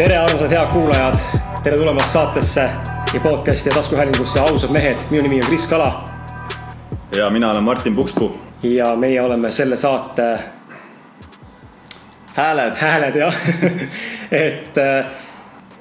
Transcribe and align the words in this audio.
tere, 0.00 0.16
armsad 0.16 0.50
head 0.50 0.68
kuulajad, 0.72 1.14
tere 1.64 1.76
tulemast 1.76 2.12
saatesse 2.12 2.60
ja 3.14 3.20
podcast'i 3.20 3.68
ja 3.68 3.74
taskuhäälingusse 3.74 4.40
Ausad 4.40 4.72
mehed, 4.72 4.96
minu 5.10 5.22
nimi 5.22 5.40
on 5.42 5.46
Kris 5.46 5.66
Kala. 5.66 6.04
ja 7.16 7.30
mina 7.30 7.50
olen 7.50 7.62
Martin 7.62 7.96
Pukspuu. 7.96 8.38
ja 8.62 8.96
meie 8.96 9.22
oleme 9.22 9.50
selle 9.50 9.76
saate 9.76 10.38
hääled. 12.34 12.76
hääled 12.76 13.16
jah 13.16 13.34
et 14.48 14.78
äh, 14.78 15.04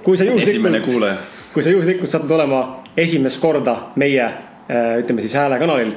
kui 0.04 0.18
sa 0.18 0.24
juhuslikult, 0.24 1.16
kui 1.54 1.64
sa 1.64 1.70
juhuslikult 1.70 2.10
satud 2.10 2.32
olema 2.32 2.84
esimest 2.98 3.42
korda 3.42 3.78
meie 3.96 4.26
äh, 4.26 5.00
ütleme 5.00 5.22
siis 5.22 5.34
häälekanalil 5.34 5.96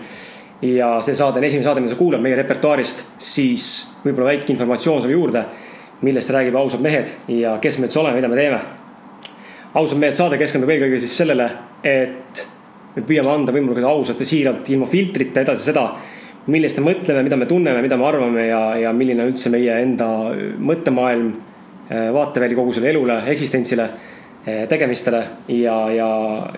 ja 0.62 1.00
see 1.02 1.18
saade 1.18 1.42
on 1.42 1.45
esimene 1.45 1.64
saade, 1.64 1.80
mida 1.80 1.96
sa 1.96 1.98
kuulad 1.98 2.23
meie 2.23 2.38
repertuaarist, 2.38 3.02
siis 3.18 3.88
võib-olla 4.04 4.30
väike 4.30 4.52
informatsioon 4.54 5.02
sulle 5.02 5.18
juurde, 5.18 5.45
millest 6.02 6.30
räägib 6.34 6.56
ausad 6.59 6.83
mehed 6.83 7.12
ja 7.30 7.56
kes 7.62 7.79
me 7.79 7.88
üldse 7.88 8.01
oleme, 8.01 8.19
mida 8.19 8.29
me 8.29 8.38
teeme. 8.38 8.61
ausad 9.74 9.98
mehed 9.98 10.16
saade 10.16 10.38
keskendub 10.41 10.70
eelkõige 10.70 10.98
siis 11.01 11.15
sellele, 11.16 11.48
et 11.83 12.42
me 12.97 13.05
püüame 13.09 13.30
anda 13.33 13.55
võimalikult 13.55 13.88
ausalt 13.88 14.20
ja 14.20 14.27
siiralt, 14.28 14.69
ilma 14.69 14.87
filtrita 14.91 15.41
edasi 15.41 15.70
seda, 15.70 15.87
millest 16.52 16.80
me 16.80 16.91
mõtleme, 16.91 17.23
mida 17.25 17.38
me 17.38 17.47
tunneme, 17.48 17.83
mida 17.84 17.97
me 17.97 18.06
arvame 18.09 18.47
ja, 18.48 18.62
ja 18.83 18.92
milline 18.92 19.25
üldse 19.30 19.51
meie 19.52 19.78
enda 19.83 20.09
mõttemaailm, 20.59 21.30
vaateväli 22.12 22.56
kogu 22.56 22.73
sellele 22.73 22.97
elule, 22.97 23.19
eksistentsile, 23.33 23.87
tegemistele 24.69 25.23
ja, 25.55 25.77
ja 25.92 26.09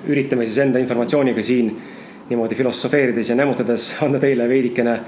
üritame 0.08 0.46
siis 0.48 0.58
enda 0.64 0.80
informatsiooniga 0.80 1.42
siin 1.44 1.72
niimoodi 2.30 2.56
filosofeerides 2.56 3.30
ja 3.30 3.36
nämmutades 3.36 3.90
anda 4.04 4.20
teile 4.22 4.48
veidikene 4.48 4.98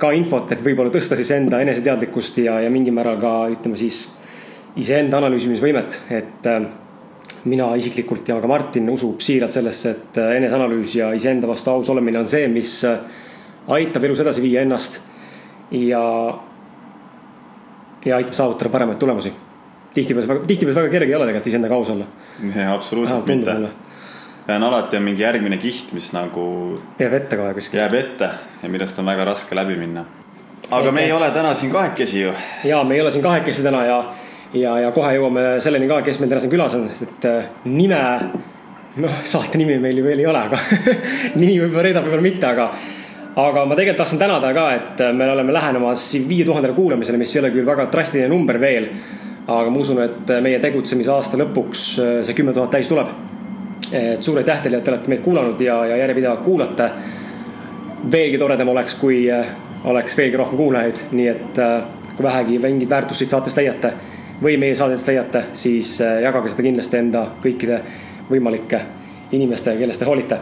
ka 0.00 0.12
infot, 0.16 0.50
et 0.52 0.62
võib-olla 0.64 0.92
tõsta 0.92 1.18
siis 1.18 1.30
enda 1.36 1.60
eneseteadlikkust 1.64 2.40
ja, 2.44 2.58
ja 2.64 2.70
mingil 2.72 2.94
määral 2.96 3.18
ka 3.20 3.32
ütleme 3.52 3.78
siis 3.80 4.06
iseenda 4.80 5.18
analüüsimisvõimet, 5.20 5.98
et 6.16 6.48
äh, 6.48 6.68
mina 7.50 7.70
isiklikult 7.80 8.28
ja 8.28 8.38
ka 8.40 8.50
Martin 8.50 8.88
usub 8.92 9.20
siiralt 9.24 9.54
sellesse, 9.54 9.94
et 9.96 10.20
äh, 10.20 10.36
eneseanalüüs 10.40 10.94
ja 11.00 11.10
iseenda 11.16 11.50
vastu 11.50 11.74
aus 11.74 11.90
olemine 11.92 12.22
on 12.22 12.30
see, 12.30 12.48
mis 12.52 12.78
äh, 12.88 13.00
aitab 13.76 14.06
elus 14.08 14.22
edasi 14.24 14.44
viia 14.44 14.64
ennast 14.64 15.00
ja, 15.76 16.02
ja 18.06 18.16
aitab 18.16 18.34
saavutada 18.36 18.72
paremaid 18.72 18.98
tulemusi. 18.98 19.32
tihtipeale, 19.94 20.40
tihtipeale 20.46 20.80
väga 20.82 20.92
kerge 20.96 21.12
ei 21.12 21.18
ole 21.18 21.28
tegelikult 21.28 21.52
iseendaga 21.52 21.78
aus 21.78 21.94
olla. 21.96 22.10
absoluutselt 22.70 23.26
mitte 23.26 23.60
on 24.48 24.62
alati 24.62 24.96
on 24.96 25.02
mingi 25.02 25.22
järgmine 25.22 25.56
kiht, 25.56 25.92
mis 25.92 26.12
nagu. 26.12 26.44
jääb 26.98 27.12
ette 27.12 27.36
kohe 27.36 27.54
kuskil. 27.54 27.80
jääb 27.80 27.94
ette 27.94 28.30
ja 28.62 28.68
millest 28.68 28.98
on 28.98 29.06
väga 29.06 29.24
raske 29.24 29.56
läbi 29.56 29.76
minna. 29.76 30.04
aga 30.70 30.82
Eke. 30.82 30.92
me 30.92 31.04
ei 31.04 31.12
ole 31.12 31.30
täna 31.30 31.54
siin 31.54 31.72
kahekesi 31.72 32.22
ju. 32.22 32.32
ja 32.64 32.84
me 32.84 32.94
ei 32.94 33.00
ole 33.00 33.10
siin 33.10 33.22
kahekesi 33.22 33.62
täna 33.62 33.84
ja, 33.84 34.04
ja, 34.54 34.78
ja 34.78 34.92
kohe 34.92 35.12
jõuame 35.16 35.44
selleni 35.60 35.88
ka, 35.88 36.02
kes 36.02 36.20
meil 36.20 36.32
täna 36.32 36.40
siin 36.40 36.52
külas 36.52 36.74
on, 36.74 36.88
sest 36.88 37.02
et 37.08 37.28
äh, 37.30 37.50
nime. 37.64 38.00
noh, 38.96 39.20
saate 39.24 39.58
nimi 39.58 39.78
meil 39.78 39.98
ju 39.98 40.04
veel 40.04 40.24
ei 40.24 40.26
ole, 40.26 40.46
aga 40.50 40.58
nimi 41.40 41.60
võib-olla 41.60 41.86
reedab, 41.88 42.08
võib-olla 42.08 42.26
mitte, 42.26 42.46
aga 42.50 42.70
aga 43.40 43.64
ma 43.64 43.76
tegelikult 43.78 44.02
tahtsin 44.02 44.18
tänada 44.18 44.54
ka, 44.54 44.68
et 44.74 45.02
äh, 45.06 45.16
me 45.16 45.30
oleme 45.30 45.54
lähenemas 45.54 46.12
viie 46.28 46.44
tuhandele 46.44 46.74
kuulamisele, 46.74 47.20
mis 47.20 47.36
ei 47.36 47.44
ole 47.44 47.52
küll 47.54 47.68
väga 47.68 47.90
drastiline 47.92 48.32
number 48.32 48.60
veel. 48.60 48.92
aga 49.46 49.70
ma 49.70 49.82
usun, 49.82 50.02
et 50.02 50.30
äh, 50.30 50.42
meie 50.42 50.58
tegutsemise 50.62 51.12
aasta 51.12 51.38
lõpuks 51.40 51.90
see 52.26 52.34
kümme 52.38 52.52
tuhat 52.54 52.70
täis 52.74 52.88
tuleb 52.88 53.29
et 53.92 54.22
suur 54.22 54.38
aitäh 54.38 54.62
teile, 54.62 54.78
et 54.78 54.84
te 54.84 54.92
olete 54.92 55.10
meid 55.10 55.22
kuulanud 55.24 55.60
ja, 55.60 55.80
ja 55.86 55.96
järjepidevalt 55.96 56.44
kuulate. 56.44 56.90
veelgi 58.12 58.38
toredam 58.38 58.68
oleks, 58.68 58.94
kui 58.94 59.30
äh, 59.30 59.46
oleks 59.84 60.16
veelgi 60.16 60.36
rohkem 60.36 60.56
kuulajaid, 60.56 61.02
nii 61.12 61.26
et 61.28 61.58
äh, 61.58 61.82
kui 62.16 62.24
vähegi 62.24 62.58
mingit 62.58 62.90
väärtust 62.90 63.18
siit 63.18 63.30
saatest 63.30 63.56
leiate 63.56 63.92
või 64.42 64.56
meie 64.56 64.76
saadetest 64.76 65.08
leiate, 65.08 65.42
siis 65.52 65.98
jagage 66.00 66.48
seda 66.48 66.62
kindlasti 66.64 66.96
enda 66.96 67.26
kõikide 67.42 67.82
võimalike 68.30 68.80
inimestega, 69.36 69.78
kellest 69.78 70.00
te 70.00 70.08
hoolite. 70.08 70.38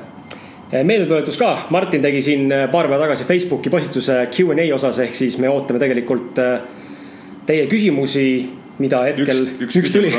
meeldetuletus 0.70 1.38
ka, 1.38 1.66
Martin 1.70 2.02
tegi 2.02 2.22
siin 2.22 2.52
paar 2.70 2.86
päeva 2.86 3.02
tagasi 3.02 3.24
Facebooki 3.24 3.70
postituse 3.70 4.28
Q 4.30 4.52
and 4.52 4.62
A 4.62 4.74
osas, 4.74 4.98
ehk 4.98 5.14
siis 5.14 5.38
me 5.38 5.48
ootame 5.48 5.80
tegelikult 5.82 6.38
teie 7.46 7.66
küsimusi 7.66 8.28
mida 8.78 9.02
hetkel. 9.08 9.44
üks, 9.58 9.62
üks, 9.66 9.78
üks 9.82 9.94
tuli, 9.94 10.10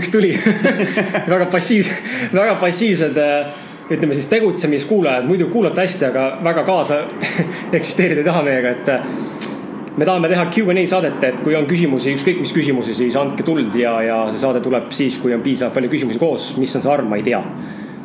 üks 0.00 0.12
tuli 0.12 0.34
väga 1.32 1.48
passiivsed, 1.52 2.12
väga 2.32 2.54
passiivsed 2.60 3.18
äh, 3.20 3.66
ütleme 3.90 4.14
siis 4.14 4.26
tegutsemiskuulajad, 4.26 5.26
muidu 5.28 5.48
kuulate 5.52 5.84
hästi, 5.84 6.08
aga 6.08 6.28
väga 6.44 6.64
kaasa 6.64 7.02
eksisteerida 7.78 8.24
ei 8.24 8.30
taha 8.30 8.44
meiega, 8.46 8.72
et. 8.76 8.88
Äh, 8.88 9.56
me 9.98 10.06
tahame 10.06 10.28
teha 10.30 10.44
Q 10.54 10.70
and 10.70 10.78
A 10.78 10.86
saadet, 10.86 11.24
et 11.26 11.40
kui 11.42 11.56
on 11.58 11.66
küsimusi, 11.66 12.12
ükskõik 12.14 12.38
mis 12.44 12.52
küsimusi, 12.54 12.94
siis 12.94 13.16
andke 13.18 13.42
tuld 13.42 13.74
ja, 13.74 13.96
ja 14.04 14.18
see 14.30 14.38
saade 14.38 14.60
tuleb 14.62 14.92
siis, 14.94 15.18
kui 15.18 15.34
on 15.34 15.42
piisavalt 15.42 15.74
palju 15.74 15.90
küsimusi 15.90 16.20
koos, 16.22 16.52
mis 16.60 16.76
on 16.78 16.84
see 16.84 16.92
arv, 16.92 17.08
ma 17.08 17.18
ei 17.18 17.26
tea. 17.26 17.40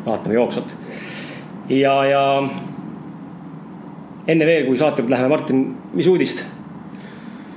vaatame 0.05 0.35
jooksvalt. 0.35 0.73
ja, 1.69 1.93
ja 2.09 2.23
enne 4.27 4.45
veel, 4.45 4.65
kui 4.65 4.77
saate 4.77 5.05
läheme, 5.07 5.29
Martin, 5.29 5.63
mis 5.93 6.09
uudist? 6.09 6.45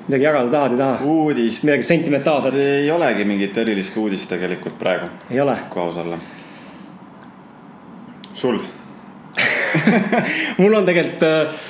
Midagi 0.07 0.25
jagada 0.25 0.51
tahad, 0.51 0.73
ei 0.73 0.79
taha? 0.79 1.05
uudist. 1.05 1.65
midagi 1.67 1.83
sentimentaalset? 1.83 2.55
ei 2.55 2.91
olegi 2.91 3.25
mingit 3.25 3.59
erilist 3.59 3.97
uudist 3.97 4.29
tegelikult 4.31 4.79
praegu. 4.79 5.11
ei 5.31 5.41
ole? 5.41 5.57
kui 5.71 5.83
aus 5.83 5.97
olla. 6.03 6.19
sul 8.35 8.61
mul 10.61 10.75
on 10.75 10.87
tegelikult, 10.87 11.23
äh, 11.23 11.65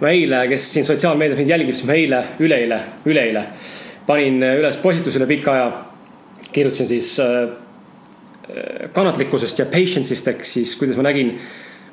ma 0.00 0.12
eile, 0.14 0.44
kes 0.48 0.72
siin 0.72 0.86
sotsiaalmeedias 0.86 1.40
mind 1.40 1.50
jälgib, 1.50 1.74
siis 1.74 1.88
ma 1.88 1.96
eile, 1.98 2.24
üleeile, 2.44 2.80
üleeile 3.08 3.46
panin 4.08 4.42
äh, 4.42 4.58
üles 4.60 4.76
postituse 4.82 5.20
üle 5.20 5.28
pika 5.28 5.54
aja. 5.54 5.70
kirjutasin 6.52 6.88
siis 6.88 7.16
äh, 7.20 7.48
kannatlikkusest 8.92 9.58
ja 9.58 9.66
patience'ist 9.68 10.30
ehk 10.30 10.44
siis 10.48 10.76
kuidas 10.80 10.96
ma 10.96 11.04
nägin 11.04 11.34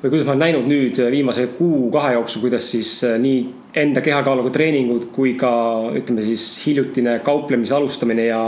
või 0.02 0.10
kuidas 0.10 0.26
ma 0.26 0.34
olen 0.34 0.42
näinud 0.44 0.68
nüüd 0.70 1.00
viimase 1.10 1.46
kuu-kahe 1.56 2.12
jooksul, 2.16 2.44
kuidas 2.44 2.68
siis 2.70 2.98
äh, 3.06 3.16
nii 3.20 3.40
enda 3.76 4.02
kehakaaluga 4.04 4.52
treeningud 4.52 5.08
kui 5.14 5.34
ka 5.38 5.50
ütleme 5.96 6.24
siis 6.24 6.44
hiljutine 6.66 7.18
kauplemise 7.24 7.74
alustamine 7.76 8.28
ja 8.28 8.40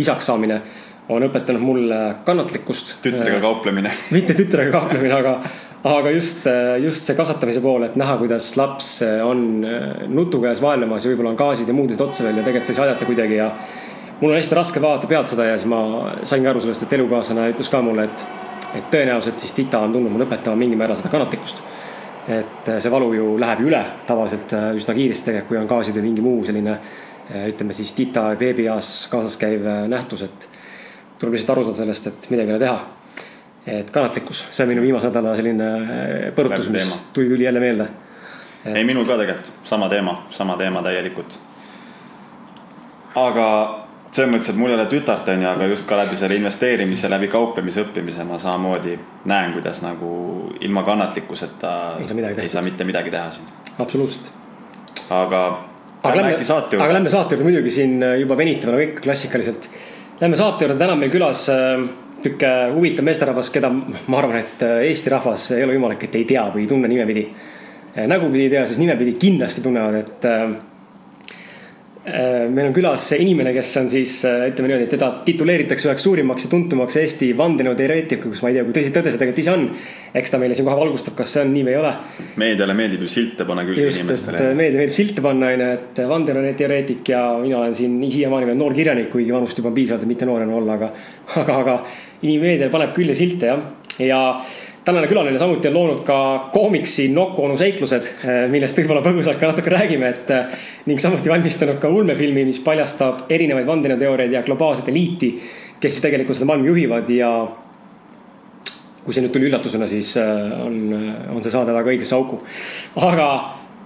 isaks 0.00 0.30
saamine 0.30 0.60
on 1.10 1.24
õpetanud 1.26 1.64
mulle 1.64 1.98
kannatlikkust. 2.24 2.98
tütrega 3.02 3.38
äh, 3.38 3.42
kauplemine 3.42 3.92
mitte 4.16 4.36
tütrega 4.36 4.72
kauplemine, 4.76 5.14
aga, 5.16 5.38
aga 5.88 6.12
just, 6.14 6.44
äh, 6.50 6.76
just 6.84 7.08
see 7.08 7.16
kasvatamise 7.18 7.64
pool, 7.64 7.88
et 7.88 7.96
näha, 8.00 8.18
kuidas 8.20 8.52
laps 8.60 8.98
on 9.24 9.64
nutu 10.08 10.42
käes 10.44 10.60
vaevlemas 10.62 11.06
ja 11.06 11.14
võib-olla 11.14 11.32
on 11.32 11.40
gaasid 11.40 11.70
ja 11.70 11.76
muud 11.76 11.94
asjad 11.94 12.08
otsa 12.08 12.28
veel 12.28 12.42
ja 12.42 12.44
tegelikult 12.44 12.68
sa 12.68 12.76
ei 12.76 12.82
saa 12.82 12.90
aidata 12.90 13.08
kuidagi 13.08 13.40
ja. 13.40 13.50
mul 14.20 14.34
on 14.34 14.36
hästi 14.36 14.60
raske 14.60 14.84
vaadata 14.84 15.08
pealt 15.08 15.32
seda 15.32 15.48
ja 15.48 15.56
siis 15.56 15.70
ma 15.70 15.82
saingi 16.28 16.52
aru 16.52 16.60
sellest, 16.60 16.84
et 16.84 16.98
elukaaslane 17.00 17.50
ütles 17.54 17.72
ka 17.72 17.80
mulle, 17.84 18.10
et 18.10 18.49
et 18.74 18.90
tõenäoliselt 18.92 19.42
siis 19.42 19.52
tita 19.56 19.80
on 19.82 19.92
tulnud 19.92 20.12
mulle 20.12 20.26
õpetama 20.28 20.58
mingil 20.60 20.78
määral 20.78 20.98
seda 20.98 21.10
kannatlikkust. 21.12 21.62
et 22.28 22.68
äh, 22.68 22.78
see 22.78 22.92
valu 22.92 23.12
ju 23.14 23.26
läheb 23.40 23.62
ju 23.64 23.70
üle 23.70 23.80
tavaliselt 24.06 24.52
äh, 24.54 24.70
üsna 24.76 24.94
kiiresti 24.94 25.30
tegelikult, 25.30 25.48
kui 25.48 25.58
on 25.58 25.70
gaasid 25.70 25.96
või 25.96 26.06
mingi 26.10 26.22
muu 26.22 26.44
selline 26.46 26.76
äh, 26.76 27.48
ütleme 27.50 27.74
siis 27.74 27.92
tita 27.96 28.28
veebias 28.38 29.08
kaasas 29.10 29.36
käiv 29.40 29.66
nähtus, 29.88 30.22
et 30.28 30.48
tuleb 31.18 31.34
lihtsalt 31.34 31.56
aru 31.56 31.64
saada 31.66 31.82
sellest, 31.82 32.06
et 32.06 32.30
midagi 32.30 32.52
ei 32.52 32.56
ole 32.56 32.64
teha. 32.64 32.78
et 33.66 33.90
kannatlikkus, 33.90 34.46
see 34.50 34.64
on 34.64 34.72
minu 34.74 34.84
viimase 34.84 35.10
nädala 35.10 35.34
selline 35.36 35.70
põrutus, 36.36 36.70
mis 36.72 36.94
tuli, 37.12 37.28
tuli 37.28 37.44
jälle 37.44 37.60
meelde 37.60 37.88
et.... 38.64 38.76
ei, 38.76 38.84
minul 38.84 39.04
ka 39.08 39.18
tegelikult 39.20 39.52
sama 39.64 39.88
teema, 39.88 40.16
sama 40.30 40.56
teema 40.60 40.82
täielikult. 40.82 41.38
aga 43.14 43.46
selles 44.10 44.30
mõttes, 44.32 44.50
et 44.50 44.58
mul 44.58 44.72
ei 44.72 44.76
ole 44.76 44.86
tütart, 44.90 45.28
on 45.30 45.44
ju, 45.44 45.48
aga 45.52 45.68
just 45.70 45.86
ka 45.88 45.98
läbi 46.00 46.18
selle 46.18 46.36
investeerimise, 46.40 47.10
läbi 47.12 47.30
kauplemise 47.30 47.84
õppimise 47.84 48.26
ma 48.26 48.40
samamoodi 48.42 48.96
näen, 49.30 49.54
kuidas 49.54 49.82
nagu 49.84 50.10
ilma 50.60 50.82
kannatlikkuseta 50.86 51.74
ei 52.00 52.10
saa, 52.10 52.34
ei 52.42 52.52
saa 52.52 52.64
mitte 52.66 52.86
midagi 52.88 53.12
teha 53.14 53.30
siin. 53.36 53.48
absoluutselt. 53.78 54.32
aga, 55.14 55.44
aga 56.02 56.16
lähme 56.16 56.34
äkki 56.34 56.48
saate 56.48 56.76
juurde. 56.76 56.84
aga 56.88 56.98
lähme 56.98 57.14
saate 57.14 57.36
juurde 57.36 57.48
muidugi 57.48 57.74
siin 57.74 57.98
juba 58.20 58.36
venitame 58.36 58.76
nagu 58.76 58.88
ikka 58.88 59.06
klassikaliselt. 59.06 59.70
Lähme 60.20 60.36
saate 60.36 60.66
juurde, 60.66 60.78
täna 60.80 60.98
meil 60.98 61.12
külas 61.14 61.46
äh, 61.52 61.86
sihuke 62.22 62.50
huvitav 62.74 63.06
meesterahvas, 63.06 63.52
keda 63.54 63.70
ma 63.70 64.18
arvan, 64.18 64.42
et 64.42 64.66
äh, 64.66 64.82
Eesti 64.90 65.14
rahvas 65.14 65.50
ei 65.56 65.64
ole 65.64 65.78
võimalik, 65.78 66.02
et 66.08 66.18
ei 66.18 66.26
tea 66.28 66.44
või 66.52 66.66
ei 66.66 66.68
tunne 66.68 66.90
nimepidi. 66.90 67.24
Äh, 67.94 68.10
nägupidi 68.10 68.48
ei 68.48 68.52
tea, 68.56 68.66
siis 68.68 68.82
nimepidi 68.82 69.14
kindlasti 69.22 69.62
tunnevad, 69.64 70.02
et 70.02 70.28
Äh, 70.28 70.50
meil 72.00 72.70
on 72.70 72.72
külas 72.72 73.10
inimene, 73.12 73.50
kes 73.52 73.70
on 73.76 73.88
siis 73.92 74.14
äh, 74.24 74.46
ütleme 74.48 74.70
niimoodi, 74.70 74.86
et 74.86 74.94
teda 74.94 75.10
tituleeritakse 75.26 75.90
üheks 75.90 76.06
suurimaks 76.06 76.46
ja 76.46 76.50
tuntumaks 76.52 76.96
Eesti 76.96 77.28
vandenõuteoreetikuks, 77.36 78.40
ma 78.40 78.48
ei 78.48 78.56
tea, 78.56 78.64
kui 78.64 78.76
tõsi, 78.76 78.92
tõde 78.94 79.12
see 79.12 79.20
tegelikult 79.20 79.42
ise 79.42 79.52
on. 79.52 79.66
eks 80.16 80.32
ta 80.32 80.40
meile 80.40 80.56
siin 80.56 80.66
kohe 80.66 80.78
valgustab, 80.80 81.14
kas 81.18 81.34
see 81.36 81.42
on 81.44 81.52
nii 81.52 81.66
või 81.66 81.74
ei 81.74 81.80
ole. 81.82 81.90
meediale 82.40 82.76
meeldib 82.78 83.04
ju 83.04 83.10
silte 83.12 83.44
panna 83.48 83.66
külge 83.68 83.84
inimestele. 83.92 84.40
Äh, 84.40 84.56
meedia 84.56 84.80
meeldib 84.80 84.96
silte 84.96 85.24
panna, 85.26 85.52
onju, 85.52 85.68
et 85.76 86.00
vandenõuteoreetik 86.14 87.12
ja 87.12 87.24
mina 87.42 87.60
olen 87.60 87.76
siin 87.76 88.00
siiamaani 88.06 88.48
veel 88.48 88.58
noor 88.62 88.78
kirjanik, 88.80 89.12
kuigi 89.12 89.36
vanust 89.36 89.60
juba 89.60 89.68
on 89.68 89.76
piisavalt, 89.76 90.08
et 90.08 90.14
mitte 90.14 90.30
noor 90.30 90.46
enam 90.46 90.56
olla, 90.62 90.80
aga, 90.80 90.90
aga, 91.42 91.60
aga 91.66 91.76
meediale 92.24 92.72
paneb 92.72 92.96
külje 92.96 93.18
silte 93.20 93.52
jah, 93.52 93.60
ja 94.00 94.22
tänane 94.90 95.06
külaline 95.06 95.38
samuti 95.38 95.68
on 95.68 95.74
loonud 95.74 96.00
ka 96.06 96.16
koomiksi 96.52 97.08
Nokk 97.14 97.38
onu 97.38 97.56
seiklused, 97.58 98.08
millest 98.50 98.78
võib-olla 98.80 99.02
põgusalt 99.04 99.38
ka 99.38 99.50
natuke 99.50 99.70
räägime, 99.70 100.10
et. 100.10 100.32
ning 100.90 100.98
samuti 100.98 101.30
valmistanud 101.30 101.78
ka 101.78 101.88
ulmefilmi, 101.88 102.44
mis 102.48 102.58
paljastab 102.64 103.30
erinevaid 103.30 103.68
vandenõuteooriaid 103.68 104.34
ja 104.34 104.42
globaalset 104.42 104.88
eliiti, 104.90 105.34
kes 105.80 105.94
siis 105.94 106.02
tegelikult 106.02 106.38
seda 106.38 106.50
maailma 106.50 106.70
juhivad 106.72 107.10
ja. 107.14 107.30
kui 109.04 109.14
see 109.14 109.22
nüüd 109.24 109.34
tuli 109.34 109.46
üllatusena, 109.48 109.88
siis 109.88 110.12
on, 110.18 110.76
on 111.36 111.42
see 111.42 111.54
saade 111.54 111.74
väga 111.76 111.94
õigesse 111.94 112.18
auku. 112.18 112.40
aga, 113.06 113.28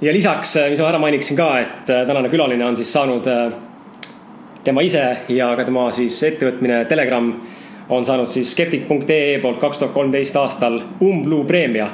ja 0.01 0.17
lisaks, 0.17 0.56
mis 0.73 0.81
ma 0.81 0.89
ära 0.89 1.03
mainiksin 1.03 1.37
ka, 1.39 1.51
et 1.61 1.93
tänane 1.93 2.33
külaline 2.33 2.65
on 2.65 2.81
siis 2.81 2.93
saanud 2.97 3.29
tema 4.65 4.83
ise 4.83 5.05
ja 5.29 5.53
ka 5.56 5.69
tema 5.69 5.91
siis 5.93 6.17
ettevõtmine 6.33 6.87
Telegram 6.89 7.29
on 7.88 8.04
saanud 8.04 8.28
siis 8.28 8.52
skeptik.ee 8.52 9.38
poolt 9.42 9.58
kaks 9.60 9.78
tuhat 9.78 9.92
kolmteist 9.92 10.36
aastal 10.36 10.81
Umbluu 11.02 11.44
preemia. 11.44 11.90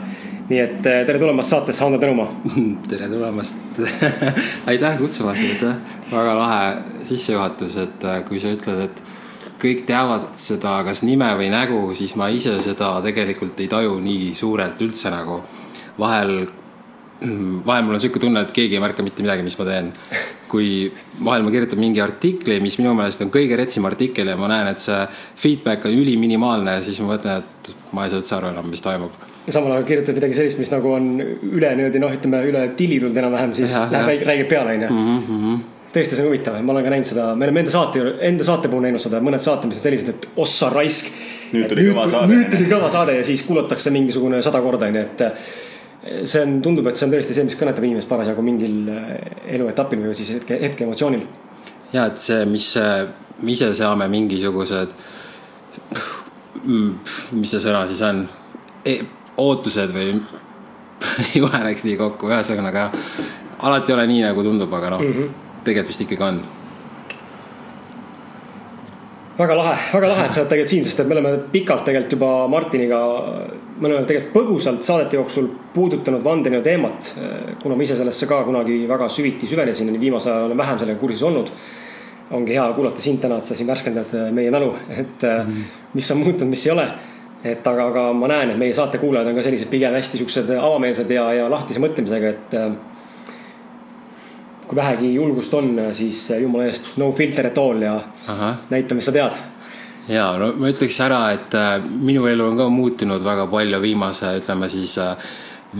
nii 0.50 0.58
et 0.58 0.86
eh, 0.86 1.04
tere 1.06 1.18
tulemast 1.18 1.52
saatesse, 1.52 1.84
Hando 1.84 1.98
Tõnumaa 2.02 2.26
tere 2.90 3.08
tulemast 3.08 3.80
aitäh 4.70 4.98
kutsumast, 4.98 5.40
aitäh. 5.46 5.76
väga 6.10 6.34
lahe 6.38 6.62
sissejuhatus, 7.06 7.76
et 7.76 8.04
eh, 8.04 8.22
kui 8.28 8.40
sa 8.42 8.50
ütled, 8.50 8.84
et 8.88 9.02
kõik 9.60 9.84
teavad 9.86 10.30
seda 10.40 10.80
kas 10.86 11.04
nime 11.06 11.28
või 11.38 11.50
nägu, 11.52 11.82
siis 11.94 12.16
ma 12.18 12.30
ise 12.32 12.56
seda 12.64 12.96
tegelikult 13.04 13.60
ei 13.60 13.68
taju 13.70 13.98
nii 14.02 14.34
suurelt 14.34 14.80
üldse 14.82 15.12
nagu. 15.14 15.42
vahel 15.98 16.46
vahel 17.68 17.84
mul 17.84 17.98
on 17.98 18.02
sihuke 18.02 18.22
tunne, 18.22 18.42
et 18.42 18.52
keegi 18.56 18.78
ei 18.78 18.82
märka 18.82 19.04
mitte 19.06 19.22
midagi, 19.22 19.46
mis 19.46 19.58
ma 19.58 19.68
teen. 19.68 19.92
Kui 20.50 20.90
vahel 21.24 21.44
ma 21.46 21.52
kirjutan 21.54 21.80
mingi 21.80 22.02
artikli, 22.02 22.58
mis 22.62 22.76
minu 22.80 22.92
meelest 22.98 23.22
on 23.24 23.32
kõige 23.32 23.58
retsim 23.58 23.86
artikkel 23.88 24.32
ja 24.32 24.36
ma 24.40 24.50
näen, 24.50 24.70
et 24.72 24.82
see 24.82 24.98
feedback 25.38 25.86
on 25.88 25.96
üliminimaalne, 25.96 26.78
siis 26.84 27.00
ma 27.02 27.14
mõtlen, 27.14 27.44
et 27.44 27.72
ma 27.96 28.06
ei 28.06 28.12
saa 28.12 28.22
üldse 28.22 28.36
aru 28.38 28.50
enam, 28.52 28.70
mis 28.70 28.84
toimub. 28.84 29.26
ja 29.46 29.56
samal 29.56 29.76
ajal 29.76 29.88
kirjutad 29.88 30.18
midagi 30.18 30.38
sellist, 30.38 30.60
mis 30.62 30.72
nagu 30.72 30.94
on 30.94 31.10
üle 31.22 31.74
niimoodi 31.78 32.02
noh, 32.02 32.14
ütleme 32.16 32.42
üle 32.50 32.64
tilli 32.78 33.00
tulnud 33.02 33.22
enam-vähem, 33.22 33.54
siis 33.56 33.76
ja, 33.76 33.86
läheb, 33.94 34.26
räägib, 34.28 34.50
peale, 34.50 34.76
onju 34.76 34.90
mhm, 34.90 35.38
mhm. 35.38 35.64
tõesti, 35.94 36.16
see 36.16 36.26
on 36.26 36.30
huvitav, 36.32 36.60
ma 36.60 36.76
olen 36.76 36.86
ka 36.86 36.94
näinud 36.96 37.12
seda, 37.12 37.30
me 37.34 37.48
oleme 37.48 37.64
enda 37.64 37.74
saate, 37.74 38.04
enda 38.28 38.46
saate 38.46 38.70
puhul 38.72 38.86
näinud 38.88 39.02
seda, 39.06 39.22
mõned 39.24 39.42
saated, 39.42 39.70
mis 39.70 39.80
on 39.80 39.88
sellised, 39.88 40.12
et 40.14 40.30
ossa 40.44 40.70
raisk. 40.74 41.10
nüüd 41.54 41.66
tuli 41.72 41.88
kõva 41.88 42.06
saade. 42.12 42.34
nüüd 42.34 42.52
tuli 42.52 42.68
kõva 42.70 42.92
saade 42.92 43.16
ja 43.16 43.26
siis 43.26 43.42
kuulatakse 43.46 43.90
mingisugune 43.94 44.42
sada 44.44 44.62
korda, 44.62 44.90
onju, 44.92 45.08
et 45.08 45.69
see 46.00 46.42
on, 46.42 46.58
tundub, 46.64 46.86
et 46.88 46.96
see 46.96 47.06
on 47.06 47.14
tõesti 47.14 47.36
see, 47.36 47.46
mis 47.48 47.56
kõnetab 47.60 47.84
inimest 47.84 48.08
parasjagu 48.08 48.44
mingil 48.44 48.90
äh, 48.92 49.08
eluetapil 49.56 50.04
või 50.04 50.16
siis 50.16 50.32
hetke, 50.38 50.58
hetke 50.62 50.86
emotsioonil. 50.86 51.26
ja 51.92 52.06
et 52.10 52.20
see, 52.22 52.44
mis 52.48 52.72
me 53.40 53.52
ise 53.52 53.72
seame 53.76 54.08
mingisugused, 54.12 54.94
mis 57.32 57.52
see 57.52 57.62
sõna 57.62 57.86
siis 57.88 58.02
on 58.04 58.24
e, 58.84 59.00
ootused 59.40 59.92
või 59.96 60.14
ei 61.34 61.42
läks 61.68 61.84
nii 61.86 61.96
kokku, 62.00 62.28
ühesõnaga 62.32 62.90
alati 63.66 63.92
ei 63.92 63.96
ole 63.96 64.06
nii, 64.10 64.24
nagu 64.28 64.44
tundub, 64.44 64.72
aga 64.76 64.96
noh 64.96 65.04
mm 65.04 65.14
-hmm., 65.14 65.46
tegelikult 65.64 65.92
vist 65.92 66.04
ikkagi 66.06 66.24
on 66.24 66.40
väga 69.40 69.56
lahe, 69.56 69.74
väga 69.94 70.08
lahe, 70.10 70.24
et 70.26 70.34
sa 70.34 70.42
oled 70.42 70.50
tegelikult 70.52 70.72
siin, 70.72 70.86
sest 70.86 71.00
et 71.00 71.08
me 71.08 71.16
oleme 71.16 71.32
pikalt 71.52 71.84
tegelikult 71.86 72.16
juba 72.16 72.30
Martiniga, 72.52 73.00
me 73.78 73.88
oleme 73.88 74.08
tegelikult 74.08 74.34
põgusalt 74.34 74.84
saadete 74.84 75.16
jooksul 75.16 75.48
puudutanud 75.74 76.24
vandenõu 76.24 76.64
teemat. 76.64 77.12
kuna 77.62 77.76
ma 77.76 77.86
ise 77.86 77.96
sellesse 77.96 78.28
ka 78.28 78.42
kunagi 78.44 78.82
väga 78.88 79.08
süviti 79.08 79.48
süvenesin, 79.48 79.92
viimasel 80.00 80.34
ajal 80.34 80.50
olen 80.50 80.60
vähem 80.60 80.82
sellega 80.82 81.00
kursis 81.00 81.22
olnud. 81.22 81.52
ongi 82.30 82.54
hea 82.54 82.66
kuulata 82.72 83.02
sind 83.02 83.20
täna, 83.20 83.38
et 83.38 83.44
sa 83.44 83.54
siin 83.58 83.66
värskendad 83.66 84.12
meie 84.32 84.50
mälu, 84.50 84.74
et 84.88 85.22
-hmm. 85.22 85.64
mis 85.94 86.10
on 86.10 86.18
muutunud, 86.18 86.50
mis 86.50 86.66
ei 86.66 86.72
ole. 86.72 86.88
et 87.44 87.66
aga, 87.66 87.86
aga 87.86 88.12
ma 88.12 88.28
näen, 88.28 88.50
et 88.50 88.58
meie 88.58 88.72
saate 88.74 88.98
kuulajad 88.98 89.28
on 89.28 89.34
ka 89.34 89.42
sellised 89.42 89.68
pigem 89.70 89.92
hästi 89.92 90.18
siuksed 90.18 90.50
avameelsed 90.50 91.10
ja, 91.10 91.32
ja 91.32 91.50
lahtise 91.50 91.80
mõtlemisega, 91.80 92.28
et 92.28 92.54
kui 94.70 94.78
vähegi 94.78 95.14
julgust 95.14 95.54
on, 95.58 95.72
siis 95.98 96.28
jumala 96.38 96.68
eest 96.70 96.92
no 97.02 97.10
filter 97.12 97.48
at 97.48 97.58
all 97.58 97.82
ja 97.82 97.96
Aha. 98.30 98.52
näita, 98.70 98.94
mis 98.94 99.08
sa 99.08 99.12
tead. 99.12 99.34
ja 100.08 100.28
no 100.38 100.52
ma 100.54 100.70
ütleks 100.70 100.98
ära, 101.02 101.24
et 101.34 101.56
äh, 101.58 101.72
minu 101.82 102.28
elu 102.30 102.46
on 102.52 102.58
ka 102.58 102.68
muutunud 102.70 103.24
väga 103.26 103.48
palju 103.50 103.80
viimase, 103.82 104.30
ütleme 104.38 104.70
siis 104.70 104.94
äh, 105.02 105.26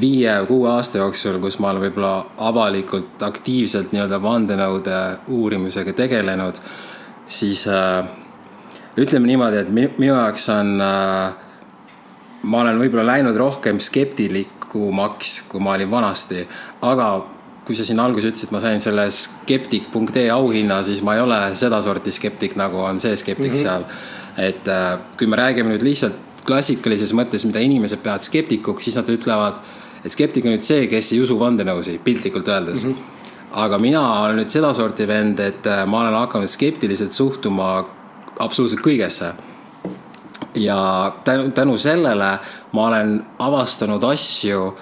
viie-kuue 0.01 0.73
aasta 0.73 0.99
jooksul, 0.99 1.39
kus 1.39 1.61
ma 1.63 1.71
olen 1.71 1.85
võib-olla 1.87 2.13
avalikult 2.51 3.23
aktiivselt 3.23 3.95
nii-öelda 3.95 4.19
vandenõude 4.23 4.99
uurimisega 5.39 5.95
tegelenud, 6.03 6.59
siis 7.31 7.69
äh, 7.71 8.03
ütleme 8.99 9.31
niimoodi, 9.31 9.63
et 9.63 9.71
minu 9.71 10.17
jaoks 10.17 10.51
on 10.51 10.79
ma 12.43 12.63
olen 12.65 12.79
võib-olla 12.83 13.13
läinud 13.15 13.39
rohkem 13.39 13.79
skeptilikumaks, 13.79 15.45
kui 15.47 15.63
ma 15.63 15.79
olin 15.79 15.91
vanasti, 15.91 16.43
aga 16.83 17.13
kui 17.71 17.79
sa 17.79 17.87
siin 17.87 18.01
alguses 18.03 18.33
ütlesid, 18.33 18.51
ma 18.51 18.59
sain 18.63 18.83
selle 18.83 19.05
skeptik.ee 19.15 20.27
auhinna, 20.35 20.81
siis 20.83 21.05
ma 21.07 21.15
ei 21.15 21.23
ole 21.23 21.39
sedasorti 21.55 22.11
skeptik, 22.11 22.57
nagu 22.59 22.83
on 22.83 22.99
see 22.99 23.15
skeptik 23.17 23.53
mm 23.53 23.59
-hmm. 23.59 23.63
seal. 23.63 23.85
et 24.39 24.69
äh, 24.69 24.99
kui 25.19 25.27
me 25.27 25.37
räägime 25.37 25.71
nüüd 25.71 25.83
lihtsalt 25.87 26.19
klassikalises 26.47 27.13
mõttes, 27.15 27.47
mida 27.47 27.61
inimesed 27.61 28.03
peavad 28.03 28.23
skeptikuks, 28.23 28.85
siis 28.85 28.97
nad 28.97 29.09
ütlevad, 29.09 29.61
et 30.05 30.13
skeptik 30.13 30.45
on 30.45 30.53
nüüd 30.55 30.67
see, 30.67 30.87
kes 30.87 31.13
ei 31.13 31.21
usu 31.21 31.39
vandenõusi, 31.39 31.99
piltlikult 32.05 32.49
öeldes 32.49 32.85
mm. 32.85 32.91
-hmm 32.91 33.21
aga 33.53 33.79
mina 33.79 34.01
olen 34.23 34.37
nüüd 34.39 34.51
sedasorti 34.53 35.07
vend, 35.09 35.41
et 35.41 35.67
äh, 35.67 35.87
ma 35.87 36.01
olen 36.01 36.15
hakanud 36.15 36.49
skeptiliselt 36.49 37.13
suhtuma 37.13 37.85
absoluutselt 38.39 38.83
kõigesse. 38.85 39.33
ja 40.55 41.13
tänu, 41.25 41.51
tänu 41.51 41.77
sellele 41.79 42.39
ma 42.73 42.87
olen 42.87 43.27
avastanud 43.39 44.05
asju 44.05 44.77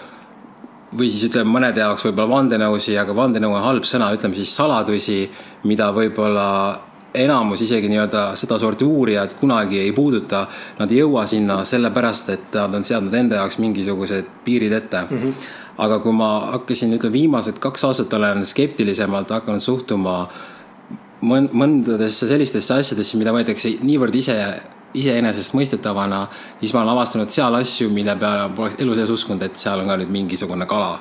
või 0.97 1.11
siis 1.13 1.29
ütleme 1.29 1.51
mõnede 1.53 1.83
jaoks 1.85 2.07
võib-olla 2.07 2.31
vandenõusi, 2.37 2.97
aga 2.99 3.15
vandenõu 3.17 3.57
on 3.57 3.65
halb 3.65 3.87
sõna, 3.89 4.09
ütleme 4.17 4.37
siis 4.39 4.55
saladusi, 4.57 5.21
mida 5.69 5.91
võib-olla 5.93 6.49
enamus 7.15 7.63
isegi 7.65 7.89
nii-öelda 7.89 8.25
sedasorti 8.37 8.85
uurijad 8.85 9.35
kunagi 9.41 9.79
ei 9.81 9.93
puuduta. 9.93 10.47
Nad 10.79 10.93
ei 10.93 11.01
jõua 11.03 11.25
sinna 11.27 11.63
sellepärast, 11.69 12.31
et 12.35 12.59
nad 12.61 12.75
on 12.75 12.85
seadnud 12.85 13.15
enda 13.15 13.41
jaoks 13.41 13.59
mingisugused 13.63 14.29
piirid 14.45 14.73
ette 14.73 15.03
mm. 15.03 15.19
-hmm. 15.19 15.35
aga 15.85 15.99
kui 15.99 16.13
ma 16.13 16.31
hakkasin, 16.53 16.95
ütleme 16.95 17.13
viimased 17.13 17.59
kaks 17.59 17.85
aastat 17.85 18.13
olen 18.13 18.45
skeptilisemalt 18.45 19.31
hakanud 19.31 19.61
suhtuma 19.61 20.29
mõndadesse 21.23 22.29
sellistesse 22.29 22.75
asjadesse, 22.75 23.19
mida 23.19 23.33
võetakse 23.33 23.79
niivõrd 23.83 24.15
ise 24.15 24.37
iseenesestmõistetavana, 24.99 26.25
siis 26.61 26.75
ma 26.75 26.83
olen 26.83 26.95
avastanud 26.97 27.33
seal 27.35 27.55
asju, 27.61 27.91
mille 27.95 28.17
peale 28.21 28.49
ma 28.49 28.57
poleks 28.57 28.81
elu 28.83 28.99
sees 28.99 29.15
uskunud, 29.15 29.43
et 29.47 29.61
seal 29.61 29.83
on 29.83 29.91
ka 29.91 29.99
nüüd 30.01 30.13
mingisugune 30.15 30.67
kala 30.71 30.97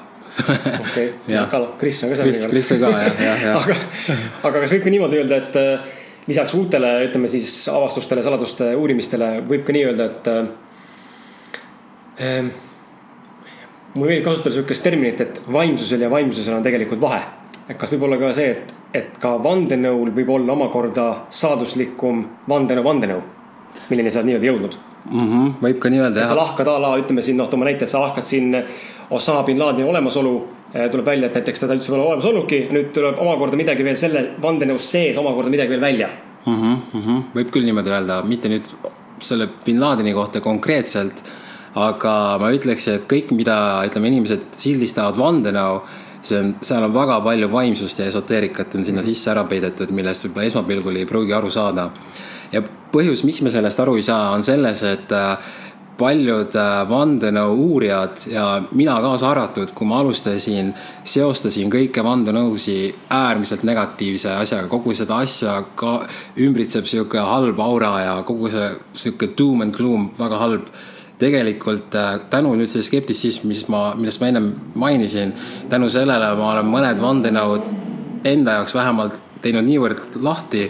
okei, 0.91 1.13
kala, 1.51 1.67
Kris 1.79 2.03
on 2.03 2.09
ka 2.09 2.15
seal. 2.15 2.27
Kris, 2.27 2.45
Kris 2.51 2.71
on 2.75 2.79
ka 2.83 2.91
jah, 2.91 3.21
jah, 3.21 3.43
jah. 3.43 3.55
aga, 3.61 3.75
aga 4.49 4.63
kas 4.63 4.75
võib 4.75 4.85
ka 4.85 4.93
niimoodi 4.93 5.21
öelda, 5.21 5.39
et 5.41 5.59
äh, 5.61 5.97
lisaks 6.27 6.55
uutele, 6.57 6.91
ütleme 7.07 7.31
siis 7.31 7.51
avastustele, 7.71 8.23
saladuste 8.25 8.71
uurimistele 8.77 9.27
võib 9.47 9.63
ka 9.67 9.75
nii 9.75 9.85
öelda, 9.89 10.09
et 10.11 10.25
äh,. 12.17 12.43
mul 13.95 14.07
meeldib 14.09 14.25
kasutada 14.27 14.55
sihukest 14.57 14.83
terminit, 14.85 15.21
et 15.23 15.41
vaimsusel 15.53 16.01
ja 16.05 16.11
vaimsusel 16.11 16.57
on 16.57 16.65
tegelikult 16.65 17.01
vahe. 17.01 17.23
et 17.67 17.77
kas 17.77 17.91
võib 17.95 18.07
olla 18.07 18.19
ka 18.19 18.33
see, 18.35 18.51
et, 18.51 18.75
et 18.95 19.17
ka 19.21 19.35
vandenõul 19.43 20.13
võib 20.15 20.29
olla 20.37 20.55
omakorda 20.55 21.07
saaduslikum 21.29 22.25
vandenõu, 22.49 22.83
vandenõu 22.85 23.21
milleni 23.89 24.11
sa 24.11 24.19
oled 24.19 24.31
nii-öelda 24.31 24.49
jõudnud 24.49 24.77
mm. 25.11 25.23
-hmm, 25.23 25.55
võib 25.63 25.79
ka 25.79 25.89
nii 25.93 26.03
öelda 26.03 26.23
jah. 26.23 26.29
sa 26.31 26.37
lahkad 26.37 26.67
a 26.67 26.77
la, 26.83 26.93
ütleme 27.01 27.23
siin 27.25 27.37
noh, 27.39 27.49
toome 27.49 27.67
näite, 27.69 27.87
sa 27.89 28.01
lahkad 28.03 28.25
siin 28.25 28.55
Osama 29.09 29.43
bin 29.47 29.59
Ladeni 29.59 29.87
olemasolu. 29.87 30.33
Eh, 30.73 30.89
tuleb 30.91 31.05
välja, 31.05 31.29
et 31.29 31.35
näiteks 31.37 31.61
teda 31.63 31.75
üldse 31.77 31.93
pole 31.93 32.03
olemas 32.03 32.25
olnudki, 32.27 32.57
nüüd 32.75 32.89
tuleb 32.91 33.19
omakorda 33.23 33.55
midagi 33.55 33.85
veel 33.87 33.95
selle 33.95 34.23
vandenõus 34.43 34.89
sees 34.91 35.15
omakorda 35.17 35.49
midagi 35.49 35.71
veel 35.71 35.81
välja 35.81 36.09
mm. 36.45 36.55
-hmm, 36.55 36.75
mm 36.93 37.03
-hmm. 37.03 37.21
võib 37.35 37.51
küll 37.55 37.63
niimoodi 37.63 37.93
öelda, 37.93 38.17
mitte 38.23 38.49
nüüd 38.51 38.67
selle 39.19 39.47
bin 39.65 39.79
Ladeni 39.79 40.13
kohta 40.13 40.41
konkreetselt. 40.41 41.23
aga 41.75 42.37
ma 42.41 42.49
ütleks, 42.51 42.87
et 42.87 43.03
kõik, 43.11 43.31
mida 43.31 43.85
ütleme, 43.85 44.07
inimesed 44.07 44.41
sildistavad 44.51 45.17
vandenõu 45.17 45.81
see 46.21 46.39
on, 46.39 46.55
seal 46.61 46.83
on 46.83 46.93
väga 46.93 47.19
palju 47.21 47.49
vaimsust 47.51 47.99
ja 47.99 48.07
esoteerikat 48.11 48.75
on 48.75 48.85
sinna 48.87 49.03
sisse 49.05 49.31
ära 49.31 49.43
peidetud, 49.43 49.91
millest 49.95 50.25
võib-olla 50.25 50.47
esmapilgul 50.51 50.95
ei 50.95 51.05
pruugi 51.05 51.35
aru 51.37 51.49
saada 51.53 51.91
ja 52.51 52.63
põhjus, 52.93 53.23
miks 53.27 53.41
me 53.43 53.51
sellest 53.53 53.79
aru 53.79 53.97
ei 53.99 54.05
saa, 54.05 54.31
on 54.35 54.43
selles, 54.45 54.83
et 54.87 55.11
äh, 55.15 55.37
paljud 55.97 56.55
äh, 56.55 56.81
vandenõu 56.89 57.55
uurijad 57.67 58.27
ja 58.31 58.45
mina 58.71 58.97
kaasa 59.01 59.31
arvatud, 59.31 59.71
kui 59.75 59.87
ma 59.89 60.01
alustasin, 60.03 60.73
seostasin 61.07 61.71
kõike 61.73 62.03
vandenõusi 62.05 62.77
äärmiselt 63.13 63.65
negatiivse 63.67 64.35
asjaga, 64.35 64.69
kogu 64.71 64.93
seda 64.97 65.21
asja 65.25 65.59
ka 65.79 65.99
ümbritseb 66.43 66.87
sihuke 66.89 67.23
halb 67.23 67.59
aura 67.63 67.93
ja 68.03 68.13
kogu 68.27 68.51
see 68.53 68.69
sihuke 68.97 69.31
doom 69.37 69.65
and 69.65 69.75
gloom, 69.77 70.11
väga 70.19 70.43
halb. 70.43 70.69
Tegelikult 71.17 71.95
äh, 71.97 72.19
tänu 72.29 72.53
nüüd 72.53 72.69
see 72.69 72.85
skeptitsism, 72.85 73.47
mis 73.49 73.65
ma, 73.73 73.89
millest 73.97 74.21
ma 74.21 74.29
ennem 74.29 74.51
mainisin, 74.77 75.33
tänu 75.69 75.89
sellele 75.89 76.29
ma 76.37 76.51
olen 76.51 76.69
mõned 76.69 77.01
vandenõud 77.01 77.73
enda 78.27 78.59
jaoks 78.59 78.75
vähemalt 78.77 79.17
teinud 79.41 79.65
niivõrd 79.65 80.19
lahti 80.21 80.67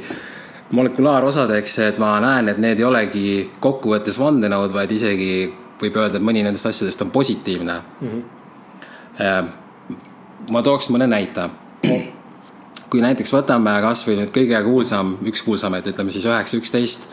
molekulaarosadeks, 0.71 1.77
et 1.79 1.99
ma 2.01 2.17
näen, 2.23 2.49
et 2.51 2.57
need 2.59 2.79
ei 2.81 2.85
olegi 2.87 3.27
kokkuvõttes 3.63 4.19
vandenõud, 4.19 4.73
vaid 4.75 4.91
isegi 4.91 5.31
võib 5.81 5.99
öelda, 6.01 6.19
et 6.19 6.25
mõni 6.25 6.43
nendest 6.43 6.67
asjadest 6.69 7.01
on 7.05 7.11
positiivne 7.13 7.77
mm. 8.01 8.21
-hmm. 9.19 9.47
ma 10.51 10.61
tooks 10.61 10.89
mõne 10.89 11.07
näite. 11.07 11.49
kui 12.89 13.01
näiteks 13.03 13.33
võtame 13.33 13.73
kasvõi 13.81 14.15
nüüd 14.15 14.31
kõige 14.31 14.63
kuulsam, 14.63 15.17
üks 15.27 15.43
kuulsamaid, 15.43 15.87
ütleme 15.87 16.11
siis 16.11 16.25
üheksa, 16.25 16.57
üksteist, 16.57 17.07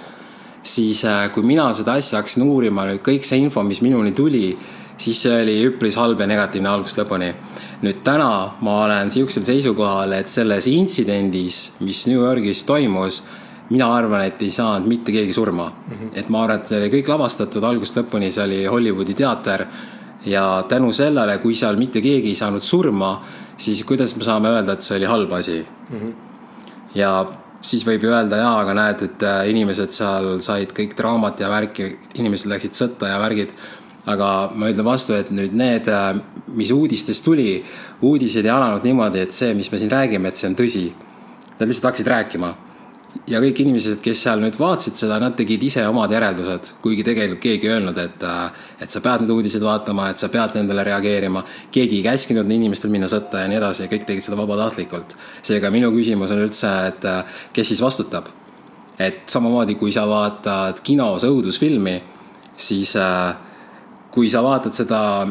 siis 0.62 1.04
äh, 1.04 1.32
kui 1.32 1.42
mina 1.42 1.72
seda 1.74 1.92
asja 1.98 2.18
hakkasin 2.18 2.42
uurima, 2.42 2.86
nüüd 2.86 3.02
kõik 3.02 3.26
see 3.26 3.38
info, 3.42 3.62
mis 3.62 3.82
minuni 3.82 4.12
tuli, 4.12 4.56
siis 4.96 5.22
see 5.22 5.42
oli 5.42 5.56
üpris 5.66 5.96
halb 5.98 6.20
ja 6.20 6.26
negatiivne 6.26 6.68
algusest 6.68 7.02
lõpuni. 7.02 7.34
nüüd 7.82 8.02
täna 8.04 8.54
ma 8.60 8.84
olen 8.84 9.10
sihukesel 9.10 9.44
seisukohal, 9.44 10.12
et 10.12 10.28
selles 10.28 10.66
intsidendis, 10.66 11.76
mis 11.80 12.06
New 12.06 12.22
Yorgis 12.22 12.64
toimus 12.64 13.22
mina 13.70 13.88
arvan, 13.96 14.24
et 14.28 14.42
ei 14.42 14.50
saanud 14.52 14.88
mitte 14.88 15.12
keegi 15.12 15.32
surma 15.32 15.68
mm. 15.68 15.92
-hmm. 15.94 16.18
et 16.18 16.28
ma 16.28 16.44
arvan, 16.44 16.60
et 16.60 16.68
see 16.68 16.80
oli 16.80 16.90
kõik 16.92 17.08
lavastatud 17.08 17.64
algusest 17.64 18.02
lõpuni, 18.02 18.30
see 18.30 18.44
oli 18.44 18.64
Hollywoodi 18.66 19.14
teater. 19.14 19.66
ja 20.24 20.64
tänu 20.68 20.92
sellele, 20.92 21.38
kui 21.38 21.54
seal 21.54 21.76
mitte 21.76 22.00
keegi 22.00 22.28
ei 22.28 22.34
saanud 22.34 22.60
surma, 22.60 23.22
siis 23.56 23.84
kuidas 23.84 24.16
me 24.16 24.24
saame 24.24 24.48
öelda, 24.48 24.72
et 24.72 24.82
see 24.82 24.96
oli 24.96 25.04
halb 25.04 25.32
asi 25.32 25.66
mm. 25.90 25.98
-hmm. 26.00 26.12
ja 26.94 27.26
siis 27.60 27.86
võib 27.86 28.04
ju 28.04 28.10
öelda 28.10 28.36
jaa, 28.36 28.58
aga 28.60 28.74
näed, 28.74 29.02
et 29.02 29.22
äh, 29.22 29.48
inimesed 29.50 29.90
seal 29.90 30.40
said 30.40 30.72
kõik 30.76 30.96
draamat 30.96 31.40
ja 31.40 31.48
värki, 31.48 31.98
inimesed 32.14 32.50
läksid 32.50 32.72
sõtta 32.72 33.08
ja 33.08 33.18
värgid. 33.18 33.54
aga 34.06 34.50
ma 34.54 34.68
ütlen 34.68 34.84
vastu, 34.84 35.14
et 35.14 35.30
nüüd 35.30 35.52
need, 35.56 35.88
äh, 35.88 36.20
mis 36.46 36.70
uudistest 36.70 37.24
tuli, 37.24 37.64
uudised 38.02 38.44
ei 38.44 38.50
alanud 38.50 38.84
niimoodi, 38.84 39.18
et 39.18 39.32
see, 39.32 39.54
mis 39.54 39.72
me 39.72 39.78
siin 39.78 39.90
räägime, 39.90 40.28
et 40.28 40.36
see 40.36 40.48
on 40.48 40.56
tõsi. 40.56 40.92
Nad 41.58 41.68
lihtsalt 41.68 41.84
hakkasid 41.84 42.06
rääkima 42.06 42.54
ja 43.30 43.40
kõik 43.40 43.60
inimesed, 43.64 44.00
kes 44.04 44.20
seal 44.26 44.42
nüüd 44.42 44.56
vaatasid 44.58 44.98
seda, 44.98 45.16
nad 45.22 45.36
tegid 45.38 45.62
ise 45.64 45.84
omad 45.88 46.12
järeldused, 46.12 46.74
kuigi 46.84 47.04
tegelikult 47.06 47.42
keegi 47.42 47.68
ei 47.68 47.74
öelnud, 47.76 47.98
et, 48.02 48.24
äh, 48.26 48.64
et 48.84 48.90
sa 48.90 49.00
pead 49.04 49.24
neid 49.24 49.32
uudiseid 49.32 49.64
vaatama, 49.64 50.10
et 50.10 50.20
sa 50.20 50.28
pead 50.28 50.56
nendele 50.58 50.84
reageerima. 50.84 51.44
keegi 51.70 52.00
ei 52.00 52.02
käskinud 52.02 52.50
inimestel 52.50 52.90
minna 52.90 53.06
sõtta 53.06 53.42
ja 53.42 53.48
nii 53.48 53.60
edasi, 53.60 53.88
kõik 53.88 54.04
tegid 54.04 54.22
seda 54.22 54.36
vabatahtlikult. 54.36 55.16
seega 55.42 55.70
minu 55.70 55.90
küsimus 55.92 56.32
on 56.32 56.44
üldse, 56.44 56.72
et 56.88 57.04
äh, 57.04 57.24
kes 57.52 57.68
siis 57.68 57.80
vastutab? 57.80 58.28
et 58.98 59.22
samamoodi, 59.26 59.74
kui 59.74 59.92
sa 59.92 60.06
vaatad 60.06 60.80
kinos 60.80 61.24
õudusfilmi, 61.24 62.02
siis 62.56 62.96
äh, 62.96 63.34
kui 64.10 64.30
sa 64.30 64.42
vaatad 64.42 64.72
seda 64.72 65.26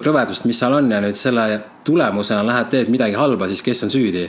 rõvedust, 0.00 0.44
mis 0.46 0.58
seal 0.58 0.72
on 0.72 0.90
ja 0.90 1.00
nüüd 1.00 1.16
selle 1.18 1.64
tulemusena 1.84 2.44
lähed, 2.46 2.68
teed 2.70 2.88
midagi 2.88 3.14
halba, 3.18 3.48
siis 3.48 3.62
kes 3.62 3.82
on 3.82 3.90
süüdi 3.90 4.28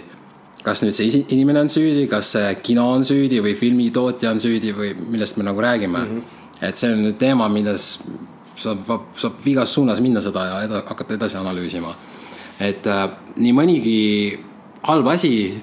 kas 0.63 0.83
nüüd 0.83 0.95
see 0.95 1.23
inimene 1.33 1.63
on 1.63 1.71
süüdi, 1.71 2.07
kas 2.11 2.33
see 2.35 2.49
kino 2.63 2.89
on 2.93 3.05
süüdi 3.07 3.39
või 3.43 3.55
filmitootja 3.57 4.33
on 4.33 4.41
süüdi 4.43 4.73
või 4.75 4.91
millest 5.07 5.39
me 5.39 5.47
nagu 5.47 5.61
räägime 5.63 5.99
mm. 5.99 6.17
-hmm. 6.17 6.67
et 6.67 6.77
see 6.77 6.91
on 6.93 7.03
nüüd 7.07 7.17
teema, 7.21 7.47
milles 7.49 7.91
saab, 8.59 9.09
saab 9.15 9.47
igas 9.47 9.73
suunas 9.73 10.01
minna 10.03 10.21
seda 10.21 10.45
ja 10.45 10.61
eda, 10.67 10.83
hakata 10.85 11.15
edasi 11.15 11.37
analüüsima. 11.39 11.95
et 12.59 12.87
äh, 12.87 13.05
nii 13.35 13.53
mõnigi 13.55 13.99
halb 14.83 15.07
asi, 15.07 15.61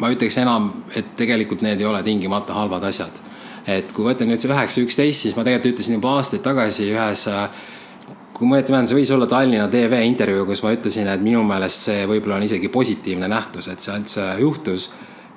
ma 0.00 0.10
ütleks 0.10 0.38
enam, 0.42 0.70
et 0.96 1.14
tegelikult 1.18 1.62
need 1.62 1.80
ei 1.80 1.86
ole 1.86 2.02
tingimata 2.02 2.54
halvad 2.54 2.82
asjad. 2.90 3.20
et 3.66 3.92
kui 3.92 4.04
võtta 4.04 4.26
nüüd 4.26 4.42
see 4.42 4.50
üheksa, 4.50 4.82
üksteist, 4.82 5.20
siis 5.22 5.36
ma 5.36 5.44
tegelikult 5.44 5.76
ütlesin 5.76 5.94
juba 5.94 6.16
aastaid 6.18 6.42
tagasi 6.42 6.90
ühes 6.90 7.28
äh, 7.30 7.48
kui 8.42 8.50
ma 8.50 8.58
õieti 8.58 8.74
mäletan, 8.74 8.88
see 8.90 8.98
võis 8.98 9.10
olla 9.14 9.28
Tallinna 9.30 9.68
TV 9.70 10.00
intervjuu, 10.08 10.48
kus 10.48 10.64
ma 10.64 10.72
ütlesin, 10.74 11.06
et 11.12 11.22
minu 11.22 11.44
meelest 11.46 11.86
see 11.86 12.00
võib-olla 12.10 12.40
on 12.40 12.46
isegi 12.48 12.70
positiivne 12.74 13.28
nähtus, 13.30 13.68
et 13.70 13.84
see 13.84 13.94
üldse 13.94 14.24
juhtus, 14.40 14.88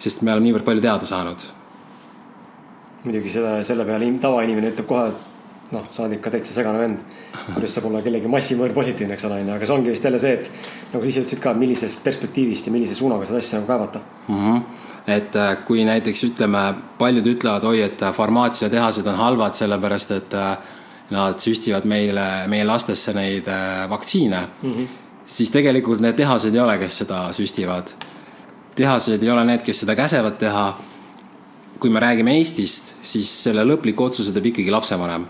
sest 0.01 0.23
me 0.25 0.33
oleme 0.33 0.47
niivõrd 0.47 0.65
palju 0.65 0.81
teada 0.81 1.05
saanud. 1.05 1.45
muidugi 3.03 3.29
seda, 3.29 3.59
selle 3.63 3.85
peale 3.85 4.07
tavainimene 4.21 4.71
ütleb 4.73 4.87
kohe, 4.89 5.11
et 5.11 5.75
noh, 5.75 5.83
sa 5.93 6.03
oled 6.03 6.15
ikka 6.17 6.31
täitsa 6.33 6.55
segane 6.55 6.81
vend. 6.81 7.03
kuidas 7.51 7.75
saab 7.77 7.85
olla 7.91 8.01
kellegi 8.01 8.31
massimõõr 8.31 8.73
positiivne, 8.73 9.13
eks 9.13 9.27
ole, 9.29 9.37
onju, 9.43 9.53
aga 9.53 9.67
see 9.69 9.75
ongi 9.75 9.93
vist 9.93 10.07
jälle 10.09 10.21
see, 10.23 10.39
et 10.39 10.95
nagu 10.95 11.05
ise 11.05 11.21
ütlesid 11.21 11.43
ka, 11.43 11.53
millisest 11.53 12.01
perspektiivist 12.03 12.65
ja 12.65 12.73
millise 12.73 12.97
suunaga 12.97 13.27
seda 13.29 13.43
asja 13.43 13.59
nagu 13.59 13.69
kaevata 13.69 14.01
mm. 14.27 14.41
-hmm 14.41 14.83
et 15.05 15.35
äh, 15.37 15.57
kui 15.67 15.83
näiteks 15.85 16.23
ütleme, 16.25 16.61
paljud 16.97 17.27
ütlevad, 17.29 17.63
oi, 17.69 17.83
et 17.85 18.01
farmaatsiatehased 18.13 19.05
on 19.05 19.19
halvad, 19.19 19.53
sellepärast 19.53 20.11
et 20.15 20.33
äh, 20.33 20.57
nad 21.09 21.39
süstivad 21.41 21.85
meile, 21.85 22.47
meie 22.49 22.65
lastesse 22.65 23.13
neid 23.13 23.47
äh, 23.47 23.89
vaktsiine 23.89 24.47
mm, 24.61 24.73
-hmm. 24.73 24.87
siis 25.25 25.51
tegelikult 25.51 25.99
need 25.99 26.17
tehased 26.17 26.55
ei 26.55 26.59
ole, 26.59 26.77
kes 26.77 26.97
seda 26.97 27.29
süstivad. 27.33 27.93
tehased 28.75 29.23
ei 29.23 29.29
ole 29.29 29.45
need, 29.45 29.61
kes 29.61 29.79
seda 29.79 29.95
käsevad 29.95 30.37
teha. 30.37 30.77
kui 31.79 31.89
me 31.89 31.99
räägime 31.99 32.37
Eestist, 32.37 32.95
siis 33.01 33.43
selle 33.43 33.63
lõpliku 33.63 34.03
otsuse 34.03 34.33
teeb 34.33 34.45
ikkagi 34.45 34.71
lapsevanem. 34.71 35.25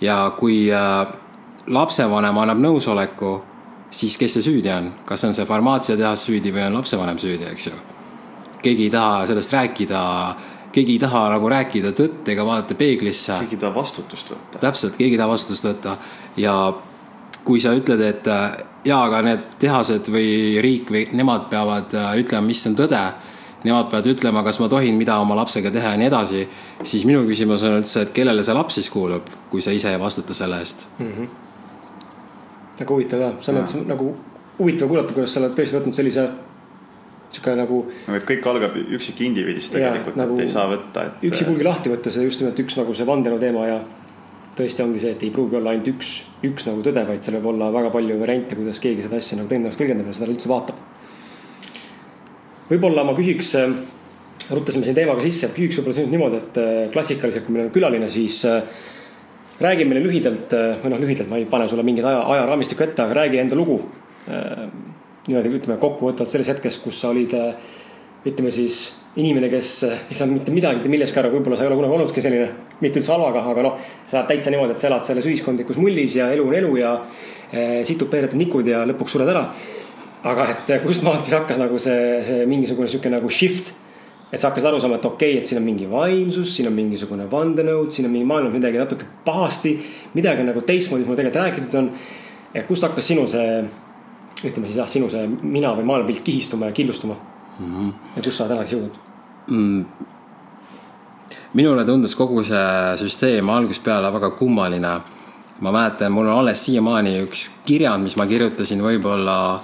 ja 0.00 0.32
kui 0.38 0.70
äh, 0.72 1.06
lapsevanem 1.66 2.38
annab 2.38 2.58
nõusoleku, 2.58 3.40
siis 3.90 4.16
kes 4.18 4.32
see 4.32 4.42
süüdi 4.42 4.70
on, 4.70 4.92
kas 5.04 5.24
on 5.24 5.34
see 5.34 5.46
farmaatsiatehas 5.46 6.24
süüdi 6.24 6.52
või 6.52 6.66
on 6.66 6.74
lapsevanem 6.74 7.18
süüdi, 7.18 7.44
eks 7.44 7.66
ju. 7.66 7.72
keegi 8.62 8.84
ei 8.84 8.90
taha 8.90 9.26
sellest 9.26 9.52
rääkida 9.52 10.00
keegi 10.74 10.96
ei 10.96 11.02
taha 11.02 11.28
nagu 11.34 11.50
rääkida 11.50 11.92
tõtt 11.94 12.28
ega 12.32 12.46
vaadata 12.46 12.74
peeglisse. 12.78 13.38
keegi 13.44 13.58
ei 13.58 13.62
taha 13.62 13.74
vastutust 13.74 14.34
võtta. 14.34 14.60
täpselt, 14.66 14.96
keegi 14.98 15.14
ei 15.14 15.20
taha 15.20 15.30
vastutust 15.30 15.68
võtta 15.68 15.96
ja 16.40 16.54
kui 17.44 17.60
sa 17.60 17.74
ütled, 17.76 18.00
et 18.00 18.28
jaa, 18.88 19.04
aga 19.04 19.20
need 19.24 19.46
tehased 19.60 20.08
või 20.12 20.60
riik 20.64 20.90
või 20.92 21.04
nemad 21.16 21.48
peavad 21.52 21.94
äh, 21.96 22.10
ütlema, 22.22 22.46
mis 22.48 22.64
on 22.70 22.76
tõde. 22.78 23.00
Nemad 23.64 23.88
peavad 23.88 24.08
ütlema, 24.12 24.42
kas 24.44 24.58
ma 24.60 24.68
tohin, 24.68 24.96
mida 25.00 25.16
oma 25.22 25.36
lapsega 25.38 25.70
teha 25.72 25.94
ja 25.94 26.00
nii 26.00 26.10
edasi. 26.10 26.42
siis 26.82 27.06
minu 27.08 27.22
küsimus 27.24 27.62
on 27.64 27.78
üldse, 27.78 28.02
et 28.04 28.12
kellele 28.16 28.44
see 28.44 28.56
laps 28.56 28.76
siis 28.80 28.90
kuulub, 28.92 29.30
kui 29.50 29.64
sa 29.64 29.72
ise 29.72 29.92
ei 29.92 30.00
vastuta 30.00 30.34
selle 30.36 30.58
eest 30.60 30.86
mm. 30.98 31.12
-hmm. 31.12 31.28
väga 32.80 32.94
huvitav 32.94 33.20
jah, 33.20 33.32
selles 33.40 33.62
mõttes 33.62 33.86
nagu 33.88 34.10
huvitav 34.58 34.88
kuulata, 34.88 35.12
kuidas 35.12 35.34
sa 35.34 35.40
oled 35.40 35.56
tõesti 35.56 35.78
võtnud 35.78 35.96
sellise 35.96 36.28
sihuke 37.36 37.56
nagu. 37.58 37.82
nagu, 38.06 38.20
et 38.20 38.28
kõik 38.28 38.48
algab 38.52 38.78
üksikindiviidist 38.84 39.74
tegelikult, 39.74 40.16
nagu 40.20 40.38
et 40.38 40.46
ei 40.46 40.54
saa 40.54 40.68
võtta, 40.70 41.08
et. 41.08 41.28
üksipulgi 41.30 41.66
lahti 41.66 41.92
võtta 41.92 42.12
see 42.14 42.24
just 42.26 42.42
nimelt 42.42 42.64
üks 42.64 42.78
nagu 42.80 42.96
see 42.96 43.06
vandenõu 43.08 43.42
teema 43.42 43.68
ja 43.68 43.78
tõesti 44.58 44.84
ongi 44.84 45.02
see, 45.02 45.14
et 45.14 45.22
ei 45.26 45.32
pruugi 45.34 45.58
olla 45.58 45.72
ainult 45.74 45.90
üks, 45.94 46.14
üks 46.46 46.66
nagu 46.68 46.82
tõde, 46.84 47.02
vaid 47.08 47.26
seal 47.26 47.38
võib 47.38 47.50
olla 47.54 47.70
väga 47.74 47.90
palju 47.94 48.18
variante, 48.20 48.58
kuidas 48.58 48.80
keegi 48.82 49.04
seda 49.04 49.18
asja 49.18 49.38
nagu 49.38 49.50
tõenäoliselt 49.50 49.82
tõlgendab 49.82 50.10
ja 50.10 50.16
seda 50.18 50.30
üldse 50.30 50.50
vaatab. 50.50 50.82
võib-olla 52.70 53.04
ma 53.04 53.16
küsiks, 53.18 53.54
äh, 53.60 53.74
rutasime 54.54 54.86
siin 54.86 54.96
teemaga 54.96 55.24
sisse, 55.26 55.50
küsiks 55.56 55.80
võib-olla 55.80 55.98
sinult 55.98 56.14
niimoodi, 56.14 56.42
et 56.42 56.60
äh, 56.62 56.72
klassikaliselt, 56.94 57.46
kui 57.46 57.56
meil 57.56 57.66
on 57.66 57.74
külaline, 57.74 58.08
siis 58.12 58.40
äh, 58.48 58.62
räägi 59.60 59.86
meile 59.88 60.02
lühidalt 60.06 60.54
või 60.82 60.94
noh, 60.94 61.02
lühidalt 61.02 61.30
ma 61.30 61.38
ei 61.38 61.46
pane 61.50 61.68
sulle 61.70 61.86
mingit 61.86 62.06
aja, 62.06 62.22
ajaraamistikku 62.36 62.86
ette, 62.86 63.04
aga 63.04 63.22
räägi 63.22 63.42
enda 63.42 63.58
lugu 63.58 63.78
niimoodi 65.28 65.54
ütleme 65.56 65.78
kokkuvõtvalt 65.80 66.30
selles 66.30 66.50
hetkes, 66.52 66.78
kus 66.84 66.98
sa 67.00 67.10
olid, 67.14 67.32
äh, 67.38 67.54
ütleme 68.28 68.52
siis 68.52 68.86
inimene, 69.20 69.48
kes 69.52 69.70
äh, 69.86 70.02
ei 70.10 70.18
saanud 70.18 70.38
mitte 70.38 70.52
midagi 70.54 70.80
mitte 70.80 70.90
millestki 70.92 71.20
aru, 71.20 71.30
võib-olla 71.36 71.58
sa 71.58 71.64
ei 71.64 71.70
ole 71.70 71.78
kunagi 71.78 71.96
olnudki 71.96 72.24
selline, 72.24 72.48
mitte 72.82 73.00
üldse 73.00 73.14
halvaga, 73.14 73.44
aga 73.52 73.64
noh. 73.64 73.78
sa 74.10 74.20
oled 74.20 74.32
täitsa 74.32 74.52
niimoodi, 74.52 74.74
et 74.74 74.82
sa 74.82 74.90
elad 74.90 75.06
selles 75.06 75.28
ühiskondlikus 75.30 75.78
mullis 75.80 76.18
ja 76.18 76.28
elu 76.34 76.48
on 76.48 76.58
elu 76.58 76.74
ja 76.80 76.96
äh, 76.98 77.78
situd 77.86 78.10
peered 78.12 78.34
nikud 78.36 78.68
ja 78.68 78.82
lõpuks 78.90 79.16
sured 79.16 79.30
ära. 79.32 79.46
aga 80.24 80.48
et 80.50 80.70
kust 80.80 81.04
maalt 81.04 81.24
siis 81.24 81.36
hakkas 81.36 81.58
nagu 81.60 81.78
see, 81.78 82.20
see 82.24 82.44
mingisugune 82.48 82.88
sihuke 82.88 83.12
nagu 83.12 83.30
shift. 83.30 83.72
et 84.32 84.40
sa 84.40 84.50
hakkasid 84.50 84.68
aru 84.68 84.82
saama, 84.82 84.98
et 84.98 85.06
okei 85.06 85.32
okay,, 85.32 85.40
et 85.40 85.46
siin 85.46 85.60
on 85.62 85.64
mingi 85.64 85.86
vaimsus, 85.88 86.56
siin 86.56 86.68
on 86.68 86.74
mingisugune 86.74 87.30
vandenõud, 87.30 87.92
siin 87.94 88.08
on 88.08 88.12
mingi 88.12 88.26
maailmas 88.28 88.52
midagi 88.52 88.82
natuke 88.82 89.08
pahasti. 89.24 89.78
midagi 90.18 90.44
nagu 90.44 90.60
teistmoodi, 90.60 91.06
kui 91.06 91.16
tegelikult 91.16 91.42
räägitud 91.44 91.80
on. 91.80 91.90
kust 92.66 92.82
hakkas 92.82 93.12
sinu 93.14 93.28
see 93.30 93.62
ütleme 94.42 94.66
siis 94.66 94.80
jah, 94.80 94.88
sinu 94.90 95.10
see 95.12 95.28
mina 95.28 95.74
või 95.76 95.86
maailmapilt 95.88 96.24
kihistuma 96.26 96.70
ja 96.70 96.76
killustuma 96.76 97.14
mm. 97.58 97.70
-hmm. 97.70 97.92
ja 98.16 98.22
kus 98.22 98.38
sa 98.38 98.48
tänaseks 98.48 98.72
jõudnud 98.72 98.98
mm.? 99.46 99.84
minule 101.54 101.84
tundus 101.84 102.16
kogu 102.18 102.42
see 102.42 102.96
süsteem 103.00 103.48
algusest 103.48 103.84
peale 103.84 104.12
väga 104.12 104.30
kummaline. 104.30 105.00
ma 105.60 105.72
mäletan, 105.72 106.12
mul 106.12 106.26
on 106.26 106.38
alles 106.38 106.64
siiamaani 106.64 107.20
üks 107.22 107.50
kirjand, 107.66 108.02
mis 108.02 108.16
ma 108.16 108.26
kirjutasin 108.26 108.82
võib-olla 108.82 109.60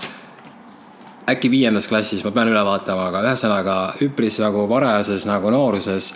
äkki 1.30 1.50
viiendas 1.50 1.88
klassis, 1.88 2.22
ma 2.24 2.30
pean 2.30 2.48
üle 2.48 2.62
vaatama, 2.64 3.08
aga 3.10 3.22
ühesõnaga 3.26 3.76
üpris 4.06 4.38
nagu 4.40 4.68
varajases 4.68 5.26
nagu 5.26 5.50
nooruses. 5.50 6.14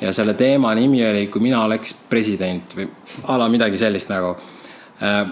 ja 0.00 0.12
selle 0.12 0.34
teema 0.34 0.74
nimi 0.74 1.02
oli, 1.08 1.26
kui 1.26 1.40
mina 1.40 1.64
oleks 1.64 1.94
president 2.08 2.76
või 2.76 2.88
a 3.24 3.38
la 3.38 3.48
midagi 3.48 3.78
sellist 3.78 4.08
nagu 4.12 4.36
äh, 5.02 5.26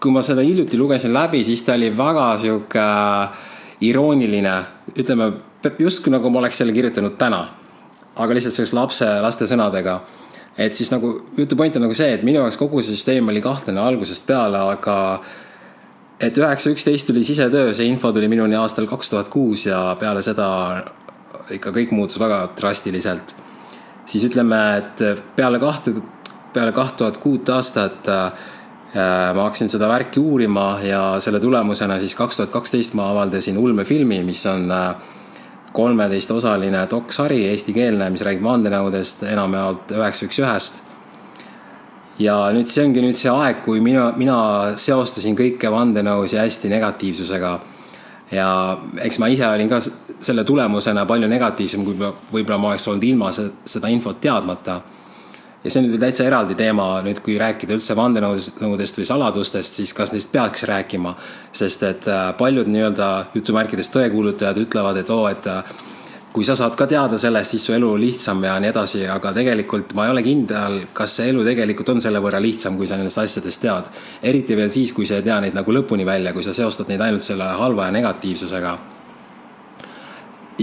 kui 0.00 0.14
ma 0.14 0.22
seda 0.22 0.44
hiljuti 0.46 0.78
lugesin 0.78 1.12
läbi, 1.14 1.42
siis 1.44 1.62
ta 1.66 1.74
oli 1.74 1.90
väga 1.96 2.26
sihuke 2.38 2.82
äh, 2.82 3.46
irooniline, 3.80 4.54
ütleme 4.98 5.32
justkui 5.78 6.12
nagu 6.14 6.30
ma 6.30 6.42
oleks 6.42 6.60
selle 6.62 6.74
kirjutanud 6.76 7.18
täna. 7.18 7.46
aga 8.18 8.34
lihtsalt 8.34 8.54
sellise 8.56 8.74
lapse, 8.74 9.06
laste 9.22 9.46
sõnadega. 9.46 10.00
et 10.58 10.74
siis 10.74 10.90
nagu 10.90 11.12
jutu 11.36 11.56
point 11.56 11.76
on 11.76 11.82
nagu 11.86 11.94
see, 11.94 12.12
et 12.14 12.22
minu 12.22 12.40
jaoks 12.40 12.58
kogu 12.58 12.82
see 12.82 12.96
süsteem 12.96 13.28
oli 13.28 13.40
kahtlane 13.40 13.80
algusest 13.80 14.26
peale, 14.26 14.58
aga 14.58 15.20
et 16.20 16.38
üheksa, 16.38 16.70
üksteist 16.74 17.06
tuli 17.06 17.24
sisetöö, 17.24 17.74
see 17.74 17.86
info 17.86 18.12
tuli 18.12 18.28
minuni 18.28 18.56
aastal 18.58 18.86
kaks 18.86 19.10
tuhat 19.10 19.28
kuus 19.28 19.66
ja 19.66 19.94
peale 20.00 20.22
seda 20.22 20.48
ikka 21.54 21.70
kõik 21.70 21.94
muutus 21.94 22.18
väga 22.18 22.48
drastiliselt. 22.58 23.36
siis 24.06 24.24
ütleme, 24.24 24.62
et 24.78 25.26
peale 25.36 25.58
kahte 25.58 25.94
peale 26.52 26.72
kaht 26.72 26.96
tuhat 26.96 27.18
kuut 27.22 27.48
aastat 27.48 28.08
äh, 28.08 28.32
ma 28.94 29.44
hakkasin 29.44 29.68
seda 29.68 29.88
värki 29.90 30.20
uurima 30.20 30.78
ja 30.80 31.02
selle 31.20 31.40
tulemusena 31.40 31.98
siis 32.00 32.14
kaks 32.16 32.38
tuhat 32.40 32.50
kaksteist 32.54 32.94
ma 32.96 33.10
avaldasin 33.12 33.58
ulmefilmi, 33.60 34.22
mis 34.24 34.46
on 34.48 34.64
kolmeteistosaline 35.76 36.86
doksari, 36.90 37.42
eestikeelne, 37.50 38.08
mis 38.10 38.24
räägib 38.24 38.46
vandenõudest 38.48 39.26
enamjaolt 39.28 39.92
üheksa 39.92 40.24
üks 40.24 40.40
ühest 40.40 40.80
ja 42.22 42.36
nüüd 42.54 42.68
see 42.70 42.84
ongi 42.86 43.02
nüüd 43.02 43.18
see 43.18 43.30
aeg, 43.32 43.62
kui 43.64 43.82
mina, 43.84 44.10
mina 44.18 44.38
seostasin 44.78 45.36
kõike 45.38 45.70
vandenõus 45.72 46.34
ja 46.34 46.44
hästi 46.44 46.70
negatiivsusega. 46.72 47.58
ja 48.30 48.48
eks 49.00 49.18
ma 49.18 49.28
ise 49.32 49.46
olin 49.48 49.70
ka 49.70 49.78
selle 49.80 50.44
tulemusena 50.44 51.06
palju 51.06 51.28
negatiivsem, 51.30 51.84
kui 51.84 51.94
võib-olla 51.96 52.58
ma 52.58 52.72
oleks 52.72 52.88
olnud 52.88 53.04
ilma 53.04 53.30
seda 53.32 53.88
infot 53.88 54.20
teadmata. 54.20 54.80
Ja 55.68 55.72
see 55.74 55.82
on 55.82 55.90
nüüd 55.90 56.00
täitsa 56.00 56.24
eraldi 56.24 56.56
teema 56.56 56.86
nüüd, 57.04 57.20
kui 57.24 57.34
rääkida 57.40 57.76
üldse 57.76 57.96
vandenõudest 57.98 58.96
või 58.96 59.04
saladustest, 59.04 59.76
siis 59.76 59.92
kas 59.96 60.14
neist 60.14 60.32
peaks 60.32 60.64
rääkima. 60.68 61.14
sest 61.52 61.82
et 61.84 62.08
äh, 62.08 62.32
paljud 62.38 62.68
nii-öelda 62.72 63.08
jutumärkides 63.34 63.92
tõekuulutajad 63.92 64.62
ütlevad, 64.64 64.96
et 65.02 65.10
oo, 65.12 65.26
et 65.28 65.46
äh, 65.46 65.64
kui 66.32 66.44
sa 66.44 66.56
saad 66.56 66.76
ka 66.78 66.86
teada 66.88 67.18
sellest, 67.20 67.52
siis 67.52 67.66
su 67.68 67.74
elu 67.76 67.90
lihtsam 68.00 68.40
ja 68.44 68.54
nii 68.60 68.70
edasi, 68.70 69.02
aga 69.12 69.32
tegelikult 69.36 69.92
ma 69.98 70.06
ei 70.06 70.12
ole 70.14 70.22
kindel, 70.24 70.80
kas 70.96 71.18
see 71.18 71.28
elu 71.32 71.44
tegelikult 71.44 71.92
on 71.92 72.00
selle 72.04 72.22
võrra 72.24 72.40
lihtsam, 72.40 72.76
kui 72.80 72.88
sa 72.88 72.96
nendest 72.96 73.20
asjadest 73.20 73.60
tead. 73.60 73.92
eriti 74.22 74.56
veel 74.56 74.72
siis, 74.72 74.92
kui 74.96 75.06
sa 75.06 75.20
ei 75.20 75.26
tea 75.26 75.40
neid 75.44 75.58
nagu 75.58 75.74
lõpuni 75.74 76.06
välja, 76.08 76.32
kui 76.32 76.46
sa 76.46 76.56
seostad 76.56 76.88
neid 76.88 77.04
ainult 77.04 77.26
selle 77.26 77.44
halva 77.44 77.90
ja 77.90 77.96
negatiivsusega. 77.98 78.78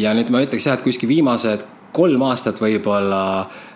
ja 0.02 0.18
nüüd 0.18 0.34
ma 0.34 0.42
ütleks 0.42 0.66
jah, 0.66 0.80
et 0.80 0.84
kuskil 0.84 1.10
viimased 1.10 1.66
kolm 1.96 2.26
aastat 2.28 2.60
võib-olla 2.60 3.22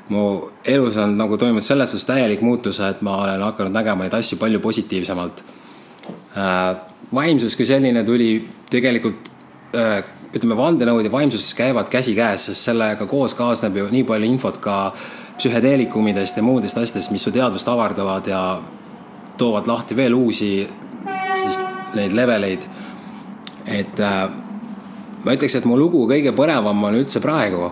mu 0.10 0.52
elus 0.66 0.98
on 0.98 1.18
nagu 1.18 1.38
toimunud 1.38 1.66
selles 1.66 1.92
suhtes 1.92 2.08
täielik 2.10 2.42
muutus, 2.42 2.80
et 2.80 3.02
ma 3.06 3.18
olen 3.24 3.42
hakanud 3.46 3.74
nägema 3.74 4.06
neid 4.06 4.14
asju 4.18 4.40
palju 4.42 4.60
positiivsemalt. 4.60 5.44
Äh, 6.38 6.76
vaimsus 7.14 7.56
kui 7.56 7.66
selline 7.66 8.04
tuli 8.06 8.32
tegelikult 8.70 9.30
äh, 9.78 10.02
ütleme, 10.34 10.58
vandenõud 10.58 11.06
ja 11.06 11.12
vaimsus 11.14 11.54
käivad 11.58 11.90
käsikäes, 11.90 12.50
sest 12.50 12.70
sellega 12.70 13.06
koos 13.10 13.34
kaasneb 13.38 13.78
ju 13.78 13.88
nii 13.92 14.04
palju 14.10 14.30
infot 14.30 14.60
ka 14.62 14.78
psühhedeelikumidest 15.40 16.38
ja 16.38 16.44
muudest 16.44 16.78
asjadest, 16.78 17.14
mis 17.14 17.24
su 17.24 17.32
teadvust 17.34 17.68
avardavad 17.70 18.28
ja 18.28 18.44
toovad 19.38 19.70
lahti 19.70 19.96
veel 19.96 20.14
uusi 20.14 20.52
siis 21.40 21.60
neid 21.96 22.14
leveleid. 22.14 22.66
et 23.66 24.00
äh, 24.00 24.30
ma 25.26 25.36
ütleks, 25.36 25.56
et 25.56 25.66
mu 25.70 25.78
lugu 25.78 26.06
kõige 26.10 26.34
põnevam 26.36 26.84
on 26.84 26.98
üldse 26.98 27.22
praegu, 27.22 27.70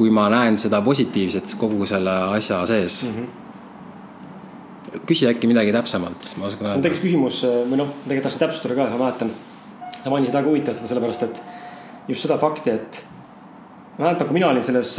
kui 0.00 0.10
ma 0.14 0.30
näen 0.32 0.56
seda 0.60 0.80
positiivset 0.84 1.52
kogu 1.60 1.84
selle 1.88 2.14
asja 2.38 2.62
sees 2.66 3.02
mm. 3.04 3.20
-hmm. 3.20 5.04
küsi 5.06 5.28
äkki 5.28 5.50
midagi 5.50 5.72
täpsemalt, 5.76 6.22
siis 6.24 6.40
ma 6.40 6.48
oskan 6.48 6.70
öelda. 6.70 6.88
tekkis 6.88 7.04
küsimus 7.04 7.44
või 7.44 7.76
noh, 7.82 7.92
tegelikult 8.06 8.30
tahtsin 8.30 8.46
täpsustada 8.46 8.78
ka, 8.78 8.88
ma 8.96 9.04
mäletan 9.04 9.30
sa 10.00 10.10
mainisid 10.10 10.34
väga 10.34 10.48
huvitavalt 10.48 10.80
seda 10.80 10.88
sellepärast, 10.88 11.22
et 11.22 11.42
just 12.08 12.24
seda 12.24 12.38
fakti, 12.40 12.70
et 12.70 13.02
ma 13.98 14.06
mäletan, 14.06 14.28
kui 14.28 14.38
mina 14.38 14.48
olin 14.48 14.64
selles, 14.64 14.94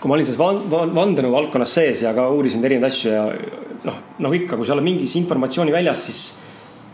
kui 0.00 0.10
ma 0.10 0.18
olin 0.18 0.28
selles 0.28 0.40
van, 0.40 0.60
van, 0.70 0.92
vandenõu 0.94 1.32
valdkonnas 1.32 1.76
sees 1.78 2.02
ja 2.04 2.12
ka 2.16 2.28
uurisin 2.34 2.64
erinevaid 2.64 2.92
asju 2.92 3.12
ja 3.14 3.24
noh, 3.86 4.02
nagu 4.18 4.36
ikka, 4.36 4.58
kui 4.58 4.68
sa 4.68 4.76
oled 4.76 4.86
mingis 4.86 5.16
informatsiooni 5.20 5.72
väljas, 5.74 6.04
siis 6.08 6.26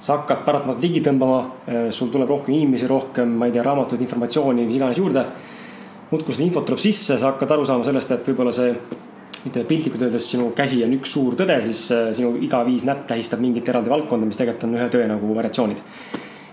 sa 0.02 0.18
hakkad 0.18 0.44
paratamatult 0.46 0.82
ligi 0.82 1.02
tõmbama. 1.04 1.90
sul 1.94 2.10
tuleb 2.10 2.30
rohkem 2.30 2.54
inimesi, 2.54 2.86
rohkem, 2.90 3.36
ma 3.38 3.46
ei 3.46 3.52
tea, 3.54 3.62
raamatuid, 3.62 4.00
informatsiooni, 4.02 4.66
mis 4.66 4.78
iganes 4.80 4.98
juurde. 4.98 5.26
Muudkui 6.12 6.36
seda 6.36 6.46
infot 6.46 6.66
tuleb 6.68 6.82
sisse, 6.82 7.18
sa 7.18 7.32
hakkad 7.32 7.56
aru 7.56 7.64
saama 7.68 7.86
sellest, 7.88 8.10
et 8.12 8.26
võib-olla 8.28 8.52
see, 8.54 8.74
ütleme 9.42 9.66
piltlikult 9.66 10.04
öeldes, 10.06 10.26
sinu 10.28 10.50
käsi 10.56 10.82
on 10.84 10.92
üks 10.98 11.16
suur 11.16 11.34
tõde, 11.38 11.56
siis 11.64 11.86
sinu 12.18 12.36
iga 12.44 12.60
viis 12.68 12.84
näpp 12.86 13.08
tähistab 13.10 13.40
mingit 13.42 13.68
eraldi 13.68 13.90
valdkonda, 13.90 14.28
mis 14.28 14.38
tegelikult 14.38 14.68
on 14.68 14.76
ühe 14.76 14.90
tõe 14.92 15.08
nagu 15.10 15.32
variatsioonid 15.40 15.80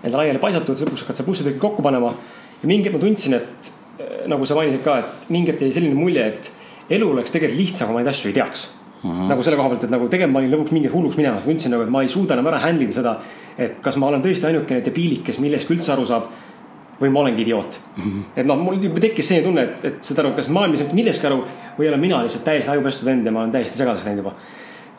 enda 0.04 0.20
laiali 0.20 0.42
paisatud, 0.42 0.80
lõpuks 0.80 1.04
hakkad 1.04 1.20
sa 1.20 1.26
pussitüki 1.28 1.60
kokku 1.62 1.84
panema. 1.84 2.14
ja 2.62 2.68
mingi 2.68 2.88
hetk 2.88 2.98
ma 2.98 3.04
tundsin, 3.04 3.36
et 3.36 3.72
eh, 4.00 4.26
nagu 4.32 4.46
sa 4.46 4.58
mainisid 4.58 4.84
ka, 4.84 4.98
et 5.00 5.30
mingi 5.34 5.52
hetk 5.52 5.64
jäi 5.66 5.76
selline 5.76 5.96
mulje, 5.96 6.26
et 6.28 6.52
elu 6.98 7.10
oleks 7.14 7.32
tegelikult 7.36 7.60
lihtsam, 7.60 7.90
kui 7.90 7.98
ma 7.98 8.04
neid 8.04 8.12
asju 8.12 8.30
ei 8.32 8.38
teaks 8.38 8.66
mm. 9.04 9.10
-hmm. 9.12 9.28
nagu 9.34 9.44
selle 9.44 9.58
koha 9.60 9.70
pealt, 9.74 9.84
et 9.84 9.94
nagu 9.96 10.08
tegelikult 10.08 10.34
ma 10.34 10.40
olin 10.40 10.54
lõpuks 10.56 10.76
mingi 10.76 10.94
hulluks 10.94 11.18
minemas, 11.18 11.44
ma 11.44 11.52
tundsin 11.52 11.72
nagu, 11.76 11.84
et 11.84 11.90
ma 11.90 12.02
ei 12.02 12.08
suuda 12.16 12.38
enam 12.38 12.48
ära 12.48 12.60
handle 12.64 12.88
ida 12.88 12.94
seda. 12.94 13.18
et 13.58 13.82
kas 13.82 13.98
ma 13.98 14.08
olen 14.08 14.22
tõesti 14.24 14.48
ainukene 14.48 14.82
debiilik, 14.82 15.24
kes 15.24 15.40
millestki 15.40 15.74
üldse 15.74 15.92
aru 15.92 16.06
saab 16.06 16.30
või 17.00 17.10
ma 17.14 17.24
olengi 17.24 17.42
idioot. 17.46 17.80
-hmm. 17.96 18.24
et 18.36 18.46
noh, 18.46 18.60
mul 18.60 18.80
juba 18.84 19.00
tekkis 19.00 19.28
selline 19.28 19.48
tunne, 19.48 19.64
et, 19.64 19.86
et 19.86 20.04
saad 20.04 20.24
aru, 20.24 20.34
kas 20.36 20.50
maailm 20.50 20.76
ei 20.76 20.82
saa 20.84 20.96
millestki 20.96 21.28
aru 21.28 21.44
või 21.78 21.88
olen 21.88 22.00
mina 22.00 22.24
lihtsalt 22.24 22.44
täiesti 22.44 22.72
ajupestud 22.72 23.06
vend 23.06 23.26
ja 23.26 23.32
ma 23.32 23.46
olen 23.46 23.52
täiesti 23.56 23.78
segaseks 23.78 24.06
läinud 24.06 24.24
juba. 24.24 24.36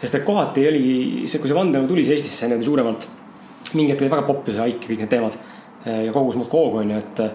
sest 0.01 0.15
et 0.15 0.25
kohati 0.25 0.69
oli 0.69 0.85
see, 1.27 1.41
kui 1.41 1.49
see 1.49 1.57
vandenõu 1.57 1.89
tuli 1.89 2.05
siia 2.05 2.17
Eestisse 2.17 2.49
niimoodi 2.49 2.65
suuremalt 2.65 3.09
mingi 3.75 3.93
hetk 3.93 4.05
oli 4.05 4.11
väga 4.11 4.27
popp 4.27 4.49
ja 4.49 4.57
see 4.57 4.65
haik 4.65 4.83
ja 4.85 4.93
kõik 4.93 5.05
need 5.05 5.13
teemad. 5.13 5.39
ja 5.85 6.13
kogus 6.13 6.37
muudkui 6.37 6.61
hoogu 6.61 6.83
on 6.83 6.91
ju, 6.93 6.97
et 7.01 7.21
äh, 7.25 7.31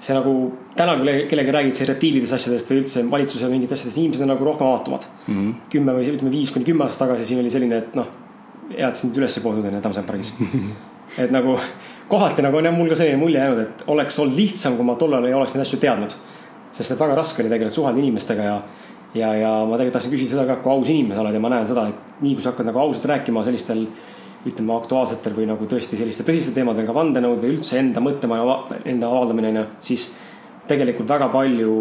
see 0.00 0.14
nagu 0.14 0.32
täna, 0.76 0.94
kui 1.00 1.14
kellegagi 1.30 1.54
räägid 1.56 1.78
seratiividest 1.80 2.36
asjadest 2.36 2.70
või 2.70 2.82
üldse 2.84 3.02
valitsuse 3.10 3.48
mingitest 3.50 3.80
asjadest, 3.80 3.98
inimesed 3.98 4.24
on 4.24 4.30
nagu 4.30 4.46
rohkem 4.46 4.68
avatumad 4.68 5.06
mm. 5.26 5.34
-hmm. 5.34 5.54
kümme 5.72 5.96
või 5.96 6.12
ütleme 6.12 6.30
viis 6.30 6.52
kuni 6.54 6.68
kümme 6.68 6.86
aastat 6.86 7.08
tagasi 7.08 7.26
siin 7.26 7.40
oli 7.42 7.50
selline, 7.50 7.80
et 7.82 7.98
noh, 7.98 8.06
hea, 8.70 8.88
et 8.88 8.96
sind 8.96 9.16
üles 9.18 9.36
ei 9.36 9.42
poodud 9.42 9.66
on 9.66 9.74
ju, 9.74 9.80
Tammsaare 9.80 10.06
pargis 10.06 10.32
et 11.24 11.34
nagu 11.34 11.56
kohati 12.10 12.42
nagu 12.42 12.58
on 12.58 12.66
jah, 12.66 12.74
mul 12.74 12.90
ka 12.90 12.98
selline 12.98 13.20
mulje 13.20 13.40
jäänud, 13.40 13.64
et 13.64 13.82
oleks 13.92 14.18
olnud 14.22 14.38
lihtsam, 14.38 14.76
kui 14.76 14.86
ma 14.86 14.96
tollal 14.98 15.26
ei 15.28 15.34
oleks 15.36 15.54
neid 15.54 15.66
asju 15.66 15.80
teadnud. 15.82 16.14
sest 16.72 16.94
et 16.94 17.00
väga 17.00 17.16
raske 17.18 17.42
oli 17.42 17.50
tegelikult 17.50 17.76
suhelda 17.76 17.98
inimestega 17.98 18.44
ja, 18.46 18.54
ja, 19.14 19.32
ja 19.34 19.50
ma 19.66 19.74
tegelikult 19.76 19.96
tahtsin 19.98 20.12
küsida 20.14 20.36
seda 20.36 20.46
ka, 20.46 20.60
kui 20.62 20.72
aus 20.72 20.88
inimene 20.88 21.16
sa 21.16 21.24
oled 21.24 21.34
ja 21.34 21.42
ma 21.42 21.50
näen 21.50 21.66
seda, 21.66 21.88
et 21.90 22.22
nii 22.22 22.36
kui 22.36 22.44
sa 22.44 22.52
hakkad 22.52 22.68
nagu 22.70 22.82
ausalt 22.82 23.08
rääkima 23.10 23.42
sellistel 23.46 23.84
ütleme 24.46 24.72
aktuaalsetel 24.76 25.34
või 25.36 25.48
nagu 25.50 25.66
tõesti 25.68 25.98
selliste 26.00 26.24
tõsiste 26.24 26.54
teemadel 26.56 26.86
ka 26.88 26.94
vandenõud 26.96 27.42
või 27.42 27.56
üldse 27.56 27.76
enda 27.80 28.00
mõttemaja, 28.00 28.56
enda 28.88 29.10
avaldamine 29.10 29.50
on 29.50 29.60
ju, 29.60 29.66
siis 29.90 30.06
tegelikult 30.70 31.10
väga 31.10 31.28
palju. 31.34 31.74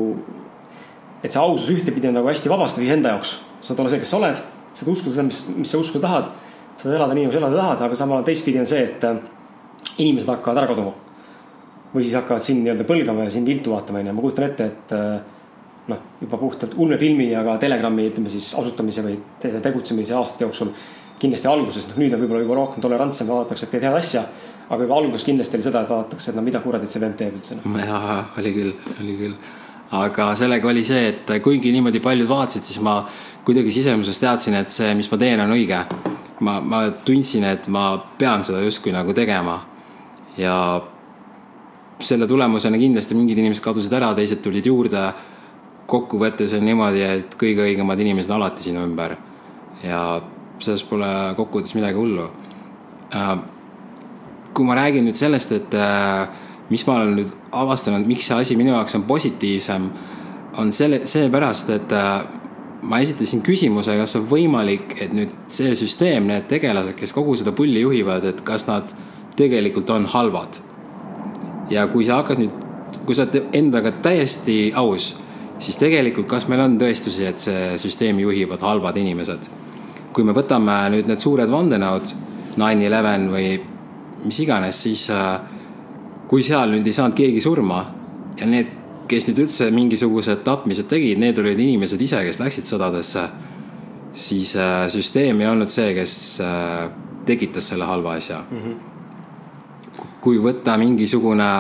et 1.24 1.32
see 1.32 1.39
ausus 1.39 1.70
ühtepidi 1.70 2.10
on 2.10 2.20
nagu 2.20 2.28
hästi 2.28 2.50
vabastav 2.50 2.84
enda 2.84 3.15
jaoks, 3.15 3.39
sa 3.62 3.76
olla 3.76 3.89
see, 3.89 4.00
kes 4.00 4.12
sa 4.12 4.18
oled, 4.18 4.42
saad 4.74 4.92
uskuda 4.92 5.15
seda, 5.15 5.28
mis, 5.28 5.39
mis 5.56 5.72
sa 5.72 5.78
uskuda 5.78 6.08
tahad. 6.08 6.32
saad 6.78 6.96
elada 6.96 7.13
nii, 7.13 7.28
nagu 7.28 7.36
sa 7.36 7.42
elada 7.44 7.62
tahad, 7.62 7.82
aga 7.88 7.96
samal 7.96 8.20
ajal 8.20 8.32
teistpidi 8.32 8.60
on 8.60 8.68
see, 8.68 8.84
et 8.84 9.04
inimesed 9.98 10.32
hakkavad 10.32 10.63
ära 10.63 10.72
kaduma. 10.74 10.94
või 11.89 12.04
siis 12.06 12.13
hakkavad 12.20 12.44
sind 12.46 12.62
nii-öelda 12.62 12.86
põlgama 12.86 13.24
ja 13.26 13.32
sind 13.34 13.50
viltu 13.50 13.72
vaatama, 13.74 14.04
onju, 14.04 14.12
ma 14.13 14.22
kujutan 14.22 14.46
ette, 14.46 14.65
et 14.65 14.92
äh, 14.94 15.39
noh, 15.89 16.02
juba 16.22 16.38
puhtalt 16.38 16.76
ulmefilmi 16.78 17.32
ja 17.32 17.42
ka 17.46 17.58
Telegrami, 17.62 18.06
ütleme 18.12 18.30
siis 18.30 18.52
asutamise 18.60 19.02
või 19.06 19.15
tegutsemise 19.42 20.13
aastate 20.18 20.46
jooksul 20.46 20.70
kindlasti 21.20 21.50
alguses, 21.52 21.88
noh 21.89 21.98
nüüd 22.00 22.13
on 22.15 22.22
võib-olla 22.24 22.44
juba 22.44 22.60
rohkem 22.60 22.84
tolerantsem, 22.84 23.28
vaadatakse, 23.28 23.68
et 23.68 23.74
teed 23.76 23.88
head 23.88 23.98
asja. 23.98 24.24
aga 24.70 24.86
juba 24.86 25.00
alguses 25.02 25.26
kindlasti 25.26 25.58
oli 25.58 25.65
seda, 25.65 25.82
et 25.82 25.89
vaadatakse, 25.89 26.30
et 26.32 26.38
no 26.38 26.44
mida 26.46 26.62
kuradit 26.62 26.94
see 26.94 27.02
vend 27.02 27.18
teeb 27.18 27.39
üldse 27.39 27.58
no.. 27.58 27.80
jaa, 27.82 28.20
oli 28.38 28.54
küll, 28.54 28.76
oli 29.02 29.15
küll. 29.18 29.50
aga 30.00 30.30
sellega 30.38 30.70
oli 30.70 30.84
see, 30.86 31.08
et 31.10 31.34
kuigi 31.44 31.74
niimoodi 31.74 32.00
paljud 32.06 32.30
vaatasid, 32.30 32.68
siis 32.70 32.80
ma 32.86 33.02
kuidagi 33.48 33.74
sisemuses 33.74 34.22
teadsin, 34.22 34.60
et 34.62 34.72
see, 34.72 34.94
mis 34.96 35.10
ma 35.12 35.18
teen, 35.18 35.42
on 35.44 35.56
õige. 35.56 35.82
ma, 36.46 36.60
ma 36.62 36.84
tundsin, 37.06 37.44
et 37.50 37.68
ma 37.68 37.92
pean 38.18 38.46
seda 38.46 38.62
justkui 38.63 38.94
nagu 38.96 39.13
tegema. 39.13 39.60
Ja 40.39 40.56
selle 41.99 42.28
tulemusena 42.28 42.80
kindlasti 42.80 43.17
mingid 43.17 43.41
inimesed 43.41 43.63
kadusid 43.63 43.93
ära, 43.93 44.13
teised 44.15 44.41
tulid 44.43 44.65
juurde. 44.65 45.12
kokkuvõttes 45.89 46.52
on 46.54 46.67
niimoodi, 46.67 47.02
et 47.02 47.34
kõige 47.34 47.63
õigemad 47.65 47.97
inimesed 47.97 48.30
alati 48.30 48.67
sinu 48.67 48.84
ümber 48.86 49.15
ja 49.82 50.21
selles 50.62 50.84
pole 50.86 51.08
kokkuvõttes 51.38 51.73
midagi 51.73 51.97
hullu. 51.97 52.28
Äh, 53.15 53.32
kui 54.54 54.67
ma 54.67 54.75
räägin 54.78 55.08
nüüd 55.08 55.17
sellest, 55.17 55.56
et 55.56 55.73
äh, 55.73 56.28
mis 56.69 56.86
ma 56.86 56.99
olen 56.99 57.15
nüüd 57.17 57.34
avastanud, 57.58 58.06
miks 58.06 58.30
see 58.30 58.38
asi 58.38 58.58
minu 58.60 58.75
jaoks 58.75 58.99
on 58.99 59.08
positiivsem, 59.10 59.89
on 60.62 60.71
selle, 60.75 61.02
seepärast, 61.10 61.73
et 61.73 61.95
äh, 61.97 62.12
ma 62.82 62.99
esitasin 63.02 63.41
küsimuse, 63.45 63.95
kas 63.99 64.15
on 64.19 64.28
võimalik, 64.30 64.93
et 65.02 65.15
nüüd 65.15 65.34
see 65.52 65.73
süsteem, 65.78 66.30
need 66.30 66.45
tegelased, 66.52 66.95
kes 66.99 67.15
kogu 67.15 67.34
seda 67.39 67.54
pulli 67.56 67.82
juhivad, 67.82 68.30
et 68.30 68.45
kas 68.45 68.67
nad 68.69 68.93
tegelikult 69.36 69.89
on 69.89 70.06
halvad. 70.06 70.60
ja 71.70 71.88
kui 71.88 72.06
sa 72.06 72.15
hakkad 72.22 72.39
nüüd, 72.42 72.54
kui 73.06 73.15
sa 73.15 73.28
oled 73.28 73.54
endaga 73.54 73.92
täiesti 73.92 74.72
aus, 74.76 75.15
siis 75.60 75.78
tegelikult, 75.78 76.28
kas 76.28 76.48
meil 76.48 76.62
on 76.65 76.78
tõestusi, 76.82 77.28
et 77.30 77.39
see 77.39 77.78
süsteemi 77.78 78.22
juhivad 78.26 78.62
halvad 78.65 78.98
inimesed 78.98 79.50
kui 80.13 80.26
me 80.26 80.34
võtame 80.36 80.76
nüüd 80.94 81.10
need 81.10 81.22
suured 81.22 81.50
vandenõud, 81.52 82.13
nine 82.60 82.88
eleven 82.89 83.30
või 83.32 83.54
mis 84.26 84.42
iganes, 84.44 84.82
siis 84.84 85.06
äh, 85.13 85.38
kui 86.30 86.44
seal 86.46 86.74
nüüd 86.74 86.88
ei 86.88 86.96
saanud 86.96 87.18
keegi 87.18 87.44
surma 87.44 87.84
ja 88.39 88.48
need, 88.50 88.74
kes 89.10 89.30
nüüd 89.30 89.44
üldse 89.46 89.70
mingisugused 89.74 90.44
tapmised 90.46 90.89
tegid, 90.89 91.22
need 91.22 91.39
olid 91.42 91.60
inimesed 91.62 92.02
ise, 92.04 92.22
kes 92.28 92.42
läksid 92.42 92.68
sõdadesse, 92.70 93.26
siis 94.28 94.56
äh, 94.60 94.84
süsteem 94.92 95.42
ei 95.42 95.50
olnud 95.50 95.72
see, 95.72 95.94
kes 95.98 96.13
äh, 96.44 96.89
tekitas 97.30 97.72
selle 97.72 97.88
halva 97.89 98.18
asja 98.20 98.44
mm. 98.44 98.63
-hmm. 98.63 98.78
Kui 100.22 100.40
võtta 100.42 100.78
mingisugune 100.80 101.52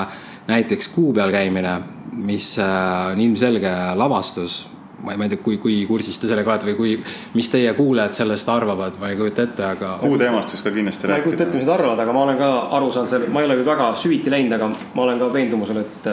näiteks 0.49 0.91
kuu 0.95 1.13
peal 1.13 1.31
käimine, 1.31 1.77
mis 2.25 2.55
on 2.63 3.19
ilmselge 3.21 3.71
lavastus, 3.95 4.63
ma 5.03 5.13
ei, 5.13 5.17
ma 5.17 5.27
ei 5.27 5.31
tea, 5.31 5.41
kui, 5.43 5.57
kui 5.61 5.75
kursis 5.87 6.17
te 6.19 6.27
sellega 6.29 6.51
olete 6.51 6.69
või 6.71 6.77
kui, 6.77 6.95
mis 7.37 7.49
teie 7.51 7.71
kuulajad 7.77 8.17
sellest 8.17 8.49
arvavad, 8.51 8.97
ma 8.99 9.11
ei 9.11 9.19
kujuta 9.19 9.45
ette, 9.45 9.65
aga. 9.65 9.91
kuu 10.01 10.17
teemast 10.19 10.55
võiks 10.55 10.65
ka 10.65 10.73
kindlasti 10.75 11.07
rääkida. 11.07 11.13
ma 11.13 11.21
ei 11.21 11.27
kujuta 11.27 11.45
ette, 11.45 11.59
mis 11.59 11.67
nad 11.67 11.75
arvavad, 11.75 12.01
aga 12.03 12.15
ma 12.15 12.23
olen 12.25 12.39
ka 12.41 12.49
aru 12.79 12.89
saanud 12.95 13.13
seal, 13.13 13.27
ma 13.33 13.43
ei 13.43 13.49
ole 13.49 13.59
küll 13.59 13.69
väga 13.69 13.91
süviti 14.03 14.33
läinud, 14.33 14.57
aga 14.57 14.71
ma 14.71 15.05
olen 15.05 15.21
ka 15.21 15.29
veendumusel, 15.35 15.83
et 15.85 16.09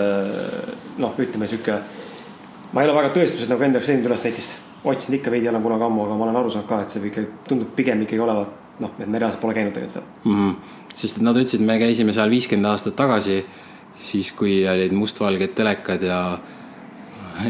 noh, 1.02 1.16
ütleme 1.24 1.50
sihuke. 1.50 1.80
ma 2.72 2.84
ei 2.84 2.90
ole 2.90 3.00
väga 3.00 3.14
tõestused 3.16 3.50
nagu 3.50 3.66
enda 3.66 3.80
jaoks 3.80 3.90
leidnud 3.90 4.12
üles 4.12 4.28
netist, 4.28 4.60
otsinud 4.84 5.18
ikka 5.18 5.34
veidi, 5.34 5.50
olen 5.50 5.64
kunagi 5.64 5.88
ammu, 5.88 6.06
aga 6.06 6.20
ma 6.20 6.28
olen 6.28 6.40
aru 6.42 6.54
saanud 6.54 6.70
ka, 6.70 6.84
et 6.84 6.94
see 6.94 7.10
ikka 7.10 7.26
tundub 7.48 7.74
pigem 7.78 8.04
ikkagi 8.06 8.22
olevat 8.22 8.65
noh, 8.80 8.92
et 8.98 9.06
me 9.06 9.18
reaalselt 9.18 9.40
pole 9.40 9.54
käinud 9.56 9.72
tegelikult 9.72 9.98
seal 9.98 10.04
mm. 10.24 10.36
-hmm. 10.36 10.92
sest 10.94 11.20
nad 11.24 11.36
ütlesid, 11.36 11.64
me 11.64 11.78
käisime 11.78 12.12
seal 12.12 12.30
viiskümmend 12.30 12.72
aastat 12.72 12.96
tagasi, 12.96 13.44
siis 13.94 14.32
kui 14.32 14.68
olid 14.68 14.92
mustvalged 14.92 15.54
telekad 15.54 16.02
ja 16.02 16.20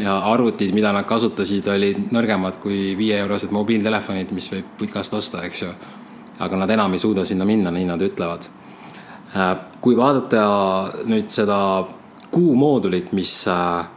ja 0.01 0.17
arvutid, 0.17 0.73
mida 0.75 0.91
nad 0.91 1.05
kasutasid, 1.07 1.67
olid 1.71 2.11
nõrgemad 2.11 2.59
kui 2.59 2.95
viieeurosed 2.97 3.53
mobiiltelefonid, 3.55 4.33
mis 4.35 4.49
võib 4.51 4.73
putkast 4.77 5.13
osta, 5.13 5.43
eks 5.47 5.61
ju. 5.61 5.69
aga 6.39 6.57
nad 6.57 6.69
enam 6.69 6.93
ei 6.93 6.99
suuda 7.01 7.25
sinna 7.25 7.45
minna, 7.45 7.71
nii 7.71 7.85
nad 7.85 8.01
ütlevad. 8.01 8.49
Äh, 9.35 9.55
kui 9.81 9.95
vaadata 9.97 10.41
nüüd 11.05 11.31
seda 11.33 11.87
kuumoodulit, 12.31 13.11
mis 13.11 13.47
äh, 13.47 13.87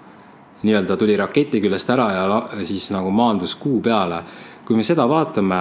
nii-öelda 0.62 0.97
tuli 0.97 1.16
raketi 1.16 1.61
küljest 1.61 1.90
ära 1.90 2.09
ja 2.12 2.64
siis 2.64 2.90
nagu 2.95 3.11
maandus 3.11 3.55
kuu 3.55 3.81
peale. 3.81 4.23
kui 4.64 4.77
me 4.77 4.83
seda 4.83 5.09
vaatame, 5.09 5.61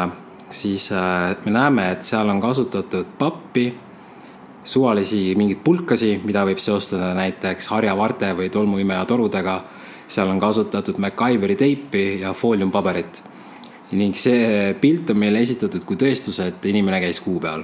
siis 0.50 0.92
äh, 0.92 1.36
me 1.46 1.52
näeme, 1.52 1.92
et 1.92 2.04
seal 2.04 2.30
on 2.30 2.42
kasutatud 2.42 3.16
pappi, 3.18 3.68
suvalisi 4.64 5.36
mingeid 5.40 5.62
pulkasi, 5.64 6.20
mida 6.24 6.44
võib 6.46 6.60
seostada 6.60 7.14
näiteks 7.18 7.70
harjavarte 7.72 8.34
või 8.38 8.50
tolmuimeja 8.54 9.06
torudega 9.06 9.62
seal 10.10 10.30
on 10.30 10.40
kasutatud 10.42 10.98
MacGyveri 10.98 11.56
teipi 11.56 12.06
ja 12.22 12.34
fooliumpaberit. 12.34 13.24
ning 13.92 14.14
see 14.14 14.76
pilt 14.78 15.10
on 15.10 15.18
meile 15.18 15.40
esitatud 15.42 15.82
kui 15.86 15.98
tõestus, 15.98 16.38
et 16.46 16.66
inimene 16.70 17.00
käis 17.02 17.20
kuu 17.26 17.40
peal. 17.42 17.64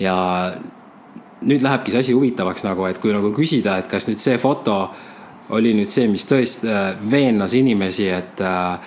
ja 0.00 0.16
nüüd 1.42 1.62
lähebki 1.62 1.90
see 1.90 2.00
asi 2.00 2.12
huvitavaks 2.12 2.64
nagu, 2.66 2.86
et 2.86 2.98
kui 2.98 3.12
nagu 3.14 3.30
küsida, 3.34 3.78
et 3.78 3.86
kas 3.86 4.08
nüüd 4.08 4.18
see 4.22 4.38
foto 4.38 4.78
oli 5.54 5.74
nüüd 5.74 5.90
see, 5.90 6.08
mis 6.10 6.26
tõesti 6.28 6.68
äh, 6.70 6.96
veenas 7.10 7.54
inimesi, 7.54 8.08
et, 8.12 8.40
äh, 8.40 8.78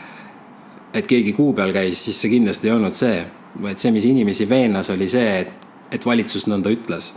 et 0.93 1.08
keegi 1.08 1.34
kuu 1.34 1.54
peal 1.54 1.73
käis, 1.75 2.04
siis 2.06 2.19
see 2.21 2.34
kindlasti 2.36 2.69
ei 2.69 2.75
olnud 2.75 2.95
see. 2.95 3.25
vaid 3.62 3.77
see, 3.77 3.91
mis 3.91 4.06
inimesi 4.08 4.47
veenas, 4.49 4.89
oli 4.89 5.08
see, 5.12 5.41
et, 5.41 5.65
et 5.91 6.06
valitsus 6.06 6.47
nõnda 6.47 6.71
ütles. 6.71 7.13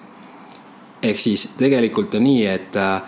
ehk 1.03 1.19
siis 1.19 1.49
tegelikult 1.59 2.15
on 2.15 2.25
nii, 2.25 2.47
et 2.47 2.77
äh, 2.81 3.03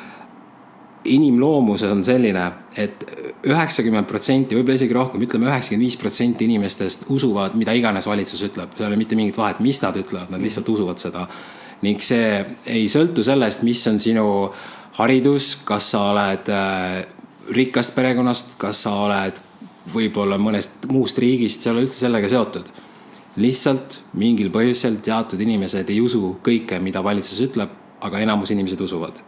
inimloomus 1.04 1.82
on 1.82 2.04
selline 2.04 2.44
et, 2.76 3.02
et 3.06 3.46
üheksakümmend 3.46 4.08
protsenti, 4.10 4.56
võib-olla 4.56 4.78
isegi 4.78 4.94
rohkem, 4.94 5.22
ütleme 5.26 5.48
üheksakümmend 5.48 5.86
viis 5.86 5.96
protsenti 6.00 6.46
inimestest 6.48 7.06
usuvad, 7.12 7.54
mida 7.58 7.74
iganes 7.76 8.06
valitsus 8.06 8.42
ütleb, 8.48 8.74
seal 8.74 8.88
ei 8.88 8.92
ole 8.92 9.00
mitte 9.00 9.18
mingit 9.18 9.38
vahet, 9.38 9.62
mis 9.64 9.80
nad 9.82 9.96
ütlevad, 9.98 10.32
nad 10.34 10.42
lihtsalt 10.42 10.68
usuvad 10.74 11.02
seda. 11.02 11.26
ning 11.82 12.00
see 12.00 12.40
ei 12.72 12.86
sõltu 12.88 13.22
sellest, 13.22 13.62
mis 13.62 13.82
on 13.86 13.98
sinu 14.00 14.28
haridus, 14.96 15.50
kas 15.68 15.90
sa 15.92 16.06
oled 16.12 16.48
äh, 16.48 17.02
rikkast 17.52 17.94
perekonnast, 17.94 18.56
kas 18.58 18.80
sa 18.86 18.94
oled 19.04 19.45
võib-olla 19.92 20.38
mõnest 20.38 20.86
muust 20.90 21.18
riigist, 21.18 21.62
see 21.62 21.70
ei 21.70 21.76
ole 21.76 21.86
üldse 21.86 22.06
sellega 22.06 22.28
seotud. 22.28 22.68
lihtsalt 23.36 24.00
mingil 24.16 24.48
põhjusel 24.50 24.96
teatud 25.04 25.40
inimesed 25.40 25.90
ei 25.92 26.00
usu 26.00 26.36
kõike, 26.42 26.80
mida 26.80 27.02
valitsus 27.04 27.40
ütleb, 27.44 27.70
aga 28.00 28.18
enamus 28.24 28.50
inimesed 28.50 28.80
usuvad 28.80 29.20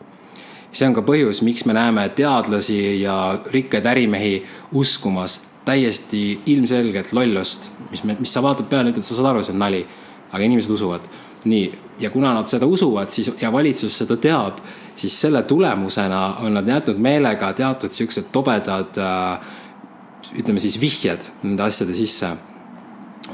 see 0.73 0.87
on 0.89 0.95
ka 0.97 1.03
põhjus, 1.05 1.41
miks 1.45 1.65
me 1.67 1.75
näeme 1.77 2.09
teadlasi 2.17 3.01
ja 3.01 3.39
rikkaid 3.53 3.87
ärimehi 3.89 4.43
uskumas 4.77 5.41
täiesti 5.69 6.41
ilmselgelt 6.47 7.13
lollust, 7.13 7.71
mis 7.91 8.05
me, 8.05 8.17
mis 8.21 8.33
sa 8.33 8.43
vaatad 8.45 8.69
peale, 8.71 8.93
ütled, 8.93 9.05
sa 9.05 9.17
saad 9.17 9.33
aru, 9.33 9.45
see 9.45 9.57
on 9.57 9.65
nali. 9.65 9.87
aga 10.33 10.45
inimesed 10.45 10.71
usuvad. 10.71 11.01
nii, 11.45 11.73
ja 12.01 12.11
kuna 12.11 12.35
nad 12.35 12.49
seda 12.51 12.67
usuvad, 12.67 13.09
siis 13.09 13.31
ja 13.41 13.53
valitsus 13.53 13.95
seda 13.99 14.17
teab, 14.17 14.59
siis 14.97 15.21
selle 15.21 15.43
tulemusena 15.43 16.37
on 16.45 16.55
nad 16.55 16.69
jätnud 16.69 16.99
meelega 16.99 17.53
teatud 17.53 17.91
siuksed 17.91 18.29
tobedad 18.33 18.99
äh, 18.99 19.39
ütleme 20.37 20.61
siis 20.61 20.77
vihjed 20.81 21.31
nende 21.43 21.63
asjade 21.63 21.95
sisse. 21.97 22.37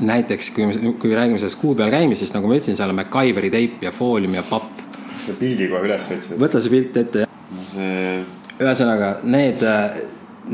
näiteks 0.01 0.51
kui 0.51 0.67
me, 0.67 0.93
kui 0.99 1.15
räägime 1.15 1.39
sellest 1.39 1.61
kuu 1.61 1.75
peal 1.79 1.91
käimisest, 1.91 2.35
nagu 2.35 2.49
ma 2.51 2.57
ütlesin, 2.57 2.77
seal 2.77 2.91
on 2.91 2.99
MacGyveri 2.99 3.51
teip 3.51 3.83
ja 3.83 3.93
foolium 3.95 4.35
ja 4.35 4.43
papp 4.43 4.83
selle 5.25 5.39
pildi 5.41 5.69
kohe 5.71 5.85
üles 5.89 6.09
otsida. 6.09 6.39
võta 6.41 6.63
see 6.63 6.73
pilt 6.73 6.97
ette. 7.01 7.27
see. 7.71 8.17
ühesõnaga 8.61 9.11
need, 9.27 9.63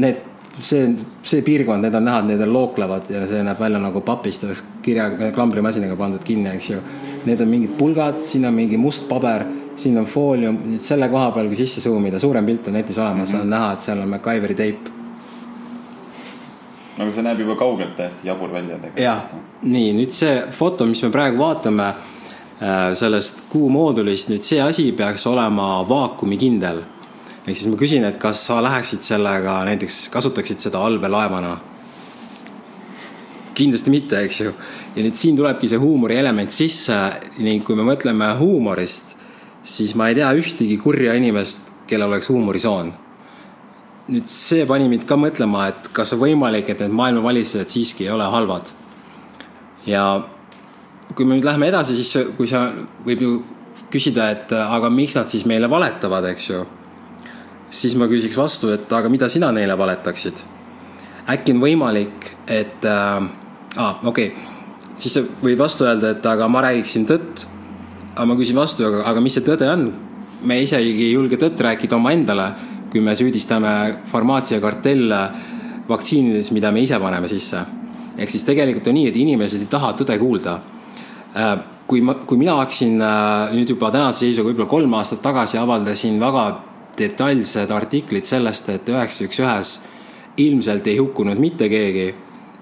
need, 0.00 0.20
see, 0.61 0.90
see 1.33 1.44
piirkond, 1.46 1.85
need 1.85 1.96
on 1.96 2.07
näha, 2.09 2.22
et 2.22 2.31
need 2.33 2.44
on 2.46 2.53
looklevad 2.55 3.11
ja 3.12 3.24
see 3.29 3.42
näeb 3.46 3.61
välja 3.61 3.81
nagu 3.83 4.05
papist 4.07 4.44
oleks 4.46 4.62
kirja, 4.85 5.11
klambrimasinaga 5.37 5.98
pandud 6.00 6.24
kinni, 6.26 6.53
eks 6.55 6.70
ju. 6.72 6.83
Need 7.26 7.42
on 7.44 7.50
mingid 7.50 7.74
pulgad, 7.76 8.22
siin 8.24 8.46
on 8.48 8.55
mingi 8.57 8.79
must 8.81 9.05
paber, 9.09 9.44
siin 9.81 9.98
on 10.00 10.07
foolium, 10.09 10.57
selle 10.81 11.11
koha 11.12 11.29
peal, 11.35 11.50
kui 11.50 11.59
sisse 11.59 11.83
zoom 11.85 12.07
ida, 12.09 12.20
suurem 12.22 12.48
pilt 12.48 12.70
on 12.70 12.79
netis 12.81 12.98
olemas 12.98 13.33
mm, 13.33 13.37
-hmm. 13.37 13.42
on 13.42 13.55
näha, 13.57 13.72
et 13.74 13.85
seal 13.85 14.00
on 14.00 14.09
MacGyveri 14.09 14.57
teip 14.57 14.88
aga 17.00 17.10
see 17.16 17.24
näeb 17.24 17.40
juba 17.40 17.56
kaugelt 17.56 17.96
täiesti 17.96 18.28
jabur 18.28 18.52
välja 18.52 18.76
tegelikult. 18.76 19.02
jah, 19.02 19.26
nii 19.62 19.92
nüüd 19.96 20.12
see 20.14 20.38
foto, 20.52 20.86
mis 20.86 21.02
me 21.02 21.10
praegu 21.14 21.40
vaatame 21.40 21.94
Äh, 22.60 22.90
sellest 22.92 23.46
kuumoodulist, 23.48 24.28
nüüd 24.28 24.44
see 24.44 24.58
asi 24.60 24.90
peaks 24.92 25.22
olema 25.30 25.78
vaakumikindel. 25.88 26.82
ehk 27.46 27.56
siis 27.56 27.70
ma 27.72 27.78
küsin, 27.80 28.04
et 28.04 28.18
kas 28.20 28.42
sa 28.46 28.58
läheksid 28.60 29.00
sellega 29.00 29.54
näiteks, 29.64 30.10
kasutaksid 30.12 30.60
seda 30.60 30.82
allveelaevana? 30.84 31.54
kindlasti 33.56 33.90
mitte, 33.90 34.20
eks 34.26 34.40
ju. 34.40 34.52
ja 34.96 35.06
nüüd 35.06 35.16
siin 35.16 35.40
tulebki 35.40 35.72
see 35.72 35.80
huumori 35.80 36.20
element 36.20 36.52
sisse 36.52 36.98
ning 37.38 37.64
kui 37.64 37.80
me 37.80 37.88
mõtleme 37.88 38.28
huumorist, 38.36 39.16
siis 39.62 39.96
ma 39.96 40.10
ei 40.10 40.20
tea 40.20 40.28
ühtegi 40.36 40.76
kurja 40.84 41.16
inimest, 41.16 41.72
kellel 41.88 42.12
oleks 42.12 42.28
huumorisoon. 42.28 42.92
Nüüd 44.11 44.27
see 44.31 44.66
pani 44.66 44.88
mind 44.90 45.07
ka 45.09 45.16
mõtlema, 45.18 45.68
et 45.70 45.88
kas 45.94 46.14
on 46.14 46.20
võimalik, 46.23 46.68
et 46.73 46.83
need 46.83 46.94
maailma 46.94 47.23
valitsejad 47.29 47.70
siiski 47.70 48.09
ei 48.09 48.12
ole 48.14 48.27
halvad. 48.27 48.73
ja 49.87 50.05
kui 51.14 51.25
me 51.25 51.37
nüüd 51.37 51.46
läheme 51.46 51.70
edasi, 51.70 51.96
siis 51.99 52.35
kui 52.37 52.49
sa, 52.51 52.68
võib 53.07 53.23
ju 53.25 53.33
küsida, 53.90 54.29
et 54.35 54.53
aga 54.53 54.90
miks 54.92 55.16
nad 55.18 55.31
siis 55.31 55.46
meile 55.49 55.70
valetavad, 55.70 56.27
eks 56.31 56.51
ju. 56.51 56.64
siis 57.70 57.94
ma 57.99 58.09
küsiks 58.11 58.37
vastu, 58.38 58.73
et 58.75 58.92
aga 58.92 59.09
mida 59.09 59.29
sina 59.29 59.53
neile 59.55 59.79
valetaksid? 59.79 60.44
äkki 61.31 61.55
on 61.55 61.62
võimalik, 61.62 62.33
et 62.51 62.87
äh,, 62.88 63.29
aa, 63.77 63.92
okei 64.03 64.33
okay., 64.33 64.51
siis 65.01 65.16
võid 65.40 65.59
vastu 65.59 65.87
öelda, 65.87 66.14
et 66.16 66.27
aga 66.27 66.49
ma 66.51 66.64
räägiksin 66.66 67.07
tõtt. 67.09 67.46
aga 68.14 68.27
ma 68.27 68.37
küsin 68.37 68.59
vastu, 68.59 68.85
aga, 68.87 69.05
aga 69.12 69.23
mis 69.23 69.38
see 69.38 69.46
tõde 69.46 69.68
on? 69.70 69.90
me 70.42 70.57
isegi 70.64 70.92
ei 70.96 71.12
julge 71.12 71.37
tõtt 71.40 71.61
rääkida 71.61 71.99
omaendale, 71.99 72.49
kui 72.90 73.00
me 73.00 73.14
süüdistame 73.14 73.72
farmaatsiakartelle 74.11 75.20
vaktsiinides, 75.88 76.50
mida 76.53 76.70
me 76.70 76.83
ise 76.83 76.98
paneme 76.98 77.29
sisse. 77.29 77.64
ehk 78.18 78.31
siis 78.31 78.44
tegelikult 78.44 78.87
on 78.88 78.94
nii, 78.94 79.09
et 79.09 79.16
inimesed 79.16 79.62
ei 79.62 79.70
taha 79.70 79.94
tõde 79.98 80.18
kuulda 80.18 80.59
Äh, 81.31 81.59
kui 81.87 82.00
ma, 82.03 82.16
kui 82.26 82.38
mina 82.40 82.57
hakkasin 82.59 82.98
äh, 82.98 83.53
nüüd 83.55 83.70
juba 83.70 83.92
tänase 83.94 84.24
seisuga 84.24 84.48
võib-olla 84.48 84.70
kolm 84.70 84.94
aastat 84.98 85.20
tagasi 85.22 85.61
avaldasin 85.61 86.16
väga 86.18 86.44
detailsed 86.98 87.70
artiklid 87.70 88.26
sellest, 88.26 88.66
et 88.74 88.90
üheksa 88.90 89.29
üks 89.29 89.38
ühes 89.38 89.74
ilmselt 90.42 90.88
ei 90.90 90.98
hukkunud 90.98 91.38
mitte 91.38 91.68
keegi 91.70 92.09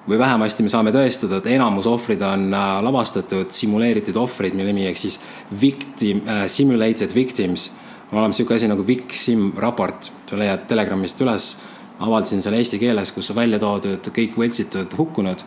või 0.09 0.21
vähemasti 0.21 0.67
me 0.67 0.73
saame 0.73 0.93
tõestada, 0.93 1.41
et 1.41 1.49
enamus 1.55 1.89
ohvrid 1.89 2.21
on 2.29 2.45
äh, 2.53 2.75
lavastatud, 2.85 3.49
simuleeritud 3.57 4.21
ohvrid, 4.21 4.57
mille 4.57 4.75
nimi 4.75 4.85
ehk 4.91 5.01
siis 5.01 5.17
victim 5.63 6.21
simulated 6.45 7.17
victims. 7.17 7.71
On 8.13 8.19
olemas 8.19 8.39
niisugune 8.39 8.57
asi 8.57 8.69
nagu 8.69 8.87
VicSim 8.87 9.53
raport, 9.57 10.11
sa 10.31 10.39
leiad 10.39 10.67
Telegramist 10.69 11.21
üles. 11.21 11.57
avaldasin 11.99 12.43
selle 12.43 12.61
eesti 12.63 12.79
keeles, 12.79 13.11
kus 13.13 13.31
on 13.33 13.37
välja 13.37 13.59
toodud 13.59 14.11
kõik 14.15 14.37
võltsitud 14.39 14.95
hukkunud. 14.99 15.43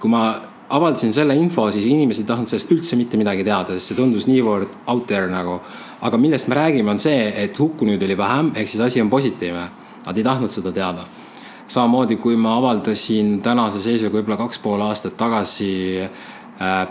kui 0.00 0.10
ma 0.10 0.40
avaldasin 0.68 1.12
selle 1.12 1.34
info, 1.34 1.70
siis 1.70 1.84
inimesed 1.84 2.22
ei 2.22 2.28
tahtnud 2.28 2.48
sellest 2.48 2.70
üldse 2.72 2.96
mitte 2.96 3.18
midagi 3.18 3.44
teada, 3.44 3.74
sest 3.74 3.92
see 3.92 3.98
tundus 3.98 4.28
niivõrd 4.30 4.76
out 4.86 5.06
there 5.06 5.28
nagu. 5.28 5.60
aga 6.00 6.18
millest 6.18 6.48
me 6.48 6.54
räägime, 6.54 6.90
on 6.90 6.98
see, 6.98 7.32
et 7.36 7.58
hukkunuid 7.58 8.02
oli 8.02 8.16
vähem, 8.16 8.52
ehk 8.54 8.68
siis 8.68 8.80
asi 8.80 9.00
on 9.00 9.10
positiivne. 9.10 9.68
Nad 10.06 10.16
ei 10.16 10.24
tahtnud 10.24 10.50
seda 10.50 10.72
teada. 10.72 11.04
samamoodi, 11.68 12.16
kui 12.16 12.36
ma 12.36 12.56
avaldasin 12.56 13.40
tänase 13.42 13.80
seisuga 13.80 14.18
võib-olla 14.18 14.36
kaks 14.36 14.58
pool 14.58 14.80
aastat 14.82 15.16
tagasi 15.16 16.08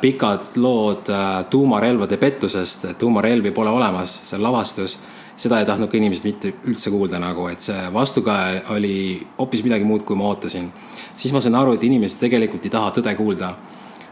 pikad 0.01 0.55
lood 0.58 1.10
äh, 1.13 1.45
tuumarelvade 1.49 2.17
pettusest, 2.17 2.88
tuumarelvi 2.97 3.51
pole 3.51 3.69
olemas, 3.69 4.19
see 4.25 4.38
on 4.39 4.43
lavastus 4.47 4.99
seda 5.39 5.60
ei 5.62 5.67
tahtnud 5.67 5.88
ka 5.91 5.97
inimesed 5.97 6.25
mitte 6.27 6.51
üldse 6.67 6.91
kuulda 6.91 7.19
nagu, 7.21 7.45
et 7.47 7.63
see 7.63 7.88
vastukaja 7.95 8.63
oli 8.75 8.93
hoopis 9.38 9.63
midagi 9.63 9.88
muud, 9.88 10.03
kui 10.08 10.17
ma 10.19 10.27
ootasin. 10.27 10.67
siis 11.15 11.34
ma 11.34 11.39
sain 11.39 11.55
aru, 11.55 11.75
et 11.77 11.84
inimesed 11.84 12.19
tegelikult 12.19 12.65
ei 12.65 12.73
taha 12.73 12.91
tõde 12.97 13.15
kuulda. 13.15 13.53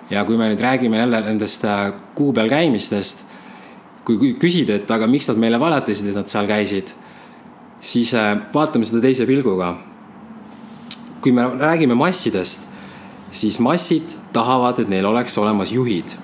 ja 0.09 0.23
kui 0.25 0.37
me 0.37 0.47
nüüd 0.47 0.61
räägime 0.63 0.97
jälle 0.97 1.21
nendest 1.21 1.65
äh, 1.65 1.91
kuu 2.15 2.31
peal 2.33 2.49
käimistest, 2.49 3.25
kui 4.05 4.35
küsida, 4.39 4.79
et 4.79 4.91
aga 4.91 5.07
miks 5.07 5.27
nad 5.27 5.37
meile 5.37 5.59
valetasid, 5.59 6.07
et 6.07 6.15
nad 6.15 6.31
seal 6.31 6.47
käisid, 6.47 6.93
siis 7.81 8.13
äh, 8.15 8.37
vaatame 8.53 8.85
seda 8.85 9.01
teise 9.01 9.25
pilguga. 9.25 9.75
kui 11.21 11.31
me 11.31 11.43
räägime 11.59 11.95
massidest, 11.95 12.69
siis 13.31 13.59
massid 13.59 14.15
tahavad, 14.37 14.79
et 14.83 14.91
neil 14.91 15.05
oleks 15.05 15.37
olemas 15.41 15.73
juhid. 15.73 16.17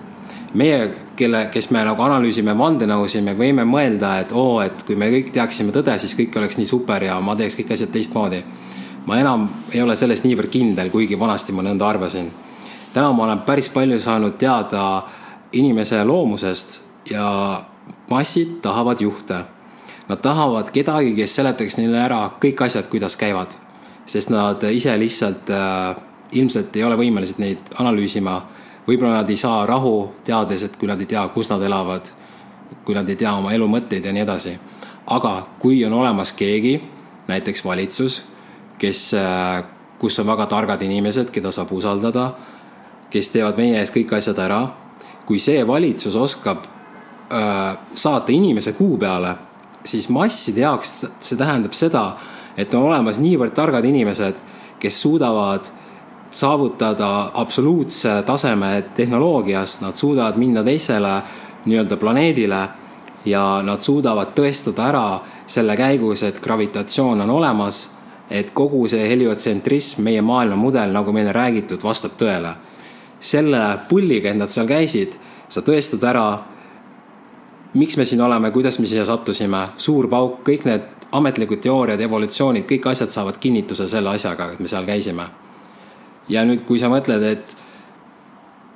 meie, 0.54 0.92
kelle, 1.18 1.48
kes 1.50 1.72
me 1.74 1.82
nagu 1.82 2.02
analüüsime 2.06 2.54
vandenõusid, 2.58 3.24
me 3.26 3.34
võime 3.34 3.64
mõelda, 3.66 4.20
et 4.22 4.34
oo, 4.38 4.60
et 4.62 4.84
kui 4.86 4.96
me 4.96 5.08
kõik 5.10 5.32
teaksime 5.34 5.74
tõde, 5.74 5.96
siis 5.98 6.14
kõik 6.20 6.38
oleks 6.38 6.60
nii 6.60 6.70
super 6.70 7.04
ja 7.04 7.18
ma 7.22 7.34
teeks 7.36 7.58
kõik 7.58 7.74
asjad 7.74 7.90
teistmoodi. 7.94 8.44
ma 9.06 9.18
enam 9.20 9.50
ei 9.72 9.82
ole 9.82 9.96
selles 9.96 10.24
niivõrd 10.24 10.50
kindel, 10.54 10.90
kuigi 10.90 11.20
vanasti 11.20 11.52
ma 11.52 11.66
nõnda 11.66 11.90
arvasin. 11.90 12.32
täna 12.94 13.12
ma 13.12 13.24
olen 13.24 13.40
päris 13.40 13.70
palju 13.70 14.00
saanud 14.00 14.38
teada 14.38 15.04
inimese 15.52 16.04
loomusest 16.04 16.82
ja 17.10 17.64
massid 18.10 18.62
tahavad 18.62 19.02
juhte. 19.02 19.46
Nad 20.08 20.22
tahavad 20.22 20.72
kedagi, 20.72 21.16
kes 21.16 21.36
seletaks 21.36 21.78
neile 21.78 21.98
ära 21.98 22.32
kõik 22.42 22.66
asjad, 22.66 22.90
kuidas 22.90 23.18
käivad. 23.18 23.60
sest 24.06 24.30
nad 24.30 24.64
ise 24.64 24.98
lihtsalt 25.00 25.50
äh, 25.50 25.96
ilmselt 26.34 26.76
ei 26.76 26.84
ole 26.84 26.98
võimelised 27.00 27.40
neid 27.40 27.74
analüüsima. 27.80 28.42
võib-olla 28.88 29.22
nad 29.22 29.30
ei 29.30 29.38
saa 29.40 29.66
rahu, 29.66 30.12
teades, 30.24 30.64
et 30.64 30.76
kui 30.78 30.88
nad 30.88 31.00
ei 31.00 31.06
tea, 31.06 31.28
kus 31.28 31.50
nad 31.50 31.62
elavad, 31.62 32.10
kui 32.86 32.96
nad 32.96 33.10
ei 33.10 33.16
tea 33.16 33.34
oma 33.34 33.54
elu 33.54 33.68
mõtteid 33.68 34.06
ja 34.06 34.14
nii 34.14 34.22
edasi. 34.22 34.58
aga 35.08 35.48
kui 35.60 35.86
on 35.86 35.94
olemas 35.94 36.32
keegi, 36.32 36.82
näiteks 37.28 37.66
valitsus, 37.66 38.24
kes, 38.78 39.14
äh, 39.14 39.64
kus 40.00 40.20
on 40.20 40.28
väga 40.28 40.46
targad 40.46 40.82
inimesed, 40.82 41.32
keda 41.32 41.52
saab 41.52 41.72
usaldada, 41.72 42.34
kes 43.10 43.30
teevad 43.30 43.58
meie 43.58 43.80
eest 43.80 43.96
kõik 43.96 44.14
asjad 44.18 44.40
ära. 44.40 44.68
kui 45.26 45.40
see 45.40 45.68
valitsus 45.68 46.16
oskab 46.16 46.68
Äh, 47.34 47.78
saata 47.96 48.32
inimese 48.32 48.74
kuu 48.74 48.98
peale, 48.98 49.36
siis 49.84 50.10
masside 50.10 50.62
jaoks 50.62 51.06
see 51.24 51.38
tähendab 51.40 51.74
seda, 51.74 52.04
et 52.58 52.74
on 52.78 52.84
olemas 52.92 53.18
niivõrd 53.18 53.56
targad 53.58 53.86
inimesed, 53.90 54.38
kes 54.80 55.00
suudavad 55.02 55.72
saavutada 56.34 57.32
absoluutse 57.34 58.24
taseme 58.26 58.84
tehnoloogias, 58.96 59.82
nad 59.82 59.96
suudavad 59.96 60.38
minna 60.38 60.64
teisele 60.64 61.22
nii-öelda 61.66 61.98
planeedile 61.98 62.62
ja 63.26 63.62
nad 63.64 63.82
suudavad 63.82 64.34
tõestada 64.36 64.88
ära 64.90 65.08
selle 65.46 65.76
käigus, 65.78 66.24
et 66.24 66.42
gravitatsioon 66.42 67.22
on 67.22 67.30
olemas, 67.30 67.86
et 68.30 68.50
kogu 68.54 68.88
see 68.88 69.08
heliotsentrism, 69.10 70.02
meie 70.04 70.22
maailmamudel, 70.22 70.92
nagu 70.92 71.12
meile 71.12 71.32
räägitud, 71.32 71.84
vastab 71.84 72.18
tõele. 72.18 72.56
selle 73.24 73.80
pulliga, 73.90 74.30
et 74.30 74.38
nad 74.38 74.52
seal 74.52 74.68
käisid, 74.68 75.14
sa 75.48 75.62
tõestad 75.62 76.04
ära 76.04 76.26
miks 77.74 77.98
me 77.98 78.06
siin 78.06 78.22
oleme, 78.22 78.52
kuidas 78.52 78.80
me 78.80 78.86
siia 78.86 79.06
sattusime, 79.06 79.68
suur 79.78 80.08
pauk, 80.10 80.42
kõik 80.44 80.66
need 80.68 80.90
ametlikud 81.14 81.62
teooriad, 81.62 82.02
evolutsioonid, 82.02 82.66
kõik 82.70 82.90
asjad 82.92 83.14
saavad 83.14 83.38
kinnituse 83.42 83.88
selle 83.88 84.14
asjaga, 84.14 84.52
et 84.54 84.60
me 84.60 84.68
seal 84.68 84.86
käisime. 84.86 85.30
Ja 86.30 86.46
nüüd, 86.48 86.64
kui 86.68 86.80
sa 86.80 86.90
mõtled, 86.92 87.24
et, 87.28 87.56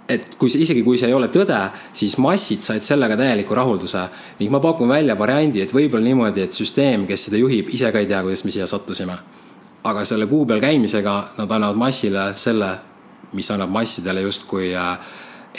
et 0.10 0.36
kui 0.40 0.50
see, 0.50 0.64
isegi 0.66 0.84
kui 0.84 1.00
see 1.00 1.10
ei 1.12 1.16
ole 1.18 1.30
tõde, 1.34 1.60
siis 1.96 2.18
massid 2.22 2.66
said 2.66 2.86
sellega 2.86 3.18
täieliku 3.20 3.56
rahulduse. 3.56 4.08
ning 4.40 4.52
ma 4.52 4.60
pakun 4.64 4.90
välja 4.90 5.18
variandi, 5.20 5.62
et 5.62 5.74
võib-olla 5.74 6.04
niimoodi, 6.04 6.42
et 6.42 6.52
süsteem, 6.52 7.08
kes 7.08 7.28
seda 7.30 7.38
juhib, 7.38 7.70
ise 7.74 7.92
ka 7.92 8.00
ei 8.00 8.08
tea, 8.08 8.22
kuidas 8.22 8.46
me 8.46 8.52
siia 8.52 8.68
sattusime. 8.68 9.18
aga 9.84 10.06
selle 10.06 10.26
kuu 10.28 10.46
peal 10.46 10.60
käimisega 10.60 11.14
nad 11.38 11.52
annavad 11.52 11.76
massile 11.76 12.32
selle, 12.36 12.78
mis 13.34 13.52
annab 13.52 13.70
massidele 13.70 14.22
justkui 14.22 14.74
äh, 14.76 14.98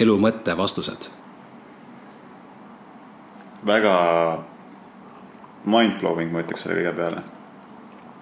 elu 0.00 0.18
mõtte 0.18 0.56
vastused 0.56 1.08
väga 3.66 3.94
mind-blowing, 5.68 6.30
ma 6.32 6.44
ütleks 6.44 6.64
selle 6.64 6.78
kõige 6.80 6.94
peale. 6.96 7.24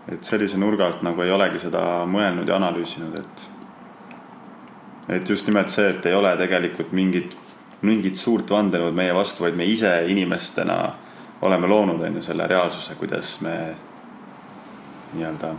et 0.07 0.25
sellise 0.25 0.59
nurga 0.59 0.87
alt 0.87 1.01
nagu 1.03 1.23
ei 1.23 1.33
olegi 1.35 1.59
seda 1.59 1.81
mõelnud 2.07 2.49
ja 2.49 2.57
analüüsinud, 2.61 3.19
et. 3.19 3.56
Et 5.09 5.31
just 5.31 5.47
nimelt 5.47 5.71
see, 5.71 5.89
et 5.91 6.07
ei 6.07 6.15
ole 6.15 6.33
tegelikult 6.37 6.93
mingit, 6.93 7.37
mingit 7.87 8.19
suurt 8.19 8.51
vandenõud 8.51 8.97
meie 8.97 9.15
vastu, 9.15 9.45
vaid 9.47 9.57
me 9.57 9.67
ise 9.69 9.93
inimestena 10.09 10.81
oleme 11.47 11.67
loonud, 11.67 12.03
on 12.03 12.19
ju, 12.19 12.23
selle 12.23 12.47
reaalsuse, 12.47 12.95
kuidas 12.99 13.37
me 13.45 13.57
nii-öelda 15.15 15.55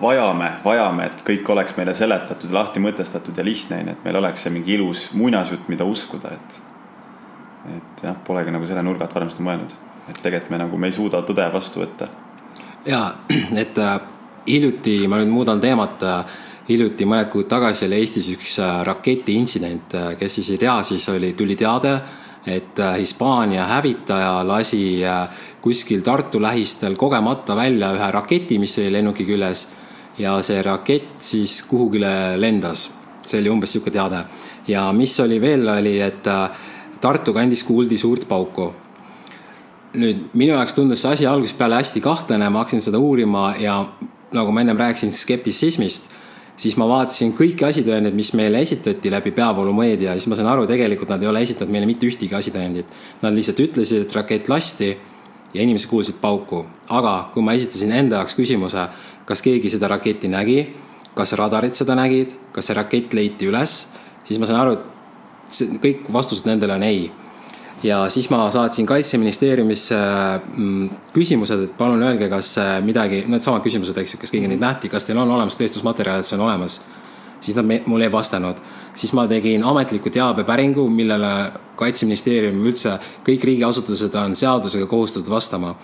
vajame, 0.00 0.50
vajame, 0.64 1.06
et 1.10 1.22
kõik 1.26 1.50
oleks 1.52 1.76
meile 1.76 1.94
seletatud, 1.96 2.52
lahti 2.52 2.80
mõtestatud 2.82 3.36
ja 3.36 3.44
lihtne, 3.44 3.80
on 3.80 3.90
ju, 3.90 3.96
et 3.96 4.08
meil 4.08 4.20
oleks 4.20 4.46
see 4.46 4.52
mingi 4.52 4.76
ilus 4.76 5.10
muinasjutt, 5.16 5.68
mida 5.72 5.84
uskuda, 5.88 6.34
et 6.36 6.62
et 7.66 8.02
jah, 8.04 8.14
polegi 8.22 8.52
nagu 8.54 8.66
selle 8.68 8.82
nurga 8.86 9.08
alt 9.08 9.14
varem 9.16 9.30
seda 9.32 9.42
mõelnud, 9.42 9.72
et 10.06 10.18
tegelikult 10.22 10.52
me 10.54 10.60
nagu, 10.60 10.78
me 10.78 10.86
ei 10.86 10.94
suuda 10.94 11.18
tõde 11.26 11.46
vastu 11.52 11.82
võtta. 11.82 12.06
ja, 12.86 13.14
et 13.62 13.78
äh, 13.78 13.96
hiljuti, 14.46 14.98
ma 15.08 15.18
nüüd 15.20 15.32
muudan 15.32 15.60
teemat 15.60 16.02
äh,, 16.06 16.36
hiljuti 16.68 17.06
mõned 17.06 17.30
kuud 17.30 17.48
tagasi 17.50 17.86
oli 17.86 18.00
Eestis 18.02 18.28
üks 18.34 18.56
äh, 18.62 18.80
raketiintsident, 18.86 19.94
äh, 19.94 20.12
kes 20.18 20.38
siis 20.40 20.52
ei 20.54 20.62
tea, 20.62 20.76
siis 20.86 21.08
oli, 21.12 21.32
tuli 21.38 21.56
teade, 21.58 21.92
et 22.46 22.78
äh, 22.82 22.98
Hispaania 23.00 23.66
hävitaja 23.70 24.40
lasi 24.46 25.02
kuskil 25.62 26.02
Tartu 26.06 26.40
lähistel 26.42 26.96
kogemata 26.98 27.56
välja 27.56 27.92
ühe 27.94 28.10
raketi, 28.14 28.58
mis 28.62 28.78
oli 28.78 28.92
lennuki 28.98 29.26
küljes 29.26 29.68
ja 30.18 30.36
see 30.42 30.62
rakett 30.62 31.20
siis 31.20 31.62
kuhugile 31.68 32.40
lendas. 32.40 32.90
see 33.26 33.40
oli 33.40 33.50
umbes 33.50 33.72
sihuke 33.72 33.90
teade 33.90 34.20
ja 34.68 34.92
mis 34.94 35.20
oli 35.20 35.40
veel, 35.40 35.68
oli, 35.68 36.00
et 36.00 36.28
Tartu 37.00 37.32
kandis 37.34 37.64
kuuldi 37.66 37.98
suurt 37.98 38.28
pauku. 38.28 38.72
nüüd 39.96 40.30
minu 40.34 40.52
jaoks 40.52 40.74
tundus 40.74 41.02
see 41.02 41.12
asi 41.12 41.26
algusest 41.26 41.58
peale 41.58 41.76
hästi 41.80 42.00
kahtlane, 42.00 42.48
ma 42.50 42.62
hakkasin 42.62 42.82
seda 42.84 42.98
uurima 42.98 43.54
ja 43.58 43.78
nagu 44.32 44.52
ma 44.52 44.60
ennem 44.60 44.78
rääkisin 44.78 45.12
skeptitsismist, 45.12 46.10
siis 46.56 46.76
ma 46.80 46.88
vaatasin 46.88 47.34
kõiki 47.36 47.66
asitõendeid, 47.68 48.14
mis 48.16 48.32
meile 48.38 48.60
esitati 48.64 49.10
läbi 49.12 49.32
peavoolumeedia 49.36 50.12
ja 50.12 50.16
siis 50.16 50.30
ma 50.32 50.38
sain 50.38 50.48
aru, 50.50 50.66
tegelikult 50.68 51.12
nad 51.12 51.22
ei 51.22 51.28
ole 51.30 51.42
esitanud 51.44 51.72
meile 51.72 51.88
mitte 51.88 52.08
ühtegi 52.08 52.34
asitõendit. 52.36 52.90
Nad 53.22 53.36
lihtsalt 53.36 53.60
ütlesid, 53.64 54.06
et 54.06 54.16
rakett 54.16 54.48
lasti 54.52 54.94
ja 55.54 55.62
inimesed 55.62 55.90
kuulsid 55.90 56.20
pauku. 56.20 56.64
aga 56.88 57.30
kui 57.34 57.42
ma 57.42 57.52
esitasin 57.52 57.92
enda 57.92 58.20
jaoks 58.20 58.36
küsimuse, 58.38 58.88
kas 59.26 59.42
keegi 59.42 59.70
seda 59.70 59.88
raketti 59.88 60.28
nägi, 60.28 60.58
kas 61.14 61.32
radarid 61.32 61.74
seda 61.74 61.96
nägid, 61.98 62.36
kas 62.52 62.68
see 62.68 62.76
rakett 62.76 63.14
leiti 63.14 63.48
üles, 63.50 63.88
siis 64.24 64.38
ma 64.38 64.46
sain 64.46 64.60
aru, 64.60 64.76
et 64.76 65.52
see 65.52 65.78
kõik 65.82 66.06
vastused 66.12 66.46
nendele 66.48 66.76
on 66.76 66.84
ei. 66.86 67.10
Ja 67.82 68.08
siis 68.08 68.30
ma 68.30 68.50
saatsin 68.50 68.86
kaitseministeeriumisse 68.86 69.96
mm, 70.56 70.88
küsimused, 71.12 71.66
et 71.66 71.76
palun 71.78 72.02
öelge, 72.02 72.28
kas 72.32 72.54
äh, 72.58 72.76
midagi, 72.84 73.24
needsamad 73.28 73.64
küsimused, 73.64 73.96
eks 74.00 74.16
ju, 74.16 74.20
kas 74.22 74.32
keegi 74.34 74.50
neid 74.50 74.62
nähti, 74.62 74.90
kas 74.92 75.08
teil 75.08 75.20
on 75.20 75.30
olemas 75.30 75.58
tõestusmaterjal, 75.60 76.22
et 76.22 76.28
see 76.28 76.38
on 76.38 76.46
olemas. 76.48 76.80
siis 77.40 77.56
nad 77.56 77.68
mulle 77.86 78.04
ei 78.04 78.12
vastanud. 78.12 78.56
siis 78.94 79.12
ma 79.12 79.26
tegin 79.28 79.64
ametliku 79.64 80.10
teabepäringu, 80.10 80.88
millele 80.88 81.52
kaitseministeerium 81.76 82.64
üldse, 82.64 82.98
kõik 83.26 83.44
riigiasutused 83.44 84.14
on 84.14 84.34
seadusega 84.34 84.86
kohustatud 84.86 85.30
vastama. 85.30 85.74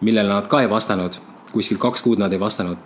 millele 0.00 0.28
nad 0.28 0.48
ka 0.48 0.60
ei 0.60 0.70
vastanud, 0.70 1.18
kuskil 1.52 1.78
kaks 1.78 2.02
kuud 2.02 2.18
nad 2.18 2.32
ei 2.32 2.40
vastanud 2.40 2.78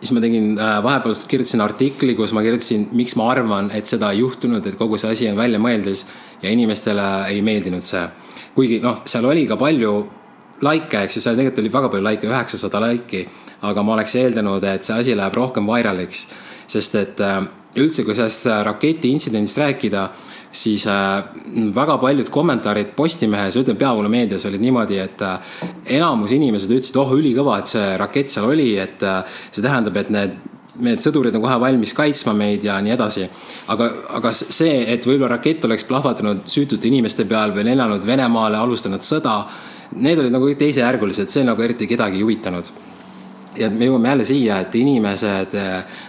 siis 0.00 0.12
ma 0.14 0.22
tegin 0.22 0.52
äh,, 0.58 0.78
vahepeal 0.84 1.16
kirjutasin 1.28 1.62
artikli, 1.64 2.14
kus 2.18 2.32
ma 2.36 2.42
kirjutasin, 2.46 2.88
miks 2.98 3.16
ma 3.18 3.30
arvan, 3.32 3.70
et 3.74 3.90
seda 3.90 4.12
ei 4.14 4.22
juhtunud, 4.22 4.66
et 4.66 4.78
kogu 4.78 4.98
see 5.00 5.12
asi 5.14 5.28
on 5.30 5.38
väljamõeldis 5.38 6.06
ja 6.42 6.52
inimestele 6.54 7.08
ei 7.32 7.42
meeldinud 7.42 7.84
see. 7.84 8.06
kuigi 8.54 8.80
noh, 8.82 9.02
seal 9.06 9.26
oli 9.28 9.46
ka 9.46 9.58
palju 9.58 9.92
likee, 10.66 11.04
eks 11.06 11.18
ju, 11.18 11.22
seal 11.22 11.36
tegelikult 11.38 11.62
oli 11.62 11.74
väga 11.74 11.90
palju 11.92 12.06
likee, 12.08 12.30
üheksasada 12.30 12.82
like'i, 12.88 13.26
aga 13.68 13.82
ma 13.82 13.94
oleks 13.94 14.14
eeldanud, 14.18 14.64
et 14.66 14.86
see 14.86 14.98
asi 14.98 15.18
läheb 15.18 15.36
rohkem 15.38 15.66
viraliks, 15.66 16.26
sest 16.70 16.98
et 16.98 17.22
äh, 17.22 17.42
üldse, 17.78 18.04
kui 18.06 18.16
sellest 18.18 18.48
raketi 18.66 19.12
intsidendist 19.14 19.60
rääkida 19.60 20.08
siis 20.52 20.86
äh, 20.86 21.24
väga 21.74 21.98
paljud 21.98 22.28
kommentaarid 22.32 22.94
Postimehes, 22.96 23.56
ütleme 23.60 23.78
peavoolumeedias 23.78 24.46
olid 24.48 24.62
niimoodi, 24.64 24.98
et 25.02 25.22
äh, 25.22 25.56
enamus 25.98 26.32
inimesed 26.36 26.72
ütlesid, 26.72 26.96
oh 27.00 27.12
ülikõva, 27.16 27.58
et 27.60 27.72
see 27.72 27.88
rakett 28.00 28.32
seal 28.32 28.48
oli, 28.48 28.70
et 28.80 29.02
äh, 29.04 29.40
see 29.50 29.64
tähendab, 29.64 29.98
et 30.00 30.14
need 30.14 30.38
need 30.78 31.02
sõdurid 31.02 31.34
on 31.34 31.42
kohe 31.42 31.56
valmis 31.58 31.90
kaitsma 31.90 32.30
meid 32.38 32.62
ja 32.62 32.76
nii 32.78 32.92
edasi. 32.94 33.24
aga, 33.74 33.88
aga 34.14 34.30
see, 34.32 34.84
et 34.92 35.06
võib-olla 35.06 35.32
rakett 35.34 35.64
oleks 35.66 35.82
plahvatanud 35.88 36.44
süütute 36.46 36.86
inimeste 36.86 37.24
peal 37.26 37.50
või 37.50 37.64
lennanud 37.66 38.06
Venemaale, 38.06 38.60
alustanud 38.62 39.02
sõda, 39.02 39.40
need 39.98 40.22
olid 40.22 40.30
nagu 40.30 40.52
teisejärgulised, 40.54 41.26
see 41.26 41.42
nagu 41.42 41.62
eriti 41.66 41.88
kedagi 41.90 42.20
ei 42.20 42.22
huvitanud. 42.22 42.70
ja 43.58 43.70
me 43.70 43.88
jõuame 43.88 44.08
jälle 44.08 44.24
siia, 44.24 44.60
et 44.60 44.74
inimesed, 44.78 45.58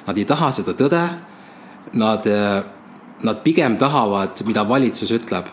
nad 0.05 0.17
ei 0.17 0.25
taha 0.25 0.51
seda 0.51 0.77
tõde. 0.77 1.01
Nad 1.97 2.27
nad 3.23 3.41
pigem 3.43 3.77
tahavad, 3.77 4.39
mida 4.47 4.63
valitsus 4.67 5.11
ütleb 5.15 5.49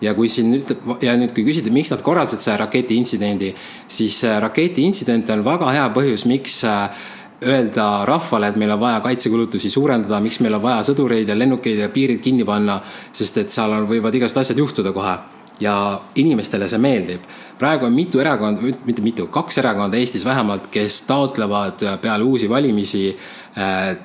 ja 0.00 0.14
kui 0.14 0.30
siin 0.30 0.52
ütleb 0.60 1.02
ja 1.02 1.14
nüüd, 1.18 1.34
kui 1.34 1.44
küsida, 1.46 1.72
miks 1.74 1.92
nad 1.92 2.02
korraldasid 2.06 2.42
selle 2.44 2.58
raketiintsidendi, 2.62 3.52
siis 3.90 4.20
raketiintsident 4.44 5.30
on 5.34 5.44
väga 5.46 5.72
hea 5.74 5.86
põhjus, 5.94 6.26
miks 6.30 6.60
äh, 6.68 7.08
öelda 7.48 7.88
rahvale, 8.08 8.50
et 8.50 8.58
meil 8.58 8.74
on 8.74 8.80
vaja 8.82 9.00
kaitsekulutusi 9.02 9.70
suurendada, 9.70 10.20
miks 10.22 10.40
meil 10.42 10.58
on 10.58 10.62
vaja 10.62 10.84
sõdureid 10.90 11.28
ja 11.30 11.36
lennukeid 11.38 11.82
ja 11.84 11.90
piirid 11.94 12.22
kinni 12.22 12.46
panna, 12.46 12.80
sest 13.14 13.42
et 13.42 13.54
seal 13.54 13.74
on, 13.74 13.86
võivad 13.90 14.14
igast 14.18 14.38
asjad 14.38 14.58
juhtuda 14.58 14.94
kohe. 14.94 15.18
ja 15.58 16.00
inimestele 16.14 16.68
see 16.70 16.78
meeldib. 16.78 17.20
praegu 17.58 17.86
on 17.86 17.92
mitu 17.92 18.20
erakonda, 18.20 18.62
mitte 18.86 19.02
mitu, 19.02 19.26
kaks 19.26 19.58
erakonda 19.58 19.96
Eestis 19.98 20.24
vähemalt, 20.24 20.68
kes 20.70 21.02
taotlevad 21.02 21.82
peale 22.00 22.24
uusi 22.24 22.48
valimisi 22.48 23.08
äh, 23.08 23.37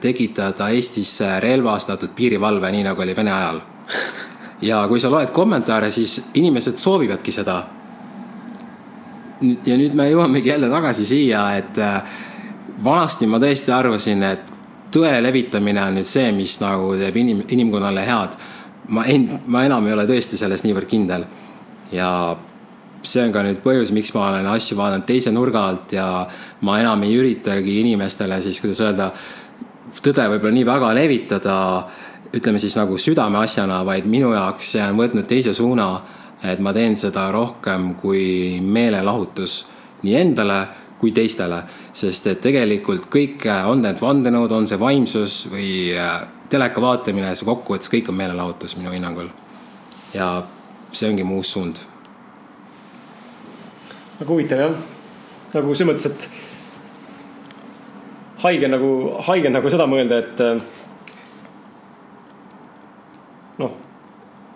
tekitada 0.01 0.69
Eestisse 0.73 1.39
relvastatud 1.39 2.09
piirivalve, 2.15 2.71
nii 2.71 2.83
nagu 2.87 3.01
oli 3.01 3.15
Vene 3.15 3.33
ajal. 3.33 3.59
ja 4.69 4.83
kui 4.87 4.99
sa 4.99 5.11
loed 5.11 5.31
kommentaare, 5.35 5.91
siis 5.91 6.29
inimesed 6.33 6.77
soovivadki 6.77 7.31
seda. 7.31 7.63
ja 9.65 9.75
nüüd 9.77 9.93
me 9.93 10.07
jõuamegi 10.09 10.49
jälle 10.49 10.69
tagasi 10.71 11.05
siia, 11.05 11.43
et 11.57 11.77
äh, 11.77 12.03
vanasti 12.83 13.27
ma 13.27 13.39
tõesti 13.43 13.73
arvasin, 13.75 14.23
et 14.23 14.53
tõe 14.93 15.11
levitamine 15.23 15.81
on 15.83 15.97
nüüd 15.99 16.07
see, 16.07 16.31
mis 16.31 16.55
nagu 16.61 16.93
teeb 16.99 17.17
inim-, 17.19 17.45
inimkonnale 17.49 18.05
head. 18.07 18.37
ma 18.87 19.05
en-, 19.07 19.39
ma 19.47 19.65
enam 19.65 19.85
ei 19.87 19.93
ole 19.93 20.07
tõesti 20.07 20.37
selles 20.39 20.63
niivõrd 20.63 20.87
kindel. 20.87 21.25
ja 21.91 22.09
see 23.03 23.23
on 23.25 23.33
ka 23.35 23.43
nüüd 23.43 23.59
põhjus, 23.63 23.91
miks 23.91 24.13
ma 24.15 24.29
olen 24.29 24.47
asju 24.47 24.77
vaadanud 24.79 25.05
teise 25.05 25.31
nurga 25.31 25.67
alt 25.67 25.93
ja 25.93 26.07
ma 26.61 26.79
enam 26.79 27.03
ei 27.03 27.17
üritagi 27.19 27.79
inimestele 27.81 28.39
siis, 28.41 28.61
kuidas 28.63 28.79
öelda, 28.79 29.11
tõde 30.03 30.27
võib-olla 30.31 30.55
nii 30.55 30.65
väga 30.67 30.93
levitada, 30.95 31.57
ütleme 32.33 32.59
siis 32.61 32.75
nagu 32.79 32.97
südameasjana, 32.97 33.83
vaid 33.85 34.07
minu 34.09 34.33
jaoks 34.33 34.73
see 34.75 34.83
on 34.85 34.97
võtnud 34.97 35.27
teise 35.29 35.53
suuna, 35.53 35.89
et 36.43 36.59
ma 36.59 36.73
teen 36.75 36.95
seda 36.99 37.29
rohkem 37.31 37.93
kui 37.99 38.59
meelelahutus 38.61 39.63
nii 40.03 40.15
endale 40.19 40.59
kui 40.99 41.11
teistele. 41.11 41.63
sest 41.93 42.27
et 42.27 42.41
tegelikult 42.41 43.09
kõik, 43.11 43.45
äh, 43.45 43.67
on 43.69 43.81
need 43.83 43.99
vandenõud, 44.01 44.51
on 44.51 44.67
see 44.67 44.79
vaimsus 44.79 45.47
või 45.51 45.91
äh, 45.95 46.23
teleka 46.49 46.81
vaatamine, 46.81 47.35
see 47.35 47.45
kokkuvõttes 47.45 47.91
kõik 47.91 48.09
on 48.09 48.15
meelelahutus 48.15 48.77
minu 48.77 48.91
hinnangul. 48.91 49.29
ja 50.13 50.43
see 50.91 51.09
ongi 51.09 51.23
mu 51.23 51.41
uus 51.41 51.51
suund. 51.51 51.75
väga 54.19 54.31
huvitav 54.31 54.59
jah, 54.59 54.75
nagu 55.53 55.75
selles 55.75 55.91
mõttes, 55.91 56.05
et 56.11 56.29
haige 58.43 58.67
nagu, 58.67 58.91
haige 59.27 59.51
nagu 59.53 59.71
seda 59.71 59.87
mõelda, 59.89 60.19
et 60.23 60.43
äh, 60.43 60.61
noh, 63.63 63.73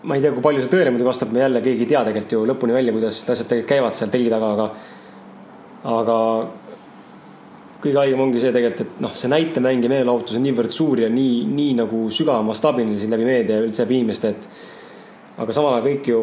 ma 0.04 0.18
ei 0.18 0.24
tea, 0.24 0.34
kui 0.36 0.44
palju 0.46 0.64
see 0.66 0.74
tõele 0.74 0.94
muidugi 0.94 1.10
vastab, 1.10 1.34
me 1.34 1.44
jälle 1.44 1.64
keegi 1.64 1.88
ei 1.88 1.92
tea 1.94 2.04
tegelikult 2.08 2.38
ju 2.38 2.46
lõpuni 2.52 2.78
välja, 2.78 2.96
kuidas 2.96 3.22
need 3.24 3.36
asjad 3.36 3.52
tegelikult 3.52 3.74
käivad 3.74 3.98
seal 3.98 4.14
telgi 4.14 4.34
taga, 4.34 4.54
aga 4.58 4.70
aga 5.88 6.18
kõige 7.82 8.00
haigem 8.02 8.22
ongi 8.26 8.42
see 8.42 8.52
tegelikult, 8.56 8.84
et 8.84 9.02
noh, 9.06 9.14
see 9.16 9.32
näitemäng 9.32 9.86
ja 9.86 9.92
meelelahutus 9.92 10.40
on 10.40 10.46
niivõrd 10.48 10.74
suur 10.74 11.04
ja 11.04 11.10
nii, 11.14 11.46
nii 11.54 11.78
nagu 11.78 12.08
sügava 12.14 12.44
mastaabiline 12.46 12.98
siin 13.00 13.14
läbi 13.14 13.28
meedia 13.28 13.60
ja 13.60 13.66
üldse 13.68 13.86
läbi 13.86 14.02
inimeste, 14.02 14.34
et. 14.34 14.50
aga 15.38 15.54
samal 15.54 15.76
ajal 15.78 15.86
kõik 15.86 16.08
ju 16.10 16.22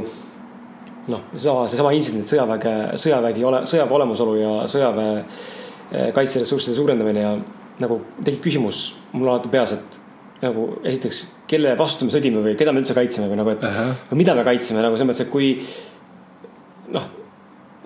noh, 1.13 1.27
seesama, 1.35 1.69
seesama 1.71 1.93
intsident, 1.95 2.29
sõjaväge, 2.31 2.75
sõjavägi 3.01 3.45
ole, 3.47 3.61
sõjaväe 3.71 3.99
olemasolu 4.01 4.35
ja 4.41 4.55
sõjaväe 4.71 5.13
kaitseressursside 5.91 6.77
suurendamine 6.77 7.21
ja 7.21 7.35
nagu 7.83 7.99
tekib 8.25 8.41
küsimus 8.47 8.85
mul 9.13 9.29
alati 9.29 9.51
peas, 9.53 9.75
et 9.77 9.99
nagu 10.45 10.69
esiteks, 10.85 11.19
kelle 11.51 11.75
vastu 11.79 12.07
me 12.07 12.15
sõdime 12.15 12.43
või 12.45 12.55
keda 12.59 12.73
me 12.73 12.83
üldse 12.83 12.97
kaitseme 12.97 13.29
või 13.31 13.41
nagu, 13.41 13.53
et 13.55 13.65
uh 13.65 13.77
-huh. 13.81 14.17
mida 14.19 14.35
me 14.35 14.45
kaitseme 14.45 14.83
nagu 14.83 14.97
selles 14.97 15.11
mõttes, 15.11 15.27
et 15.27 15.33
kui 15.33 15.53
noh 16.95 17.13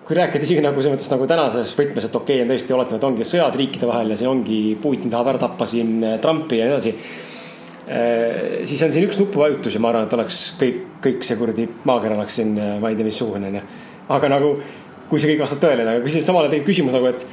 kui 0.08 0.16
rääkida 0.16 0.46
isegi 0.46 0.62
nagu 0.64 0.80
selles 0.80 0.94
mõttes 0.96 1.10
nagu 1.12 1.26
tänases 1.28 1.74
võtmes, 1.76 2.06
et 2.08 2.14
okei 2.16 2.38
okay,, 2.38 2.44
on 2.46 2.52
tõesti, 2.54 2.72
oletame, 2.72 2.96
et 2.96 3.04
ongi 3.04 3.24
sõjad 3.28 3.56
riikide 3.60 3.88
vahel 3.90 4.14
ja 4.14 4.16
see 4.16 4.28
ongi, 4.30 4.60
Putin 4.80 5.12
tahab 5.12 5.34
ära 5.34 5.40
tappa 5.42 5.66
siin 5.68 5.98
eh, 6.00 6.14
Trumpi 6.22 6.56
ja 6.56 6.64
nii 6.64 6.72
edasi. 6.72 6.92
Eh, 7.88 8.62
siis 8.68 8.80
on 8.86 8.94
siin 8.94 9.04
üks 9.04 9.18
nupuvajutus 9.20 9.76
ja 9.76 9.82
ma 9.84 9.90
arvan, 9.92 10.06
et 10.08 10.16
oleks 10.16 10.38
kõik, 10.60 10.78
kõik 11.04 11.28
see 11.28 11.36
kuradi 11.36 11.68
maakera 11.88 12.16
oleks 12.16 12.38
siin, 12.40 12.54
eh, 12.56 12.78
ma 12.80 12.88
ei 12.88 12.96
tea, 12.96 13.04
missugune 13.04 13.50
onju. 13.52 13.62
aga 14.16 14.32
nagu, 14.32 14.54
kui 15.10 15.20
see 15.20 15.34
kõik 15.34 15.44
vastab 15.44 15.60
tõele, 15.66 15.84
aga 15.84 16.14
siis 16.16 16.24
samal 16.24 16.46
ajal 16.46 16.56
tekib 16.56 16.70
küsimus 16.70 16.96
nagu, 16.96 17.12
et, 17.12 17.28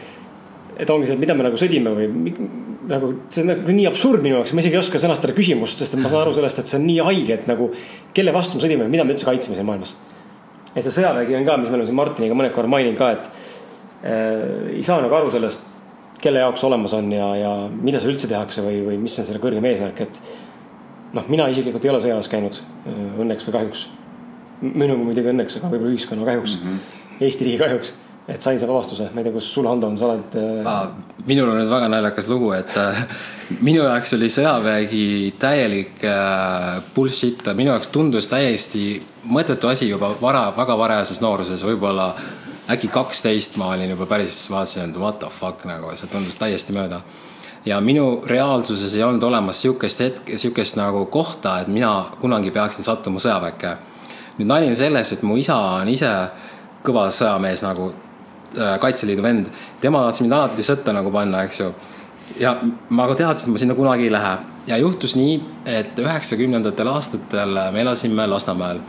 et 0.77 0.89
ongi 0.89 1.07
see, 1.07 1.15
et 1.15 1.21
mida 1.21 1.35
me 1.37 1.45
nagu 1.47 1.59
sõdime 1.59 1.93
või 1.95 2.33
nagu 2.89 3.13
see 3.33 3.43
on 3.43 3.53
nagu 3.53 3.77
nii 3.77 3.87
absurd 3.89 4.21
minu 4.21 4.39
jaoks, 4.39 4.53
ma 4.53 4.61
isegi 4.61 4.77
ei 4.77 4.81
oska 4.81 5.01
sõnastada 5.01 5.33
küsimust, 5.37 5.79
sest 5.81 5.95
et 5.95 6.01
ma 6.01 6.11
saan 6.11 6.25
aru 6.25 6.35
sellest, 6.37 6.59
et 6.61 6.69
see 6.69 6.77
on 6.77 6.85
nii 6.85 6.99
haige, 7.07 7.39
et 7.39 7.47
nagu 7.49 7.71
kelle 8.13 8.33
vastu 8.35 8.59
me 8.59 8.65
sõdime, 8.65 8.89
mida 8.91 9.07
me 9.07 9.15
üldse 9.15 9.25
kaitseme 9.25 9.57
siin 9.57 9.65
maailmas 9.67 9.95
et 10.75 10.83
see 10.83 10.97
sõjavägi 10.97 11.37
on 11.37 11.47
ka, 11.47 11.57
mis 11.59 11.71
me 11.71 11.77
oleme 11.77 11.87
siin 11.87 11.97
Martiniga 11.97 12.37
mõned 12.37 12.53
korra 12.55 12.71
maininud 12.71 12.99
ka, 12.99 13.11
et 13.15 13.29
äh, 14.03 14.73
ei 14.75 14.83
saa 14.85 14.99
nagu 15.03 15.15
aru 15.17 15.31
sellest, 15.33 15.67
kelle 16.21 16.41
jaoks 16.43 16.63
olemas 16.67 16.95
on 16.97 17.11
ja, 17.13 17.29
ja 17.39 17.51
mida 17.71 18.01
seal 18.01 18.13
üldse 18.13 18.29
tehakse 18.31 18.63
või, 18.65 18.81
või 18.85 18.97
mis 18.99 19.15
on 19.21 19.27
selle 19.27 19.41
kõrgem 19.43 19.65
eesmärk, 19.71 20.01
et. 20.07 20.19
noh, 21.15 21.27
mina 21.31 21.47
isiklikult 21.51 21.85
ei 21.85 21.93
ole 21.93 22.01
sõjaväes 22.03 22.31
käinud, 22.31 22.59
õnneks 23.23 23.47
või 23.47 23.59
kahjuks. 23.59 23.85
minuga 24.65 25.03
muidugi 25.03 25.31
õnneks, 25.31 25.59
aga 25.59 25.69
võib-olla 25.71 25.95
ühiskonna 25.95 26.27
kahjuks 26.27 26.57
mm, 26.57 26.67
-hmm. 26.67 27.01
Eesti 27.23 27.45
riigi 27.47 27.59
kahjuks 27.59 27.93
et 28.27 28.41
sain 28.41 28.57
selle 28.57 28.73
vastuse, 28.73 29.11
ma 29.13 29.21
ei 29.21 29.27
tea, 29.27 29.33
kus 29.35 29.47
sul, 29.53 29.67
Hando, 29.69 29.87
on, 29.91 29.97
sa 29.99 30.07
oled 30.09 30.37
äh.... 30.41 31.25
minul 31.29 31.51
on 31.51 31.59
nüüd 31.61 31.69
väga 31.69 31.89
naljakas 31.93 32.29
lugu, 32.31 32.49
et 32.57 32.71
äh, 32.81 33.03
minu 33.61 33.83
jaoks 33.83 34.15
oli 34.17 34.31
sõjavägi 34.33 35.05
täielik 35.41 36.01
äh, 36.09 36.79
bullshit, 36.95 37.45
minu 37.57 37.69
jaoks 37.75 37.91
tundus 37.93 38.29
täiesti 38.31 38.97
mõttetu 39.29 39.69
asi 39.69 39.91
juba 39.91 40.09
vara, 40.21 40.47
väga 40.57 40.77
varajases 40.79 41.21
nooruses, 41.21 41.61
võib-olla 41.67 42.09
äkki 42.73 42.89
kaksteist 42.89 43.59
ma 43.61 43.69
olin 43.75 43.93
juba 43.93 44.07
päris, 44.09 44.39
vaatasin, 44.49 44.89
et 44.89 44.97
what 44.97 45.19
the 45.21 45.29
fuck 45.29 45.61
nagu, 45.69 45.91
see 45.93 46.09
tundus 46.09 46.37
täiesti 46.41 46.73
mööda. 46.73 47.03
ja 47.65 47.77
minu 47.81 48.23
reaalsuses 48.25 48.93
ei 48.95 49.03
olnud 49.03 49.23
olemas 49.23 49.61
sihukest 49.61 50.01
hetke, 50.01 50.37
sihukest 50.37 50.77
nagu 50.77 51.05
kohta, 51.13 51.59
et 51.61 51.67
mina 51.67 52.09
kunagi 52.21 52.51
peaksin 52.51 52.85
sattuma 52.85 53.21
sõjaväkke. 53.21 53.75
nüüd 54.39 54.49
nali 54.49 54.73
on 54.73 54.75
selles, 54.75 55.13
et 55.13 55.21
mu 55.21 55.37
isa 55.37 55.57
on 55.57 55.93
ise 55.93 56.09
kõva 56.85 57.05
sõjamees 57.13 57.61
nagu 57.61 57.93
Kaitseliidu 58.81 59.23
vend, 59.23 59.51
tema 59.81 60.03
tahtis 60.05 60.23
mind 60.25 60.33
alati 60.37 60.65
sõtta 60.65 60.93
nagu 60.95 61.11
panna, 61.11 61.43
eks 61.45 61.59
ju. 61.59 61.71
ja 62.39 62.55
ma 62.89 63.07
ka 63.07 63.15
teadsin, 63.15 63.49
et 63.49 63.53
ma 63.53 63.61
sinna 63.61 63.75
kunagi 63.77 64.07
ei 64.07 64.13
lähe 64.13 64.35
ja 64.67 64.77
juhtus 64.77 65.15
nii, 65.15 65.35
et 65.65 65.99
üheksakümnendatel 66.01 66.89
aastatel 66.89 67.59
me 67.71 67.81
elasime 67.81 68.27
Lasnamäel. 68.27 68.79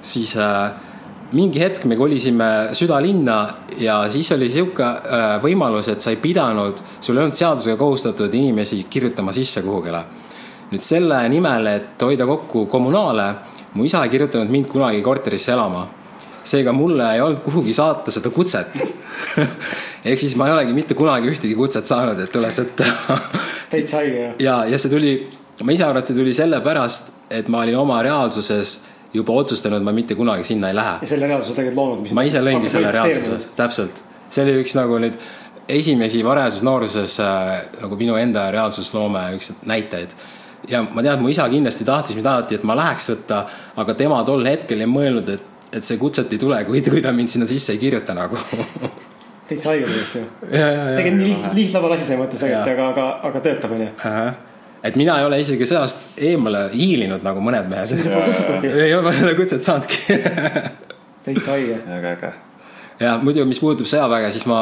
siis 0.00 0.36
äh, 0.36 0.70
mingi 1.32 1.60
hetk 1.60 1.84
me 1.84 1.96
kolisime 1.96 2.68
südalinna 2.72 3.48
ja 3.78 4.10
siis 4.10 4.32
oli 4.32 4.48
sihuke 4.48 4.84
äh, 4.84 5.26
võimalus, 5.42 5.88
et 5.92 6.00
sa 6.00 6.10
ei 6.10 6.16
pidanud, 6.16 6.80
sul 7.00 7.16
ei 7.16 7.22
olnud 7.22 7.36
seadusega 7.36 7.76
kohustatud 7.76 8.34
inimesi 8.34 8.84
kirjutama 8.90 9.32
sisse 9.32 9.62
kuhugile. 9.62 10.04
nüüd 10.70 10.84
selle 10.84 11.22
nimel, 11.28 11.66
et 11.66 12.02
hoida 12.02 12.26
kokku 12.26 12.66
kommunaale, 12.66 13.34
mu 13.74 13.84
isa 13.84 14.02
ei 14.04 14.10
kirjutanud 14.12 14.50
mind 14.52 14.68
kunagi 14.68 15.02
korterisse 15.02 15.52
elama 15.52 15.86
seega 16.48 16.72
mulle 16.72 17.06
ei 17.14 17.22
olnud 17.24 17.42
kuhugi 17.44 17.74
saata 17.76 18.12
seda 18.14 18.32
kutset 18.34 18.82
ehk 20.08 20.20
siis 20.20 20.36
ma 20.38 20.48
ei 20.48 20.54
olegi 20.56 20.76
mitte 20.76 20.96
kunagi 20.98 21.30
ühtegi 21.32 21.56
kutset 21.58 21.88
saanud, 21.88 22.20
et 22.22 22.32
tule 22.32 22.50
sõtta 22.54 22.86
täitsa 23.72 24.02
haige 24.02 24.20
jah. 24.20 24.36
ja, 24.42 24.58
ja 24.72 24.80
see 24.80 24.92
tuli, 24.92 25.14
ma 25.62 25.74
ise 25.74 25.86
arvan, 25.86 26.02
et 26.02 26.12
see 26.12 26.18
tuli 26.18 26.36
sellepärast, 26.36 27.12
et 27.40 27.50
ma 27.52 27.64
olin 27.64 27.80
oma 27.80 28.00
reaalsuses 28.06 28.78
juba 29.14 29.36
otsustanud, 29.40 29.84
ma 29.84 29.92
mitte 29.96 30.16
kunagi 30.18 30.44
sinna 30.44 30.72
ei 30.72 30.76
lähe. 30.76 30.96
ja 31.02 31.10
selle 31.14 31.28
reaalsuse 31.30 31.56
tegelikult 31.56 31.82
loonud. 31.82 32.14
ma 32.16 32.24
ise 32.28 32.44
lõingi 32.44 32.72
selle 32.72 32.94
reaalsuse, 32.94 33.52
täpselt. 33.58 34.02
see 34.30 34.44
oli 34.44 34.58
üks 34.62 34.76
nagu 34.78 34.98
nüüd 35.04 35.20
esimesi 35.68 36.24
varajases 36.24 36.64
nooruses 36.64 37.18
äh, 37.20 37.54
nagu 37.82 37.96
minu 38.00 38.16
enda 38.16 38.48
reaalsusloome 38.54 39.24
üks 39.36 39.52
näiteid 39.68 40.16
ja 40.68 40.82
ma 40.82 41.02
tean, 41.02 41.18
et 41.18 41.22
mu 41.22 41.30
isa 41.32 41.46
kindlasti 41.50 41.86
tahtis 41.88 42.16
mind 42.18 42.28
alati, 42.28 42.58
et 42.58 42.64
ma 42.66 42.76
läheks 42.78 43.10
sõtta, 43.12 43.44
aga 43.78 43.94
tema 43.98 44.20
tol 44.26 44.44
hetkel 44.48 44.82
ei 44.82 44.90
mõelnud, 44.90 45.28
et 45.36 45.57
et 45.72 45.84
see 45.84 45.98
kutset 46.00 46.32
ei 46.32 46.40
tule, 46.40 46.58
kui, 46.64 46.82
kui 46.82 47.02
ta 47.04 47.12
mind 47.12 47.32
sinna 47.32 47.46
sisse 47.48 47.74
ei 47.74 47.80
kirjuta 47.82 48.16
nagu 48.16 48.38
täitsa 49.48 49.72
haige 49.72 49.86
tegelikult 49.86 50.14
ju. 50.14 50.24
tegelikult 50.50 51.22
nii 51.22 51.28
liht, 51.28 51.46
lihtlabal 51.56 51.94
asi 51.96 52.08
selles 52.08 52.22
mõttes 52.24 52.42
tegelikult, 52.42 52.72
aga, 52.74 52.88
aga, 52.92 53.06
aga 53.30 53.44
töötab 53.44 53.74
onju. 53.76 53.88
et 54.88 54.98
mina 55.00 55.18
ei 55.20 55.28
ole 55.28 55.40
isegi 55.44 55.68
sõjast 55.68 56.10
eemale 56.30 56.66
hiilinud 56.74 57.24
nagu 57.26 57.44
mõned 57.44 57.70
mehed. 57.70 57.92
siis 57.92 58.08
pole 58.08 58.26
kutsutudki. 58.32 58.74
ei 58.88 58.96
ole 58.96 59.14
seda 59.20 59.36
kutset 59.38 59.64
saanudki 59.64 60.18
täitsa 61.28 61.54
haige. 61.54 61.80
väga 61.86 62.12
äge. 62.16 62.34
ja 63.04 63.16
muidu, 63.22 63.46
mis 63.48 63.60
puudutab 63.62 63.88
sõjaväge, 63.90 64.32
siis 64.36 64.48
ma 64.50 64.60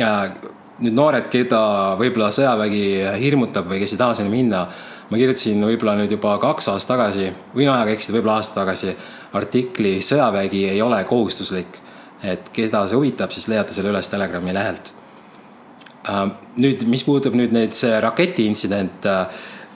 äh, 0.00 0.20
nüüd 0.80 0.96
noored, 0.96 1.30
keda 1.32 1.62
võib-olla 2.00 2.32
sõjavägi 2.34 2.84
hirmutab 3.22 3.68
või 3.70 3.80
kes 3.84 3.96
ei 3.96 4.04
taha 4.04 4.20
sinna 4.20 4.32
minna 4.32 4.66
ma 5.10 5.20
kirjutasin 5.20 5.62
võib-olla 5.62 5.94
nüüd 6.00 6.12
juba 6.16 6.34
kaks 6.42 6.68
aastat 6.72 6.96
tagasi, 6.96 7.30
võin 7.54 7.70
ajaga 7.70 7.94
eksida, 7.94 8.16
võib-olla 8.16 8.40
aasta 8.40 8.60
tagasi, 8.60 8.96
artikli 9.32 9.98
Sõjavägi 10.00 10.68
ei 10.70 10.82
ole 10.82 11.04
kohustuslik. 11.04 11.82
et 12.22 12.48
keda 12.48 12.86
see 12.88 12.96
huvitab, 12.96 13.30
siis 13.30 13.44
leiate 13.48 13.74
selle 13.74 13.90
üles 13.92 14.08
Telegrami 14.08 14.54
lehelt. 14.54 14.92
Äh, 16.08 16.30
nüüd, 16.56 16.86
mis 16.88 17.04
puudutab 17.04 17.36
nüüd 17.36 17.52
neid, 17.52 17.74
see 17.76 18.00
raketi 18.00 18.46
intsident, 18.48 19.04
äh, 19.06 19.26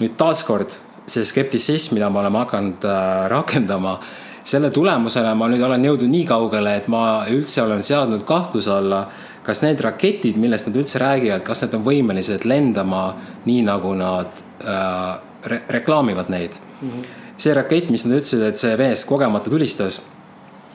nüüd 0.01 0.16
taaskord 0.18 0.78
see 1.07 1.24
skeptitsism, 1.24 1.94
mida 1.94 2.09
me 2.11 2.18
oleme 2.22 2.38
hakanud 2.38 2.84
äh, 2.84 3.28
rakendama, 3.30 3.98
selle 4.42 4.70
tulemusena 4.72 5.34
ma 5.36 5.48
nüüd 5.53 5.62
olen 5.66 5.84
jõudnud 5.84 6.11
nii 6.11 6.24
kaugele, 6.28 6.76
et 6.80 6.88
ma 6.90 7.26
üldse 7.30 7.62
olen 7.62 7.82
seadnud 7.86 8.24
kahtluse 8.26 8.72
alla, 8.72 9.05
kas 9.46 9.62
need 9.64 9.80
raketid, 9.84 10.38
millest 10.40 10.68
nad 10.68 10.78
üldse 10.80 11.01
räägivad, 11.03 11.44
kas 11.46 11.64
need 11.64 11.76
on 11.78 11.84
võimelised 11.86 12.46
lendama 12.48 13.05
nii, 13.46 13.64
nagu 13.68 13.94
nad 13.98 14.44
äh, 14.64 15.18
re 15.44 15.62
reklaamivad 15.68 16.28
neid 16.32 16.59
mm. 16.61 16.88
-hmm. 16.88 17.05
See 17.41 17.55
rakett, 17.57 17.91
mis 17.93 18.05
nad 18.07 18.18
ütlesid, 18.18 18.43
et 18.45 18.61
see 18.61 18.76
veest 18.78 19.09
kogemata 19.09 19.51
tulistas. 19.51 20.01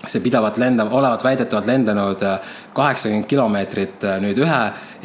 see 0.06 0.22
pidavat 0.22 0.60
lendav, 0.62 0.92
olevat 0.94 1.24
väidetavalt 1.24 1.66
lendanud 1.66 2.22
äh, 2.22 2.50
kaheksakümmend 2.78 3.26
kilomeetrit 3.26 4.04
äh, 4.06 4.20
nüüd 4.22 4.38
ühe 4.38 4.60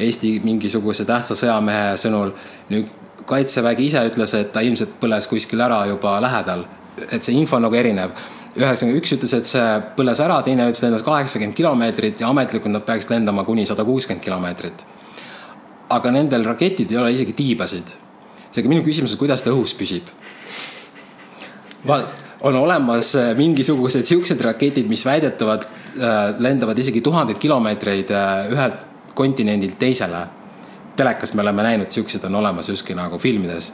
Eesti 0.05 0.35
mingisuguse 0.43 1.07
tähtsa 1.09 1.33
sõjamehe 1.37 1.95
sõnul. 1.97 2.35
nüüd 2.69 2.91
kaitsevägi 3.25 3.87
ise 3.89 4.03
ütles, 4.09 4.35
et 4.37 4.51
ta 4.53 4.61
ilmselt 4.61 4.93
põles 5.01 5.27
kuskil 5.29 5.61
ära 5.61 5.85
juba 5.89 6.19
lähedal. 6.21 6.65
et 7.11 7.23
see 7.23 7.33
info 7.33 7.55
on 7.55 7.65
nagu 7.65 7.75
erinev. 7.75 8.11
ühesõnaga, 8.55 8.97
üks 8.99 9.13
ütles, 9.15 9.33
et 9.33 9.45
see 9.45 9.69
põles 9.97 10.19
ära, 10.19 10.41
teine 10.43 10.67
ütles, 10.67 10.83
lendas 10.83 11.05
kaheksakümmend 11.07 11.55
kilomeetrit 11.55 12.19
ja 12.19 12.27
ametlikult 12.29 12.73
nad 12.73 12.85
peaksid 12.85 13.15
lendama 13.15 13.43
kuni 13.43 13.65
sada 13.65 13.85
kuuskümmend 13.85 14.23
kilomeetrit. 14.23 14.85
aga 15.89 16.11
nendel 16.11 16.45
raketid 16.45 16.91
ei 16.91 16.97
ole 16.97 17.13
isegi 17.13 17.33
tiibasid. 17.33 17.95
seega 18.51 18.69
minu 18.69 18.83
küsimus 18.83 19.15
on, 19.15 19.23
kuidas 19.23 19.41
ta 19.41 19.49
õhus 19.49 19.73
püsib? 19.77 20.13
On 22.41 22.55
olemas 22.55 23.15
äh, 23.15 23.35
mingisugused 23.37 24.05
siuksed 24.05 24.41
raketid, 24.41 24.87
mis 24.89 25.05
väidetavad 25.05 25.65
äh, 25.65 26.35
lendavad 26.39 26.77
isegi 26.77 27.01
tuhandeid 27.01 27.39
kilomeetreid 27.41 28.11
äh, 28.11 28.51
ühelt 28.51 28.87
kontinendilt 29.13 29.79
teisele. 29.79 30.27
telekast 30.95 31.33
me 31.33 31.41
oleme 31.41 31.63
näinud, 31.63 31.91
siuksed 31.91 32.23
on 32.27 32.35
olemas 32.35 32.69
justkui 32.69 32.95
nagu 32.95 33.17
filmides. 33.17 33.73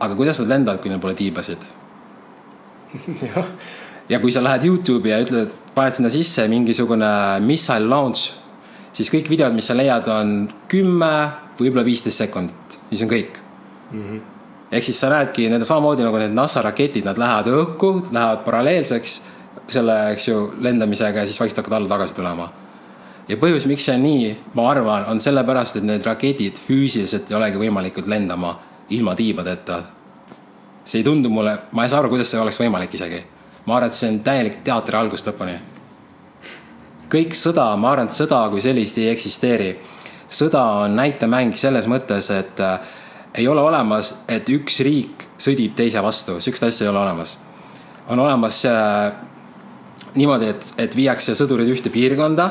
aga 0.00 0.14
kuidas 0.14 0.40
nad 0.40 0.48
lendavad, 0.48 0.80
kui 0.80 0.90
neil 0.90 1.00
pole 1.00 1.14
tiibasid? 1.14 1.58
ja 4.08 4.20
kui 4.20 4.32
sa 4.32 4.42
lähed 4.42 4.64
Youtube'i 4.64 5.12
ja 5.12 5.20
ütled, 5.22 5.54
paned 5.74 5.94
sinna 5.94 6.10
sisse 6.10 6.48
mingisugune 6.48 7.40
missile 7.44 7.86
launch, 7.86 8.32
siis 8.92 9.12
kõik 9.12 9.30
videod, 9.30 9.54
mis 9.54 9.70
sa 9.70 9.76
leiad, 9.76 10.08
on 10.08 10.48
kümme, 10.68 11.14
võib-olla 11.60 11.84
viisteist 11.86 12.24
sekundit, 12.24 12.80
siis 12.88 13.06
on 13.06 13.12
kõik 13.12 13.38
mm. 13.92 14.02
-hmm 14.02 14.39
ehk 14.72 14.84
siis 14.84 15.00
sa 15.00 15.10
näedki 15.10 15.48
nende 15.50 15.66
samamoodi 15.66 16.06
nagu 16.06 16.18
need 16.20 16.34
NASA 16.34 16.62
raketid, 16.62 17.04
nad 17.04 17.18
lähevad 17.18 17.50
õhku, 17.50 17.92
lähevad 18.10 18.44
paralleelseks 18.46 19.20
selle, 19.70 19.96
eks 20.14 20.28
ju, 20.28 20.42
lendamisega 20.62 21.22
ja 21.22 21.26
siis 21.26 21.40
vaikselt 21.40 21.62
hakkavad 21.62 21.80
alla 21.80 21.88
tagasi 21.88 22.14
tulema. 22.14 22.48
ja 23.28 23.36
põhjus, 23.38 23.66
miks 23.70 23.84
see 23.86 23.98
nii, 23.98 24.30
ma 24.58 24.70
arvan, 24.70 25.04
on 25.10 25.20
sellepärast, 25.22 25.76
et 25.78 25.86
need 25.86 26.06
raketid 26.06 26.58
füüsiliselt 26.58 27.30
ei 27.30 27.36
olegi 27.38 27.58
võimalikud 27.58 28.08
lendama 28.10 28.56
ilma 28.90 29.14
tiibadeta. 29.14 29.82
see 30.84 31.00
ei 31.00 31.04
tundu 31.04 31.30
mulle, 31.30 31.58
ma 31.72 31.84
ei 31.84 31.90
saa 31.90 31.98
aru, 31.98 32.08
kuidas 32.14 32.30
see 32.30 32.40
oleks 32.40 32.60
võimalik 32.60 32.94
isegi. 32.94 33.24
ma 33.66 33.76
arvan, 33.76 33.90
et 33.90 33.94
see 33.94 34.08
on 34.10 34.20
täielik 34.20 34.62
teatri 34.64 34.96
algust 34.96 35.26
lõpuni. 35.26 35.58
kõik 37.10 37.34
sõda, 37.34 37.76
ma 37.76 37.92
arvan, 37.92 38.06
et 38.06 38.14
sõda 38.14 38.48
kui 38.50 38.60
sellist 38.60 38.98
ei 38.98 39.10
eksisteeri. 39.10 39.78
sõda 40.28 40.62
on 40.84 40.96
näitemäng 40.96 41.56
selles 41.56 41.86
mõttes, 41.86 42.30
et 42.30 42.60
äh, 42.60 42.80
ei 43.34 43.48
ole 43.48 43.62
olemas, 43.62 44.14
et 44.28 44.48
üks 44.50 44.80
riik 44.86 45.26
sõdib 45.40 45.76
teise 45.78 46.02
vastu, 46.02 46.38
sihukest 46.40 46.66
asja 46.66 46.86
ei 46.86 46.90
ole 46.90 47.02
olemas. 47.04 47.38
on 48.08 48.18
olemas 48.18 48.64
äh, 48.66 49.12
niimoodi, 50.14 50.50
et, 50.50 50.66
et 50.78 50.96
viiakse 50.96 51.34
sõdurid 51.38 51.70
ühte 51.70 51.92
piirkonda. 51.92 52.50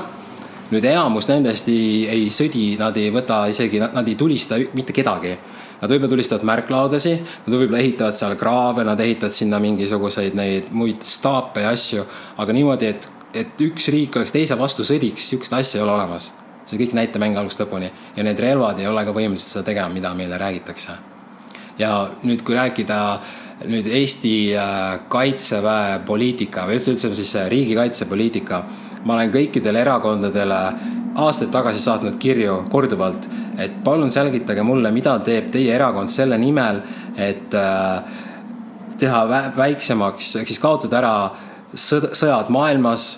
nüüd 0.69 0.85
enamus 0.85 1.27
nendest 1.27 1.67
ei, 1.67 2.05
ei 2.07 2.27
sõdi, 2.29 2.77
nad 2.79 2.97
ei 2.97 3.09
võta 3.11 3.47
isegi, 3.49 3.79
nad 3.81 4.07
ei 4.07 4.15
tulista 4.15 4.59
mitte 4.73 4.93
kedagi. 4.93 5.37
Nad 5.79 5.89
võib-olla 5.89 6.11
tulistavad 6.11 6.43
märklaudasi, 6.45 7.13
nad 7.45 7.55
võib-olla 7.55 7.79
ehitavad 7.79 8.17
seal 8.17 8.35
kraave, 8.37 8.83
nad 8.83 8.99
ehitavad 8.99 9.33
sinna 9.33 9.61
mingisuguseid 9.63 10.35
neid 10.35 10.67
muid 10.75 11.07
staape 11.07 11.63
ja 11.63 11.71
asju, 11.71 12.03
aga 12.37 12.53
niimoodi, 12.53 12.91
et, 12.91 13.09
et 13.33 13.63
üks 13.63 13.87
riik 13.95 14.19
oleks 14.19 14.35
teise 14.35 14.59
vastu 14.59 14.83
sõdiks, 14.83 15.31
sihukest 15.31 15.55
asja 15.55 15.79
ei 15.79 15.87
ole 15.87 15.95
olemas 15.95 16.29
see 16.69 16.79
kõik 16.83 16.95
näitemäng 16.97 17.37
algusest 17.39 17.63
lõpuni 17.63 17.89
ja 18.15 18.25
need 18.25 18.39
relvad 18.41 18.79
ei 18.81 18.87
ole 18.89 19.03
ka 19.07 19.13
võimelised 19.15 19.55
seda 19.55 19.65
tegema, 19.71 19.89
mida 19.93 20.13
meile 20.17 20.37
räägitakse. 20.37 20.97
ja 21.79 22.09
nüüd, 22.23 22.43
kui 22.43 22.55
rääkida 22.55 22.99
nüüd 23.69 23.87
Eesti 23.87 24.53
äh, 24.55 24.99
kaitseväe 25.09 25.99
poliitika 26.05 26.65
või 26.67 26.79
üldse, 26.79 26.93
üldse 26.93 27.13
siis 27.15 27.35
riigikaitsepoliitika, 27.51 28.63
ma 29.03 29.15
olen 29.15 29.31
kõikidele 29.31 29.81
erakondadele 29.81 30.59
aastaid 31.19 31.51
tagasi 31.51 31.79
saatnud 31.83 32.17
kirju 32.19 32.63
korduvalt, 32.71 33.27
et 33.57 33.83
palun 33.83 34.11
selgitage 34.11 34.63
mulle, 34.63 34.91
mida 34.91 35.17
teeb 35.19 35.49
teie 35.51 35.73
erakond 35.75 36.11
selle 36.11 36.37
nimel, 36.37 36.81
et 37.17 37.55
äh, 37.55 38.03
teha 38.99 39.23
väiksemaks, 39.55 40.35
ehk 40.41 40.47
siis 40.47 40.59
kaotada 40.59 40.99
ära 40.99 41.15
sõjad 41.75 42.51
maailmas 42.51 43.09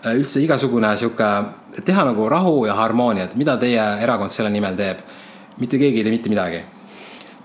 Äh, 0.00 0.16
üldse 0.16 0.40
igasugune 0.40 0.94
sihuke, 0.96 1.26
teha 1.84 2.04
nagu 2.04 2.28
rahu 2.28 2.66
ja 2.66 2.74
harmooniat, 2.78 3.36
mida 3.38 3.56
teie 3.60 3.82
erakond 4.02 4.32
selle 4.32 4.50
nimel 4.50 4.76
teeb? 4.78 5.02
mitte 5.60 5.76
keegi 5.76 6.00
ei 6.00 6.04
tee 6.06 6.12
mitte 6.14 6.30
midagi. 6.32 6.62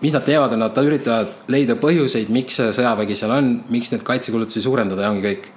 mis 0.01 0.13
nad 0.13 0.23
teevad, 0.23 0.53
on 0.53 0.59
nad 0.59 0.77
üritavad 0.77 1.35
leida 1.47 1.75
põhjuseid, 1.79 2.29
miks 2.29 2.59
see 2.59 2.71
sõjavägi 2.75 3.15
seal 3.15 3.31
on, 3.31 3.51
miks 3.69 3.91
neid 3.91 4.03
kaitsekulutusi 4.05 4.61
suurendada 4.61 5.01
ja 5.01 5.09
ongi 5.09 5.23
kõik. 5.25 5.47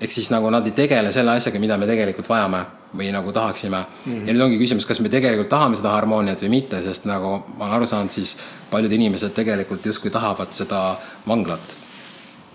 ehk 0.00 0.12
siis 0.12 0.30
nagu 0.30 0.50
nad 0.50 0.66
ei 0.66 0.72
tegele 0.76 1.12
selle 1.12 1.36
asjaga, 1.36 1.58
mida 1.58 1.76
me 1.76 1.86
tegelikult 1.86 2.28
vajame 2.28 2.66
või 2.96 3.08
nagu 3.12 3.32
tahaksime 3.32 3.78
mm. 3.78 4.12
-hmm. 4.12 4.26
ja 4.26 4.34
nüüd 4.34 4.44
ongi 4.44 4.58
küsimus, 4.58 4.86
kas 4.86 5.00
me 5.00 5.08
tegelikult 5.08 5.48
tahame 5.48 5.76
seda 5.76 5.94
harmooniat 5.96 6.42
või 6.42 6.52
mitte, 6.58 6.82
sest 6.82 7.04
nagu 7.04 7.42
ma 7.56 7.64
olen 7.64 7.74
aru 7.80 7.86
saanud, 7.86 8.10
siis 8.10 8.36
paljud 8.70 8.92
inimesed 8.92 9.34
tegelikult 9.34 9.86
justkui 9.86 10.10
tahavad 10.10 10.52
seda 10.52 10.96
vanglat 11.28 11.85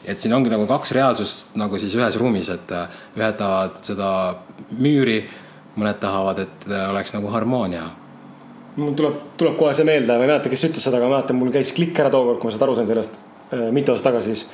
et 0.05 0.19
siin 0.19 0.33
ongi 0.33 0.51
nagu 0.51 0.65
kaks 0.69 0.93
reaalsust 0.97 1.55
nagu 1.59 1.77
siis 1.81 1.93
ühes 1.97 2.17
ruumis, 2.19 2.49
et 2.53 2.73
äh, 2.75 2.99
ühed 3.17 3.37
tahavad 3.37 3.81
seda 3.85 4.11
müüri, 4.77 5.21
mõned 5.77 5.99
tahavad, 6.01 6.41
et 6.45 6.67
äh, 6.69 6.89
oleks 6.91 7.13
nagu 7.15 7.31
harmoonia. 7.33 7.89
mul 8.75 8.93
tuleb, 8.97 9.17
tuleb 9.37 9.57
kohe 9.59 9.73
see 9.75 9.85
meelde, 9.85 10.15
ma 10.15 10.25
ei 10.25 10.31
mäleta, 10.31 10.49
kes 10.49 10.69
ütles 10.69 10.85
seda, 10.87 10.97
aga 10.97 11.09
ma 11.09 11.17
mäletan, 11.17 11.37
mul 11.37 11.51
käis 11.53 11.73
klikk 11.75 11.99
ära 11.99 12.11
tookord, 12.13 12.39
kui 12.39 12.49
ma 12.49 12.55
sealt 12.55 12.67
aru 12.67 12.77
sain 12.79 12.87
sellest 12.89 13.17
äh, 13.51 13.67
mitu 13.75 13.93
aastat 13.93 14.11
tagasi 14.11 14.33
siis. 14.33 14.47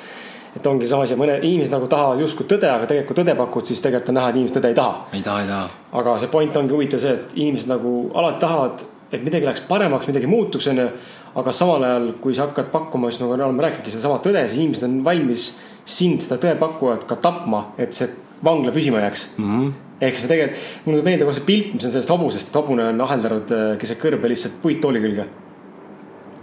et 0.58 0.68
ongi 0.68 0.88
sama 0.90 1.06
asi, 1.06 1.16
mõned 1.20 1.44
inimesed 1.46 1.72
nagu 1.72 1.88
tahavad 1.92 2.22
justkui 2.24 2.48
tõde, 2.50 2.70
aga 2.72 2.88
tegelikult 2.90 3.20
tõde 3.22 3.36
pakud, 3.38 3.68
siis 3.70 3.82
tegelikult 3.84 4.10
on 4.10 4.18
näha, 4.20 4.32
et 4.32 4.40
inimesed 4.42 4.58
tõde 4.58 4.72
ei 4.74 4.80
taha. 4.80 5.02
ei 5.14 5.24
taha, 5.24 5.42
ei 5.46 5.52
taha. 5.52 5.68
aga 6.02 6.18
see 6.20 6.32
point 6.34 6.58
ongi 6.58 6.74
huvitav 6.74 7.04
see, 7.04 7.14
et 7.14 7.36
inimesed 7.38 7.72
nagu 7.72 7.94
alati 8.18 8.42
tahavad, 8.44 8.88
et 9.12 9.24
midagi 9.24 9.48
läheks 9.48 9.64
paremaks, 9.70 10.10
midagi 10.10 10.28
muutuks, 10.28 10.68
onju 10.74 10.90
aga 11.38 11.54
samal 11.54 11.84
ajal, 11.86 12.12
kui 12.22 12.36
sa 12.36 12.48
hakkad 12.48 12.72
pakkuma, 12.74 13.12
siis 13.12 13.22
nagu 13.22 13.36
oleme 13.36 13.66
rääkinudki 13.66 13.94
sedasama 13.94 14.22
tõde, 14.24 14.44
siis 14.48 14.64
inimesed 14.64 14.88
on 14.88 15.02
valmis 15.06 15.50
sind, 15.88 16.24
seda 16.26 16.40
tõepakkujat 16.42 17.06
ka 17.10 17.20
tapma, 17.24 17.68
et 17.78 17.94
see 17.96 18.10
vangla 18.44 18.74
püsima 18.74 19.02
jääks 19.06 19.28
mm. 19.38 19.46
-hmm. 19.46 19.72
ehk 20.02 20.18
siis 20.18 20.26
me 20.26 20.34
tegelikult, 20.34 20.66
mulle 20.86 20.98
tuleb 20.98 21.10
meelde 21.12 21.26
kohe 21.26 21.38
see 21.38 21.48
pilt, 21.48 21.74
mis 21.74 21.86
on 21.86 21.94
sellest 21.94 22.14
hobusest, 22.14 22.50
et 22.50 22.60
hobune 22.60 22.90
on 22.90 23.02
aheldanud 23.08 23.54
äh, 23.54 23.78
keset 23.78 24.02
kõrbe 24.02 24.30
lihtsalt 24.34 24.62
puittooli 24.62 25.02
külge. 25.02 25.26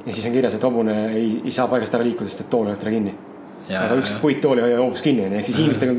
ja 0.06 0.12
siis 0.12 0.26
on 0.26 0.32
kirjas, 0.32 0.54
et 0.54 0.62
hobune 0.62 0.98
ei, 1.12 1.40
ei 1.44 1.50
saa 1.50 1.68
paigast 1.68 1.94
ära 1.94 2.04
liikuda, 2.04 2.30
sest 2.30 2.46
et 2.46 2.50
tool 2.50 2.66
hoiab 2.70 2.78
teda 2.78 2.90
kinni 2.94 3.14
aga 3.72 3.96
üks 3.96 4.12
puittool 4.20 4.60
ei 4.60 4.66
hoia 4.66 4.80
hoopis 4.82 5.02
kinni, 5.04 5.24
onju, 5.24 5.38
ehk 5.40 5.48
siis 5.48 5.60
inimestega 5.62 5.94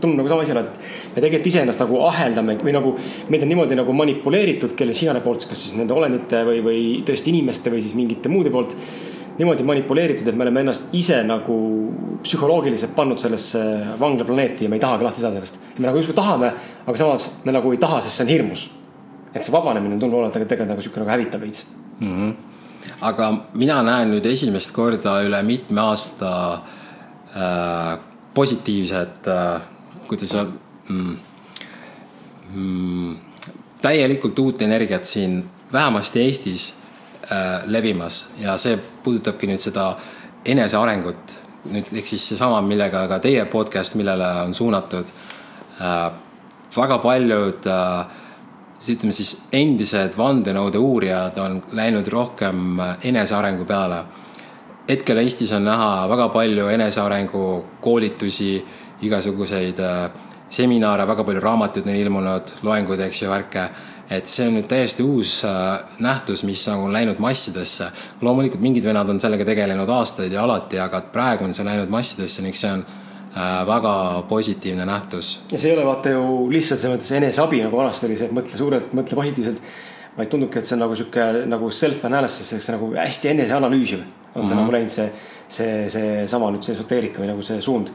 tundub 0.00 0.16
nagu 0.22 0.30
sama 0.30 0.44
asi 0.46 0.54
ära, 0.54 0.62
et 0.64 1.12
me 1.12 1.20
tegelikult 1.20 1.50
iseennast 1.50 1.82
nagu 1.82 2.00
aheldame 2.08 2.56
või 2.62 2.72
nagu 2.76 2.94
meid 3.28 3.44
on 3.44 3.52
niimoodi 3.52 3.76
nagu 3.76 3.96
manipuleeritud, 3.96 4.72
kelle 4.78 4.96
sigane 4.96 5.20
poolt, 5.24 5.44
kas 5.50 5.66
siis 5.66 5.76
nende 5.76 5.96
olendite 5.96 6.40
või, 6.48 6.62
või 6.64 6.82
tõesti 7.06 7.34
inimeste 7.34 7.72
või 7.72 7.84
siis 7.84 7.96
mingite 7.98 8.32
muude 8.32 8.52
poolt. 8.54 8.76
niimoodi 9.40 9.64
manipuleeritud, 9.64 10.26
et 10.28 10.36
me 10.36 10.44
oleme 10.44 10.60
ennast 10.64 10.90
ise 10.92 11.22
nagu 11.24 11.54
psühholoogiliselt 12.24 12.92
pannud 12.96 13.20
sellesse 13.20 13.60
vanglaplaneeti 14.00 14.66
ja 14.66 14.72
me 14.72 14.76
ei 14.76 14.82
tahagi 14.82 15.04
lahti 15.04 15.20
saada 15.20 15.36
sellest. 15.36 15.60
me 15.78 15.86
nagu 15.86 16.00
justkui 16.00 16.16
tahame, 16.16 16.52
aga 16.86 16.96
samas 16.96 17.30
me 17.44 17.52
nagu 17.52 17.72
ei 17.72 17.80
taha, 17.80 18.00
sest 18.00 18.16
see 18.16 18.24
on 18.24 18.32
hirmus. 18.32 18.66
et 19.34 19.44
see 19.44 19.52
vabanemine 19.52 20.00
tundub 20.00 20.18
olevat 20.18 20.40
tegelikult 20.40 20.68
nagu 20.72 20.80
sihuke 20.80 21.00
nagu 21.00 21.10
hävitav 21.10 21.40
veits 21.40 21.66
mm. 22.00 22.16
-hmm. 22.16 22.34
aga 23.00 23.32
mina 23.54 23.82
näen 23.82 24.10
nüüd 24.10 24.26
esimest 24.26 24.74
korda 24.74 25.20
üle 25.22 25.42
mitme 25.42 25.80
aasta 25.80 26.30
Äh, 26.60 26.79
positiivset, 28.34 29.28
äh, 29.28 29.60
kuidas 30.08 30.34
öelda 30.34 30.52
mm,, 30.88 31.16
mm, 32.54 33.16
täielikult 33.82 34.38
uut 34.38 34.62
energiat 34.62 35.04
siin 35.04 35.44
vähemasti 35.72 36.20
Eestis 36.20 36.74
äh, 37.22 37.62
levimas 37.66 38.30
ja 38.38 38.56
see 38.58 38.78
puudutabki 39.04 39.46
nüüd 39.50 39.62
seda 39.62 39.96
enesearengut. 40.44 41.38
nüüd 41.70 41.90
ehk 41.92 42.06
siis 42.08 42.22
seesama, 42.28 42.62
millega 42.64 43.02
ka 43.08 43.18
teie 43.20 43.44
podcast, 43.44 43.94
millele 43.94 44.26
on 44.46 44.54
suunatud 44.54 45.06
äh,. 45.80 46.12
väga 46.76 46.98
paljud 46.98 47.66
äh, 47.66 48.06
ütleme 48.88 49.12
siis 49.12 49.34
endised 49.52 50.16
vandenõude 50.16 50.78
uurijad 50.78 51.38
on 51.38 51.62
läinud 51.76 52.08
rohkem 52.08 52.80
enesearengu 53.04 53.64
peale 53.68 54.04
hetkel 54.90 55.20
Eestis 55.22 55.52
on 55.54 55.64
näha 55.64 56.08
väga 56.10 56.28
palju 56.34 56.66
enesearengu 56.72 57.46
koolitusi, 57.80 58.58
igasuguseid 59.06 59.78
äh, 59.84 60.10
seminare, 60.50 61.06
väga 61.06 61.24
palju 61.24 61.42
raamatuid 61.44 61.86
on 61.86 61.96
ilmunud, 61.96 62.54
loenguid, 62.66 63.02
eks 63.06 63.22
ju, 63.22 63.30
värke. 63.30 63.68
et 64.10 64.26
see 64.26 64.48
on 64.48 64.56
nüüd 64.58 64.66
täiesti 64.66 65.04
uus 65.06 65.36
äh, 65.46 65.92
nähtus, 66.02 66.42
mis 66.42 66.64
nagu 66.66 66.88
on 66.88 66.92
läinud 66.92 67.20
massidesse. 67.22 67.90
loomulikult 68.20 68.62
mingid 68.62 68.84
vennad 68.84 69.08
on 69.08 69.20
sellega 69.20 69.44
tegelenud 69.46 69.88
aastaid 69.88 70.32
ja 70.32 70.42
alati, 70.42 70.80
aga 70.82 71.04
praegu 71.12 71.46
on 71.46 71.54
see 71.54 71.64
läinud 71.64 71.88
massidesse 71.88 72.42
ning 72.42 72.56
see 72.58 72.72
on 72.72 72.82
äh, 72.82 73.66
väga 73.66 74.24
positiivne 74.28 74.86
nähtus. 74.86 75.38
ja 75.52 75.58
see 75.58 75.70
ei 75.70 75.76
ole 75.76 75.86
vaata 75.86 76.16
ju 76.16 76.48
lihtsalt 76.50 76.80
selles 76.80 76.96
mõttes 76.96 77.16
eneseabi 77.20 77.62
nagu 77.62 77.78
vanasti 77.78 78.10
oli 78.10 78.18
see, 78.18 78.26
et 78.26 78.34
mõtle 78.40 78.58
suurelt, 78.58 78.90
mõtle 78.92 79.22
positiivselt. 79.22 79.62
vaid 80.16 80.32
tundubki, 80.34 80.58
et 80.58 80.66
see 80.66 80.74
on 80.74 80.82
nagu 80.88 80.98
sihuke 80.98 81.28
nagu 81.46 81.70
self-analysis, 81.70 82.72
nagu 82.74 82.90
hästi 82.98 83.30
eneseanalüüsiv 83.36 84.02
on 84.34 84.46
see 84.46 84.54
mm 84.54 84.58
-hmm. 84.58 84.62
nagu 84.62 84.72
läinud 84.72 84.90
see, 84.90 85.12
see, 85.48 85.90
seesama 85.90 86.50
nüüd 86.50 86.62
see 86.66 86.74
esoteerika 86.74 87.22
või 87.22 87.30
nagu 87.32 87.42
see 87.42 87.60
suund. 87.62 87.90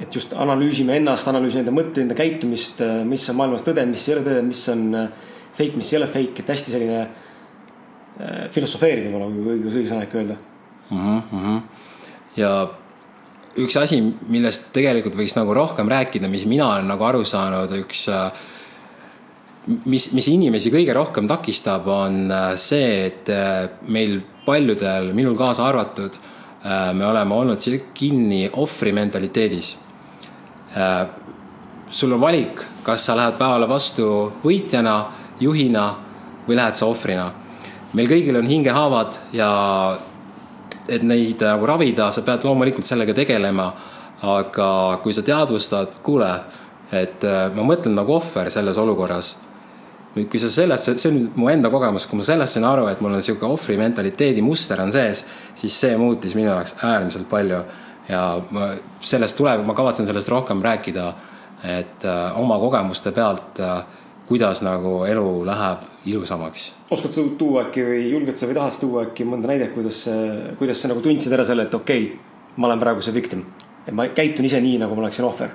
et 0.00 0.14
just 0.14 0.32
analüüsime 0.32 0.96
ennast, 0.96 1.28
analüüsime 1.28 1.60
enda 1.60 1.72
mõtteid, 1.72 2.02
enda 2.02 2.14
käitumist, 2.14 2.80
mis 3.04 3.28
on 3.30 3.36
maailmas 3.36 3.62
tõde, 3.62 3.84
mis 3.86 4.08
ei 4.08 4.14
ole 4.14 4.22
tõde, 4.24 4.42
mis 4.42 4.68
on 4.68 5.08
fake, 5.52 5.76
mis 5.76 5.92
ei 5.92 5.98
ole 5.98 6.06
fake, 6.06 6.42
et 6.42 6.48
hästi 6.48 6.70
selline 6.70 7.08
filosofeeriv 8.50 9.04
võib-olla, 9.04 9.28
õige, 9.52 9.68
õige 9.70 9.88
sõna 9.88 10.02
ikka 10.02 10.18
öelda 10.18 10.36
mm. 10.90 11.20
-hmm. 11.30 11.60
ja 12.36 12.50
üks 13.62 13.76
asi, 13.76 14.00
millest 14.32 14.72
tegelikult 14.72 15.16
võiks 15.18 15.36
nagu 15.36 15.54
rohkem 15.54 15.88
rääkida, 15.88 16.28
mis 16.28 16.46
mina 16.48 16.68
olen 16.72 16.88
nagu 16.88 17.04
aru 17.04 17.24
saanud, 17.28 17.72
üks 17.82 18.08
mis, 19.84 20.08
mis 20.16 20.28
inimesi 20.32 20.72
kõige 20.74 20.94
rohkem 20.96 21.28
takistab, 21.30 21.86
on 21.86 22.32
see, 22.60 23.06
et 23.06 23.30
meil 23.92 24.20
paljudel, 24.44 25.12
minul 25.14 25.36
kaasa 25.38 25.66
arvatud, 25.66 26.16
me 26.94 27.06
oleme 27.06 27.34
olnud 27.34 27.58
kinni 27.94 28.50
ohvri 28.56 28.92
mentaliteedis. 28.92 29.78
sul 31.90 32.12
on 32.12 32.20
valik, 32.20 32.62
kas 32.82 33.06
sa 33.06 33.16
lähed 33.16 33.34
päevale 33.38 33.68
vastu 33.68 34.32
võitjana, 34.44 35.12
juhina 35.40 35.94
või 36.48 36.56
lähed 36.56 36.74
sa 36.74 36.86
ohvrina. 36.86 37.32
meil 37.92 38.08
kõigil 38.08 38.36
on 38.38 38.46
hingehaavad 38.46 39.18
ja 39.32 39.98
et 40.88 41.02
neid 41.02 41.42
nagu 41.42 41.66
ravida, 41.66 42.10
sa 42.10 42.22
pead 42.22 42.44
loomulikult 42.44 42.86
sellega 42.86 43.14
tegelema. 43.14 43.72
aga 44.22 45.00
kui 45.02 45.10
sa 45.12 45.22
teadvustad, 45.26 45.96
kuule, 46.06 46.28
et 46.94 47.24
äh, 47.26 47.48
ma 47.56 47.64
mõtlen 47.66 47.96
nagu 47.98 48.14
ohver 48.14 48.50
selles 48.54 48.78
olukorras. 48.78 49.32
Nüüd, 50.14 50.28
kui 50.32 50.40
sa 50.40 50.50
sellest, 50.52 50.90
see 51.00 51.10
on 51.10 51.18
nüüd 51.18 51.38
mu 51.40 51.48
enda 51.52 51.70
kogemus, 51.72 52.06
kui 52.08 52.20
ma 52.20 52.26
sellest 52.26 52.58
sain 52.58 52.66
aru, 52.68 52.86
et 52.90 53.00
mul 53.04 53.16
on 53.16 53.24
sihuke 53.24 53.46
ohvri 53.48 53.78
mentaliteedi 53.80 54.44
muster 54.44 54.80
on 54.84 54.92
sees, 54.92 55.24
siis 55.58 55.78
see 55.84 55.96
muutis 56.00 56.36
minu 56.38 56.50
jaoks 56.50 56.76
äärmiselt 56.84 57.28
palju. 57.30 57.62
ja 58.08 58.22
ma 58.50 58.72
sellest 59.00 59.36
tuleb, 59.38 59.62
ma 59.64 59.74
kavatsen 59.78 60.06
sellest 60.06 60.28
rohkem 60.28 60.62
rääkida, 60.62 61.12
et 61.78 62.04
äh, 62.04 62.38
oma 62.40 62.58
kogemuste 62.58 63.12
pealt 63.14 63.60
äh, 63.62 63.84
kuidas 64.26 64.62
nagu 64.62 65.04
elu 65.04 65.46
läheb 65.46 65.78
ilusamaks. 66.06 66.72
oskad 66.90 67.12
sa 67.12 67.22
tuua 67.38 67.66
äkki 67.66 67.82
või 67.86 68.04
julged 68.10 68.38
sa 68.38 68.46
või 68.46 68.56
tahad 68.58 68.74
sa 68.74 68.80
tuua 68.80 69.02
äkki 69.08 69.26
mõnda 69.28 69.50
näidet, 69.50 69.74
kuidas, 69.74 70.04
kuidas 70.58 70.82
sa 70.82 70.88
nagu 70.88 71.02
tundsid 71.04 71.32
ära 71.32 71.44
selle, 71.44 71.66
et 71.68 71.74
okei 71.74 72.06
okay,, 72.06 72.22
ma 72.56 72.70
olen 72.70 72.80
praegu 72.80 73.02
see 73.04 73.14
victim. 73.14 73.44
et 73.86 73.94
ma 73.94 74.06
käitun 74.08 74.46
ise 74.46 74.60
nii, 74.60 74.78
nagu 74.82 74.96
ma 74.96 75.04
oleksin 75.04 75.26
ohver. 75.26 75.52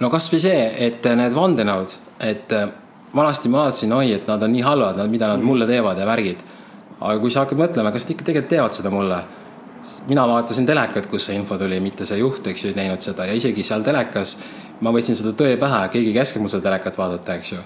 no 0.00 0.10
kasvõi 0.10 0.40
see, 0.42 0.64
et 0.88 1.06
need 1.20 1.36
vandenõud, 1.36 1.96
et 2.20 2.56
vanasti 3.16 3.48
ma 3.48 3.64
vaatasin, 3.64 3.92
oi, 3.92 4.12
et 4.18 4.28
nad 4.28 4.42
on 4.42 4.52
nii 4.52 4.62
halvad, 4.66 5.00
nad, 5.00 5.10
mida 5.10 5.28
nad 5.32 5.42
mulle 5.42 5.66
teevad 5.66 5.98
ja 5.98 6.06
värgid. 6.06 6.44
aga 7.00 7.18
kui 7.20 7.30
sa 7.30 7.44
hakkad 7.44 7.58
mõtlema, 7.60 7.92
kas 7.92 8.06
nad 8.06 8.14
ikka 8.14 8.24
tegelikult 8.24 8.50
teevad 8.50 8.72
seda 8.76 8.90
mulle 8.90 9.24
mina 10.08 10.26
vaatasin 10.28 10.66
telekat, 10.66 11.06
kus 11.06 11.26
see 11.28 11.36
info 11.36 11.58
tuli, 11.58 11.80
mitte 11.80 12.04
see 12.08 12.18
juht, 12.18 12.46
eks 12.46 12.64
ju, 12.64 12.70
ei 12.72 12.78
teinud 12.78 13.04
seda 13.04 13.26
ja 13.28 13.34
isegi 13.36 13.62
seal 13.62 13.84
telekas 13.86 14.38
ma 14.80 14.92
võtsin 14.92 15.16
seda 15.18 15.32
tõe 15.36 15.56
pähe, 15.60 15.88
keegi 15.92 16.10
ei 16.10 16.16
käske 16.16 16.40
mul 16.42 16.50
seda 16.52 16.68
telekat 16.68 16.98
vaadata, 16.98 17.36
eks 17.36 17.52
ju 17.52 17.60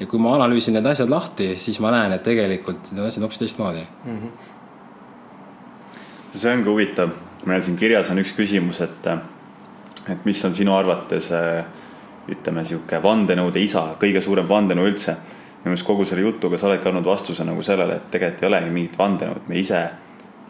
ja 0.00 0.08
kui 0.08 0.20
ma 0.22 0.34
analüüsin 0.36 0.74
need 0.76 0.86
asjad 0.88 1.10
lahti, 1.12 1.52
siis 1.60 1.78
ma 1.82 1.92
näen, 1.94 2.16
et 2.16 2.24
tegelikult 2.26 2.92
need 2.94 3.06
asjad 3.06 3.22
hoopis 3.26 3.42
teistmoodi 3.42 3.84
mm. 3.84 4.18
-hmm. 4.18 4.30
see 6.34 6.54
ongi 6.54 6.68
huvitav, 6.68 7.10
meil 7.46 7.62
siin 7.62 7.76
kirjas 7.76 8.10
on 8.10 8.18
üks 8.18 8.32
küsimus, 8.36 8.80
et, 8.80 9.06
et 10.08 10.24
mis 10.24 10.44
on 10.44 10.54
sinu 10.54 10.74
arvates 10.74 11.30
ütleme, 12.30 12.64
sihuke 12.64 13.02
vandenõude 13.02 13.60
isa, 13.62 13.88
kõige 14.00 14.20
suurem 14.22 14.48
vandenõu 14.48 14.86
üldse. 14.86 15.16
minu 15.62 15.70
meelest 15.70 15.86
kogu 15.86 16.04
selle 16.04 16.22
jutuga 16.22 16.58
sa 16.58 16.66
oledki 16.66 16.88
andnud 16.88 17.06
vastuse 17.06 17.44
nagu 17.44 17.62
sellele, 17.62 17.96
et 17.96 18.10
tegelikult 18.10 18.42
ei 18.42 18.48
olegi 18.48 18.70
mingit 18.70 18.98
vandenõud, 18.98 19.46
me 19.48 19.58
ise, 19.58 19.82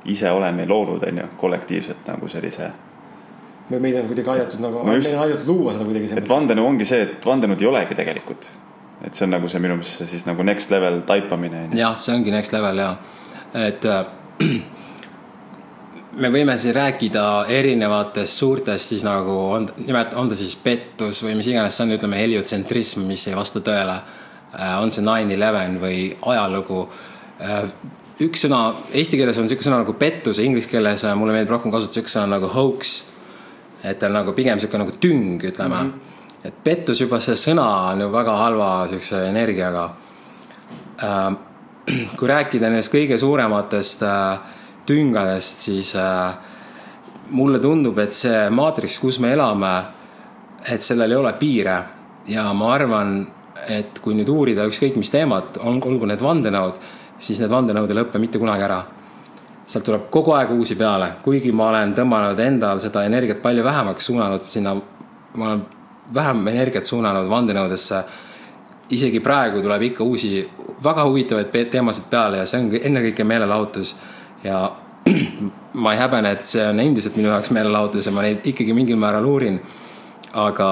ise 0.05 0.31
oleme 0.31 0.67
loonud, 0.67 1.03
on 1.09 1.19
ju, 1.19 1.29
kollektiivselt 1.37 2.09
nagu 2.09 2.29
sellise 2.29 2.71
või 3.71 3.79
meid 3.81 3.97
on 4.01 4.09
kuidagi 4.11 4.31
aidatud 4.33 4.61
nagu 4.61 4.83
meid 4.85 5.07
on 5.13 5.23
aidatud 5.23 5.49
luua 5.49 5.73
seda 5.73 5.85
kuidagi. 5.87 6.13
et 6.19 6.29
vandenõu 6.29 6.67
ongi 6.67 6.85
see, 6.85 7.03
et 7.07 7.27
vandenõud 7.27 7.61
ei 7.61 7.69
olegi 7.71 7.95
tegelikult 7.95 8.51
et 9.07 9.15
see 9.15 9.27
on 9.27 9.35
nagu 9.35 9.49
see 9.51 9.63
minu 9.63 9.77
meelest 9.79 10.03
see 10.03 10.11
siis 10.15 10.27
nagu 10.29 10.45
next 10.47 10.71
level 10.71 11.01
taipamine. 11.07 11.69
jah, 11.79 11.97
see 11.99 12.15
ongi 12.15 12.35
next 12.35 12.55
level 12.55 12.83
ja, 12.83 12.91
et 13.69 13.85
äh, 13.85 14.05
me 16.17 16.29
võime 16.33 16.57
siin 16.61 16.75
rääkida 16.77 17.25
erinevatest 17.49 18.41
suurtest 18.41 18.93
siis 18.93 19.05
nagu 19.07 19.37
on, 19.55 19.69
nimelt 19.87 20.13
on 20.19 20.29
ta 20.29 20.37
siis 20.39 20.55
pettus 20.61 21.23
või 21.25 21.37
mis 21.39 21.49
iganes 21.49 21.77
see 21.77 21.87
on, 21.87 21.95
ütleme 21.97 22.21
heliotsentrism, 22.21 23.07
mis 23.09 23.27
ei 23.31 23.37
vasta 23.37 23.63
tõele. 23.65 23.97
Äh, 24.53 24.77
on 24.83 24.93
see 24.93 25.05
nine 25.05 25.33
eleven 25.35 25.79
või 25.81 26.11
ajalugu. 26.35 26.85
Äh, 27.41 27.65
üks 28.27 28.45
sõna, 28.45 28.63
eesti 28.93 29.21
keeles 29.21 29.41
on 29.41 29.49
sihuke 29.49 29.65
sõna 29.65 29.81
nagu 29.83 29.97
pettus 29.99 30.43
inglise 30.43 30.71
keeles 30.71 31.07
mulle 31.17 31.37
meeldib 31.37 31.57
rohkem 31.57 31.73
kasutada 31.73 32.01
sihuke 32.01 32.13
sõna 32.13 32.37
nagu 32.37 32.53
hoax. 32.53 32.97
et 33.83 33.99
ta 33.99 34.07
on 34.07 34.13
nagu 34.21 34.33
pigem 34.33 34.61
sihuke 34.61 34.79
nagu 34.79 34.93
tüng, 35.01 35.43
ütleme 35.43 35.77
mm. 35.77 35.91
-hmm 35.91 36.11
et 36.45 36.55
pettus 36.65 37.01
juba 37.01 37.21
see 37.23 37.37
sõna 37.39 37.93
on 37.93 38.01
ju 38.03 38.09
väga 38.13 38.35
halva 38.37 38.71
siukse 38.91 39.21
energiaga. 39.29 39.85
Kui 42.19 42.29
rääkida 42.31 42.71
nendest 42.71 42.93
kõige 42.93 43.19
suurematest 43.19 44.03
äh, 44.07 44.39
tüngadest, 44.87 45.67
siis 45.69 45.95
äh, 45.97 46.35
mulle 47.31 47.61
tundub, 47.63 47.99
et 47.99 48.13
see 48.13 48.49
maatriks, 48.51 48.99
kus 49.03 49.19
me 49.23 49.33
elame, 49.33 49.75
et 50.69 50.83
sellel 50.83 51.11
ei 51.11 51.21
ole 51.21 51.35
piire 51.41 51.77
ja 52.31 52.49
ma 52.55 52.73
arvan, 52.75 53.21
et 53.69 54.01
kui 54.03 54.15
nüüd 54.19 54.31
uurida 54.31 54.67
ükskõik 54.67 54.97
mis 54.99 55.11
teemat, 55.11 55.61
olgu 55.63 56.09
need 56.09 56.23
vandenõud, 56.23 56.83
siis 57.23 57.39
need 57.43 57.51
vandenõud 57.51 57.91
ei 57.91 57.99
lõpe 58.03 58.21
mitte 58.23 58.41
kunagi 58.43 58.67
ära 58.67 58.83
sealt 59.67 59.87
tuleb 59.87 60.09
kogu 60.13 60.35
aeg 60.37 60.51
uusi 60.53 60.77
peale, 60.79 61.09
kuigi 61.25 61.53
ma 61.55 61.69
olen 61.71 61.95
tõmmanud 61.97 62.41
endal 62.43 62.81
seda 62.83 63.05
energiat 63.07 63.43
palju 63.43 63.65
vähemaks, 63.65 64.09
suunanud 64.11 64.45
sinna, 64.47 64.75
ma 65.39 65.49
olen 65.49 65.65
vähem 66.15 66.49
energiat 66.49 66.89
suunanud 66.89 67.31
vandenõudesse. 67.31 68.05
isegi 68.93 69.21
praegu 69.25 69.63
tuleb 69.63 69.83
ikka 69.83 70.05
uusi 70.05 70.49
väga 70.85 71.05
huvitavaid 71.05 71.71
teemasid 71.71 72.11
peale 72.11 72.43
ja 72.43 72.47
see 72.47 72.61
ongi 72.61 72.81
ennekõike 72.85 73.25
meelelahutus. 73.25 73.95
Ja 74.45 74.61
ma 75.83 75.95
ei 75.95 76.01
häbene, 76.01 76.35
et 76.37 76.47
see 76.47 76.65
on 76.67 76.81
endiselt 76.83 77.17
minu 77.19 77.33
jaoks 77.33 77.53
meelelahutus 77.55 78.07
ja 78.09 78.13
ma 78.15 78.25
neid 78.27 78.47
ikkagi 78.47 78.75
mingil 78.77 79.01
määral 79.01 79.27
uurin. 79.27 79.61
aga 80.33 80.69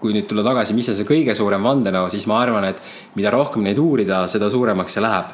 kui 0.00 0.12
nüüd 0.14 0.28
tulla 0.28 0.44
tagasi, 0.44 0.74
mis 0.76 0.88
on 0.92 0.96
see 0.98 1.08
kõige 1.08 1.34
suurem 1.34 1.64
vandenõu, 1.64 2.10
siis 2.12 2.26
ma 2.30 2.38
arvan, 2.42 2.66
et 2.68 2.82
mida 3.16 3.32
rohkem 3.32 3.64
neid 3.64 3.78
uurida, 3.80 4.26
seda 4.28 4.50
suuremaks 4.52 4.94
see 4.94 5.02
läheb 5.02 5.32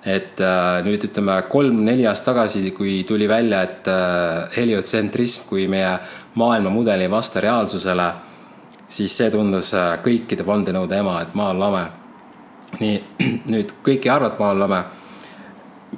et 0.00 0.40
äh, 0.40 0.80
nüüd 0.84 1.02
ütleme 1.10 1.34
kolm-neli 1.52 2.06
aastat 2.08 2.30
tagasi, 2.32 2.70
kui 2.72 3.02
tuli 3.08 3.28
välja, 3.28 3.62
et 3.66 3.88
äh, 3.88 4.46
heliotsentrism 4.56 5.48
kui 5.48 5.66
meie 5.68 5.98
maailmamudel 6.40 7.04
ei 7.04 7.10
vasta 7.12 7.42
reaalsusele 7.44 8.08
siis 8.90 9.14
see 9.16 9.30
tundus 9.30 9.72
äh, 9.78 9.94
kõikide 10.04 10.44
vandenõude 10.46 10.98
ema, 10.98 11.20
et 11.22 11.34
maa 11.38 11.52
on 11.54 11.62
lame. 11.62 11.84
nii, 12.80 12.96
nüüd 13.52 13.76
kõik 13.86 14.06
ei 14.06 14.12
arva, 14.12 14.32
et 14.32 14.42
maa 14.42 14.54
on 14.54 14.64
lame. 14.64 14.80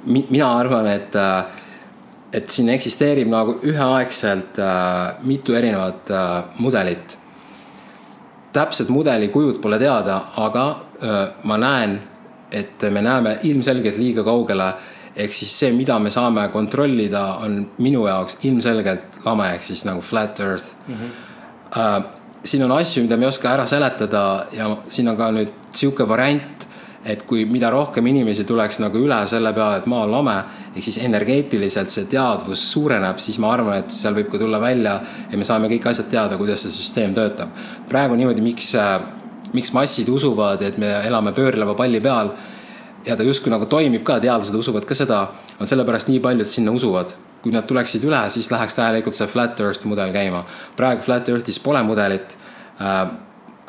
Mina 0.05 0.53
arvan, 0.59 0.87
et, 0.87 1.15
äh, 1.15 1.45
et 2.33 2.49
siin 2.49 2.69
eksisteerib 2.73 3.29
nagu 3.29 3.57
üheaegselt 3.63 4.59
äh, 4.59 5.19
mitu 5.23 5.55
erinevat 5.55 6.09
mudelit. 6.59 7.17
täpsed 8.53 8.89
mudeli 8.93 9.27
kujud 9.33 9.57
pole 9.61 9.79
teada, 9.81 10.19
aga 10.37 10.63
ma 11.43 11.55
näen, 11.57 11.95
et 12.51 12.83
me 12.93 13.01
näeme 13.01 13.39
ilmselgelt 13.49 13.97
liiga 13.97 14.23
kaugele 14.23 14.67
ehk 15.15 15.33
siis 15.33 15.55
see, 15.59 15.71
mida 15.73 15.97
me 15.99 16.11
saame 16.13 16.43
kontrollida, 16.53 17.23
on 17.41 17.55
minu 17.81 18.05
jaoks 18.05 18.37
ilmselgelt 18.45 19.25
lame, 19.25 19.47
ehk 19.55 19.65
siis 19.65 19.81
nagu 19.89 20.01
flat 20.01 20.39
earth 20.39 20.75
mm. 20.87 20.93
-hmm 20.93 22.21
siin 22.43 22.63
on 22.63 22.71
asju, 22.71 23.03
mida 23.03 23.17
me 23.17 23.25
ei 23.25 23.31
oska 23.31 23.51
ära 23.53 23.65
seletada 23.65 24.45
ja 24.51 24.69
siin 24.91 25.07
on 25.09 25.17
ka 25.17 25.29
nüüd 25.31 25.51
sihuke 25.73 26.07
variant, 26.07 26.67
et 27.05 27.23
kui, 27.27 27.43
mida 27.49 27.69
rohkem 27.73 28.07
inimesi 28.07 28.45
tuleks 28.47 28.79
nagu 28.79 28.99
üle 29.03 29.17
selle 29.27 29.51
peale, 29.55 29.81
et 29.81 29.87
maa 29.91 30.05
on 30.05 30.13
lame, 30.13 30.35
ehk 30.73 30.85
siis 30.85 30.99
energeetiliselt 31.03 31.91
see 31.91 32.07
teadvus 32.11 32.63
suureneb, 32.71 33.19
siis 33.19 33.39
ma 33.43 33.51
arvan, 33.55 33.83
et 33.83 33.91
seal 33.95 34.15
võib 34.15 34.31
ka 34.31 34.39
tulla 34.41 34.61
välja 34.63 34.95
ja 35.31 35.39
me 35.39 35.47
saame 35.47 35.71
kõik 35.71 35.89
asjad 35.91 36.09
teada, 36.13 36.39
kuidas 36.39 36.63
see 36.63 36.71
süsteem 36.75 37.15
töötab. 37.15 37.51
praegu 37.89 38.15
niimoodi, 38.19 38.41
miks, 38.41 38.71
miks 39.53 39.73
massid 39.75 40.09
usuvad, 40.09 40.61
et 40.61 40.77
me 40.77 40.93
elame 41.03 41.33
pöörleva 41.35 41.75
palli 41.75 42.01
peal 42.01 42.31
ja 43.05 43.17
ta 43.19 43.23
justkui 43.23 43.51
nagu 43.51 43.65
toimib 43.65 44.03
ka, 44.03 44.19
teadlased 44.19 44.55
usuvad 44.55 44.87
ka 44.87 44.95
seda, 44.95 45.27
on 45.59 45.67
sellepärast 45.67 46.07
nii 46.07 46.23
paljud 46.23 46.47
sinna 46.47 46.71
usuvad 46.71 47.15
kui 47.43 47.51
nad 47.51 47.67
tuleksid 47.67 48.05
üle, 48.07 48.21
siis 48.31 48.47
läheks 48.51 48.77
täielikult 48.77 49.17
see 49.17 49.27
flat 49.27 49.59
earth 49.59 49.83
mudel 49.89 50.13
käima. 50.15 50.45
praegu 50.79 51.03
flat 51.03 51.27
earth'is 51.29 51.59
pole 51.59 51.83
mudelit 51.83 52.37
äh,. 52.79 53.11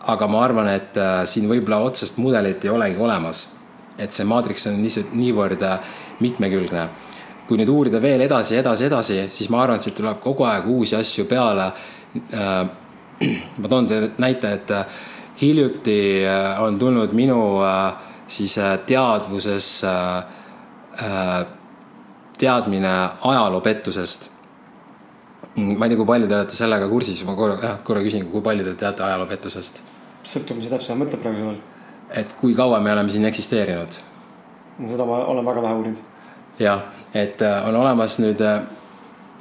Aga 0.06 0.26
ma 0.28 0.44
arvan, 0.44 0.68
et 0.68 0.96
äh, 1.00 1.22
siin 1.28 1.48
võib-olla 1.50 1.80
otsest 1.86 2.18
mudelit 2.22 2.64
ei 2.64 2.70
olegi 2.70 3.00
olemas. 3.00 3.48
et 3.98 4.10
see 4.10 4.24
maatriks 4.26 4.66
on 4.66 4.80
lihtsalt 4.82 5.12
niivõrd 5.14 5.62
äh, 5.62 5.78
mitmekülgne. 6.20 6.88
kui 7.48 7.58
nüüd 7.60 7.68
uurida 7.68 8.00
veel 8.02 8.20
edasi, 8.24 8.56
edasi, 8.56 8.84
edasi, 8.84 9.18
siis 9.28 9.50
ma 9.50 9.62
arvan, 9.62 9.76
et 9.76 9.82
siit 9.82 9.94
tuleb 9.94 10.20
kogu 10.20 10.44
aeg 10.48 10.66
uusi 10.68 10.96
asju 10.96 11.24
peale 11.24 11.72
äh,. 12.32 12.64
ma 13.60 13.68
toon 13.68 13.86
teile 13.86 14.10
näite, 14.18 14.52
et 14.52 14.70
hiljuti 15.40 16.24
on 16.58 16.78
tulnud 16.78 17.12
minu 17.14 17.38
siis 18.26 18.56
teadvuses 18.86 19.68
teadmine 22.38 22.94
ajaloopettusest. 23.20 24.30
Ma 25.54 25.86
ei 25.86 25.92
tea, 25.92 25.98
kui 25.98 26.06
palju 26.06 26.26
te 26.26 26.34
olete 26.40 26.56
sellega 26.56 26.88
kursis, 26.90 27.22
ma 27.28 27.36
korra, 27.38 27.58
jah, 27.62 27.76
korra 27.86 28.02
küsin, 28.02 28.26
kui 28.30 28.42
palju 28.42 28.66
te 28.66 28.74
teate 28.80 29.04
ajaloopettusest? 29.06 29.82
Sõltub, 30.28 30.58
mis 30.58 30.68
sa 30.68 30.76
täpselt 30.76 31.00
mõtled 31.00 31.22
praegu 31.22 31.42
seal. 31.42 31.60
et 32.20 32.34
kui 32.40 32.54
kaua 32.54 32.80
me 32.80 32.92
oleme 32.92 33.12
siin 33.12 33.24
eksisteerinud? 33.24 34.00
seda 34.86 35.06
ma 35.06 35.24
olen 35.32 35.46
väga 35.46 35.62
vähe 35.62 35.74
uurinud. 35.74 36.00
jah, 36.58 36.82
et 37.14 37.42
äh, 37.42 37.68
on 37.68 37.76
olemas 37.76 38.18
nüüd 38.22 38.40
äh, 38.40 38.62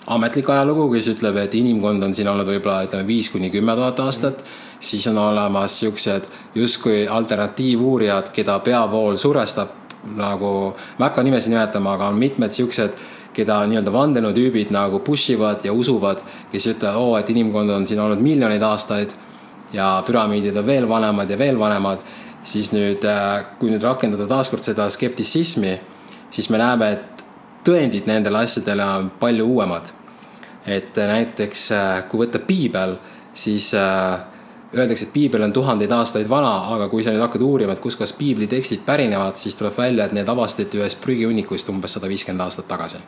ametlik 0.07 0.49
ajalugu, 0.49 0.89
kes 0.93 1.07
ütleb, 1.15 1.37
et 1.43 1.55
inimkond 1.55 2.03
on 2.03 2.13
siin 2.13 2.27
olnud 2.27 2.49
võib-olla 2.49 2.83
ütleme 2.87 3.07
viis 3.07 3.29
kuni 3.31 3.51
kümme 3.53 3.75
tuhat 3.79 3.99
aastat 4.03 4.43
mm. 4.43 4.77
siis 4.79 5.07
on 5.07 5.17
olemas 5.17 5.79
siuksed 5.79 6.27
justkui 6.55 7.07
alternatiivuurijad, 7.07 8.31
keda 8.35 8.59
peavool 8.59 9.17
surestab 9.17 9.81
nagu, 10.03 10.73
ma 10.97 11.05
ei 11.05 11.09
hakka 11.09 11.23
nimesid 11.23 11.53
nimetama, 11.53 11.95
aga 11.95 12.11
on 12.11 12.19
mitmed 12.19 12.51
siuksed 12.51 12.97
keda 13.33 13.63
nii-öelda 13.69 13.93
vandenõutüübid 13.93 14.71
nagu 14.73 14.99
push 15.01 15.33
ivad 15.33 15.63
ja 15.65 15.73
usuvad, 15.73 16.21
kes 16.51 16.67
ütlevad, 16.75 16.99
oo, 16.99 17.15
et 17.17 17.29
inimkond 17.33 17.71
on 17.73 17.87
siin 17.89 18.01
olnud 18.03 18.21
miljoneid 18.21 18.61
aastaid 18.61 19.15
ja 19.73 20.03
püramiidid 20.05 20.57
on 20.57 20.65
veel 20.65 20.87
vanemad 20.89 21.29
ja 21.29 21.37
veel 21.37 21.57
vanemad, 21.59 22.03
siis 22.43 22.71
nüüd, 22.73 23.05
äh, 23.07 23.45
kui 23.59 23.71
nüüd 23.73 23.83
rakendada 23.83 24.27
taaskord 24.29 24.65
seda 24.65 24.89
skeptitsismi, 24.91 25.73
siis 26.33 26.49
me 26.53 26.59
näeme, 26.61 26.91
et 26.91 27.23
tõendid 27.65 28.07
nendele 28.09 28.43
asjadele 28.43 28.85
on 28.99 29.11
palju 29.19 29.47
uuemad. 29.55 29.93
et 30.65 30.95
näiteks, 30.95 31.71
äh, 31.75 32.05
kui 32.07 32.21
võtta 32.25 32.39
piibel, 32.39 32.95
siis 33.33 33.73
äh, 33.73 34.19
öeldakse, 34.73 35.05
et 35.05 35.13
piibel 35.13 35.43
on 35.43 35.53
tuhandeid 35.53 35.91
aastaid 35.91 36.29
vana, 36.29 36.53
aga 36.75 36.87
kui 36.87 37.03
sa 37.03 37.11
nüüd 37.11 37.19
hakkad 37.19 37.41
uurima, 37.41 37.73
et 37.73 37.83
kuskohast 37.83 38.17
piibli 38.17 38.47
tekstid 38.47 38.85
pärinevad, 38.85 39.35
siis 39.35 39.59
tuleb 39.59 39.75
välja, 39.77 40.05
et 40.05 40.15
need 40.15 40.29
avastati 40.29 40.79
ühest 40.79 41.01
prügihunnikuist 41.03 41.69
umbes 41.69 41.97
sada 41.97 42.07
viiskümmend 42.07 42.45
aastat 42.47 42.67
tagasi 42.67 43.03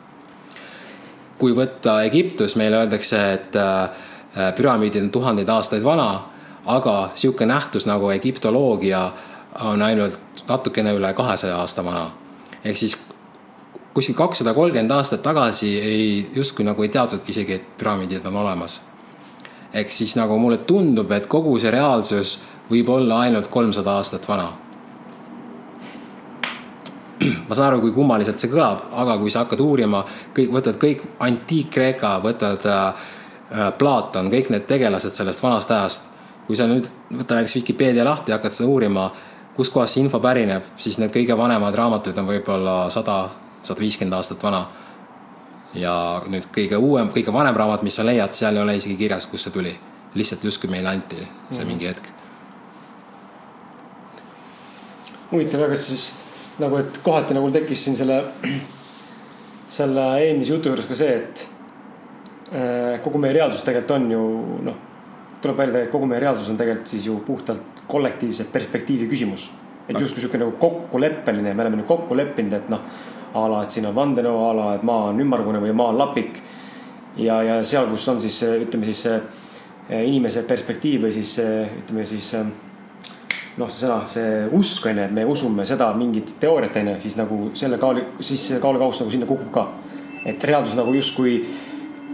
kui 1.38 1.54
võtta 1.56 2.00
Egiptus, 2.06 2.56
meile 2.56 2.80
öeldakse, 2.82 3.20
et 3.36 3.56
äh, 3.60 4.06
püramiidid 4.56 5.04
on 5.04 5.12
tuhandeid 5.12 5.50
aastaid 5.52 5.84
vana, 5.84 6.08
aga 6.66 7.10
sihuke 7.14 7.46
nähtus 7.46 7.86
nagu 7.86 8.10
egiptoloogia 8.10 9.10
on 9.64 9.82
ainult 9.82 10.20
natukene 10.48 10.92
üle 10.92 11.12
kahesaja 11.14 11.56
aasta 11.58 11.84
vana. 11.84 12.10
ehk 12.64 12.76
siis 12.76 12.98
kuskil 13.94 14.14
kakssada 14.14 14.54
kolmkümmend 14.54 14.90
aastat 14.90 15.22
tagasi 15.22 15.80
ei, 15.80 16.30
justkui 16.34 16.64
nagu 16.64 16.82
ei 16.82 16.88
teadnudki 16.88 17.30
isegi, 17.30 17.52
et 17.52 17.76
püramiidid 17.78 18.26
on 18.26 18.36
olemas. 18.36 18.82
ehk 19.72 19.90
siis 19.90 20.16
nagu 20.16 20.38
mulle 20.38 20.58
tundub, 20.58 21.12
et 21.12 21.26
kogu 21.26 21.58
see 21.58 21.70
reaalsus 21.70 22.38
võib 22.70 22.88
olla 22.88 23.20
ainult 23.20 23.48
kolmsada 23.48 23.96
aastat 24.00 24.28
vana 24.28 24.52
ma 27.48 27.54
saan 27.54 27.70
aru, 27.70 27.80
kui 27.84 27.94
kummaliselt 27.94 28.40
see 28.40 28.50
kõlab, 28.52 28.82
aga 28.92 29.16
kui 29.20 29.32
sa 29.32 29.44
hakkad 29.44 29.62
uurima, 29.64 30.02
kõik, 30.36 30.50
võtad 30.52 30.78
kõik 30.80 31.04
antiik-Kreeka, 31.26 32.16
võtad 32.24 32.66
äh, 32.70 33.06
Platon, 33.78 34.30
kõik 34.32 34.50
need 34.52 34.66
tegelased 34.68 35.16
sellest 35.16 35.42
vanast 35.44 35.72
ajast. 35.72 36.12
Kui 36.46 36.56
sa 36.58 36.66
nüüd 36.70 36.86
võta 37.10 37.38
näiteks 37.38 37.56
Vikipeedia 37.58 38.04
lahti 38.06 38.32
ja 38.32 38.38
hakkad 38.38 38.54
seda 38.54 38.68
uurima, 38.70 39.08
kuskohast 39.56 39.96
see 39.96 40.04
info 40.04 40.20
pärineb, 40.22 40.66
siis 40.80 40.98
need 41.00 41.12
kõige 41.14 41.36
vanemad 41.38 41.74
raamatud 41.74 42.18
on 42.20 42.28
võib-olla 42.28 42.76
sada, 42.92 43.18
sada 43.66 43.82
viiskümmend 43.82 44.18
aastat 44.18 44.42
vana. 44.42 44.66
ja 45.76 46.22
nüüd 46.30 46.46
kõige 46.54 46.78
uuem, 46.80 47.10
kõige 47.12 47.32
vanem 47.32 47.56
raamat, 47.56 47.82
mis 47.84 47.96
sa 47.98 48.04
leiad, 48.06 48.32
seal 48.32 48.56
ei 48.56 48.62
ole 48.62 48.76
isegi 48.78 48.96
kirjas, 48.96 49.26
kust 49.26 49.48
see 49.48 49.52
tuli. 49.52 49.74
lihtsalt 50.14 50.44
justkui 50.44 50.70
meile 50.70 50.88
anti 50.88 51.18
see 51.50 51.64
mm 51.64 51.68
mingi 51.68 51.86
hetk. 51.86 52.12
huvitav, 55.32 55.62
aga 55.66 55.76
siis 55.76 56.14
nagu, 56.58 56.76
et 56.76 57.00
kohati 57.02 57.34
nagu 57.34 57.50
tekkis 57.50 57.84
siin 57.84 57.96
selle, 57.96 58.22
selle 59.68 60.04
eelmise 60.22 60.52
jutu 60.52 60.70
juures 60.70 60.86
ka 60.86 60.94
see, 60.94 61.16
et 61.16 61.46
äh, 62.52 63.00
kogu 63.04 63.18
meie 63.18 63.34
reaalsus 63.34 63.64
tegelikult 63.66 63.96
on 63.98 64.10
ju 64.10 64.26
noh, 64.68 64.76
tuleb 65.42 65.56
välja, 65.56 65.82
et 65.82 65.90
kogu 65.92 66.06
meie 66.06 66.20
reaalsus 66.20 66.50
on 66.50 66.58
tegelikult 66.58 66.90
siis 66.90 67.06
ju 67.06 67.18
puhtalt 67.26 67.82
kollektiivse 67.86 68.48
perspektiivi 68.52 69.08
küsimus. 69.08 69.50
et 69.88 70.00
justkui 70.00 70.20
sihuke 70.20 70.38
nagu 70.38 70.56
kokkuleppeline, 70.58 71.54
me 71.54 71.62
oleme 71.62 71.76
nüüd 71.78 71.86
kokku 71.86 72.16
leppinud, 72.16 72.52
et 72.52 72.68
noh, 72.68 72.80
a 73.34 73.42
la, 73.50 73.62
et 73.62 73.70
siin 73.70 73.86
on 73.86 73.94
vandenõu, 73.94 74.40
a 74.42 74.52
la, 74.56 74.64
et 74.74 74.82
maa 74.82 75.12
on 75.12 75.20
ümmargune 75.22 75.60
või 75.62 75.74
maa 75.76 75.92
on 75.92 75.98
lapik. 75.98 76.40
ja, 77.16 77.42
ja 77.42 77.64
seal, 77.64 77.86
kus 77.90 78.08
on 78.08 78.20
siis 78.20 78.42
ütleme 78.42 78.86
siis 78.86 79.06
inimese 79.88 80.42
perspektiiv 80.42 81.06
või 81.06 81.12
siis 81.14 81.38
ütleme 81.38 82.04
siis 82.04 82.32
noh, 83.56 83.70
see 83.70 83.86
sõna, 83.86 84.00
see 84.10 84.42
usk 84.56 84.88
on 84.90 84.98
ju, 84.98 85.04
et 85.06 85.14
me 85.14 85.24
usume 85.24 85.66
seda 85.68 85.92
mingit 85.96 86.34
teooriat 86.40 86.76
on 86.80 86.90
ju, 86.92 86.96
siis 87.06 87.16
nagu 87.20 87.38
selle 87.56 87.78
kaal, 87.80 88.02
siis 88.20 88.48
kaalukauss 88.62 89.04
nagu 89.04 89.14
sinna 89.14 89.28
kukub 89.28 89.52
ka. 89.54 89.68
et 90.26 90.44
reaalsus 90.44 90.74
nagu 90.74 90.90
justkui 90.94 91.38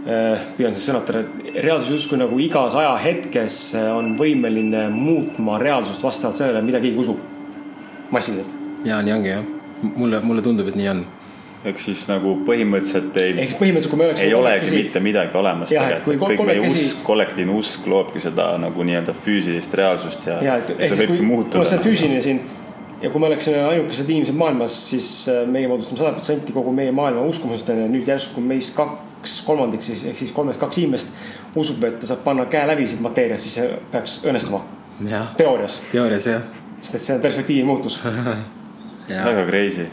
püüan 0.03 0.75
siis 0.75 0.89
sõnatada, 0.89 1.23
et 1.23 1.59
reaalsus 1.63 1.93
justkui 1.95 2.19
nagu 2.19 2.39
igas 2.43 2.75
ajahetkes 2.75 3.59
äh, 3.79 3.89
on 3.95 4.13
võimeline 4.19 4.89
muutma 4.91 5.57
reaalsust 5.61 6.03
vastavalt 6.03 6.39
sellele, 6.39 6.63
mida 6.65 6.81
keegi 6.83 6.99
usub. 6.99 7.19
massiliselt. 8.11 8.55
ja 8.85 9.01
nii 9.01 9.13
ongi 9.13 9.29
jah, 9.29 9.43
mulle, 9.95 10.19
mulle 10.23 10.41
tundub, 10.41 10.67
et 10.67 10.75
nii 10.79 10.89
on 10.91 11.05
ehk 11.63 11.79
siis 11.79 12.01
nagu 12.09 12.33
põhimõtteliselt 12.47 13.15
ei. 13.21 13.35
ehk 13.37 13.53
siis 13.53 13.59
põhimõtteliselt, 13.61 13.93
kui 13.93 14.01
me 14.01 14.09
oleks. 14.09 14.23
ei 14.25 14.33
olegi 14.35 14.65
käsi... 14.65 14.81
mitte 14.81 15.03
midagi 15.03 15.39
olemas. 15.39 15.71
kõik 15.71 16.43
meie 16.43 16.65
käsi... 16.65 16.73
usk, 16.73 17.03
kollektiivne 17.07 17.55
usk 17.61 17.87
loobki 17.87 18.23
seda 18.23 18.49
nagu 18.59 18.89
nii-öelda 18.89 19.15
füüsilist 19.23 19.79
reaalsust 19.79 20.27
ja, 20.27 20.41
ja 20.43 20.59
et, 20.59 20.75
see 20.83 20.99
võibki 21.05 21.23
muutuda. 21.27 21.63
see 21.69 21.79
on 21.79 21.87
füüsiline 21.87 22.21
siin 22.25 22.43
ja 23.03 23.09
kui 23.11 23.21
me 23.21 23.27
oleksime 23.27 23.63
ainukesed 23.67 24.09
inimesed 24.09 24.35
maailmas, 24.39 24.75
siis 24.89 25.07
äh, 25.29 25.43
meie 25.47 25.67
moodustame 25.67 25.99
sada 25.99 26.13
protsenti 26.15 26.55
kogu 26.55 26.71
meie 26.75 26.91
maailma 26.95 27.25
uskumusest 27.27 27.69
on 27.73 27.81
ju, 27.83 27.87
nüüd 27.97 28.07
järsku 28.07 28.43
meist 28.43 28.75
kaks 28.77 29.41
kolmandik 29.47 29.83
siis 29.83 30.05
ehk 30.09 30.21
siis 30.21 30.31
kolmest 30.35 30.61
kaks 30.61 30.79
inimest 30.79 31.11
usub, 31.59 31.83
et 31.87 31.99
ta 31.99 32.09
saab 32.13 32.23
panna 32.23 32.47
käe 32.51 32.63
läbi 32.67 32.87
siit 32.87 33.03
mateeriast, 33.03 33.47
siis 33.47 33.59
see 33.59 33.81
peaks 33.91 34.21
õnnestuma. 34.23 34.63
teoorias. 35.37 35.81
teoorias 35.91 36.29
jah. 36.31 36.47
sest 36.81 36.95
et 36.95 37.07
see 37.09 37.17
on 37.17 37.21
perspektiivi 37.25 37.67
muutus 37.67 37.99
väga 39.09 39.45
crazy 39.49 39.89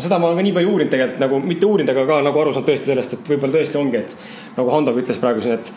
seda 0.00 0.18
ma 0.18 0.30
olen 0.30 0.40
ka 0.40 0.44
nii 0.46 0.56
palju 0.56 0.72
uurinud 0.72 0.92
tegelikult 0.92 1.22
nagu, 1.22 1.40
mitte 1.44 1.66
uurinud, 1.68 1.92
aga 1.92 2.04
ka 2.08 2.18
nagu 2.24 2.42
aru 2.42 2.54
saanud 2.56 2.68
tõesti 2.70 2.90
sellest, 2.90 3.16
et 3.16 3.32
võib-olla 3.32 3.58
tõesti 3.58 3.78
ongi, 3.80 4.00
et 4.00 4.14
nagu 4.56 4.72
Hando 4.72 4.94
ütles 4.96 5.20
praegu 5.22 5.44
siin, 5.44 5.58
et 5.60 5.72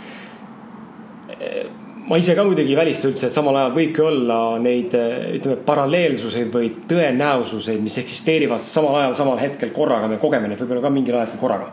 ma 2.10 2.18
ise 2.20 2.36
ka 2.36 2.44
muidugi 2.44 2.74
ei 2.74 2.78
välista 2.78 3.08
üldse, 3.08 3.28
et 3.28 3.36
samal 3.36 3.56
ajal 3.60 3.76
võibki 3.78 4.04
olla 4.04 4.40
neid 4.62 4.96
ütleme 5.38 5.58
paralleelsuseid 5.66 6.50
või 6.54 6.72
tõenäosuseid, 6.90 7.80
mis 7.84 7.98
eksisteerivad 8.02 8.66
samal 8.68 9.00
ajal, 9.02 9.16
samal 9.22 9.40
hetkel 9.40 9.72
korraga, 9.76 10.10
me 10.12 10.20
kogeme 10.22 10.52
neid 10.52 10.60
võib-olla 10.62 10.84
ka 10.84 10.94
mingil 10.94 11.20
ajal 11.20 11.40
korraga. 11.40 11.72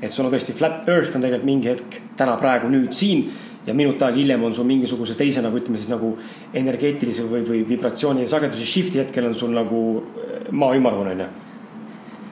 et 0.00 0.12
sul 0.12 0.26
on 0.26 0.32
tõesti 0.32 0.52
flat 0.52 0.88
earth 0.88 1.16
on 1.16 1.22
tegelikult 1.24 1.46
mingi 1.48 1.68
hetk 1.68 2.00
täna, 2.16 2.36
praegu, 2.36 2.68
nüüd 2.68 2.92
siin 2.92 3.30
ja 3.66 3.74
minut 3.74 4.02
aega 4.02 4.16
hiljem 4.16 4.44
on 4.44 4.54
sul 4.54 4.68
mingisuguse 4.68 5.16
teise 5.16 5.42
nagu 5.42 5.56
ütleme 5.56 5.78
siis 5.80 5.88
nagu 5.88 6.12
energeetilise 6.54 7.24
või, 7.24 7.42
või 7.48 7.64
vibratsiooni 7.68 8.28
sageduse 8.28 8.66
shift'i 8.68 9.00
hetkel 9.00 9.26
on 9.26 9.34
sul 9.34 9.56
nagu 9.56 9.82
eh, 9.98 10.52
maa 10.52 10.76
ümmargune 10.76 11.16
on 11.16 11.24
ju 11.24 11.28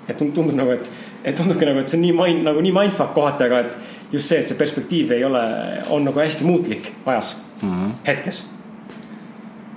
et 0.09 0.19
tundub 0.19 0.53
nagu, 0.57 0.75
et, 0.75 0.89
et 1.25 1.37
tundubki 1.37 1.67
nagu, 1.69 1.81
et 1.81 1.91
see 1.91 1.99
on 1.99 2.05
nii 2.05 2.15
mind, 2.17 2.43
nagu 2.49 2.63
nii 2.65 2.73
mindfuck 2.77 3.15
kohati, 3.17 3.47
aga 3.47 3.63
et 3.65 3.79
just 4.15 4.31
see, 4.31 4.41
et 4.41 4.49
see 4.49 4.59
perspektiiv 4.59 5.13
ei 5.17 5.25
ole, 5.27 5.43
on 5.91 6.05
nagu 6.07 6.21
hästi 6.21 6.47
muutlik 6.47 6.93
ajas 7.07 7.37
mm, 7.63 7.71
-hmm. 7.71 7.93
hetkes. 8.07 8.55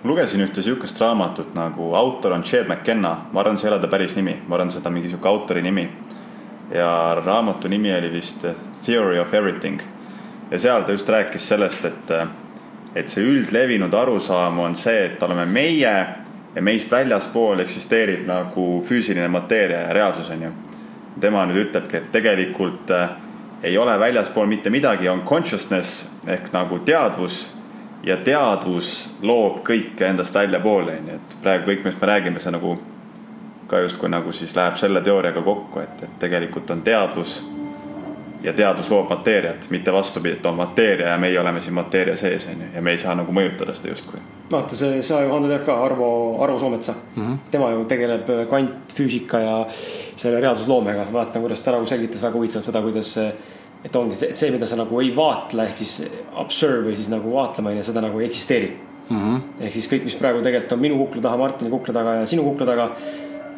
lugesin 0.03 0.41
ühte 0.41 0.61
sihukest 0.61 1.01
raamatut 1.01 1.55
nagu 1.55 1.93
autor 1.93 2.31
on 2.33 2.43
Chad 2.43 2.67
McKenna, 2.67 3.17
ma 3.31 3.39
arvan, 3.39 3.57
see 3.57 3.69
ei 3.69 3.73
ole 3.73 3.81
ta 3.81 3.87
päris 3.87 4.15
nimi, 4.15 4.41
ma 4.47 4.55
arvan, 4.55 4.71
seda 4.71 4.89
mingi 4.89 5.09
sihuke 5.09 5.27
autori 5.27 5.61
nimi. 5.61 5.89
ja 6.71 7.21
raamatu 7.25 7.67
nimi 7.67 7.93
oli 7.97 8.11
vist 8.11 8.45
Theory 8.85 9.19
of 9.19 9.33
Everything. 9.33 9.81
ja 10.51 10.59
seal 10.59 10.81
ta 10.81 10.91
just 10.91 11.09
rääkis 11.09 11.49
sellest, 11.49 11.85
et, 11.85 12.11
et 12.95 13.07
see 13.07 13.23
üldlevinud 13.23 13.93
arusaam 13.93 14.59
on 14.59 14.75
see, 14.75 15.05
et 15.05 15.23
oleme 15.23 15.45
meie 15.45 16.07
ja 16.55 16.61
meist 16.61 16.91
väljaspool 16.91 17.59
eksisteerib 17.59 18.27
nagu 18.27 18.83
füüsiline 18.87 19.27
mateeria 19.27 19.79
ja 19.79 19.93
reaalsus 19.93 20.29
on 20.29 20.41
ju. 20.41 20.51
tema 21.19 21.45
nüüd 21.45 21.57
ütlebki, 21.65 21.97
et 21.97 22.11
tegelikult 22.11 22.91
äh, 22.91 23.09
ei 23.63 23.77
ole 23.77 23.99
väljaspool 23.99 24.45
mitte 24.45 24.69
midagi, 24.69 25.09
on 25.09 25.21
consciousness 25.21 26.07
ehk 26.27 26.51
nagu 26.53 26.79
teadvus. 26.79 27.47
Ja 28.03 28.15
teadvus 28.23 29.09
loob 29.21 29.63
kõike 29.67 30.05
endast 30.05 30.35
väljapoole, 30.35 30.99
onju, 31.01 31.15
et 31.17 31.35
praegu 31.43 31.71
kõik, 31.71 31.81
millest 31.83 32.01
me 32.01 32.07
räägime, 32.07 32.39
see 32.39 32.53
nagu 32.53 32.77
ka 33.67 33.81
justkui 33.83 34.09
nagu 34.09 34.31
siis 34.31 34.53
läheb 34.55 34.77
selle 34.79 35.01
teooriaga 35.03 35.41
kokku, 35.43 35.81
et, 35.81 36.03
et 36.05 36.19
tegelikult 36.21 36.69
on 36.71 36.85
teadvus 36.85 37.41
ja 38.43 38.53
teadus 38.53 38.89
loob 38.91 39.09
mateeriat, 39.09 39.67
mitte 39.69 39.93
vastupidi, 39.93 40.35
et 40.37 40.45
on 40.45 40.55
mateeria 40.55 41.07
ja 41.07 41.17
meie 41.17 41.39
oleme 41.39 41.61
siin 41.61 41.73
mateeria 41.73 42.15
sees, 42.15 42.47
on 42.47 42.61
ju, 42.61 42.67
ja 42.75 42.81
me 42.81 42.91
ei 42.91 42.97
saa 43.01 43.15
nagu 43.15 43.33
mõjutada 43.33 43.73
seda 43.73 43.89
justkui. 43.89 44.19
vaata, 44.51 44.75
see, 44.75 45.03
sa 45.03 45.21
ju, 45.23 45.31
Hando, 45.31 45.49
tead 45.51 45.65
ka 45.65 45.75
Arvo, 45.85 46.09
Arvo 46.43 46.59
Soometsa 46.59 46.93
mm. 46.93 47.23
-hmm. 47.23 47.37
tema 47.51 47.71
ju 47.71 47.85
tegeleb 47.85 48.29
kvantfüüsika 48.49 49.39
ja 49.39 49.67
selle 50.15 50.41
reaalsusloomega. 50.41 51.07
vaatan, 51.13 51.41
kuidas 51.41 51.61
ta 51.61 51.71
nagu 51.71 51.85
selgitas 51.85 52.21
väga 52.21 52.33
huvitavalt 52.33 52.65
seda, 52.65 52.81
kuidas 52.81 53.17
et 53.85 53.95
ongi 53.95 54.15
see, 54.15 54.35
see, 54.35 54.51
mida 54.51 54.67
sa 54.67 54.75
nagu 54.75 54.99
ei 55.01 55.15
vaatle, 55.15 55.63
ehk 55.63 55.77
siis 55.77 56.11
observe 56.35 56.89
või 56.89 56.95
siis 56.95 57.09
nagu 57.09 57.33
vaatlema 57.33 57.69
on 57.69 57.77
ju, 57.77 57.83
seda 57.83 58.01
nagu 58.01 58.19
ei 58.19 58.25
eksisteeri 58.25 58.73
mm. 59.09 59.17
-hmm. 59.17 59.41
ehk 59.59 59.73
siis 59.73 59.87
kõik, 59.91 60.03
mis 60.03 60.15
praegu 60.15 60.41
tegelikult 60.41 60.71
on 60.71 60.79
minu 60.79 60.97
kukla 60.97 61.21
taga, 61.21 61.37
Martini 61.37 61.71
kukla 61.71 61.93
taga 61.93 62.13
ja 62.21 62.25
sinu 62.25 62.43
kukla 62.43 62.65
taga, 62.65 62.89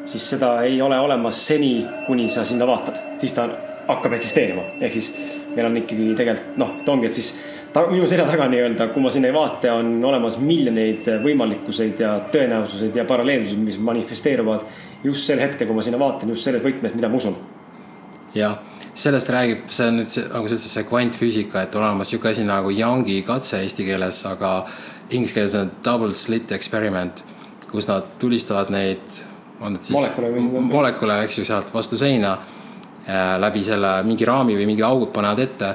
siis 0.05 0.29
seda 0.29 0.61
ei 0.61 0.81
ole 0.81 0.99
olemas 0.99 1.47
seni, 1.47 1.87
kuni 2.07 2.29
sa 2.29 2.45
sinna 2.45 2.67
vaatad, 2.67 2.97
siis 3.19 3.33
ta 3.33 3.49
hakkab 3.89 4.15
eksisteerima, 4.19 4.65
ehk 4.79 4.97
siis 4.97 5.13
meil 5.55 5.67
on 5.67 5.77
ikkagi 5.81 6.11
tegelikult 6.17 6.59
noh, 6.61 6.75
et 6.81 6.89
ongi, 6.93 7.09
et 7.09 7.17
siis 7.17 7.33
ta, 7.73 7.85
minu 7.89 8.07
selja 8.09 8.25
taga 8.29 8.47
nii-öelda, 8.51 8.89
kui 8.93 9.03
ma 9.03 9.11
sinna 9.13 9.29
ei 9.29 9.35
vaata, 9.35 9.75
on 9.79 9.91
olemas 10.05 10.37
miljoneid 10.41 11.07
võimalikkuseid 11.23 12.01
ja 12.03 12.15
tõenäosuseid 12.33 12.97
ja 13.01 13.05
paralleelsuseid, 13.09 13.61
mis 13.65 13.79
manifesteeruvad 13.89 14.65
just 15.03 15.29
sel 15.29 15.41
hetkel, 15.41 15.69
kui 15.69 15.77
ma 15.77 15.85
sinna 15.85 16.01
vaatan, 16.01 16.33
just 16.35 16.47
selles 16.47 16.63
võtmes, 16.65 16.93
mida 16.97 17.09
ma 17.09 17.21
usun. 17.21 17.37
jah, 18.35 18.59
sellest 18.93 19.31
räägib, 19.33 19.65
see 19.73 19.89
on 19.89 19.99
nüüd 20.01 20.13
see, 20.13 20.27
nagu 20.29 20.45
sa 20.45 20.57
ütlesid, 20.57 20.75
see 20.75 20.85
kvantfüüsika, 20.89 21.65
et 21.65 21.75
on 21.79 21.87
olemas 21.87 22.13
sihuke 22.13 22.29
asi 22.29 22.45
nagu 22.45 22.73
Youngi 22.73 23.21
katse 23.25 23.63
eesti 23.65 23.87
keeles, 23.87 24.21
aga 24.29 24.53
inglise 25.09 25.39
keeles 25.39 25.57
on 25.57 25.73
double 25.85 26.13
slit 26.17 26.53
experiment, 26.53 27.23
kus 27.71 27.89
nad 27.89 28.05
tulistavad 28.21 28.69
neid, 28.73 29.19
on 29.61 29.73
need 29.75 29.89
siis 29.89 29.97
molekule 29.97 30.61
molekule, 30.69 31.19
eks 31.25 31.41
ju, 31.41 31.49
sealt 31.49 31.73
vastu 31.73 31.97
seina 31.97 32.37
läbi 33.41 33.63
selle 33.63 34.03
mingi 34.05 34.25
raami 34.25 34.53
või 34.57 34.65
mingi 34.69 34.83
augud 34.85 35.09
panevad 35.13 35.39
ette 35.39 35.69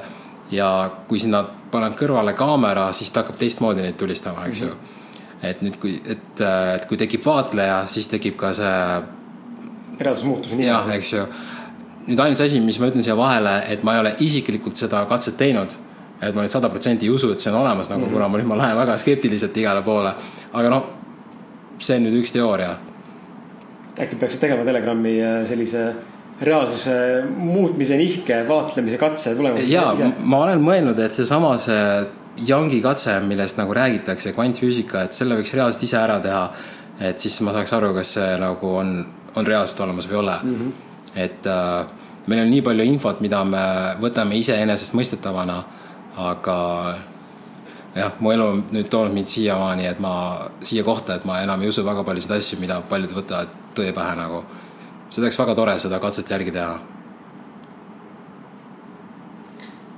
ja 0.51 0.69
kui 1.07 1.19
sinna 1.19 1.43
paned 1.71 1.97
kõrvale 1.99 2.35
kaamera, 2.37 2.89
siis 2.95 3.11
ta 3.11 3.23
hakkab 3.23 3.39
teistmoodi 3.39 3.83
neid 3.83 3.97
tulistama, 3.99 4.45
eks 4.49 4.61
ju 4.61 4.67
mm. 4.67 4.73
-hmm. 4.73 5.49
et 5.49 5.61
nüüd, 5.61 5.79
kui, 5.81 5.95
et, 6.05 6.41
et 6.75 6.85
kui 6.89 6.97
tekib 6.97 7.25
vaatleja, 7.25 7.83
siis 7.87 8.07
tekib 8.07 8.35
ka 8.35 8.53
see. 8.53 9.01
reaalsusmuutus. 9.99 10.51
jah, 10.59 10.89
eks 10.95 11.13
ju. 11.13 11.25
nüüd 12.07 12.19
ainus 12.19 12.41
asi, 12.41 12.59
mis 12.61 12.79
ma 12.79 12.87
ütlen 12.87 13.03
siia 13.03 13.17
vahele, 13.17 13.63
et 13.69 13.83
ma 13.83 13.93
ei 13.95 13.99
ole 13.99 14.15
isiklikult 14.19 14.75
seda 14.75 15.05
katset 15.05 15.37
teinud. 15.37 15.77
et 16.21 16.35
ma 16.35 16.41
nüüd 16.41 16.51
sada 16.51 16.69
protsenti 16.69 17.05
ei 17.05 17.11
usu, 17.11 17.31
et 17.31 17.39
see 17.39 17.53
on 17.53 17.61
olemas 17.61 17.89
nagu 17.89 18.01
mm, 18.01 18.07
-hmm. 18.07 18.13
kuna 18.13 18.27
ma 18.27 18.37
nüüd 18.37 18.47
ma 18.47 18.57
lähen 18.57 18.77
väga 18.77 18.97
skeptiliselt 18.97 19.57
igale 19.57 19.81
poole. 19.81 20.13
aga 20.53 20.69
noh, 20.69 20.83
see 21.79 21.97
on 21.97 22.03
nüüd 22.03 22.21
üks 22.21 22.31
teooria. 22.31 22.75
äkki 23.99 24.15
peaksid 24.15 24.39
tegema 24.39 24.65
Telegrami 24.65 25.21
äh, 25.23 25.47
sellise 25.47 25.93
reaalsuse 26.41 27.23
muutmise 27.37 27.97
nihke, 27.97 28.41
vaatlemise 28.47 28.97
katse 28.99 29.35
tulemus. 29.35 29.69
ja 29.71 29.87
ma 30.19 30.43
olen 30.43 30.63
mõelnud, 30.63 30.99
et 30.99 31.15
seesama 31.15 31.55
see 31.61 31.81
Youngi 32.49 32.81
katse, 32.83 33.13
millest 33.23 33.55
nagu 33.55 33.73
räägitakse, 33.73 34.33
kvantfüüsika, 34.35 35.05
et 35.07 35.15
selle 35.15 35.37
võiks 35.39 35.53
reaalselt 35.55 35.85
ise 35.87 35.95
ära 36.01 36.17
teha. 36.19 36.49
et 36.99 37.19
siis 37.19 37.39
ma 37.43 37.51
saaks 37.55 37.73
aru, 37.75 37.93
kas 37.95 38.15
see 38.17 38.27
nagu 38.39 38.73
on, 38.81 38.91
on 39.35 39.47
reaalselt 39.47 39.81
olemas 39.87 40.07
või 40.07 40.15
ei 40.15 40.19
ole 40.19 40.35
mm. 40.43 40.55
-hmm. 40.55 40.71
et 41.23 41.47
äh, 41.47 41.87
meil 42.27 42.41
on 42.41 42.51
nii 42.51 42.61
palju 42.61 42.83
infot, 42.83 43.19
mida 43.21 43.43
me 43.43 43.65
võtame 44.01 44.37
iseenesestmõistetavana, 44.39 45.57
aga 46.17 46.57
jah, 47.95 48.13
mu 48.19 48.31
elu 48.31 48.45
on 48.45 48.63
nüüd 48.75 48.89
toonud 48.91 49.13
mind 49.13 49.31
siiamaani, 49.31 49.87
et 49.87 49.99
ma, 49.99 50.13
siia 50.61 50.83
kohta, 50.83 51.15
et 51.15 51.25
ma 51.25 51.41
enam 51.43 51.61
ei 51.61 51.71
usu 51.71 51.85
väga 51.85 52.03
paljusid 52.03 52.31
asju, 52.37 52.59
mida 52.59 52.81
paljud 52.89 53.15
võtavad 53.15 53.47
tõe 53.75 53.91
pähe 53.95 54.15
nagu 54.19 54.43
seda 55.09 55.27
oleks 55.27 55.39
väga 55.39 55.55
tore 55.57 55.77
seda 55.81 55.99
katset 56.03 56.29
järgi 56.31 56.53
teha. 56.55 56.75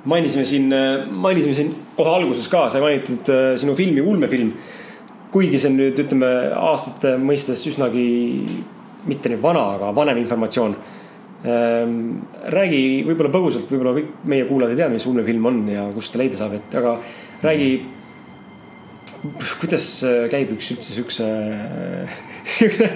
mainisime 0.08 0.46
siin, 0.48 0.72
mainisime 1.20 1.56
siin 1.56 1.72
kohe 1.98 2.12
alguses 2.16 2.46
ka, 2.48 2.70
sai 2.72 2.80
mainitud 2.80 3.28
äh, 3.34 3.50
sinu 3.60 3.74
filmi 3.76 4.02
Ulmefilm. 4.02 4.54
kuigi 5.34 5.60
see 5.60 5.74
on 5.74 5.76
nüüd 5.82 6.00
ütleme 6.00 6.30
aastate 6.56 7.18
mõistes 7.20 7.66
üsnagi 7.68 8.06
mitte 9.08 9.32
nüüd 9.32 9.44
vana, 9.44 9.66
aga 9.76 9.92
vanem 9.96 10.22
informatsioon. 10.22 10.78
Ähm, 11.48 11.98
räägi 12.54 13.04
võib-olla 13.06 13.32
põgusalt, 13.34 13.68
võib-olla 13.70 13.94
kõik 13.98 14.24
meie 14.32 14.48
kuulajad 14.48 14.74
ei 14.74 14.80
tea, 14.80 14.88
mis 14.90 15.06
ulmefilm 15.06 15.46
on 15.52 15.60
ja 15.70 15.84
kust 15.94 16.16
ta 16.16 16.22
leida 16.22 16.40
saab, 16.40 16.56
et 16.58 16.80
aga 16.80 16.98
räägi. 17.44 17.70
kuidas 19.60 19.86
käib 20.32 20.52
üks 20.56 20.72
üldse 20.72 20.94
siukse 20.94 21.28
siukse, 22.48 22.90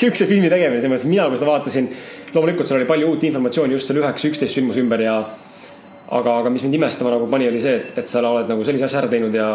siukse 0.00 0.28
filmi 0.28 0.50
tegemine, 0.52 0.80
selles 0.80 0.94
mõttes 0.94 1.08
mina, 1.10 1.26
kui 1.28 1.40
seda 1.40 1.50
vaatasin. 1.50 1.90
loomulikult 2.34 2.68
seal 2.68 2.80
oli 2.80 2.88
palju 2.88 3.10
uut 3.12 3.24
informatsiooni 3.24 3.76
just 3.76 3.90
selle 3.90 4.02
üheksa, 4.04 4.28
üksteist 4.28 4.58
sündmuse 4.58 4.82
ümber 4.84 5.00
ja. 5.00 5.18
aga, 6.08 6.38
aga 6.40 6.50
mis 6.50 6.64
mind 6.64 6.78
imestama 6.80 7.12
nagu 7.16 7.28
pani, 7.30 7.48
oli 7.48 7.60
see, 7.64 7.76
et, 7.82 7.92
et 8.02 8.08
sa 8.08 8.22
oled 8.24 8.48
nagu 8.48 8.64
sellise 8.64 8.88
asja 8.88 9.02
ära 9.02 9.12
teinud 9.12 9.34
ja, 9.34 9.48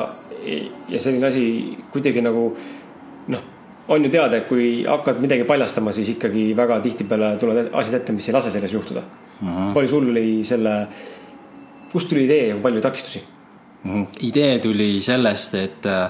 ja 0.89 1.01
selline 1.01 1.29
asi 1.29 1.45
kuidagi 1.93 2.21
nagu 2.21 2.51
noh 3.33 3.51
on 3.87 4.05
ju 4.05 4.09
teada, 4.11 4.39
et 4.39 4.47
kui 4.47 4.83
hakkad 4.87 5.19
midagi 5.19 5.43
paljastama, 5.47 5.91
siis 5.91 6.13
ikkagi 6.15 6.51
väga 6.55 6.79
tihtipeale 6.83 7.33
tulevad 7.39 7.73
asjad 7.79 7.99
ette, 7.99 8.15
mis 8.15 8.29
ei 8.29 8.35
lase 8.35 8.51
selles 8.51 8.73
juhtuda 8.73 9.03
uh. 9.03 9.47
-huh. 9.47 9.73
palju 9.73 9.89
sul 9.89 10.09
oli 10.09 10.43
selle, 10.43 10.87
kust 11.91 12.09
tuli 12.09 12.25
idee 12.25 12.47
ja 12.47 12.55
palju 12.55 12.81
takistusi 12.81 13.19
uh? 13.19 13.91
-huh. 13.91 14.07
idee 14.21 14.59
tuli 14.59 15.01
sellest, 15.01 15.55
et 15.55 15.85
äh, 15.85 16.09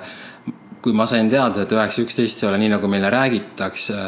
kui 0.84 0.94
ma 0.94 1.06
sain 1.08 1.30
teada, 1.32 1.64
et 1.64 1.72
üheksa 1.72 2.04
üksteist 2.04 2.44
ei 2.44 2.50
ole 2.50 2.60
nii, 2.60 2.74
nagu 2.76 2.90
meile 2.92 3.08
räägitakse, 3.14 4.00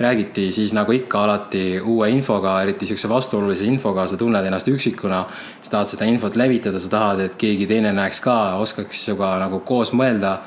räägiti, 0.00 0.48
siis 0.52 0.72
nagu 0.76 0.92
ikka 0.92 1.22
alati 1.24 1.80
uue 1.80 2.08
infoga, 2.12 2.54
eriti 2.64 2.88
siukse 2.88 3.08
vastuolulise 3.08 3.68
infoga, 3.68 4.06
sa 4.08 4.16
tunned 4.20 4.44
ennast 4.44 4.68
üksikuna. 4.68 5.24
sa 5.62 5.70
tahad 5.70 5.92
seda 5.92 6.08
infot 6.08 6.36
levitada, 6.36 6.78
sa 6.78 6.88
tahad, 6.88 7.20
et 7.20 7.36
keegi 7.36 7.66
teine 7.66 7.92
näeks 7.92 8.20
ka, 8.20 8.56
oskaks 8.60 9.04
sinuga 9.04 9.36
nagu 9.40 9.60
koos 9.60 9.92
mõelda. 9.92 10.38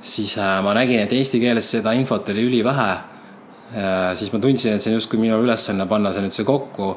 siis 0.00 0.38
äh, 0.38 0.62
ma 0.62 0.74
nägin, 0.74 1.00
et 1.00 1.12
eesti 1.12 1.40
keeles 1.40 1.70
seda 1.70 1.92
infot 1.92 2.28
oli 2.28 2.42
ülivähe 2.46 2.90
äh,. 2.92 4.14
siis 4.14 4.32
ma 4.32 4.38
tundsin, 4.38 4.74
et 4.74 4.82
see 4.82 4.90
on 4.90 5.00
justkui 5.00 5.18
minu 5.18 5.42
ülesanne 5.42 5.86
panna 5.86 6.12
see 6.12 6.22
nüüd 6.22 6.34
see 6.34 6.44
kokku. 6.44 6.96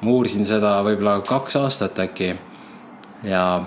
ma 0.00 0.10
uurisin 0.10 0.46
seda 0.46 0.82
võib-olla 0.82 1.20
kaks 1.26 1.56
aastat 1.56 1.98
äkki 1.98 2.34
ja 3.24 3.64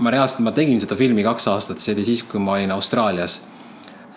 ma 0.00 0.12
reaalselt, 0.12 0.42
ma 0.44 0.52
tegin 0.56 0.80
seda 0.82 0.96
filmi 0.98 1.24
kaks 1.26 1.48
aastat, 1.52 1.80
see 1.82 1.94
oli 1.94 2.04
siis, 2.08 2.24
kui 2.28 2.40
ma 2.42 2.56
olin 2.56 2.72
Austraalias. 2.74 3.40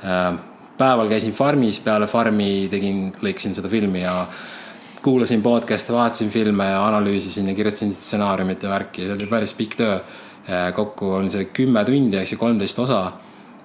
Äh, 0.04 0.34
päeval 0.80 1.12
käisin 1.12 1.36
farmis, 1.36 1.80
peale 1.84 2.08
farmi 2.10 2.68
tegin, 2.72 3.06
lõikasin 3.24 3.56
seda 3.58 3.72
filmi 3.72 4.04
ja 4.04 4.24
kuulasin 5.04 5.44
podcast'e, 5.44 5.94
vaatasin 5.94 6.32
filme 6.32 6.70
ja 6.70 6.80
analüüsisin 6.88 7.50
ja 7.52 7.56
kirjutasin 7.58 7.92
stsenaariumit 7.94 8.64
ja 8.64 8.72
värki, 8.72 9.08
see 9.08 9.18
oli 9.18 9.28
päris 9.32 9.56
pikk 9.60 9.76
töö. 9.80 10.00
Äh, 10.44 10.70
kokku 10.76 11.14
on 11.20 11.30
see 11.32 11.50
kümme 11.56 11.84
tundi, 11.88 12.18
eks 12.20 12.36
ju, 12.36 12.40
kolmteist 12.40 12.80
osa. 12.84 13.04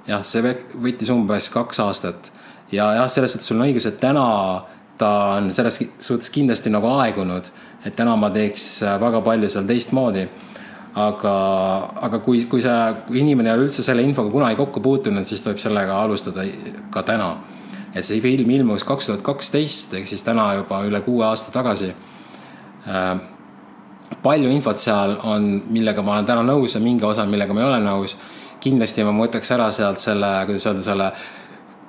jah, 0.08 0.22
see 0.24 0.40
võttis 0.40 1.10
umbes 1.12 1.50
kaks 1.52 1.80
aastat 1.84 2.30
ja 2.72 2.86
jah, 2.96 3.08
selles 3.12 3.34
suhtes 3.34 3.50
sul 3.50 3.58
on 3.58 3.66
õigus, 3.66 3.84
et 3.88 3.98
täna 4.00 4.22
ta 4.98 5.10
on 5.36 5.50
selles 5.52 5.82
suhtes 6.00 6.30
kindlasti 6.32 6.72
nagu 6.72 6.88
aegunud, 7.02 7.50
et 7.84 7.96
täna 7.96 8.14
ma 8.16 8.30
teeks 8.32 8.64
väga 9.02 9.20
palju 9.26 9.50
seal 9.52 9.66
teistmoodi 9.68 10.24
aga, 11.06 11.34
aga 12.08 12.20
kui, 12.24 12.42
kui 12.50 12.62
sa, 12.64 12.74
kui 13.06 13.22
inimene 13.22 13.50
ei 13.50 13.56
ole 13.56 13.66
üldse 13.68 13.84
selle 13.86 14.04
infoga 14.04 14.32
kunagi 14.32 14.58
kokku 14.58 14.82
puutunud, 14.84 15.26
siis 15.28 15.42
ta 15.42 15.52
võib 15.52 15.62
sellega 15.62 16.02
alustada 16.02 16.46
ka 16.94 17.04
täna. 17.06 17.36
et 17.94 18.04
see 18.04 18.20
film 18.20 18.50
ilmus 18.52 18.84
kaks 18.84 19.06
tuhat 19.08 19.22
kaksteist 19.24 19.94
ehk 19.96 20.06
siis 20.06 20.22
täna 20.22 20.50
juba 20.58 20.82
üle 20.84 21.00
kuue 21.02 21.24
aasta 21.24 21.50
tagasi 21.50 21.88
äh,. 22.86 23.20
palju 24.22 24.50
infot 24.50 24.78
seal 24.78 25.16
on, 25.22 25.48
millega 25.68 26.02
ma 26.02 26.12
olen 26.16 26.26
täna 26.26 26.42
nõus 26.42 26.74
ja 26.74 26.80
mingi 26.80 27.04
osa, 27.04 27.26
millega 27.26 27.54
ma 27.54 27.60
ei 27.60 27.68
ole 27.68 27.80
nõus. 27.84 28.16
kindlasti 28.60 29.04
ma 29.04 29.14
võtaks 29.16 29.54
ära 29.54 29.70
sealt 29.72 29.98
selle, 29.98 30.32
kuidas 30.46 30.66
öelda, 30.66 30.82
selle 30.82 31.12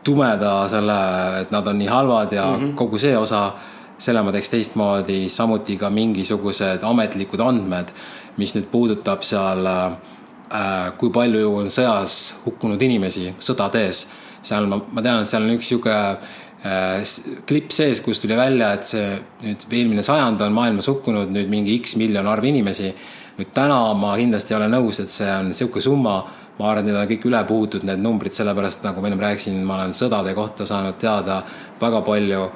tumeda 0.04 0.54
selle, 0.72 0.98
et 1.42 1.52
nad 1.52 1.68
on 1.68 1.78
nii 1.78 1.88
halvad 1.88 2.34
ja 2.34 2.46
mm 2.46 2.64
-hmm. 2.64 2.76
kogu 2.76 2.98
see 2.98 3.18
osa 3.18 3.52
selle 4.00 4.24
ma 4.24 4.32
teeks 4.32 4.50
teistmoodi, 4.54 5.22
samuti 5.30 5.76
ka 5.78 5.90
mingisugused 5.92 6.84
ametlikud 6.88 7.42
andmed 7.44 7.92
mis 8.40 8.56
nüüd 8.56 8.70
puudutab 8.72 9.24
seal 9.28 9.68
äh,, 9.68 10.90
kui 11.00 11.12
palju 11.14 11.54
on 11.62 11.72
sõjas 11.74 12.18
hukkunud 12.46 12.82
inimesi 12.82 13.30
sõdades. 13.44 14.08
seal 14.42 14.70
ma, 14.72 14.80
ma 14.80 15.04
tean, 15.04 15.24
et 15.24 15.32
seal 15.32 15.44
on 15.46 15.56
üks 15.58 15.70
sihuke 15.72 15.94
äh, 15.94 17.16
klipp 17.50 17.76
sees, 17.76 18.02
kus 18.06 18.22
tuli 18.24 18.38
välja, 18.40 18.74
et 18.78 18.88
see 18.88 19.08
nüüd 19.44 19.66
eelmine 19.70 20.06
sajand 20.06 20.42
on 20.46 20.56
maailmas 20.56 20.88
hukkunud 20.92 21.34
nüüd 21.36 21.52
mingi 21.52 21.78
X 21.82 21.98
miljon 22.00 22.28
arv 22.28 22.48
inimesi. 22.48 22.94
nüüd 23.40 23.54
täna 23.56 23.82
ma 23.96 24.16
kindlasti 24.20 24.56
ei 24.56 24.60
ole 24.60 24.72
nõus, 24.72 25.02
et 25.04 25.12
see 25.12 25.30
on 25.32 25.54
sihuke 25.56 25.84
summa 25.84 26.22
ma 26.60 26.72
arvan, 26.74 26.84
et 26.84 26.90
need 26.90 26.98
on 27.00 27.06
kõik 27.08 27.26
üle 27.30 27.40
puhutud, 27.48 27.86
need 27.88 28.02
numbrid, 28.04 28.34
sellepärast 28.36 28.82
nagu 28.84 29.00
ma 29.00 29.08
ennem 29.08 29.22
rääkisin, 29.24 29.62
ma 29.64 29.78
olen 29.78 29.94
sõdade 29.96 30.34
kohta 30.36 30.66
saanud 30.68 30.98
teada 31.00 31.38
väga 31.80 32.02
palju 32.04 32.50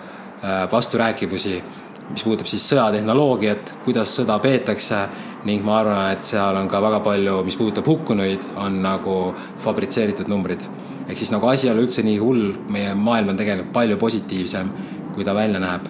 vasturääkivusi, 0.72 1.64
mis 2.10 2.24
puudutab 2.24 2.50
siis 2.52 2.66
sõjatehnoloogiat, 2.72 3.76
kuidas 3.86 4.12
sõda 4.18 4.36
peetakse 4.44 5.06
ning 5.48 5.64
ma 5.66 5.80
arvan, 5.82 6.14
et 6.14 6.24
seal 6.24 6.56
on 6.60 6.70
ka 6.72 6.80
väga 6.84 7.02
palju, 7.04 7.42
mis 7.48 7.58
puudutab 7.60 7.88
hukkunuid, 7.88 8.48
on 8.64 8.82
nagu 8.84 9.18
fabritseeritud 9.64 10.32
numbrid. 10.32 10.64
ehk 11.08 11.20
siis 11.20 11.34
nagu 11.34 11.48
asi 11.48 11.68
ei 11.68 11.74
ole 11.74 11.84
üldse 11.84 12.04
nii 12.04 12.18
hull, 12.20 12.54
meie 12.72 12.94
maailm 12.96 13.34
on 13.34 13.40
tegelikult 13.40 13.74
palju 13.76 13.98
positiivsem, 14.00 14.72
kui 15.16 15.24
ta 15.28 15.36
välja 15.36 15.60
näeb. 15.60 15.90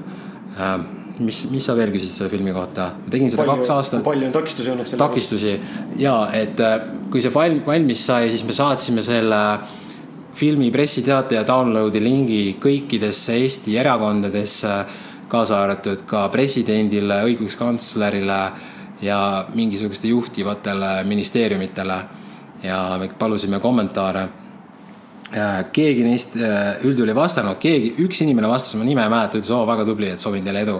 Ähm, 0.57 0.87
mis, 1.19 1.43
mis 1.51 1.65
sa 1.65 1.75
veel 1.77 1.91
küsisid 1.93 2.17
selle 2.17 2.31
filmi 2.33 2.53
kohta? 2.53 2.89
ma 2.97 3.13
tegin 3.13 3.31
seda 3.31 3.43
palju, 3.43 3.61
kaks 3.61 3.71
aastat. 3.75 4.03
palju 4.05 4.27
on 4.29 4.33
takistusi 4.33 4.73
olnud? 4.73 4.95
takistusi 4.97 5.53
ja 6.01 6.15
et 6.33 6.59
äh, 6.59 6.87
kui 7.13 7.21
see 7.21 7.33
valmis 7.33 8.05
sai, 8.07 8.31
siis 8.33 8.45
me 8.47 8.55
saatsime 8.57 9.05
selle 9.05 9.41
filmi 10.33 10.71
pressiteate 10.71 11.35
ja 11.35 11.43
download'i 11.47 12.01
lingi 12.03 12.41
kõikidesse 12.61 13.37
Eesti 13.41 13.77
erakondadesse, 13.77 14.75
kaasa 15.29 15.63
arvatud 15.63 16.03
ka 16.09 16.27
presidendile, 16.33 17.21
õiguskantslerile 17.29 18.39
ja 19.03 19.19
mingisuguste 19.53 20.07
juhtivatele 20.07 21.03
ministeeriumitele 21.09 21.97
ja 22.63 22.79
me 22.99 23.09
palusime 23.19 23.59
kommentaare. 23.59 24.27
Äh, 25.33 25.65
keegi 25.73 26.03
neist 26.05 26.35
äh, 26.37 26.83
üldjuhul 26.85 27.09
ei 27.09 27.17
vastanud, 27.17 27.57
keegi, 27.57 27.95
üks 28.05 28.19
inimene 28.21 28.49
vastas, 28.51 28.75
ma 28.77 28.85
nime 28.85 29.01
ei 29.01 29.09
mäleta, 29.09 29.39
ütles, 29.39 29.49
oo 29.55 29.63
väga 29.65 29.85
tubli, 29.87 30.11
et 30.13 30.21
soovin 30.21 30.45
teile 30.45 30.61
edu. 30.61 30.77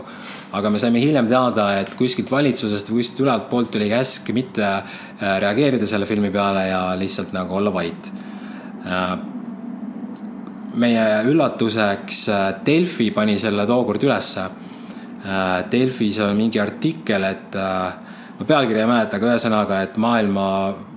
aga 0.53 0.69
me 0.69 0.77
saime 0.77 1.01
hiljem 1.01 1.25
teada, 1.25 1.71
et 1.81 1.95
kuskilt 1.97 2.29
valitsusest 2.29 2.91
või 2.91 3.01
kuskilt 3.01 3.23
ülevalt 3.23 3.47
poolt 3.49 3.71
tuli 3.73 3.87
käsk 3.89 4.29
mitte 4.37 4.67
äh, 4.67 4.83
reageerida 5.41 5.89
selle 5.89 6.05
filmi 6.05 6.29
peale 6.29 6.67
ja 6.67 6.83
lihtsalt 6.99 7.33
nagu 7.33 7.57
olla 7.57 7.73
vait. 7.73 8.11
Meie 10.73 11.05
üllatuseks 11.29 12.25
Delfi 12.65 13.11
pani 13.13 13.37
selle 13.39 13.65
tookord 13.69 14.03
ülesse. 14.03 14.47
Delfis 15.71 16.19
on 16.19 16.35
mingi 16.35 16.59
artikkel, 16.59 17.23
et 17.23 17.55
ma 17.55 18.47
pealkirja 18.47 18.83
ei 18.83 18.89
mäleta, 18.89 19.19
aga 19.19 19.29
ühesõnaga, 19.31 19.77
et 19.85 19.99
maailma 20.01 20.47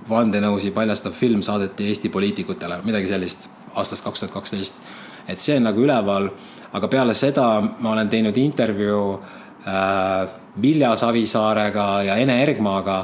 vandenõusi 0.09 0.71
paljastav 0.75 1.15
film 1.15 1.41
saadeti 1.43 1.87
Eesti 1.91 2.09
poliitikutele, 2.09 2.79
midagi 2.87 3.09
sellist, 3.11 3.49
aastast 3.75 4.05
kaks 4.05 4.23
tuhat 4.23 4.33
kaksteist. 4.33 4.79
et 5.27 5.39
see 5.39 5.57
on 5.57 5.65
nagu 5.67 5.81
üleval, 5.83 6.29
aga 6.73 6.87
peale 6.87 7.13
seda 7.13 7.59
ma 7.61 7.91
olen 7.91 8.09
teinud 8.09 8.37
intervjuu 8.37 9.19
äh, 9.67 10.27
Vilja 10.61 10.95
Savisaarega 10.95 11.87
ja 12.07 12.15
Ene 12.15 12.41
Ergmaaga 12.43 12.99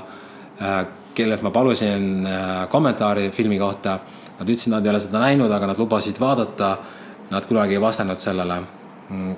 äh,, 0.61 0.85
kellelt 1.13 1.41
ma 1.41 1.51
palusin 1.51 2.25
äh, 2.25 2.69
kommentaari 2.69 3.29
filmi 3.29 3.59
kohta. 3.59 3.99
Nad 4.39 4.49
ütlesid, 4.49 4.73
nad 4.73 4.85
ei 4.85 4.91
ole 4.91 4.99
seda 4.99 5.21
näinud, 5.21 5.51
aga 5.51 5.69
nad 5.69 5.79
lubasid 5.79 6.19
vaadata. 6.19 6.75
Nad 7.29 7.45
kunagi 7.49 7.77
ei 7.77 7.81
vastanud 7.81 8.19
sellele 8.21 8.61
mm 9.09 9.33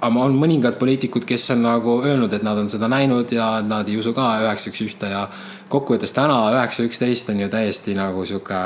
aga 0.00 0.24
on 0.26 0.36
mõningad 0.38 0.76
poliitikud, 0.80 1.24
kes 1.28 1.50
on 1.54 1.62
nagu 1.64 1.98
öelnud, 2.04 2.32
et 2.36 2.44
nad 2.44 2.58
on 2.58 2.68
seda 2.72 2.88
näinud 2.90 3.32
ja 3.32 3.60
nad 3.64 3.88
ei 3.88 3.96
usu 4.00 4.12
ka 4.16 4.28
üheksa 4.44 4.70
üks 4.70 4.82
ühte 4.84 5.10
ja 5.10 5.26
kokkuvõttes 5.72 6.12
täna 6.16 6.38
üheksa 6.54 6.86
üksteist 6.86 7.30
on 7.32 7.40
ju 7.40 7.48
täiesti 7.52 7.96
nagu 7.96 8.24
sihuke 8.28 8.60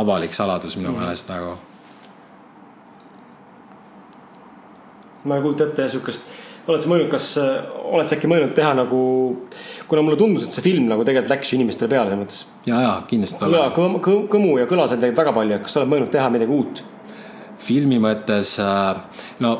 avalik 0.00 0.34
saladus 0.34 0.76
minu 0.78 0.92
mm. 0.92 0.98
meelest 0.98 1.28
nagu. 1.32 1.58
ma 5.24 5.36
ei 5.36 5.42
kujuta 5.42 5.68
ette 5.68 5.88
sihukest, 5.88 6.30
oled 6.68 6.82
sa 6.82 6.90
mõelnud, 6.90 7.10
kas, 7.10 7.28
oled 7.82 8.08
sa 8.08 8.16
äkki 8.16 8.30
mõelnud 8.30 8.54
teha 8.56 8.72
nagu, 8.78 9.00
kuna 9.90 10.04
mulle 10.04 10.18
tundus, 10.20 10.46
et 10.46 10.54
see 10.54 10.64
film 10.64 10.86
nagu 10.90 11.04
tegelikult 11.06 11.34
läks 11.34 11.52
ju 11.52 11.58
inimestele 11.58 11.90
peale 11.90 12.10
selles 12.10 12.22
mõttes. 12.22 12.44
ja, 12.68 12.78
ja 12.84 12.92
kindlasti. 13.10 13.50
ja 13.54 13.66
kõm, 13.74 13.98
kõm, 14.04 14.24
kõmu 14.30 14.54
ja 14.60 14.68
kõla 14.70 14.86
seal 14.86 15.02
tegelikult 15.02 15.24
väga 15.24 15.36
palju, 15.40 15.60
kas 15.64 15.74
sa 15.74 15.82
oled 15.82 15.92
mõelnud 15.94 16.14
teha 16.14 16.30
midagi 16.34 16.58
uut? 16.58 16.84
filmi 17.62 17.98
mõttes, 18.02 18.56
äh, 18.62 19.26
no 19.42 19.52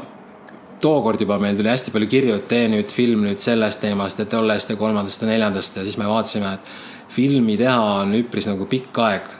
tookord 0.82 1.20
juba 1.22 1.38
meil 1.42 1.58
tuli 1.58 1.70
hästi 1.70 1.92
palju 1.94 2.08
kirju, 2.10 2.38
et 2.40 2.48
tee 2.50 2.70
nüüd 2.70 2.90
film 2.90 3.26
nüüd 3.26 3.42
sellest 3.42 3.82
teemast 3.84 4.18
ja 4.18 4.26
tollest 4.30 4.72
ja 4.72 4.78
kolmandast 4.78 5.22
ja 5.22 5.30
neljandast 5.30 5.78
ja 5.78 5.84
siis 5.86 5.98
me 6.00 6.08
vaatasime, 6.10 6.56
et 6.58 6.72
filmi 7.12 7.58
teha 7.60 7.76
on 8.02 8.16
üpris 8.18 8.48
nagu 8.50 8.66
pikk 8.70 8.98
aeg. 9.04 9.30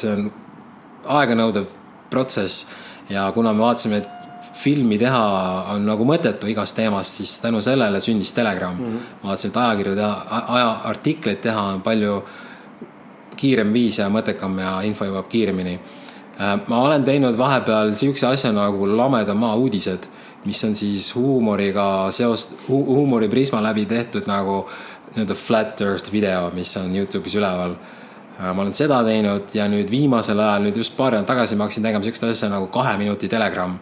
see 0.00 0.12
on 0.14 0.30
aeganõudev 1.18 1.66
protsess 2.10 2.70
ja 3.10 3.26
kuna 3.34 3.52
me 3.52 3.66
vaatasime, 3.66 4.00
et 4.00 4.19
filmi 4.60 4.98
teha 5.00 5.24
on 5.74 5.86
nagu 5.88 6.04
mõttetu 6.04 6.48
igast 6.52 6.76
teemast, 6.76 7.16
siis 7.20 7.38
tänu 7.40 7.62
sellele 7.64 8.00
sündis 8.00 8.32
Telegram 8.36 8.76
mm. 8.76 8.86
-hmm. 8.86 9.16
ma 9.22 9.32
vaatasin, 9.32 9.50
et 9.50 9.56
ajakirju 9.56 9.96
teha, 9.96 10.12
aja, 10.56 10.70
artikleid 10.92 11.40
teha 11.40 11.62
on 11.74 11.82
palju 11.82 12.22
kiirem 13.36 13.72
viis 13.72 13.98
ja 13.98 14.08
mõttekam 14.08 14.58
ja 14.60 14.80
info 14.82 15.04
jõuab 15.04 15.28
kiiremini. 15.28 15.80
ma 16.66 16.82
olen 16.82 17.04
teinud 17.04 17.36
vahepeal 17.38 17.94
sihukese 17.94 18.26
asja 18.26 18.52
nagu 18.52 18.86
Lameda 18.96 19.34
maa 19.34 19.54
uudised 19.54 20.08
mis 20.44 20.64
on 20.64 20.74
siis 20.74 21.14
huumoriga 21.14 22.10
seost 22.10 22.52
hu, 22.68 22.84
huumoriprisma 22.84 23.62
läbi 23.62 23.86
tehtud 23.86 24.26
nagu 24.26 24.64
nii-öelda 25.14 25.34
flat 25.34 25.80
earth 25.80 26.12
video, 26.12 26.50
mis 26.54 26.76
on 26.76 26.94
Youtube'is 26.94 27.34
üleval. 27.36 27.74
Äh, 28.38 28.52
ma 28.54 28.62
olen 28.62 28.74
seda 28.74 29.02
teinud 29.04 29.52
ja 29.54 29.66
nüüd 29.68 29.90
viimasel 29.90 30.38
ajal, 30.38 30.64
nüüd 30.64 30.78
just 30.80 30.96
paar 30.96 31.12
nädalat 31.12 31.28
tagasi 31.32 31.58
ma 31.58 31.66
hakkasin 31.66 31.88
tegema 31.88 32.04
sihukest 32.06 32.28
asja 32.30 32.48
nagu 32.52 32.70
kahe 32.72 32.96
minuti 32.98 33.28
telegramm, 33.28 33.76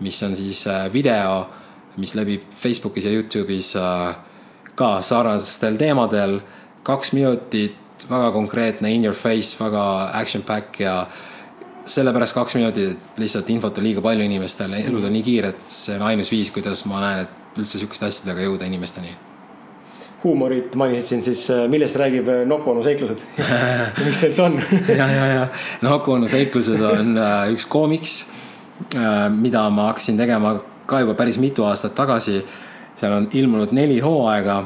mis 0.00 0.22
on 0.22 0.36
siis 0.36 0.66
äh, 0.66 0.92
video, 0.92 1.46
mis 1.96 2.14
levib 2.14 2.42
Facebookis 2.50 3.04
ja 3.04 3.12
Youtube'is 3.14 3.74
äh, 3.78 4.16
ka 4.74 5.02
sarnastel 5.02 5.76
teemadel. 5.76 6.40
kaks 6.84 7.12
minutit, 7.12 7.76
väga 8.10 8.30
konkreetne, 8.32 8.90
in 8.92 9.04
your 9.04 9.14
face, 9.14 9.56
väga 9.64 10.10
action 10.20 10.42
pack 10.42 10.80
ja 10.80 11.06
sellepärast 11.84 12.34
kaks 12.34 12.54
minutit, 12.54 12.98
lihtsalt 13.16 13.48
infot 13.50 13.78
on 13.78 13.84
liiga 13.84 14.02
palju 14.04 14.24
inimestele, 14.24 14.82
elud 14.84 15.04
on 15.04 15.12
nii 15.16 15.22
kiired, 15.24 15.62
see 15.64 15.96
on 15.96 16.04
ainus 16.10 16.32
viis, 16.32 16.50
kuidas 16.52 16.84
ma 16.90 17.00
näen, 17.00 17.24
et 17.24 17.60
üldse 17.60 17.80
sihukeste 17.80 18.10
asjadega 18.10 18.44
jõuda 18.44 18.68
inimesteni. 18.68 19.16
huumorit 20.24 20.76
mainisid 20.76 21.08
siin 21.08 21.22
siis, 21.22 21.46
äh, 21.50 21.64
millest 21.68 21.96
räägib 22.00 22.28
Noko 22.48 22.72
onu 22.72 22.84
seiklused 22.84 23.24
mis 24.06 24.20
see 24.20 24.30
üldse 24.30 24.42
on 24.42 24.60
ja, 25.00 25.08
ja, 25.08 25.26
ja 25.26 25.48
Noko 25.82 26.18
onu 26.18 26.28
seiklused 26.28 26.80
on 26.80 27.16
üks 27.52 27.68
koomiks, 27.68 28.24
mida 29.30 29.68
ma 29.70 29.90
hakkasin 29.92 30.16
tegema 30.18 30.56
ka 30.86 31.00
juba 31.00 31.14
päris 31.14 31.38
mitu 31.38 31.64
aastat 31.64 31.94
tagasi. 31.94 32.44
seal 32.94 33.12
on 33.12 33.28
ilmunud 33.32 33.72
neli 33.72 34.00
hooaega 34.00 34.64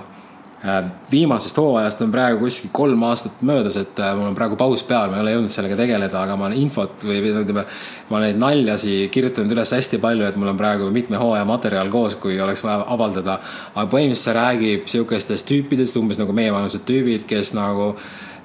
Äh, 0.64 0.84
viimasest 1.10 1.56
hooajast 1.56 2.00
on 2.02 2.10
praegu 2.10 2.40
kuskil 2.42 2.72
kolm 2.74 3.02
aastat 3.06 3.44
möödas, 3.46 3.76
et 3.78 4.00
äh, 4.02 4.08
mul 4.18 4.26
on 4.26 4.34
praegu 4.34 4.56
paus 4.58 4.80
peal, 4.82 5.06
ma 5.06 5.20
ei 5.20 5.22
ole 5.22 5.34
jõudnud 5.36 5.52
sellega 5.54 5.76
tegeleda, 5.78 6.22
aga 6.26 6.34
ma 6.34 6.48
olen 6.48 6.58
infot 6.58 7.04
või 7.06 7.20
ütleme, 7.22 7.62
ma 8.08 8.22
neid 8.24 8.40
naljasi 8.42 8.96
kirjutanud 9.14 9.54
üles 9.54 9.70
hästi 9.76 10.00
palju, 10.02 10.26
et 10.26 10.34
mul 10.34 10.50
on 10.50 10.58
praegu 10.58 10.88
mitme 10.90 11.20
hooaja 11.20 11.44
materjal 11.46 11.92
koos, 11.92 12.16
kui 12.18 12.40
oleks 12.42 12.64
vaja 12.66 12.80
avaldada. 12.90 13.36
aga 13.76 13.84
põhimõtteliselt 13.92 14.24
see 14.24 14.34
räägib 14.34 14.90
sihukestest 14.90 15.46
tüüpidest, 15.46 16.00
umbes 16.02 16.18
nagu 16.18 16.34
meievanused 16.34 16.82
tüübid, 16.90 17.28
kes 17.30 17.52
nagu 17.54 17.92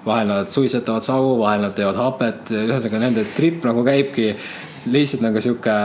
vahel 0.05 0.29
nad 0.29 0.53
suitsetavad 0.53 1.01
savu, 1.01 1.39
vahel 1.41 1.65
nad 1.65 1.73
teevad 1.73 1.97
hapet, 1.97 2.53
ühesõnaga 2.53 3.01
nende 3.07 3.25
trip 3.33 3.65
nagu 3.65 3.81
käibki 3.89 4.35
lihtsalt 4.85 5.23
nagu 5.23 5.41
sihuke 5.41 5.75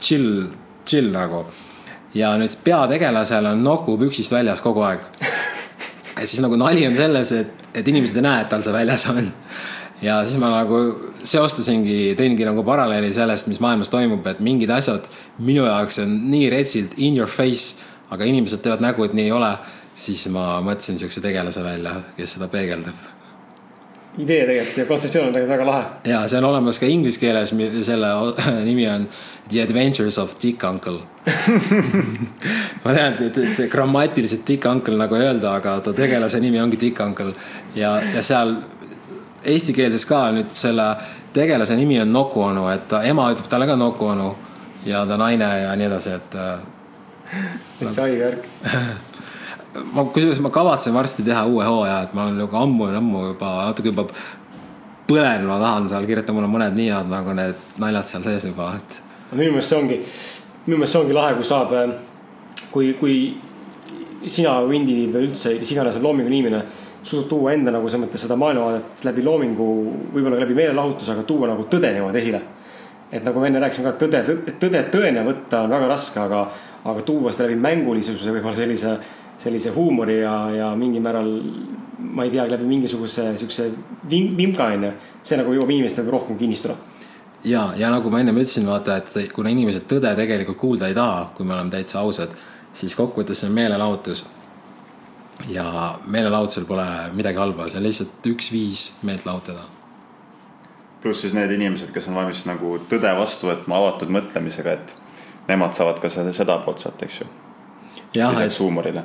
chill, 0.00 0.48
chill 0.84 1.12
nagu 1.14 1.44
ja 2.14 2.32
nüüd 2.40 2.54
peategelasel 2.64 3.46
on 3.52 3.62
noku 3.64 3.96
püksist 4.00 4.32
väljas 4.34 4.62
kogu 4.64 4.84
aeg. 4.86 5.04
ja 6.18 6.26
siis 6.26 6.40
nagu 6.44 6.58
nali 6.60 6.86
on 6.86 6.96
selles, 6.96 7.32
et, 7.36 7.68
et 7.74 7.88
inimesed 7.88 8.18
ei 8.20 8.26
näe, 8.26 8.42
et 8.44 8.50
tal 8.52 8.64
see 8.64 8.74
väljas 8.74 9.06
on. 9.12 9.30
ja 10.02 10.20
siis 10.26 10.40
ma 10.42 10.52
nagu 10.52 10.82
seostasingi, 11.24 12.14
tõingi 12.18 12.48
nagu 12.48 12.64
paralleeli 12.66 13.12
sellest, 13.14 13.48
mis 13.48 13.62
maailmas 13.64 13.92
toimub, 13.92 14.26
et 14.26 14.42
mingid 14.44 14.70
asjad 14.74 15.08
minu 15.38 15.64
jaoks 15.68 16.02
on 16.04 16.18
nii 16.32 16.50
retsilt 16.52 16.98
in 16.98 17.16
your 17.18 17.30
face, 17.30 17.80
aga 18.12 18.28
inimesed 18.28 18.64
teevad 18.64 18.84
nägu, 18.84 19.06
et 19.06 19.16
nii 19.16 19.30
ei 19.30 19.38
ole. 19.38 19.54
siis 19.94 20.24
ma 20.32 20.56
mõtlesin 20.64 20.96
siukse 20.96 21.20
tegelase 21.20 21.60
välja, 21.64 21.98
kes 22.16 22.38
seda 22.38 22.48
peegeldab 22.48 23.11
idee 24.18 24.42
tegelikult 24.46 24.76
ja 24.76 24.84
kontseptsioon 24.86 25.26
on 25.26 25.32
tegelikult 25.32 25.54
väga 25.56 25.66
lahe. 25.66 25.84
ja 26.12 26.22
see 26.28 26.38
on 26.38 26.44
olemas 26.50 26.78
ka 26.78 26.88
inglise 26.90 27.20
keeles, 27.20 27.54
selle 27.86 28.10
nimi 28.68 28.86
on 28.88 29.06
The 29.48 29.62
Adventures 29.62 30.18
of 30.18 30.34
Dick 30.42 30.64
Uncle 30.68 31.00
ma 32.84 32.94
tean, 32.94 33.16
et, 33.16 33.38
et, 33.38 33.64
grammatiliselt 33.72 34.44
Dick 34.48 34.66
Uncle 34.68 34.98
nagu 35.00 35.16
ei 35.16 35.26
öelda, 35.30 35.56
aga 35.56 35.78
ta 35.80 35.94
tegelase 35.96 36.40
nimi 36.40 36.60
ongi 36.60 36.80
Dick 36.80 37.00
Uncle 37.00 37.32
ja, 37.74 37.96
ja 38.14 38.22
seal 38.22 38.56
eesti 39.44 39.74
keeles 39.76 40.04
ka 40.06 40.26
nüüd 40.36 40.52
selle 40.54 40.90
tegelase 41.32 41.76
nimi 41.76 42.00
on 42.02 42.12
Nuku 42.12 42.42
onu, 42.44 42.66
et 42.72 42.84
ta 42.90 43.02
ema 43.08 43.30
ütleb 43.32 43.48
talle 43.48 43.66
ka 43.70 43.78
Nuku 43.80 44.12
onu 44.12 44.34
ja 44.86 45.06
ta 45.08 45.16
naine 45.16 45.48
ja 45.62 45.72
nii 45.78 45.88
edasi, 45.88 46.18
et. 46.18 46.36
täitsa 47.80 48.04
haige 48.04 48.20
värk 48.26 49.08
ma, 49.92 50.04
kusjuures 50.04 50.40
ma 50.44 50.52
kavatsen 50.52 50.94
varsti 50.94 51.24
teha 51.26 51.44
uue 51.48 51.64
hooaja, 51.66 52.02
et 52.06 52.14
ma 52.16 52.26
olen 52.26 52.40
nagu 52.42 52.58
ammu-ammu 52.62 53.24
juba 53.30 53.52
natuke 53.68 53.92
juba 53.92 54.06
põlen, 55.08 55.46
ma 55.48 55.58
tahan 55.62 55.88
seal 55.92 56.06
kirjutada, 56.08 56.36
mul 56.36 56.48
on 56.48 56.54
mõned 56.56 56.76
nii 56.78 56.90
head 56.92 57.10
nagu 57.10 57.34
need 57.36 57.80
naljad 57.82 58.10
seal 58.10 58.26
sees 58.26 58.46
juba, 58.50 58.72
et. 58.78 59.00
minu 59.32 59.56
meelest 59.56 59.72
see 59.72 59.80
ongi, 59.80 59.98
minu 60.66 60.78
meelest 60.78 60.96
see 60.96 61.02
ongi 61.02 61.16
lahe, 61.16 61.34
kui 61.38 61.48
saab, 61.48 61.74
äh, 61.78 62.62
kui, 62.72 62.92
kui 63.00 63.16
sina 64.28 64.58
või 64.62 64.80
indiviid 64.80 65.12
või 65.14 65.28
üldse 65.30 65.56
kes 65.58 65.74
iganes 65.74 65.98
on 65.98 66.06
loominguline 66.06 66.38
inimene 66.38 66.64
suudad 67.02 67.28
tuua 67.28 67.52
enda 67.56 67.72
nagu 67.74 67.88
selles 67.90 68.06
mõttes 68.06 68.22
seda 68.22 68.36
maailmavaadet 68.38 69.00
läbi 69.08 69.24
loomingu, 69.26 69.68
võib-olla 70.14 70.38
läbi 70.38 70.54
meelelahutuse, 70.54 71.16
aga 71.16 71.24
tuua 71.26 71.48
nagu 71.50 71.66
tõde 71.70 71.90
niimoodi 71.96 72.20
esile. 72.20 72.42
et 73.12 73.24
nagu 73.24 73.40
ma 73.40 73.48
enne 73.48 73.60
rääkisin 73.60 73.84
ka, 73.84 73.90
tõde, 74.00 74.20
tõde 74.60 74.84
tõena 74.92 75.24
võtta 75.26 75.66
on 75.66 75.74
väga 75.74 75.88
raske, 75.90 76.20
aga, 76.20 76.46
aga 76.88 77.02
tuua 77.04 77.32
seda 77.34 77.48
läbi 77.48 77.58
mängulisuse, 77.60 78.30
võib-olla 78.30 78.56
sellise 78.56 78.94
sellise 79.42 79.70
huumori 79.74 80.20
ja, 80.20 80.34
ja 80.54 80.70
mingil 80.78 81.02
määral, 81.02 81.30
ma 81.98 82.26
ei 82.26 82.30
tea, 82.30 82.46
läbi 82.50 82.66
mingisuguse 82.68 83.32
siukse 83.40 83.70
vim, 84.10 84.36
vimka 84.38 84.68
onju. 84.74 84.92
see 85.22 85.38
nagu 85.38 85.54
jõuab 85.54 85.70
inimestele 85.74 86.10
rohkem 86.10 86.38
kinnistada. 86.38 86.76
ja, 87.44 87.64
ja 87.76 87.90
nagu 87.90 88.10
ma 88.10 88.22
ennem 88.22 88.38
ütlesin, 88.42 88.68
vaata, 88.68 89.00
et 89.02 89.34
kuna 89.34 89.50
inimesed 89.50 89.88
tõde 89.90 90.14
tegelikult 90.18 90.58
kuulda 90.58 90.90
ei 90.90 90.94
taha, 90.94 91.28
kui 91.36 91.46
me 91.46 91.56
oleme 91.56 91.74
täitsa 91.74 92.00
ausad, 92.00 92.34
siis 92.72 92.94
kokkuvõttes 92.98 93.42
see 93.42 93.50
on 93.50 93.58
meelelahutus. 93.58 94.24
ja 95.48 95.98
meelelahutusel 96.06 96.66
pole 96.68 96.86
midagi 97.16 97.40
halba, 97.42 97.66
see 97.66 97.80
on 97.80 97.88
lihtsalt 97.88 98.32
üks 98.34 98.52
viis 98.52 98.90
meelt 99.02 99.26
lahutada 99.26 99.66
pluss 101.02 101.24
siis 101.24 101.32
need 101.34 101.50
inimesed, 101.50 101.88
kes 101.90 102.06
on 102.06 102.14
valmis 102.14 102.44
nagu 102.46 102.76
tõde 102.86 103.10
vastu 103.18 103.48
võtma 103.48 103.80
avatud 103.80 104.12
mõtlemisega, 104.14 104.76
et 104.76 104.92
nemad 105.48 105.74
saavad 105.74 105.98
ka 105.98 106.06
seda, 106.12 106.30
seda 106.36 106.60
poolt 106.62 106.78
sealt, 106.78 107.02
eks 107.02 107.16
ju. 107.24 107.26
lisaks 108.14 108.60
huumorile 108.62 109.02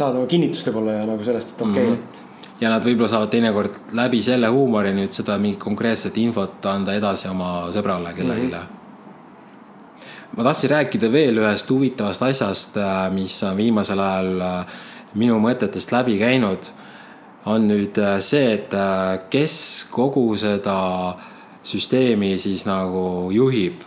saada 0.00 0.24
kinnitust 0.30 0.70
võib-olla 0.70 0.98
ja 0.98 1.06
nagu 1.08 1.24
sellest, 1.26 1.54
et 1.54 1.62
okei 1.62 1.72
okay, 1.72 1.86
mm, 1.86 1.94
-hmm. 1.94 2.42
et. 2.50 2.60
ja 2.64 2.72
nad 2.72 2.84
võib-olla 2.84 3.08
saavad 3.12 3.32
teinekord 3.32 3.80
läbi 3.98 4.22
selle 4.24 4.50
huumori 4.52 4.92
nüüd 4.96 5.16
seda 5.16 5.38
mingit 5.38 5.62
konkreetset 5.62 6.18
infot 6.20 6.66
anda 6.66 6.94
edasi 6.96 7.28
oma 7.28 7.70
sõbrale 7.74 8.14
kellelegi 8.16 8.52
mm. 8.52 8.58
-hmm 8.58 8.76
ma 10.36 10.44
tahtsin 10.46 10.70
rääkida 10.70 11.08
veel 11.12 11.40
ühest 11.42 11.70
huvitavast 11.70 12.22
asjast, 12.22 12.76
äh, 12.76 13.10
mis 13.12 13.42
on 13.42 13.56
viimasel 13.56 13.98
ajal 13.98 14.40
äh, 14.40 14.66
minu 15.14 15.40
mõtetest 15.42 15.92
läbi 15.92 16.18
käinud. 16.18 16.70
on 17.46 17.68
nüüd 17.68 17.96
see, 18.20 18.52
et 18.52 18.74
kes 19.30 19.88
kogu 19.90 20.36
seda 20.36 21.16
süsteemi 21.64 22.38
siis 22.38 22.66
nagu 22.66 23.30
juhib 23.32 23.80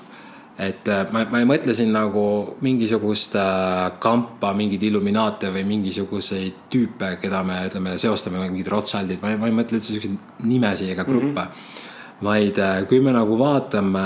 et 0.57 0.87
äh, 0.87 1.05
ma, 1.13 1.23
ma 1.31 1.39
ei 1.41 1.47
mõtle 1.49 1.73
siin 1.73 1.89
nagu 1.93 2.23
mingisugust 2.61 3.37
äh, 3.41 3.95
kampa, 4.01 4.51
mingeid 4.57 4.83
illuminaate 4.85 5.49
või 5.53 5.63
mingisuguseid 5.71 6.67
tüüpe, 6.73 7.15
keda 7.21 7.41
me 7.47 7.57
ütleme, 7.69 7.95
seostame 8.01 8.43
mingid 8.43 8.69
Rothschildid, 8.69 9.21
ma 9.23 9.33
ei, 9.33 9.39
ma 9.41 9.49
ei 9.49 9.55
mõtle 9.57 9.79
üldse 9.79 9.95
siukseid 9.95 10.45
nimesid 10.45 10.93
ega 10.93 11.07
gruppe 11.07 11.31
mm. 11.31 11.47
-hmm. 11.47 12.21
vaid 12.27 12.61
äh, 12.61 12.83
kui 12.89 13.01
me 13.01 13.15
nagu 13.15 13.37
vaatame, 13.39 14.05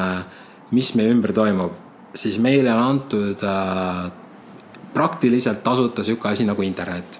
mis 0.71 0.93
meie 0.95 1.11
ümber 1.11 1.35
toimub, 1.35 1.75
siis 2.15 2.39
meile 2.39 2.71
on 2.73 2.83
antud 2.83 3.43
äh, 3.43 4.07
praktiliselt 4.93 5.63
tasuta 5.63 6.03
sihuke 6.03 6.29
asi 6.29 6.45
nagu 6.45 6.61
internet. 6.61 7.19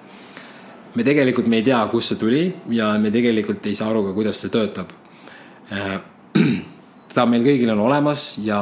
me 0.94 1.04
tegelikult, 1.04 1.46
me 1.46 1.56
ei 1.56 1.62
tea, 1.62 1.86
kust 1.92 2.08
see 2.08 2.18
tuli 2.18 2.54
ja 2.70 2.98
me 2.98 3.10
tegelikult 3.10 3.66
ei 3.66 3.74
saa 3.74 3.90
aru 3.90 4.06
ka, 4.08 4.12
kuidas 4.12 4.40
see 4.40 4.50
töötab 4.50 4.88
äh, 5.72 6.00
ta 7.18 7.26
meil 7.26 7.42
kõigil 7.42 7.72
on 7.74 7.80
olemas 7.82 8.36
ja 8.44 8.60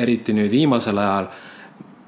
eriti 0.00 0.32
nüüd 0.32 0.48
viimasel 0.52 0.96
ajal. 0.96 1.28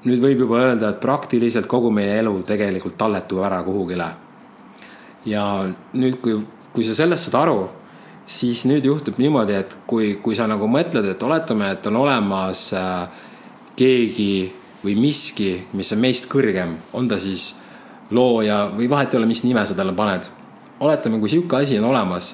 nüüd 0.01 0.17
võib 0.17 0.39
juba 0.41 0.57
öelda, 0.57 0.89
et 0.89 1.01
praktiliselt 1.01 1.67
kogu 1.69 1.91
meie 1.93 2.15
elu 2.17 2.39
tegelikult 2.41 2.95
talletub 2.97 3.43
ära 3.45 3.59
kuhugile. 3.63 4.07
ja 5.25 5.43
nüüd, 5.93 6.17
kui, 6.23 6.39
kui 6.73 6.83
sa 6.87 6.95
sellest 6.97 7.29
saad 7.29 7.43
aru, 7.43 7.69
siis 8.25 8.63
nüüd 8.65 8.85
juhtub 8.85 9.19
niimoodi, 9.21 9.53
et 9.53 9.75
kui, 9.85 10.15
kui 10.23 10.35
sa 10.35 10.47
nagu 10.49 10.65
mõtled, 10.65 11.05
et 11.05 11.23
oletame, 11.23 11.69
et 11.75 11.85
on 11.91 12.01
olemas 12.01 12.63
äh, 12.73 13.21
keegi 13.77 14.51
või 14.81 14.97
miski, 14.97 15.51
mis 15.77 15.93
on 15.93 16.01
meist 16.01 16.25
kõrgem, 16.31 16.79
on 16.97 17.11
ta 17.11 17.21
siis 17.21 17.51
looja 18.09 18.71
või 18.73 18.89
vahet 18.89 19.13
ei 19.13 19.21
ole, 19.21 19.29
mis 19.29 19.43
nime 19.45 19.67
sa 19.69 19.77
talle 19.77 19.93
paned. 19.93 20.25
oletame, 20.81 21.19
kui 21.21 21.29
sihuke 21.29 21.61
asi 21.61 21.77
on 21.77 21.91
olemas, 21.91 22.33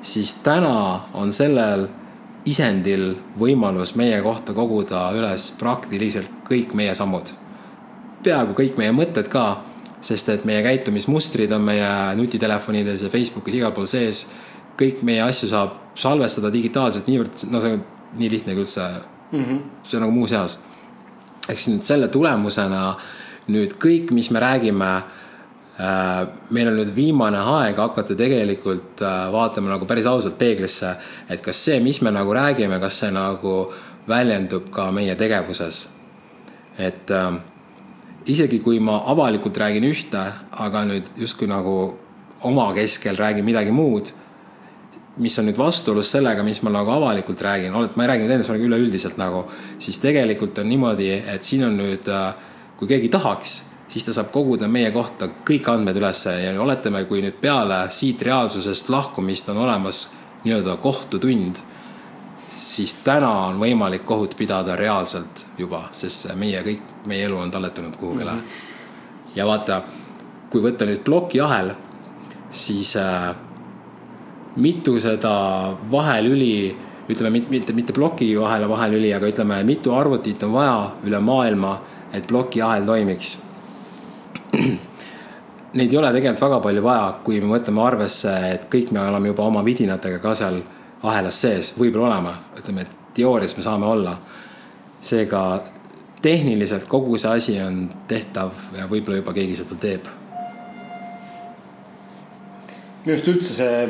siis 0.00 0.32
täna 0.40 1.04
on 1.12 1.32
sellel 1.32 1.90
isendil 2.46 3.16
võimalus 3.38 3.94
meie 3.98 4.18
kohta 4.22 4.54
koguda 4.54 5.08
üles 5.16 5.50
praktiliselt 5.58 6.30
kõik 6.46 6.74
meie 6.78 6.94
sammud. 6.94 7.32
peaaegu 8.22 8.54
kõik 8.58 8.78
meie 8.78 8.92
mõtted 8.92 9.28
ka, 9.30 9.64
sest 10.00 10.28
et 10.28 10.44
meie 10.44 10.62
käitumismustrid 10.62 11.52
on 11.52 11.62
meie 11.62 11.90
nutitelefonides 12.18 13.02
ja 13.02 13.10
Facebookis 13.10 13.54
igal 13.54 13.72
pool 13.72 13.86
sees. 13.86 14.30
kõik 14.78 15.02
meie 15.02 15.22
asju 15.22 15.48
saab 15.48 15.76
salvestada 15.94 16.50
digitaalselt 16.52 17.06
niivõrd, 17.06 17.50
no 17.50 17.60
see 17.60 17.72
on 17.72 17.84
nii 18.18 18.30
lihtne 18.30 18.54
kui 18.54 18.62
üldse 18.62 18.82
mm. 19.32 19.44
-hmm. 19.44 19.60
see 19.88 19.96
on 19.96 20.02
nagu 20.02 20.12
muuseas. 20.12 20.58
ehk 21.48 21.58
siis 21.58 21.76
nüüd 21.76 21.84
selle 21.84 22.08
tulemusena 22.08 22.96
nüüd 23.48 23.76
kõik, 23.78 24.10
mis 24.10 24.30
me 24.30 24.40
räägime 24.40 25.02
meil 25.76 26.70
on 26.70 26.78
nüüd 26.78 26.92
viimane 26.96 27.40
aeg 27.52 27.76
hakata 27.76 28.16
tegelikult 28.16 29.02
äh, 29.04 29.26
vaatama 29.32 29.74
nagu 29.74 29.88
päris 29.88 30.06
ausalt 30.08 30.38
peeglisse, 30.40 30.94
et 31.28 31.42
kas 31.44 31.60
see, 31.66 31.80
mis 31.84 32.00
me 32.00 32.12
nagu 32.14 32.32
räägime, 32.32 32.78
kas 32.80 33.02
see 33.02 33.10
nagu 33.12 33.58
väljendub 34.08 34.70
ka 34.72 34.88
meie 34.90 35.14
tegevuses. 35.18 35.88
et 36.78 37.10
äh, 37.10 37.36
isegi 38.26 38.60
kui 38.60 38.80
ma 38.80 39.02
avalikult 39.12 39.56
räägin 39.56 39.84
ühte, 39.84 40.24
aga 40.52 40.84
nüüd 40.88 41.12
justkui 41.16 41.48
nagu 41.48 41.96
oma 42.42 42.72
keskel 42.74 43.16
räägin 43.16 43.44
midagi 43.44 43.72
muud, 43.72 44.12
mis 45.16 45.38
on 45.38 45.48
nüüd 45.48 45.60
vastuolus 45.60 46.08
sellega, 46.12 46.42
mis 46.44 46.62
ma 46.62 46.72
nagu 46.72 46.90
avalikult 46.90 47.40
räägin, 47.40 47.72
ma 47.72 47.84
ei 47.84 48.08
räägi 48.14 48.24
nüüd 48.24 48.32
endast, 48.32 48.48
ma 48.48 48.56
räägin 48.56 48.72
üleüldiselt 48.72 49.20
nagu, 49.20 49.44
siis 49.78 50.00
tegelikult 50.00 50.58
on 50.58 50.68
niimoodi, 50.72 51.12
et 51.20 51.44
siin 51.44 51.68
on 51.68 51.76
nüüd, 51.80 52.08
kui 52.76 52.88
keegi 52.88 53.12
tahaks 53.12 53.62
siis 53.96 54.04
ta 54.04 54.12
saab 54.12 54.26
koguda 54.28 54.66
meie 54.68 54.90
kohta 54.92 55.30
kõik 55.48 55.70
andmed 55.72 55.96
ülesse 55.96 56.34
ja 56.42 56.50
oletame, 56.60 57.06
kui 57.08 57.22
nüüd 57.24 57.38
peale 57.40 57.86
siit 57.88 58.20
reaalsusest 58.26 58.90
lahkumist 58.92 59.48
on 59.48 59.62
olemas 59.64 60.02
nii-öelda 60.44 60.74
kohtutund, 60.82 61.62
siis 62.60 62.92
täna 63.06 63.30
on 63.46 63.56
võimalik 63.62 64.04
kohut 64.04 64.34
pidada 64.36 64.76
reaalselt 64.76 65.46
juba, 65.56 65.86
sest 65.96 66.28
meie 66.36 66.60
kõik, 66.66 66.82
meie 67.08 67.24
elu 67.24 67.38
on 67.40 67.54
talletunud 67.54 67.96
kuhugile 67.96 68.34
mm. 68.34 68.42
-hmm. 68.42 69.32
ja 69.38 69.46
vaata, 69.46 69.80
kui 70.52 70.60
võtta 70.60 70.84
nüüd 70.84 71.00
plokiahel, 71.04 71.72
siis 72.50 72.96
äh, 73.00 73.32
mitu 74.56 75.00
seda 75.00 75.72
vahelüli, 75.90 76.76
ütleme 77.08 77.30
mitte, 77.30 77.50
mitte, 77.50 77.72
mitte 77.72 77.92
ploki 77.92 78.28
vahele 78.38 78.68
vahelüli, 78.68 79.14
aga 79.14 79.26
ütleme, 79.26 79.64
mitu 79.64 79.94
arvutit 79.94 80.42
on 80.42 80.52
vaja 80.52 80.92
üle 81.04 81.20
maailma, 81.20 81.80
et 82.12 82.26
plokiahel 82.26 82.84
toimiks 82.84 83.45
neid 85.76 85.92
ei 85.92 85.98
ole 85.98 86.10
tegelikult 86.14 86.44
väga 86.46 86.60
palju 86.64 86.82
vaja, 86.84 87.06
kui 87.24 87.40
me 87.42 87.52
võtame 87.56 87.82
arvesse, 87.84 88.34
et 88.54 88.66
kõik 88.72 88.92
me 88.94 89.02
oleme 89.04 89.32
juba 89.32 89.46
oma 89.46 89.64
vidinatega 89.66 90.20
ka 90.22 90.34
seal 90.38 90.60
ahelas 91.06 91.40
sees, 91.42 91.72
võib-olla 91.78 92.10
oleme, 92.10 92.34
ütleme, 92.58 92.86
et 92.86 93.14
teoorias 93.16 93.56
me 93.56 93.64
saame 93.66 93.86
olla. 93.86 94.18
seega 95.06 95.40
tehniliselt 96.22 96.86
kogu 96.88 97.18
see 97.20 97.30
asi 97.30 97.58
on 97.62 97.84
tehtav 98.08 98.50
ja 98.74 98.86
võib-olla 98.90 99.20
juba 99.20 99.34
keegi 99.36 99.58
seda 99.60 99.76
teeb. 99.80 100.08
minu 103.04 103.14
arust 103.14 103.28
üldse 103.30 103.54
see, 103.54 103.84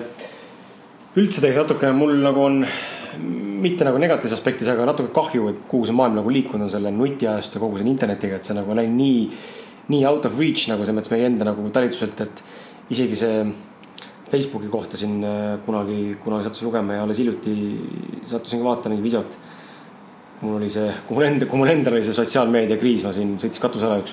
üldse 1.17 1.41
tegelikult 1.41 1.71
natukene 1.71 1.97
mul 1.97 2.19
nagu 2.21 2.43
on 2.45 2.59
mitte 3.63 3.87
nagu 3.87 3.99
negatiivses 3.99 4.37
aspektis, 4.37 4.69
aga 4.69 4.85
natuke 4.91 5.15
kahju, 5.17 5.49
et 5.49 5.63
kuhu 5.71 5.87
see 5.89 5.97
maailm 5.97 6.19
nagu 6.21 6.33
liikunud 6.33 6.67
on 6.67 6.73
selle 6.73 6.93
nutiajast 6.93 7.57
ja 7.57 7.63
kogu 7.63 7.79
selle 7.79 7.95
internetiga, 7.95 8.37
et 8.37 8.45
see 8.45 8.57
nagu 8.59 8.77
läinud 8.77 8.99
nii 8.99 9.23
nii 9.93 10.07
out 10.09 10.27
of 10.27 10.39
reach 10.39 10.67
nagu 10.71 10.85
selles 10.85 10.99
mõttes 10.99 11.13
meie 11.15 11.27
enda 11.29 11.47
nagu 11.47 11.67
talituselt, 11.75 12.21
et 12.25 12.43
isegi 12.95 13.19
see 13.19 13.43
Facebooki 14.31 14.71
kohta 14.71 14.99
siin 14.99 15.21
äh, 15.25 15.59
kunagi, 15.67 16.17
kunagi 16.23 16.49
sattusin 16.49 16.67
lugema 16.67 16.97
ja 16.97 17.05
alles 17.07 17.21
hiljuti 17.23 17.55
sattusin 18.27 18.63
ka 18.63 18.71
vaatama 18.71 18.97
mingit 18.97 19.07
videot. 19.07 19.37
mul 20.41 20.59
oli 20.59 20.69
see, 20.69 20.91
kui 21.07 21.17
mul 21.17 21.25
enda, 21.25 21.47
kui 21.49 21.59
mul 21.61 21.71
endal 21.73 21.95
oli 21.97 22.05
see 22.05 22.17
sotsiaalmeedia 22.17 22.77
kriis, 22.81 23.07
ma 23.07 23.13
siin 23.17 23.37
sõitis 23.41 23.63
katuse 23.63 23.87
ära 23.89 24.03
üks, 24.03 24.13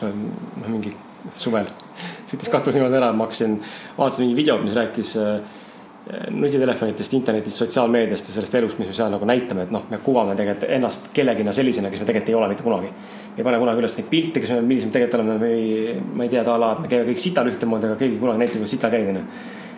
mingi 0.69 0.93
suvel. 1.35 1.67
sõitis 2.29 2.51
katus 2.53 2.77
niimoodi 2.77 2.99
ära, 3.01 3.09
ma 3.11 3.27
hakkasin, 3.27 3.57
vaatasin 3.97 4.27
mingi 4.27 4.37
videot, 4.37 4.63
mis 4.63 4.77
rääkis 4.77 5.17
äh, 5.19 5.59
nutitelefonitest, 6.03 7.13
internetist, 7.13 7.61
sotsiaalmeediast 7.61 8.27
ja 8.27 8.33
sellest 8.35 8.55
elust, 8.59 8.79
mis 8.81 8.89
me 8.89 8.95
seal 8.95 9.11
nagu 9.13 9.27
näitame, 9.27 9.63
et 9.63 9.71
noh, 9.71 9.85
me 9.87 10.01
kuvame 10.03 10.35
tegelikult 10.35 10.73
ennast 10.75 11.05
kellegina 11.15 11.53
sellisena, 11.55 11.91
kes 11.91 12.01
me 12.03 12.07
tegelikult 12.09 12.31
ei 12.33 12.35
ole 12.35 12.49
mitte 12.51 12.65
kunagi. 12.65 12.89
ei 13.37 13.45
pane 13.47 13.59
kunagi 13.61 13.79
üles 13.79 13.95
neid 13.95 14.09
pilte, 14.11 14.41
kes 14.43 14.51
me, 14.51 14.57
millised 14.67 14.89
me 14.89 14.95
tegelikult 14.97 15.21
oleme 15.21 15.37
või 15.39 15.93
ma 16.19 16.25
ei 16.25 16.33
tea, 16.33 16.43
a 16.43 16.57
la, 16.59 16.73
me 16.81 16.91
käime 16.91 17.07
kõik 17.07 17.23
sital 17.23 17.47
ühtemoodi, 17.53 17.87
aga 17.87 17.99
keegi 18.01 18.19
kunagi 18.19 18.43
näitab, 18.43 18.59
kuidas 18.59 18.75
sital 18.75 18.91
käid, 18.91 19.07
onju. 19.13 19.23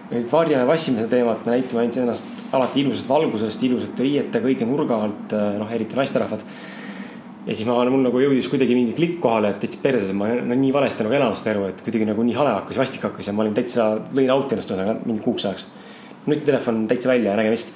me 0.10 0.24
varjame, 0.32 0.66
vassime 0.72 1.04
seda 1.04 1.14
teemat, 1.14 1.46
me 1.46 1.60
näitame 1.60 1.84
ainult 1.84 2.02
ennast 2.08 2.42
alati 2.58 2.82
ilusast 2.82 3.14
valgusest, 3.14 3.70
ilusate 3.70 4.10
riiete 4.10 4.42
kõige 4.42 4.66
nurga 4.66 5.00
alt, 5.06 5.38
noh, 5.62 5.78
eriti 5.78 6.02
naisterahvad 6.02 6.42
ja 7.46 7.54
siis 7.54 7.68
ma, 7.70 7.78
mul 7.86 8.02
nagu 8.02 8.26
jõudis 8.26 8.50
kuidagi 8.50 8.74
mingi 8.74 8.98
klikk 8.98 9.22
kohale, 9.22 9.54
et 9.54 9.62
täitsa 9.62 9.78
perses, 9.84 10.10
ma 10.18 10.34
no, 10.42 10.58
nii 10.58 10.74
valesti 10.74 11.06
nagu 11.06 11.22
elanud 11.22 11.38
seda 11.38 11.54
elu, 11.54 11.70
et 11.70 11.86
kuidagi 11.86 12.10
nagu 12.10 12.26
nii 12.26 12.38
hale 12.42 12.58
hakkas, 12.64 12.82
vastik 12.82 13.06
hakkas 13.06 13.30
ja 13.30 13.38
ma 13.38 13.46
olin 13.46 13.54
täitsa, 13.54 13.92
lõin 14.18 14.32
auti 14.34 14.58
ennast 14.58 14.74
ühesõnaga 14.74 15.04
mingi 15.06 15.22
kuuks 15.22 15.46
ajaks 15.46 15.68
nutitelefon 16.26 16.88
täitsa 16.90 17.10
välja 17.10 17.32
ja 17.32 17.38
nägemist. 17.38 17.76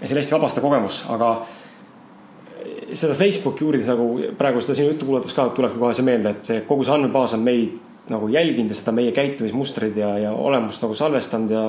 ja 0.00 0.06
see 0.06 0.14
oli 0.14 0.22
hästi 0.22 0.34
vabastav 0.34 0.64
kogemus, 0.64 1.04
aga 1.12 1.32
seda 2.92 3.14
Facebooki 3.16 3.64
uurides 3.64 3.88
nagu 3.88 4.08
praegu 4.38 4.60
seda 4.60 4.76
sinu 4.76 4.92
juttu 4.92 5.08
kuulates 5.08 5.32
ka 5.36 5.48
tulebki 5.56 5.80
kohe 5.80 5.94
see 5.96 6.06
meelde, 6.06 6.34
et 6.34 6.50
see 6.50 6.60
kogu 6.68 6.84
see 6.84 6.94
andmebaas 6.94 7.36
on 7.36 7.44
meid 7.46 7.78
nagu 8.12 8.28
jälginud 8.28 8.72
ja 8.72 8.76
seda 8.76 8.94
meie 8.96 9.12
käitumismustreid 9.14 9.96
ja, 9.96 10.10
ja 10.18 10.32
olemust 10.32 10.82
nagu 10.82 10.94
salvestanud 10.98 11.54
ja. 11.54 11.64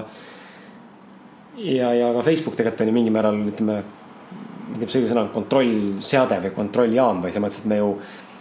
ja, 1.58 1.94
ja 1.94 2.12
ka 2.18 2.26
Facebook 2.26 2.58
tegelikult 2.58 2.82
on 2.82 2.92
ju 2.92 2.98
mingil 2.98 3.16
määral, 3.16 3.40
ütleme, 3.54 3.80
ma 3.84 4.74
ei 4.74 4.82
tea, 4.82 4.88
mis 4.88 4.98
õige 5.00 5.12
sõna 5.12 5.28
on, 5.28 5.32
kontrollseade 5.36 6.42
või 6.48 6.56
kontrolljaam 6.58 7.24
või 7.24 7.34
selles 7.34 7.46
mõttes, 7.46 7.64
et 7.64 7.72
me 7.72 7.80
ju. 7.80 7.96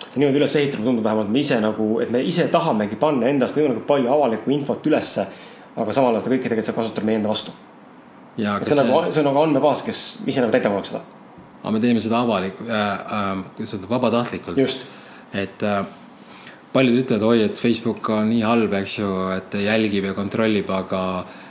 see 0.08 0.20
niimoodi 0.20 0.42
üles 0.42 0.56
ehitatud, 0.60 0.84
tundub 0.84 1.04
vähemalt 1.04 1.30
me 1.32 1.40
ise 1.40 1.60
nagu, 1.60 1.88
et 2.04 2.10
me 2.12 2.20
ise 2.26 2.48
tahamegi 2.52 2.98
panna 3.00 3.28
endast 3.28 3.56
võimalikult 3.56 3.86
palju 3.88 4.10
avalikku 4.12 4.52
infot 4.52 4.90
ülesse 4.90 5.28
aga 5.76 5.94
samal 5.96 6.12
ajal 6.12 6.26
seda 6.26 6.36
kõike 6.36 6.50
tegelikult 6.50 6.68
saab 6.68 6.80
kasutada 6.82 7.08
meie 7.08 7.20
enda 7.20 7.32
vastu. 7.32 7.54
see 8.36 8.76
on 8.76 8.86
nagu, 8.86 9.00
see 9.12 9.22
on 9.22 9.28
nagu 9.30 9.42
andmebaas, 9.46 9.82
kes 9.86 10.02
ise 10.26 10.44
nagu 10.44 10.52
täidab 10.54 10.76
oleks 10.76 10.92
seda. 10.94 11.02
aga 11.62 11.74
me 11.76 11.80
teeme 11.80 12.02
seda 12.04 12.22
avalik 12.26 12.60
äh,, 12.66 12.76
äh, 12.76 13.42
kuidas 13.56 13.74
öelda, 13.76 13.90
vabatahtlikult. 13.90 14.86
et 15.32 15.62
äh, 15.62 15.84
paljud 16.72 17.02
ütlevad, 17.02 17.26
oi, 17.28 17.42
et 17.48 17.60
Facebook 17.60 18.08
on 18.12 18.30
nii 18.32 18.44
halb, 18.46 18.72
eks 18.80 18.98
ju, 18.98 19.10
et 19.36 19.56
jälgib 19.60 20.08
ja 20.08 20.14
kontrollib, 20.16 20.70
aga 20.72 21.02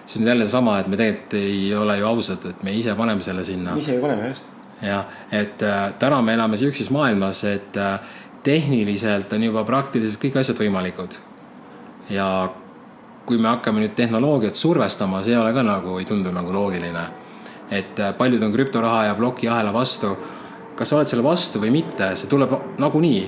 see 0.05 0.21
on 0.21 0.31
jälle 0.31 0.47
sama, 0.49 0.79
et 0.81 0.89
me 0.89 0.97
tegelikult 0.97 1.37
ei 1.39 1.75
ole 1.77 1.97
ju 1.99 2.07
ausad, 2.09 2.47
et 2.49 2.63
me 2.65 2.73
ise 2.77 2.95
paneme 2.97 3.21
selle 3.25 3.45
sinna. 3.47 3.75
ise 3.77 3.97
ju 3.97 4.01
paneme, 4.01 4.31
just. 4.31 4.49
jah, 4.81 5.05
et 5.31 5.61
äh, 5.65 5.83
täna 6.01 6.21
me 6.25 6.37
elame 6.37 6.57
sihukeses 6.57 6.89
maailmas, 6.93 7.43
et 7.49 7.77
äh, 7.77 7.99
tehniliselt 8.43 9.33
on 9.33 9.45
juba 9.45 9.63
praktiliselt 9.67 10.21
kõik 10.23 10.41
asjad 10.41 10.57
võimalikud. 10.61 11.19
ja 12.09 12.27
kui 13.31 13.39
me 13.39 13.47
hakkame 13.53 13.79
nüüd 13.79 13.93
tehnoloogiat 13.95 14.57
survestama, 14.59 15.21
see 15.23 15.35
ei 15.35 15.39
ole 15.39 15.53
ka 15.55 15.63
nagu, 15.63 15.95
ei 16.01 16.07
tundu 16.07 16.33
nagu 16.35 16.51
loogiline. 16.51 17.05
et 17.71 17.99
äh, 18.03 18.11
paljud 18.17 18.41
on 18.43 18.51
krüptoraha 18.51 19.05
ja 19.05 19.15
plokiahela 19.15 19.71
vastu. 19.73 20.17
kas 20.75 20.89
sa 20.89 20.97
oled 20.97 21.07
selle 21.07 21.23
vastu 21.23 21.61
või 21.61 21.71
mitte, 21.71 22.15
see 22.15 22.27
tuleb 22.27 22.51
nagunii. 22.79 23.23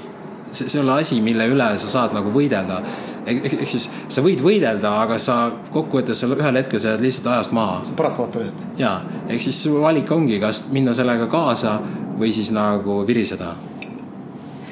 see, 0.51 0.67
see 0.67 0.79
ei 0.79 0.83
ole 0.83 0.99
asi, 0.99 1.21
mille 1.21 1.47
üle 1.47 1.69
sa 1.79 1.87
saad 1.95 2.15
nagu 2.17 2.31
võidelda. 2.35 2.81
ehk 3.25 3.63
siis 3.63 3.89
sa 4.09 4.21
võid 4.21 4.43
võidelda, 4.43 4.91
aga 5.05 5.17
sa 5.17 5.37
kokkuvõttes 5.71 6.19
sa 6.19 6.27
ühel 6.27 6.59
hetkel 6.59 6.79
sa 6.79 6.91
jääd 6.93 7.05
lihtsalt 7.07 7.31
ajast 7.35 7.55
maha. 7.55 7.79
see 7.83 7.95
on 7.95 7.99
paratamatu 8.03 8.43
lihtsalt. 8.43 8.65
ja, 8.77 8.97
ehk 9.27 9.41
siis 9.41 9.63
su 9.63 9.79
valik 9.79 10.11
ongi, 10.11 10.39
kas 10.43 10.65
minna 10.71 10.93
sellega 10.93 11.31
kaasa 11.31 11.79
või 12.19 12.33
siis 12.35 12.51
nagu 12.51 13.05
viriseda 13.07 13.55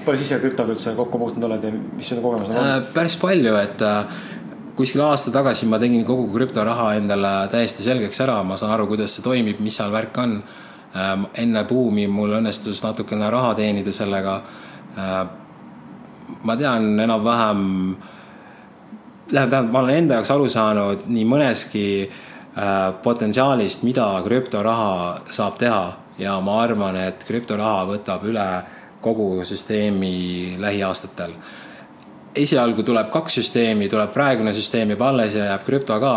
palju 0.05 0.17
sa 0.21 0.25
ise 0.25 0.41
krüptoga 0.41 0.73
üldse 0.73 0.93
kokku 0.97 1.19
puutunud 1.21 1.47
oled 1.47 1.65
ja 1.65 1.71
mis 1.71 2.09
sinu 2.09 2.23
kogemused 2.23 2.51
on 2.51 2.67
äh,? 2.67 2.77
päris 2.93 3.15
palju, 3.21 3.55
et 3.61 3.81
äh, 3.85 4.21
kuskil 4.81 5.03
aasta 5.05 5.29
tagasi 5.29 5.67
ma 5.69 5.77
tegin 5.77 6.01
kogu 6.05 6.25
krüptoraha 6.33 6.95
endale 6.97 7.31
täiesti 7.53 7.83
selgeks 7.85 8.21
ära, 8.23 8.39
ma 8.43 8.57
saan 8.57 8.73
aru, 8.73 8.87
kuidas 8.89 9.13
see 9.13 9.25
toimib, 9.25 9.59
mis 9.61 9.77
seal 9.77 9.93
värk 9.93 10.17
on 10.23 10.39
äh,. 10.41 11.11
enne 11.43 11.63
buumi 11.69 12.07
mul 12.09 12.33
õnnestus 12.39 12.81
natukene 12.81 13.29
raha 13.29 13.53
teenida 13.59 13.93
sellega 13.93 14.39
äh,. 14.97 15.21
ma 16.41 16.57
tean 16.57 16.97
enam-vähem, 17.05 17.61
tähendab, 19.29 19.69
ma 19.69 19.83
olen 19.83 20.01
enda 20.01 20.17
jaoks 20.17 20.33
aru 20.33 20.49
saanud 20.49 21.05
nii 21.13 21.29
mõneski 21.29 21.85
äh, 22.09 22.75
potentsiaalist, 23.05 23.85
mida 23.85 24.09
krüptoraha 24.25 24.93
saab 25.29 25.61
teha 25.61 25.83
ja 26.17 26.39
ma 26.41 26.61
arvan, 26.63 26.97
et 27.05 27.21
krüptoraha 27.27 27.85
võtab 27.93 28.25
üle 28.25 28.47
kogu 29.01 29.43
süsteemi 29.45 30.57
lähiaastatel. 30.61 31.37
Esialgu 32.35 32.83
tuleb 32.83 33.09
kaks 33.11 33.39
süsteemi, 33.39 33.89
tuleb 33.91 34.11
praegune 34.13 34.53
süsteem 34.55 34.93
jääb 34.93 35.01
alles 35.03 35.35
ja 35.35 35.51
jääb 35.51 35.65
krüpto 35.67 35.99
ka. 35.99 36.13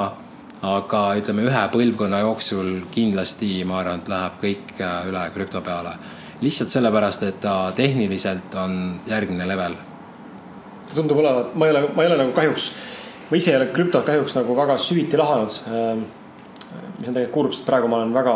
aga 0.65 1.01
ütleme, 1.19 1.43
ühe 1.45 1.63
põlvkonna 1.73 2.23
jooksul 2.23 2.87
kindlasti 2.91 3.67
ma 3.69 3.83
arvan, 3.83 3.99
et 4.01 4.07
läheb 4.09 4.39
kõik 4.41 4.71
äh, 4.81 5.09
üle 5.11 5.25
krüpto 5.35 5.61
peale. 5.61 5.97
lihtsalt 6.41 6.71
sellepärast, 6.71 7.23
et 7.23 7.41
ta 7.41 7.73
tehniliselt 7.77 8.55
on 8.55 9.01
järgmine 9.07 9.49
level. 9.49 9.75
tundub 10.95 11.19
olevat, 11.19 11.55
ma 11.55 11.67
ei 11.67 11.71
ole, 11.71 11.89
ma 11.95 12.03
ei 12.03 12.09
ole 12.09 12.19
nagu 12.23 12.33
kahjuks, 12.33 12.73
ma 13.31 13.37
ise 13.37 13.51
ei 13.51 13.57
ole 13.57 13.67
krüptot 13.67 14.07
kahjuks 14.07 14.37
nagu 14.37 14.57
väga 14.57 14.79
süviti 14.79 15.17
lahanud 15.17 15.61
ehm, 15.67 16.05
mis 16.99 17.09
on 17.09 17.15
tegelikult 17.15 17.35
kurb, 17.35 17.53
sest 17.53 17.67
praegu 17.67 17.89
ma 17.91 18.01
olen 18.01 18.15
väga, 18.15 18.35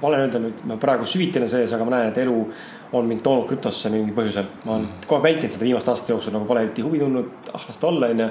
ma 0.00 0.08
olen 0.08 0.24
öelda 0.24 0.40
nüüd, 0.42 0.64
ma 0.66 0.78
praegu 0.80 1.06
süviti 1.08 1.38
olen 1.38 1.50
sees, 1.50 1.72
aga 1.72 1.84
ma 1.84 1.96
näen, 1.96 2.10
et 2.10 2.18
elu 2.24 2.38
on 2.92 3.06
mind 3.08 3.22
toonud 3.24 3.46
krüptosse 3.50 3.90
mingil 3.92 4.14
põhjusel. 4.16 4.46
ma 4.64 4.76
olen 4.76 4.86
mm. 4.86 5.04
kogu 5.06 5.18
aeg 5.18 5.26
vältinud 5.26 5.54
seda 5.54 5.66
viimaste 5.66 5.92
aastate 5.92 6.14
jooksul, 6.14 6.34
nagu 6.36 6.48
pole 6.48 6.64
eriti 6.64 6.84
huvi 6.86 7.00
tundnud, 7.02 7.30
ah 7.52 7.64
las 7.68 7.80
ta 7.80 7.88
olla, 7.90 8.10
onju. 8.14 8.28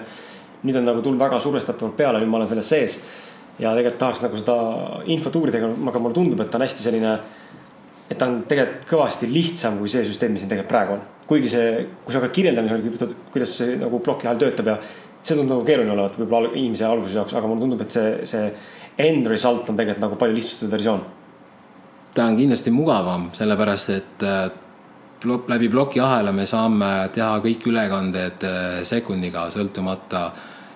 nüüd 0.66 0.80
on 0.80 0.88
nagu 0.90 1.02
tulnud 1.06 1.22
väga 1.22 1.40
survestatavalt 1.44 1.98
peale, 1.98 2.22
nüüd 2.22 2.32
ma 2.32 2.40
olen 2.42 2.52
selles 2.52 2.70
sees. 2.70 3.00
ja 3.60 3.74
tegelikult 3.76 4.00
tahaks 4.00 4.22
nagu 4.26 4.40
seda 4.40 4.56
infot 5.16 5.36
uurida, 5.40 5.64
aga 5.64 6.00
mulle 6.04 6.16
tundub, 6.16 6.40
et 6.44 6.52
ta 6.52 6.60
on 6.60 6.66
hästi 6.68 6.88
selline. 6.88 7.18
et 8.10 8.18
ta 8.18 8.30
on 8.30 8.44
tegelikult 8.48 8.88
kõvasti 8.90 9.32
lihtsam 9.32 9.80
kui 9.82 9.92
see 9.92 10.06
süsteem, 10.06 10.34
mis 10.36 10.46
meil 10.46 10.54
tegelikult 10.54 10.74
praegu 10.74 10.98
on. 10.98 11.04
kuigi 11.28 11.52
see, 11.52 11.76
kui 12.06 12.14
sa 12.14 12.22
hakkad 12.22 12.36
kirjeldama, 12.36 12.80
kuidas 13.34 13.58
see 13.60 13.76
nagu 13.82 14.00
ploki 14.00 14.28
ajal 14.30 14.42
töötab 14.46 14.72
ja 14.74 14.80
see 15.24 15.36
tundub 15.36 15.58
nagu 15.58 15.68
keeruline 15.68 15.94
olevat 15.98 16.18
võib-olla 16.22 16.54
inimese 16.54 16.86
alguse 16.86 17.18
jaoks, 17.18 17.34
aga 17.34 17.50
mulle 17.50 17.66
tundub, 17.66 17.82
et 17.82 17.92
see, 17.92 18.18
see 18.30 18.50
end 19.10 19.28
result 19.28 19.70
on 19.70 19.78
tegelikult 19.78 20.06
nagu 20.06 20.20
palju 20.22 20.38
lihtsustatud 20.38 20.72
versioon 20.72 21.06
ta 22.16 22.26
on 22.26 22.38
kindlasti 22.38 22.72
mugavam, 22.72 23.30
sellepärast 23.36 23.90
et 23.96 24.24
äh, 24.24 24.52
läbi 25.48 25.70
plokiahela 25.70 26.32
me 26.32 26.46
saame 26.46 27.10
teha 27.14 27.38
kõik 27.44 27.68
ülekanded 27.70 28.46
äh, 28.48 28.84
sekundiga, 28.88 29.50
sõltumata 29.54 30.30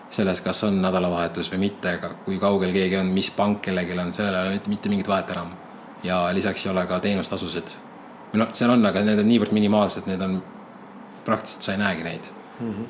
sellest, 0.09 0.43
kas 0.43 0.63
on 0.65 0.79
nädalavahetus 0.81 1.51
või 1.53 1.67
mitte, 1.67 1.95
kui 2.25 2.39
kaugel 2.41 2.73
keegi 2.73 2.97
on, 2.97 3.11
mis 3.13 3.29
pank 3.31 3.61
kellelgi 3.67 3.97
on, 3.99 4.13
sellel 4.13 4.35
ei 4.35 4.47
ole 4.47 4.55
mitte, 4.57 4.71
mitte 4.73 4.91
mingit 4.91 5.07
vahet 5.07 5.35
enam. 5.35 5.53
ja 6.03 6.29
lisaks 6.33 6.65
ei 6.65 6.71
ole 6.71 6.85
ka 6.87 6.99
teenustasusid. 6.99 7.75
või 8.33 8.41
noh, 8.41 8.53
seal 8.53 8.71
on, 8.71 8.85
aga 8.85 9.03
need 9.03 9.19
on 9.19 9.27
niivõrd 9.27 9.53
minimaalsed, 9.53 10.07
need 10.07 10.21
on, 10.21 10.41
praktiliselt 11.25 11.63
sa 11.63 11.71
ei 11.71 11.77
näegi 11.77 12.03
neid 12.03 12.31
mm. 12.59 12.73
-hmm. 12.73 12.85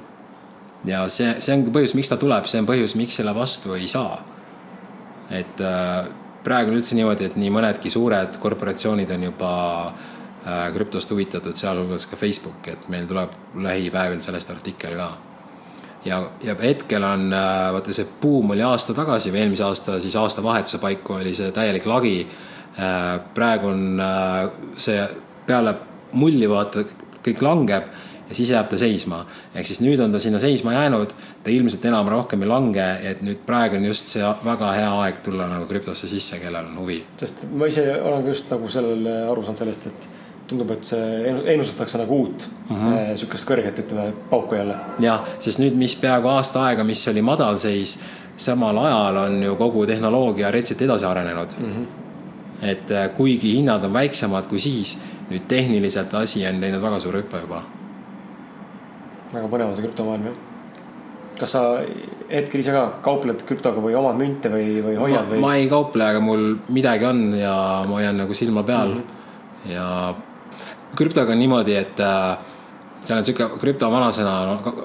ja 0.85 1.07
see, 1.09 1.35
see 1.41 1.53
ongi 1.53 1.71
põhjus, 1.75 1.95
miks 1.95 2.09
ta 2.09 2.17
tuleb, 2.17 2.47
see 2.47 2.61
on 2.61 2.65
põhjus, 2.69 2.95
miks 2.95 3.15
selle 3.19 3.35
vastu 3.35 3.73
ei 3.73 3.87
saa. 3.87 4.23
et 5.29 5.61
äh, 5.61 6.07
praegu 6.43 6.71
on 6.71 6.79
üldse 6.79 6.97
niimoodi, 6.97 7.27
et 7.29 7.37
nii 7.39 7.51
mõnedki 7.53 7.91
suured 7.91 8.37
korporatsioonid 8.41 9.11
on 9.15 9.25
juba 9.29 9.53
äh, 9.87 10.67
krüptost 10.75 11.11
huvitatud, 11.13 11.57
sealhulgas 11.57 12.07
ka 12.09 12.19
Facebook, 12.19 12.67
et 12.71 12.87
meil 12.91 13.07
tuleb 13.09 13.33
lähipäevil 13.65 14.21
sellest 14.23 14.53
artikkel 14.53 14.95
ka. 14.99 15.09
ja, 16.05 16.21
ja 16.43 16.55
hetkel 16.61 17.03
on, 17.03 17.27
äh, 17.33 17.71
vaata 17.75 17.95
see 17.95 18.07
buum 18.21 18.55
oli 18.55 18.63
aasta 18.65 18.95
tagasi 18.97 19.33
või 19.33 19.43
eelmise 19.43 19.67
aasta 19.67 19.99
siis 19.99 20.15
aastavahetuse 20.15 20.79
paiku 20.79 21.19
oli 21.19 21.33
see 21.35 21.51
täielik 21.55 21.85
lagi. 21.85 22.27
Äh, 22.79 23.19
praegu 23.33 23.73
on 23.73 24.01
see 24.77 25.01
peale 25.47 25.75
mulli 26.13 26.47
vaata, 26.49 26.85
kõik 27.25 27.41
langeb 27.43 27.89
ja 28.29 28.35
siis 28.35 28.51
jääb 28.53 28.69
ta 28.69 28.77
seisma. 28.77 29.25
ehk 29.55 29.67
siis 29.67 29.81
nüüd 29.81 29.99
on 30.03 30.11
ta 30.11 30.19
sinna 30.19 30.39
seisma 30.39 30.73
jäänud, 30.73 31.13
ta 31.43 31.51
ilmselt 31.51 31.85
enam 31.85 32.07
rohkem 32.07 32.45
ei 32.45 32.49
lange, 32.49 32.87
et 33.11 33.21
nüüd 33.25 33.41
praegu 33.45 33.79
on 33.79 33.85
just 33.89 34.13
see 34.13 34.33
väga 34.45 34.71
hea 34.77 34.91
aeg 35.03 35.21
tulla 35.25 35.49
nagu 35.49 35.65
krüptosse 35.69 36.07
sisse, 36.07 36.39
kellel 36.39 36.69
on 36.69 36.77
huvi. 36.83 37.01
sest 37.17 37.45
ma 37.51 37.69
ise 37.69 37.85
olen 38.01 38.23
ka 38.23 38.35
just 38.35 38.51
nagu 38.53 38.69
sellele 38.69 39.15
aru 39.31 39.45
saanud 39.45 39.63
sellest, 39.65 39.87
et 39.87 40.09
tundub, 40.49 40.71
et 40.73 40.83
see 40.83 41.33
ennustatakse 41.53 41.97
nagu 42.01 42.21
uut 42.23 42.47
mm 42.69 42.75
-hmm. 42.75 43.15
sihukest 43.15 43.49
kõrget, 43.49 43.81
ütleme, 43.83 44.13
pauku 44.29 44.55
jälle. 44.55 44.75
jah, 44.99 45.25
sest 45.39 45.59
nüüd, 45.59 45.77
mis 45.77 45.95
peaaegu 45.95 46.27
aasta 46.27 46.65
aega, 46.65 46.83
mis 46.83 47.07
oli 47.07 47.21
madalseis, 47.21 47.99
samal 48.35 48.77
ajal 48.77 49.17
on 49.17 49.43
ju 49.43 49.55
kogu 49.55 49.85
tehnoloogia 49.85 50.51
retselt 50.51 50.81
edasi 50.81 51.05
arenenud 51.05 51.57
mm. 51.59 51.73
-hmm. 51.73 51.85
et 52.61 52.91
äh, 52.91 53.09
kuigi 53.13 53.53
hinnad 53.53 53.83
on 53.83 53.93
väiksemad 53.93 54.45
kui 54.45 54.59
siis, 54.59 54.97
nüüd 55.29 55.47
tehniliselt 55.47 56.13
asi 56.13 56.47
on 56.47 56.61
teinud 56.61 56.81
väga 56.81 56.99
suure 56.99 57.21
hüppe 57.21 57.41
juba 57.41 57.63
väga 59.33 59.49
põnev 59.51 59.71
on 59.71 59.75
see 59.77 59.85
krüptomaailm 59.85 60.29
jah. 60.29 60.37
kas 61.39 61.53
sa 61.55 61.63
hetkel 62.29 62.63
ise 62.63 62.73
ka 62.75 62.85
kaupled 63.05 63.43
krüptoga 63.47 63.81
või 63.83 63.97
omad 63.97 64.17
münte 64.19 64.51
või, 64.53 64.79
või 64.85 64.95
hoiad 64.99 65.29
või? 65.29 65.43
ma 65.43 65.55
ei 65.57 65.69
kauple, 65.71 66.07
aga 66.13 66.23
mul 66.23 66.55
midagi 66.69 67.07
on 67.09 67.21
ja 67.37 67.53
ma 67.87 67.99
hoian 67.99 68.19
nagu 68.19 68.37
silma 68.37 68.63
peal 68.67 68.95
mm. 68.95 69.03
-hmm. 69.03 69.71
ja 69.73 69.89
krüptoga 70.95 71.33
on 71.33 71.39
niimoodi, 71.39 71.75
et 71.77 71.99
äh, 71.99 72.37
seal 73.01 73.19
on 73.19 73.25
sihuke 73.25 73.59
krüptovanasõna, 73.61 74.35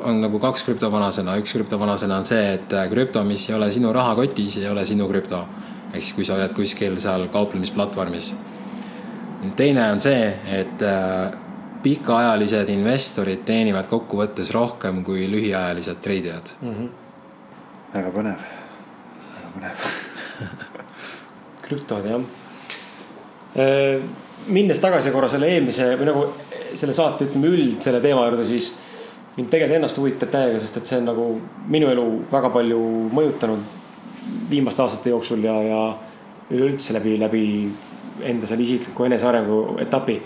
on 0.06 0.20
nagu 0.22 0.40
kaks 0.42 0.64
krüptovanasõna, 0.66 1.36
üks 1.42 1.54
krüptovanasõna 1.56 2.20
on 2.22 2.28
see, 2.28 2.42
et 2.58 2.74
äh, 2.76 2.88
krüpto, 2.92 3.24
mis 3.26 3.48
ei 3.48 3.56
ole 3.56 3.70
sinu 3.74 3.92
rahakotis, 3.94 4.58
ei 4.60 4.68
ole 4.70 4.84
sinu 4.88 5.08
krüpto. 5.10 5.44
ehk 5.94 6.02
siis, 6.02 6.14
kui 6.16 6.24
sa 6.26 6.34
hoiad 6.34 6.52
kuskil 6.54 6.98
seal 7.00 7.28
kauplemisplatvormis. 7.32 8.34
teine 9.56 9.90
on 9.92 10.00
see, 10.00 10.34
et 10.46 10.82
äh, 10.82 11.32
pikaajalised 11.84 12.70
investorid 12.72 13.44
teenivad 13.44 13.88
kokkuvõttes 13.90 14.50
rohkem 14.56 15.02
kui 15.04 15.26
lühiajalised 15.30 16.00
treidijad 16.04 16.54
mm. 16.60 16.74
-hmm. 16.74 16.88
väga 17.94 18.12
põnev, 18.14 18.46
väga 19.34 19.50
põnev 19.56 19.88
krüptod 21.66 22.08
jah. 22.08 22.24
Äh, 23.54 24.00
minnes 24.46 24.80
tagasi 24.80 25.12
korra 25.14 25.28
selle 25.28 25.48
eelmise 25.52 25.92
või 25.98 26.08
nagu 26.10 26.24
selle 26.74 26.96
saate 26.96 27.28
ütleme 27.28 27.52
üld 27.54 27.82
selle 27.84 28.00
teema 28.02 28.26
juurde, 28.26 28.44
siis 28.48 28.72
mind 29.36 29.48
tegelikult 29.50 29.78
ennast 29.78 29.98
huvitab 29.98 30.30
täiega, 30.30 30.58
sest 30.58 30.76
et 30.80 30.90
see 30.90 30.98
on 30.98 31.08
nagu 31.10 31.26
minu 31.70 31.88
elu 31.92 32.06
väga 32.32 32.50
palju 32.54 32.80
mõjutanud 33.14 33.82
viimaste 34.50 34.82
aastate 34.82 35.12
jooksul 35.12 35.44
ja, 35.44 35.54
ja 35.62 35.82
üleüldse 36.50 36.94
läbi, 36.96 37.18
läbi 37.20 37.44
enda 38.22 38.46
selle 38.46 38.62
isikliku 38.62 39.06
enesearengu 39.08 39.60
etapi 39.84 40.18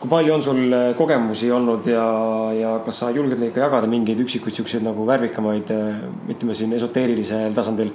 kui 0.00 0.08
palju 0.08 0.32
on 0.32 0.42
sul 0.42 0.60
äh, 0.72 0.86
kogemusi 0.96 1.50
olnud 1.52 1.84
ja, 1.90 2.04
ja 2.56 2.70
kas 2.84 3.02
sa 3.02 3.10
julged 3.12 3.40
neid 3.40 3.52
ka 3.52 3.66
jagada, 3.66 3.88
mingeid 3.90 4.22
üksikuid 4.24 4.56
siukseid 4.56 4.84
nagu 4.86 5.04
värvikamaid, 5.08 5.72
äh, 5.74 6.00
ütleme 6.32 6.56
siin 6.56 6.72
esoteerilisel 6.76 7.52
tasandil, 7.56 7.92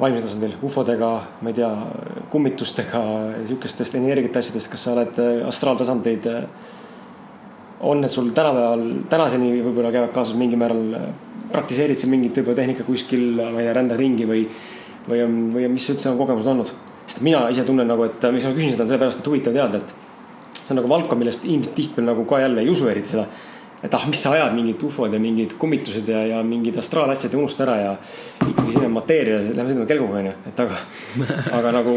vaimsel 0.00 0.26
tasandil, 0.26 0.56
ufodega, 0.66 1.12
ma 1.44 1.52
ei 1.52 1.58
tea, 1.60 1.70
kummitustega, 2.32 3.04
sihukestest 3.46 3.98
energiate 4.00 4.42
asjadest, 4.42 4.72
kas 4.74 4.88
sa 4.88 4.96
oled 4.96 5.22
äh, 5.22 5.46
astraaltasandeid? 5.52 6.28
on 7.80 8.02
need 8.02 8.12
sul 8.12 8.26
tänapäeval, 8.36 8.82
tänaseni 9.08 9.54
võib-olla 9.64 9.88
käivad 9.94 10.10
kaasas 10.12 10.36
mingil 10.36 10.58
määral, 10.60 10.82
praktiseerid 11.48 11.96
sa 11.96 12.10
mingit 12.12 12.36
võib-olla 12.36 12.58
tehnika 12.58 12.84
kuskil, 12.84 13.22
ma 13.38 13.54
ei 13.54 13.70
tea, 13.70 13.76
rändad 13.78 13.96
ringi 13.96 14.26
või, 14.28 14.42
või 15.06 15.22
on, 15.24 15.38
või 15.54 15.70
mis 15.72 15.88
üldse 15.94 16.10
on 16.10 16.18
kogemused 16.20 16.50
olnud? 16.52 16.74
sest 17.06 17.24
mina 17.26 17.46
ise 17.50 17.64
tunnen 17.66 17.88
nagu, 17.88 18.04
et 18.04 18.26
miks 18.34 18.44
ma 18.44 18.52
küsin 18.54 18.74
seda, 18.74 18.84
on 18.84 18.90
sellepärast, 18.92 19.22
et 19.22 19.30
huvitav 19.32 19.56
teada, 19.56 19.80
et 19.80 20.09
see 20.70 20.76
on 20.76 20.84
nagu 20.84 20.92
valdkond, 20.92 21.18
millest 21.18 21.44
inimesed 21.44 21.74
tihtipeale 21.74 22.12
nagu 22.12 22.24
ka 22.24 22.38
jälle 22.38 22.62
ei 22.62 22.70
usu 22.70 22.88
eriti 22.88 23.16
seda. 23.16 23.26
et 23.82 23.94
ah, 23.94 24.02
mis 24.06 24.22
sa 24.22 24.34
ajad, 24.36 24.52
mingid 24.52 24.82
ufod 24.84 25.12
ja 25.12 25.18
mingid 25.20 25.54
kummitused 25.58 26.08
ja, 26.08 26.24
ja 26.26 26.42
mingid 26.44 26.76
astraalasjad 26.78 27.32
ja 27.32 27.38
unusta 27.38 27.64
ära 27.64 27.76
ja 27.80 27.92
ikkagi 28.44 28.72
siin 28.72 28.84
on 28.84 28.92
mateeria, 28.92 29.38
lähme 29.40 29.70
sõidame 29.70 29.86
kelguga 29.88 30.18
onju, 30.20 30.34
et 30.50 30.60
aga, 30.66 30.82
aga 31.58 31.72
nagu 31.78 31.94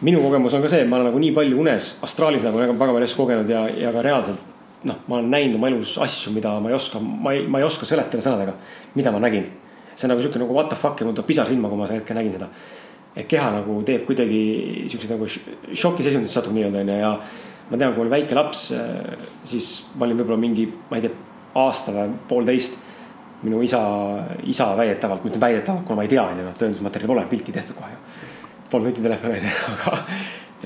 minu 0.00 0.22
kogemus 0.24 0.56
on 0.56 0.64
ka 0.64 0.70
see, 0.72 0.80
et 0.84 0.88
ma 0.88 0.96
olen 0.96 1.10
nagu 1.10 1.20
nii 1.20 1.34
palju 1.36 1.58
unes 1.60 1.90
astraalis 2.04 2.44
nagu 2.44 2.56
väga, 2.56 2.72
väga 2.72 2.96
palju 2.96 3.08
asju 3.10 3.20
kogenud 3.20 3.52
ja, 3.52 3.66
ja 3.68 3.92
ka 3.92 4.04
reaalselt. 4.04 4.40
noh, 4.86 4.98
ma 5.08 5.16
olen 5.18 5.30
näinud 5.32 5.56
oma 5.58 5.68
elus 5.68 5.96
asju, 5.98 6.32
mida 6.32 6.52
ma 6.62 6.70
ei 6.70 6.76
oska, 6.76 7.00
ma 7.00 7.32
ei, 7.34 7.44
ma 7.50 7.60
ei 7.60 7.66
oska 7.66 7.88
seletada 7.88 8.22
sõnadega, 8.22 8.56
mida 8.94 9.12
ma 9.12 9.20
nägin. 9.20 9.48
see 9.94 10.06
on 10.06 10.12
nagu 10.14 10.24
sihuke 10.24 10.40
nagu 10.40 10.54
what 10.54 10.68
the 10.72 10.76
fuck 10.76 11.00
ja 11.00 11.06
mul 11.06 11.16
tuleb 11.16 11.26
pisar 11.26 11.48
silma, 11.48 11.68
kui 11.68 11.78
ma 11.78 11.88
sel 11.88 12.00
hetkel 12.00 12.16
nägin 12.16 12.32
seda. 12.32 12.48
et 13.16 13.28
keha 13.28 13.50
nagu 13.58 13.82
teeb 13.84 14.08
kuidagi 14.08 14.40
siukseid 14.88 15.12
nagu 15.16 15.28
šokiseisundisse 15.28 16.40
satub 16.40 16.56
nii-öelda 16.56 16.84
onju 16.84 16.98
ja 17.00 17.12
ma 17.70 17.78
tean, 17.78 17.94
kui 17.94 18.04
oli 18.04 18.12
väike 18.12 18.36
laps, 18.36 18.68
siis 19.44 19.70
ma 19.96 20.06
olin 20.06 20.20
võib-olla 20.20 20.38
mingi, 20.40 20.66
ma 20.90 20.98
ei 20.98 21.06
tea, 21.06 21.24
aasta 21.56 21.94
või 21.94 22.12
poolteist 22.28 22.78
minu 23.42 23.60
isa, 23.64 23.80
isa 24.48 24.70
väidetavalt, 24.78 25.24
ma 25.24 25.30
ütlen 25.30 25.42
väidetavalt, 25.42 25.84
kuna 25.86 26.00
ma 26.00 26.06
ei 26.06 26.12
tea, 26.12 26.24
onju, 26.24 26.44
noh 26.46 26.56
tõendusmaterjali 26.60 27.10
pole, 27.10 27.24
pilti 27.30 27.54
tehtud 27.54 27.78
kohe. 27.78 27.98
Polnud 28.70 28.90
nutitelefoni 28.90 29.52
aga 29.72 29.98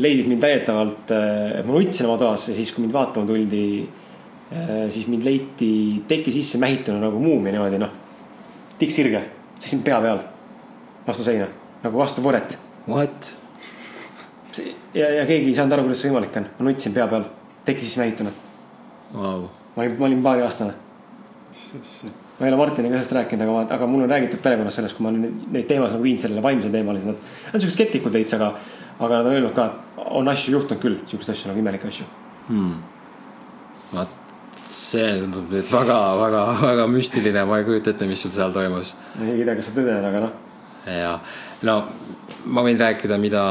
leidis 0.01 0.29
mind 0.31 0.45
väidetavalt, 0.45 1.13
ma 1.67 1.75
nutsin 1.75 2.09
oma 2.09 2.21
toas 2.21 2.49
ja 2.49 2.57
siis, 2.57 2.73
kui 2.75 2.85
mind 2.85 2.95
vaatama 2.95 3.29
tuldi, 3.29 3.65
siis 4.91 5.09
mind 5.11 5.27
leiti 5.27 5.73
teki 6.11 6.33
sisse 6.35 6.61
mähituna 6.63 7.03
nagu 7.03 7.21
muumia 7.23 7.55
niimoodi 7.55 7.81
noh. 7.83 7.93
tikksirge, 8.81 9.21
seisin 9.59 9.83
pea 9.87 10.01
peal, 10.01 10.23
vastu 11.07 11.27
seina, 11.27 11.51
nagu 11.85 12.01
vastu 12.01 12.25
võret. 12.25 12.57
What? 12.89 13.35
Ja, 14.95 15.11
ja 15.21 15.27
keegi 15.27 15.51
ei 15.51 15.57
saanud 15.57 15.77
aru, 15.77 15.89
kuidas 15.89 16.03
see 16.05 16.13
võimalik 16.13 16.37
on, 16.41 16.47
ma 16.59 16.69
nutsin 16.69 16.95
pea 16.97 17.09
peal, 17.11 17.27
teki 17.67 17.87
sisse 17.87 18.03
mähituna. 18.03 18.33
Wow.. 19.15 19.49
ma 19.75 19.85
olin, 19.85 19.97
ma 19.99 20.07
olin 20.07 20.23
paariaastane 20.23 20.75
ma 22.41 22.47
ei 22.47 22.53
ole 22.53 22.57
Martiniga 22.57 22.95
sellest 22.95 23.13
rääkinud, 23.13 23.43
aga, 23.45 23.75
aga 23.75 23.87
mul 23.91 24.05
on 24.07 24.11
räägitud 24.11 24.41
perekonnas 24.43 24.79
sellest, 24.79 24.97
kui 24.97 25.05
ma 25.05 25.11
neid 25.13 25.67
teemasid 25.69 25.99
nagu 25.99 26.07
viinud 26.07 26.23
sellele 26.23 26.45
vaimsele 26.45 26.73
teemale, 26.73 27.03
siis 27.03 27.11
nad, 27.11 27.19
nad 27.47 27.59
on 27.59 27.65
siuksed 27.65 27.77
skeptikud 27.77 28.17
veits, 28.17 28.33
aga, 28.39 28.53
aga 28.99 29.19
nad 29.19 29.29
on 29.29 29.37
öelnud 29.37 29.53
ka, 29.57 29.67
et 29.67 30.07
on 30.21 30.33
asju 30.33 30.55
juhtunud 30.57 30.81
küll, 30.83 30.97
siukseid 31.11 31.35
asju 31.35 31.51
nagu 31.51 31.61
imelikke 31.61 31.91
asju. 31.91 32.07
Hmm.. 32.49 32.79
vot 33.93 34.17
see 34.71 35.07
tundub 35.19 35.51
nüüd 35.51 35.67
väga, 35.67 35.99
väga, 36.21 36.43
väga 36.63 36.87
müstiline, 36.91 37.45
ma 37.45 37.59
ei 37.61 37.67
kujuta 37.67 37.91
ette, 37.93 38.07
mis 38.09 38.23
sul 38.23 38.33
seal 38.35 38.55
toimus. 38.55 38.95
ma 39.19 39.27
ei 39.29 39.45
tea, 39.45 39.57
kas 39.59 39.69
see 39.69 39.77
tõde 39.81 39.97
on, 39.99 40.07
aga 40.11 40.23
noh. 40.25 40.37
ja, 40.87 41.15
no 41.69 41.77
ma 42.47 42.65
võin 42.65 42.79
rääkida, 42.81 43.19
mida, 43.21 43.43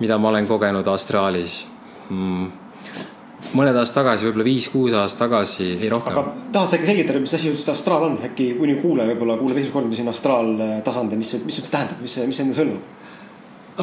mida 0.00 0.18
ma 0.18 0.28
olen 0.28 0.46
kogenud 0.46 0.86
astraalis 0.88 1.64
hmm 2.08 2.52
mõned 3.52 3.76
aastad 3.78 4.02
tagasi, 4.02 4.26
võib-olla 4.28 4.46
viis-kuus 4.46 4.94
aastat 4.98 5.26
tagasi, 5.26 5.66
ei 5.76 5.90
rohkem. 5.92 6.16
aga 6.16 6.48
tahad 6.54 6.70
sa 6.70 6.78
ikka 6.78 6.88
selgitada, 6.88 7.20
mis 7.22 7.34
asi 7.36 7.50
üldse 7.52 7.74
astraal 7.74 8.06
on, 8.08 8.16
äkki 8.26 8.48
kuni 8.58 8.78
kuulaja 8.80 9.12
võib-olla 9.12 9.36
kuuleb 9.40 9.60
esimest 9.60 9.74
korda, 9.74 9.90
mis 9.90 10.02
on 10.02 10.10
astraaltasand 10.12 11.14
ja 11.14 11.20
mis, 11.20 11.34
mis 11.44 11.60
üldse 11.60 11.74
tähendab, 11.74 12.00
mis 12.02 12.16
mis 12.30 12.42
endast 12.44 12.62
hõlmab? 12.62 12.88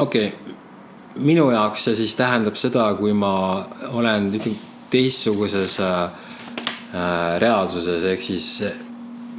okei 0.02 0.26
okay., 0.32 0.58
minu 1.22 1.48
jaoks 1.52 1.88
see 1.88 1.98
siis 2.02 2.14
tähendab 2.18 2.56
seda, 2.60 2.86
kui 2.98 3.12
ma 3.16 3.34
olen 3.92 4.30
ütleme 4.32 4.70
teistsuguses 4.92 5.78
äh, 5.80 6.00
äh, 6.92 7.36
reaalsuses, 7.40 8.04
ehk 8.12 8.24
siis 8.24 8.48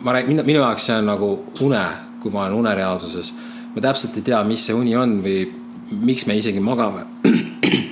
ma 0.05 0.15
räägin, 0.17 0.41
minu 0.45 0.61
jaoks 0.61 0.89
see 0.89 0.97
on 1.01 1.11
nagu 1.11 1.33
une, 1.65 1.83
kui 2.23 2.33
ma 2.33 2.47
olen 2.47 2.61
unereaalsuses. 2.63 3.33
ma 3.75 3.81
täpselt 3.81 4.17
ei 4.17 4.25
tea, 4.31 4.43
mis 4.47 4.65
see 4.65 4.77
uni 4.77 4.95
on 4.97 5.19
või 5.25 5.43
miks 5.91 6.27
me 6.27 6.37
isegi 6.37 6.59
magame 6.63 7.05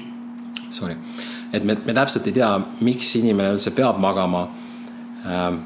Sorry 0.77 0.95
et 1.53 1.63
me, 1.63 1.75
me 1.85 1.93
täpselt 1.95 2.27
ei 2.29 2.35
tea, 2.35 2.49
miks 2.85 3.11
inimene 3.19 3.51
üldse 3.55 3.73
peab 3.75 3.99
magama. 4.01 4.45
Ähm, 5.27 5.59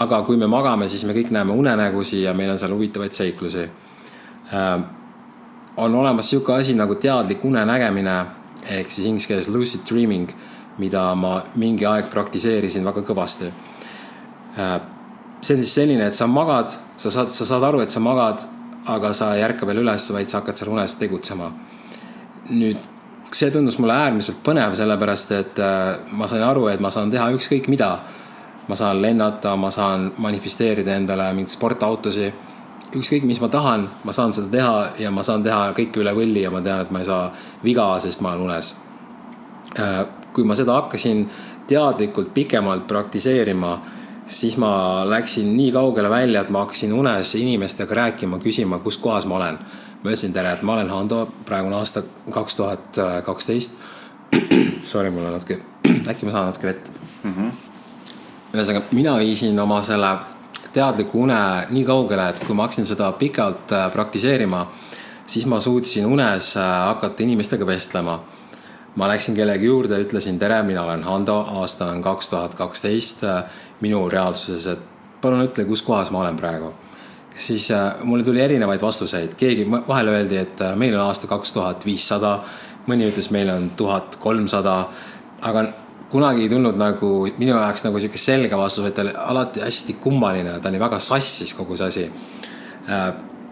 aga 0.00 0.22
kui 0.26 0.38
me 0.40 0.48
magame, 0.50 0.88
siis 0.88 1.04
me 1.08 1.16
kõik 1.16 1.32
näeme 1.34 1.56
unenägusid 1.56 2.22
ja 2.26 2.34
meil 2.36 2.52
on 2.52 2.60
seal 2.60 2.72
huvitavaid 2.74 3.16
seiklusi. 3.16 3.66
Ähm, 4.52 4.86
on 5.80 5.94
olemas 5.96 6.28
sihuke 6.28 6.52
asi 6.54 6.76
nagu 6.76 6.98
teadlik 7.00 7.44
unenägemine 7.48 8.16
ehk 8.76 8.90
siis 8.92 9.08
inglise 9.08 9.30
keeles 9.30 9.48
lucid 9.48 9.86
dreaming, 9.88 10.30
mida 10.78 11.10
ma 11.18 11.38
mingi 11.58 11.88
aeg 11.88 12.10
praktiseerisin 12.12 12.84
väga 12.88 13.04
kõvasti. 13.08 13.48
Ähm, 14.60 14.90
see 15.40 15.56
on 15.56 15.64
siis 15.64 15.76
selline, 15.80 16.06
et 16.06 16.16
sa 16.16 16.28
magad, 16.28 16.76
sa 17.00 17.10
saad, 17.10 17.32
sa 17.34 17.48
saad 17.48 17.64
aru, 17.66 17.80
et 17.82 17.90
sa 17.90 18.04
magad, 18.04 18.44
aga 18.86 19.12
sa 19.12 19.34
ei 19.36 19.42
ärka 19.42 19.66
veel 19.66 19.82
üles, 19.84 20.08
vaid 20.12 20.28
sa 20.28 20.40
hakkad 20.40 20.58
seal 20.58 20.72
unes 20.72 20.94
tegutsema. 20.98 21.52
nüüd 22.50 22.78
see 23.32 23.50
tundus 23.50 23.78
mulle 23.78 23.94
äärmiselt 23.94 24.42
põnev, 24.44 24.74
sellepärast 24.76 25.30
et 25.36 25.60
äh, 25.62 25.98
ma 26.12 26.26
sain 26.28 26.42
aru, 26.42 26.66
et 26.68 26.80
ma 26.80 26.90
saan 26.90 27.10
teha 27.10 27.30
ükskõik 27.36 27.68
mida. 27.72 27.98
ma 28.68 28.76
saan 28.78 29.00
lennata, 29.02 29.56
ma 29.56 29.70
saan 29.70 30.12
manifesteerida 30.22 30.94
endale 30.94 31.32
mingeid 31.32 31.50
sportautosid. 31.50 32.32
ükskõik, 32.92 33.24
mis 33.24 33.40
ma 33.40 33.48
tahan, 33.48 33.88
ma 34.04 34.12
saan 34.12 34.32
seda 34.32 34.48
teha 34.50 34.90
ja 34.98 35.10
ma 35.10 35.22
saan 35.22 35.42
teha 35.42 35.72
kõike 35.72 36.00
üle 36.00 36.12
võlli 36.14 36.42
ja 36.42 36.50
ma 36.50 36.60
tean, 36.60 36.80
et 36.80 36.90
ma 36.90 36.98
ei 36.98 37.04
saa 37.04 37.32
viga, 37.64 37.98
sest 38.00 38.20
ma 38.20 38.34
olen 38.34 38.50
unes. 38.50 38.76
Äh, 39.78 40.04
kui 40.32 40.44
ma 40.44 40.54
seda 40.54 40.72
hakkasin 40.72 41.26
teadlikult 41.66 42.34
pikemalt 42.34 42.86
praktiseerima, 42.86 43.80
siis 44.26 44.56
ma 44.56 45.02
läksin 45.08 45.56
nii 45.56 45.72
kaugele 45.72 46.10
välja, 46.10 46.40
et 46.40 46.50
ma 46.50 46.66
hakkasin 46.66 46.92
unes 46.92 47.34
inimestega 47.34 47.94
rääkima, 47.94 48.38
küsima, 48.38 48.78
kus 48.78 48.98
kohas 48.98 49.26
ma 49.26 49.36
olen 49.36 49.58
ma 50.02 50.10
ütlesin 50.10 50.32
tere, 50.34 50.52
et 50.56 50.62
ma 50.66 50.74
olen 50.74 50.90
Hando, 50.90 51.26
praegu 51.46 51.70
on 51.70 51.78
aasta 51.78 52.02
kaks 52.30 52.56
tuhat 52.58 52.98
kaksteist. 53.24 53.78
Sorry, 54.90 55.10
mul 55.10 55.28
on 55.28 55.36
natuke, 55.36 55.60
äkki 56.10 56.26
ma 56.26 56.34
saan 56.34 56.48
natuke 56.50 56.66
vett 56.66 56.90
mm 57.22 57.34
-hmm.. 57.34 57.50
ühesõnaga, 58.54 58.84
mina 58.90 59.16
viisin 59.18 59.58
oma 59.60 59.82
selle 59.82 60.16
teadliku 60.72 61.22
une 61.22 61.66
nii 61.70 61.84
kaugele, 61.84 62.28
et 62.28 62.44
kui 62.44 62.54
ma 62.54 62.66
hakkasin 62.66 62.86
seda 62.86 63.12
pikalt 63.12 63.72
äh, 63.72 63.92
praktiseerima, 63.92 64.66
siis 65.26 65.46
ma 65.46 65.60
suutsin 65.60 66.06
unes 66.06 66.56
äh, 66.56 66.86
hakata 66.86 67.22
inimestega 67.22 67.66
vestlema. 67.66 68.20
ma 68.96 69.08
läksin 69.08 69.34
kellegi 69.34 69.66
juurde, 69.66 69.96
ütlesin 70.04 70.38
tere, 70.38 70.62
mina 70.62 70.82
olen 70.82 71.04
Hando, 71.04 71.36
aasta 71.48 71.86
on 71.86 72.02
kaks 72.02 72.28
tuhat 72.28 72.54
kaksteist 72.54 73.24
äh, 73.24 73.44
minu 73.82 74.06
reaalsuses, 74.08 74.66
et 74.72 75.20
palun 75.22 75.44
ütle, 75.44 75.66
kus 75.68 75.82
kohas 75.82 76.10
ma 76.14 76.22
olen 76.22 76.38
praegu 76.38 76.72
siis 77.34 77.70
äh, 77.70 77.94
mulle 78.02 78.24
tuli 78.24 78.40
erinevaid 78.40 78.80
vastuseid, 78.80 79.34
keegi 79.40 79.66
vahel 79.70 80.08
öeldi, 80.12 80.36
et 80.36 80.60
äh, 80.60 80.76
meil 80.76 80.96
on 80.98 81.06
aasta 81.06 81.28
kaks 81.30 81.52
tuhat 81.52 81.86
viissada, 81.86 82.38
mõni 82.88 83.08
ütles, 83.08 83.30
meil 83.32 83.50
on 83.52 83.70
tuhat 83.76 84.16
kolmsada, 84.20 84.76
aga 85.40 85.64
kunagi 86.12 86.44
ei 86.44 86.52
tulnud 86.52 86.76
nagu 86.76 87.12
minu 87.38 87.54
jaoks 87.54 87.86
nagu 87.86 88.00
sihuke 88.02 88.20
selge 88.20 88.56
vastus, 88.58 88.84
vaid 88.84 88.96
ta 88.96 89.04
oli 89.06 89.14
alati 89.16 89.64
hästi 89.64 89.96
kummaline, 90.02 90.58
ta 90.60 90.68
oli 90.68 90.80
väga 90.82 91.00
sassis 91.00 91.54
kogu 91.56 91.78
see 91.80 91.88
asi. 91.88 92.06
Äh, 92.88 93.06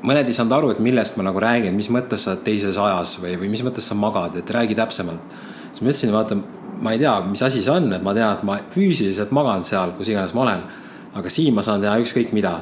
mõned 0.04 0.28
ei 0.28 0.36
saanud 0.36 0.56
aru, 0.56 0.74
et 0.74 0.84
millest 0.84 1.16
ma 1.16 1.26
nagu 1.28 1.40
räägin, 1.42 1.76
mis 1.76 1.90
mõttes 1.92 2.24
sa 2.24 2.34
oled 2.34 2.44
teises 2.44 2.78
ajas 2.80 3.16
või, 3.22 3.36
või 3.40 3.52
mis 3.52 3.64
mõttes 3.64 3.88
sa 3.88 3.96
magad, 3.96 4.36
et 4.40 4.50
räägi 4.56 4.76
täpsemalt. 4.76 5.38
siis 5.70 5.82
ma 5.82 5.92
ütlesin, 5.92 6.12
vaata, 6.12 6.36
ma 6.80 6.92
ei 6.92 6.98
tea, 6.98 7.14
mis 7.28 7.42
asi 7.42 7.62
see 7.62 7.72
on, 7.72 7.92
et 7.92 8.02
ma 8.02 8.14
tean, 8.16 8.38
et 8.38 8.44
ma 8.46 8.58
füüsiliselt 8.72 9.32
magan 9.36 9.64
seal, 9.68 9.92
kus 9.98 10.08
iganes 10.08 10.34
ma 10.36 10.46
olen. 10.46 10.62
aga 11.10 11.28
siin 11.28 11.54
ma 11.54 11.62
saan 11.66 11.80
teha 11.82 11.96
ükskõik 11.98 12.30
mida 12.32 12.60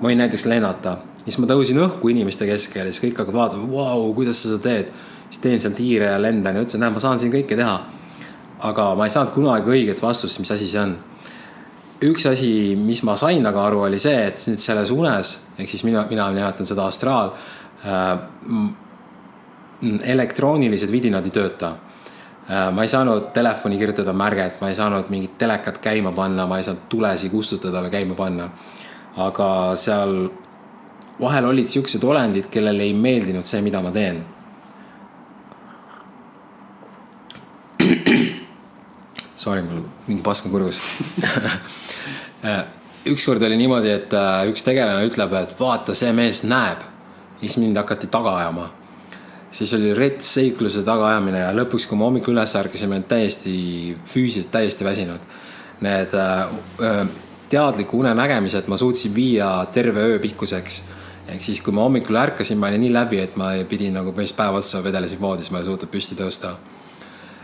ma 0.00 0.10
võin 0.10 0.20
näiteks 0.20 0.46
lennata, 0.50 0.98
siis 1.24 1.38
ma 1.42 1.48
tõusin 1.50 1.80
õhku 1.82 2.10
inimeste 2.12 2.46
keskel 2.46 2.86
ja 2.86 2.92
siis 2.92 3.02
kõik 3.02 3.18
hakkavad 3.22 3.40
vaatama, 3.40 3.70
vau, 3.70 4.12
kuidas 4.16 4.42
sa 4.42 4.52
seda 4.52 4.62
teed. 4.62 4.92
siis 5.28 5.40
teen 5.42 5.60
seal 5.60 5.74
tiire 5.74 6.12
ja 6.12 6.20
lendan 6.20 6.54
ja 6.54 6.62
ütlesin, 6.62 6.80
näe, 6.84 6.92
ma 6.94 7.00
saan 7.02 7.18
siin 7.18 7.32
kõike 7.32 7.56
teha. 7.56 7.80
aga 8.64 8.94
ma 8.94 9.04
ei 9.04 9.10
saanud 9.10 9.32
kunagi 9.34 9.70
õiget 9.70 10.02
vastust, 10.02 10.38
mis 10.38 10.50
asi 10.50 10.68
see 10.68 10.80
on. 10.80 10.96
üks 12.04 12.26
asi, 12.30 12.76
mis 12.76 13.02
ma 13.02 13.16
sain 13.16 13.46
aga 13.46 13.66
aru, 13.66 13.82
oli 13.88 13.98
see, 13.98 14.26
et 14.28 14.40
nüüd 14.48 14.60
selles 14.60 14.90
unes 14.90 15.38
ehk 15.58 15.68
siis 15.68 15.84
mina, 15.84 16.06
mina 16.10 16.30
nimetan 16.30 16.66
seda 16.66 16.86
astraal 16.86 17.34
äh,. 17.84 18.18
elektroonilised 20.14 20.90
vidinad 20.90 21.26
ei 21.26 21.32
tööta 21.34 21.74
ma 22.48 22.82
ei 22.84 22.90
saanud 22.92 23.30
telefoni 23.32 23.78
kirjutada 23.80 24.12
märget, 24.12 24.58
ma 24.60 24.68
ei 24.68 24.74
saanud 24.76 25.08
mingit 25.08 25.38
telekat 25.40 25.78
käima 25.80 26.12
panna, 26.12 26.44
ma 26.46 26.58
ei 26.60 26.66
saanud 26.66 26.82
tulesi 26.92 27.30
kustutada 27.32 27.80
või 27.86 27.92
käima 27.94 28.16
panna 28.18 28.50
aga 29.16 29.76
seal 29.78 30.30
vahel 31.20 31.44
olid 31.52 31.66
siuksed 31.70 32.04
olendid, 32.04 32.46
kellele 32.50 32.82
ei 32.82 32.94
meeldinud 32.98 33.44
see, 33.46 33.62
mida 33.62 33.82
ma 33.82 33.90
teen. 33.94 34.24
Sorry, 39.44 39.62
mul 39.62 39.84
mingi 40.08 40.22
pask 40.24 40.46
on 40.46 40.52
kurgus 40.54 40.78
ükskord 43.12 43.42
oli 43.44 43.56
niimoodi, 43.60 43.90
et 43.92 44.14
äh, 44.16 44.46
üks 44.48 44.64
tegelane 44.64 45.04
ütleb, 45.06 45.32
et 45.36 45.52
vaata, 45.58 45.94
see 45.96 46.12
mees 46.16 46.42
näeb. 46.48 46.78
siis 47.40 47.58
mind 47.60 47.76
hakati 47.76 48.06
taga 48.08 48.36
ajama. 48.40 48.70
Siis 49.54 49.74
oli 49.74 49.94
rets 49.94 50.34
seikluse 50.34 50.82
tagaajamine 50.86 51.44
ja 51.44 51.52
lõpuks, 51.54 51.86
kui 51.86 51.98
ma 51.98 52.08
hommikul 52.08 52.34
üles 52.34 52.54
olin 52.58 53.06
täiesti 53.10 53.54
füüsiliselt 54.10 54.50
täiesti 54.54 54.86
väsinud. 54.86 55.28
Need 55.84 56.14
äh, 56.18 56.42
äh, 56.82 57.00
teadliku 57.50 58.00
unenägemise, 58.02 58.62
et 58.62 58.68
ma 58.70 58.78
suutsin 58.80 59.14
viia 59.14 59.50
terve 59.72 60.00
öö 60.00 60.18
pikkuseks. 60.18 60.82
ehk 61.28 61.40
siis, 61.42 61.60
kui 61.64 61.72
ma 61.72 61.86
hommikul 61.86 62.16
ärkasin, 62.20 62.58
ma 62.58 62.68
olin 62.68 62.82
nii 62.84 62.92
läbi, 62.92 63.18
et 63.20 63.36
ma 63.40 63.52
pidin 63.68 63.94
nagu 63.96 64.10
põhimõtteliselt 64.10 64.36
päev 64.36 64.58
otsa 64.58 64.82
vedelesin 64.84 65.20
voodis, 65.20 65.50
ma 65.50 65.62
ei 65.62 65.64
suutnud 65.64 65.90
püsti 65.90 66.18
tõusta. 66.18 66.56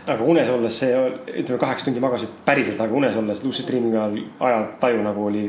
aga 0.07 0.23
unes 0.23 0.49
olles 0.49 0.77
see, 0.79 0.99
ütleme 1.39 1.59
kaheksa 1.59 1.85
tundi 1.85 2.03
magasid 2.03 2.29
päriselt, 2.45 2.81
aga 2.81 2.93
unes 2.93 3.15
olles 3.15 3.43
lucid 3.43 3.67
dreaming 3.67 3.95
ajal 3.95 4.19
ajataju 4.39 5.03
nagu 5.03 5.25
oli 5.25 5.43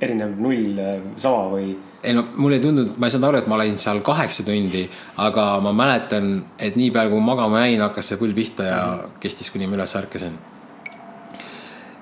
erinev 0.00 0.38
null 0.40 0.80
sama 1.16 1.44
või? 1.52 1.76
Ei 2.02 2.14
no 2.14 2.24
mulle 2.36 2.58
ei 2.58 2.62
tundunud, 2.62 2.94
ma 2.96 3.08
ei 3.08 3.14
saanud 3.14 3.28
aru, 3.28 3.40
et 3.42 3.48
ma 3.50 3.56
olin 3.58 3.78
seal 3.78 4.02
kaheksa 4.06 4.44
tundi, 4.46 4.84
aga 5.24 5.48
ma 5.64 5.72
mäletan, 5.74 6.30
et 6.58 6.76
niipea 6.78 7.08
kui 7.10 7.20
magama 7.24 7.64
jäin, 7.64 7.82
hakkas 7.82 8.12
see 8.12 8.20
põll 8.20 8.36
pihta 8.36 8.68
ja 8.68 8.84
kestis, 9.20 9.50
kuni 9.50 9.66
ma 9.66 9.78
üles 9.80 9.96
ärkasin 9.98 10.38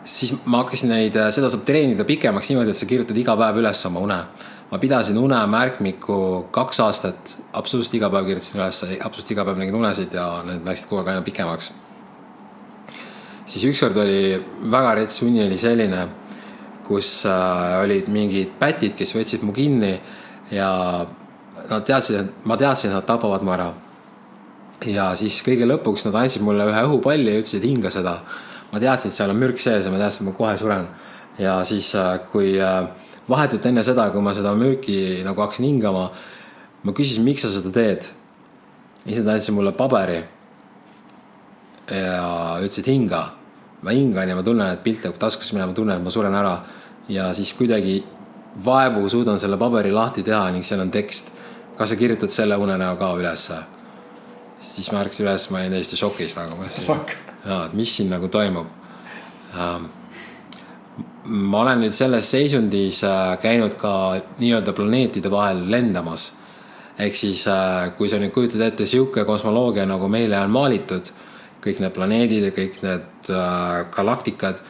siis 0.06 0.35
ma 0.44 0.62
hakkasin 0.62 0.93
neid, 0.93 1.16
seda 1.35 1.51
saab 1.51 1.64
treenida 1.66 2.06
pikemaks 2.06 2.51
niimoodi, 2.51 2.73
et 2.73 2.78
sa 2.78 2.89
kirjutad 2.89 3.18
iga 3.18 3.35
päev 3.39 3.62
üles 3.62 3.86
oma 3.89 4.02
une. 4.05 4.20
ma 4.66 4.78
pidasin 4.82 5.18
unemärkmikku 5.18 6.48
kaks 6.51 6.81
aastat, 6.82 7.36
absoluutselt 7.55 7.94
iga 8.01 8.10
päev 8.10 8.27
kirjutasin 8.27 8.60
üles, 8.60 8.81
absoluutselt 8.82 9.35
iga 9.36 9.44
päev 9.47 9.60
nägin 9.62 9.78
unesid 9.78 10.14
ja 10.14 10.27
need 10.47 10.66
läksid 10.66 10.89
kogu 10.90 11.02
aeg 11.02 11.12
aina 11.14 11.23
pikemaks. 11.27 11.73
siis 13.47 13.64
ükskord 13.70 13.97
oli 14.02 14.43
väga 14.70 14.94
rets 15.01 15.23
uni 15.23 15.44
oli 15.47 15.59
selline, 15.59 16.06
kus 16.86 17.10
äh, 17.26 17.80
olid 17.82 18.10
mingid 18.12 18.54
pätid, 18.60 18.94
kes 18.98 19.14
võtsid 19.16 19.44
mu 19.46 19.54
kinni 19.56 19.96
ja 20.54 20.70
nad 21.66 21.86
teadsid, 21.86 22.20
et 22.20 22.46
ma 22.46 22.56
teadsin, 22.58 22.92
et 22.92 22.98
nad 23.00 23.06
tapavad 23.08 23.42
mu 23.42 23.54
ära. 23.54 23.72
ja 24.86 25.08
siis 25.16 25.40
kõige 25.42 25.66
lõpuks 25.66 26.04
nad 26.06 26.18
andsid 26.20 26.44
mulle 26.44 26.66
ühe 26.68 26.82
õhupalli 26.86 27.32
ja 27.32 27.40
ütlesid, 27.40 27.64
hinga 27.64 27.90
seda. 27.90 28.20
ma 28.72 28.80
teadsin, 28.82 29.10
et 29.10 29.16
seal 29.16 29.32
on 29.32 29.40
mürk 29.40 29.58
sees 29.58 29.84
ja 29.84 29.90
ma 29.90 29.98
teadsin, 29.98 30.26
et 30.26 30.32
ma 30.32 30.36
kohe 30.38 30.56
suren. 30.58 30.86
ja 31.38 31.58
siis, 31.64 31.94
äh, 31.94 32.20
kui 32.30 32.54
äh, 32.60 32.86
vahetult 33.28 33.66
enne 33.66 33.82
seda, 33.82 34.10
kui 34.10 34.22
ma 34.22 34.34
seda 34.34 34.54
mürki 34.54 35.22
nagu 35.24 35.40
hakkasin 35.42 35.66
hingama, 35.66 36.10
ma 36.82 36.92
küsisin, 36.92 37.24
miks 37.24 37.42
sa 37.42 37.50
seda 37.50 37.72
teed. 37.74 38.10
ja 39.04 39.12
siis 39.12 39.24
nad 39.24 39.34
andsid 39.34 39.54
mulle 39.54 39.72
paberi. 39.72 40.22
ja 41.90 42.58
ütlesid 42.60 42.86
hinga. 42.86 43.35
Ma 43.86 43.94
hingan 43.94 44.28
ja 44.28 44.36
ma 44.36 44.42
tunnen, 44.42 44.74
et 44.74 44.82
pilt 44.82 45.04
hakkab 45.06 45.20
taskusse 45.22 45.54
minema, 45.54 45.70
ma 45.70 45.78
tunnen, 45.78 46.00
et 46.00 46.04
ma 46.04 46.12
suren 46.12 46.34
ära. 46.34 46.58
ja 47.08 47.30
siis 47.34 47.52
kuidagi 47.54 48.00
vaevu 48.64 49.08
suudan 49.08 49.38
selle 49.38 49.56
paberi 49.56 49.92
lahti 49.94 50.24
teha 50.26 50.50
ning 50.50 50.64
seal 50.66 50.82
on 50.82 50.90
tekst. 50.90 51.32
kas 51.76 51.92
sa 51.92 51.96
kirjutad 51.96 52.30
selle 52.30 52.56
unenäo 52.56 52.96
ka 52.96 53.12
ülesse? 53.14 53.60
siis 54.60 54.90
ma 54.92 55.04
ärkasin 55.04 55.26
üles, 55.26 55.50
ma 55.50 55.58
olin 55.62 55.76
täiesti 55.76 55.96
šokis 55.96 56.36
nagu. 56.36 56.64
jaa, 57.46 57.66
et 57.66 57.72
mis 57.72 57.96
siin 57.96 58.10
nagu 58.10 58.28
toimub 58.28 58.66
ähm, 59.54 59.86
ma 61.26 61.60
olen 61.62 61.82
nüüd 61.84 61.94
selles 61.94 62.30
seisundis 62.30 63.02
äh, 63.06 63.36
käinud 63.42 63.76
ka 63.80 63.92
nii-öelda 64.40 64.74
planeetide 64.76 65.30
vahel 65.30 65.64
lendamas. 65.70 66.32
ehk 66.98 67.16
siis, 67.16 67.46
äh, 67.46 67.92
kui 67.96 68.08
sa 68.08 68.16
nüüd 68.16 68.32
kujutad 68.32 68.62
ette 68.64 68.86
sihuke 68.86 69.24
kosmoloogia, 69.28 69.84
nagu 69.86 70.08
meile 70.08 70.38
on 70.40 70.50
maalitud, 70.50 71.10
kõik 71.66 71.82
need 71.82 71.94
planeedid 71.97 72.48
ja 72.48 72.55
kõik 72.55 72.80
need 72.84 73.30
äh, 73.34 73.86
galaktikad, 73.94 74.62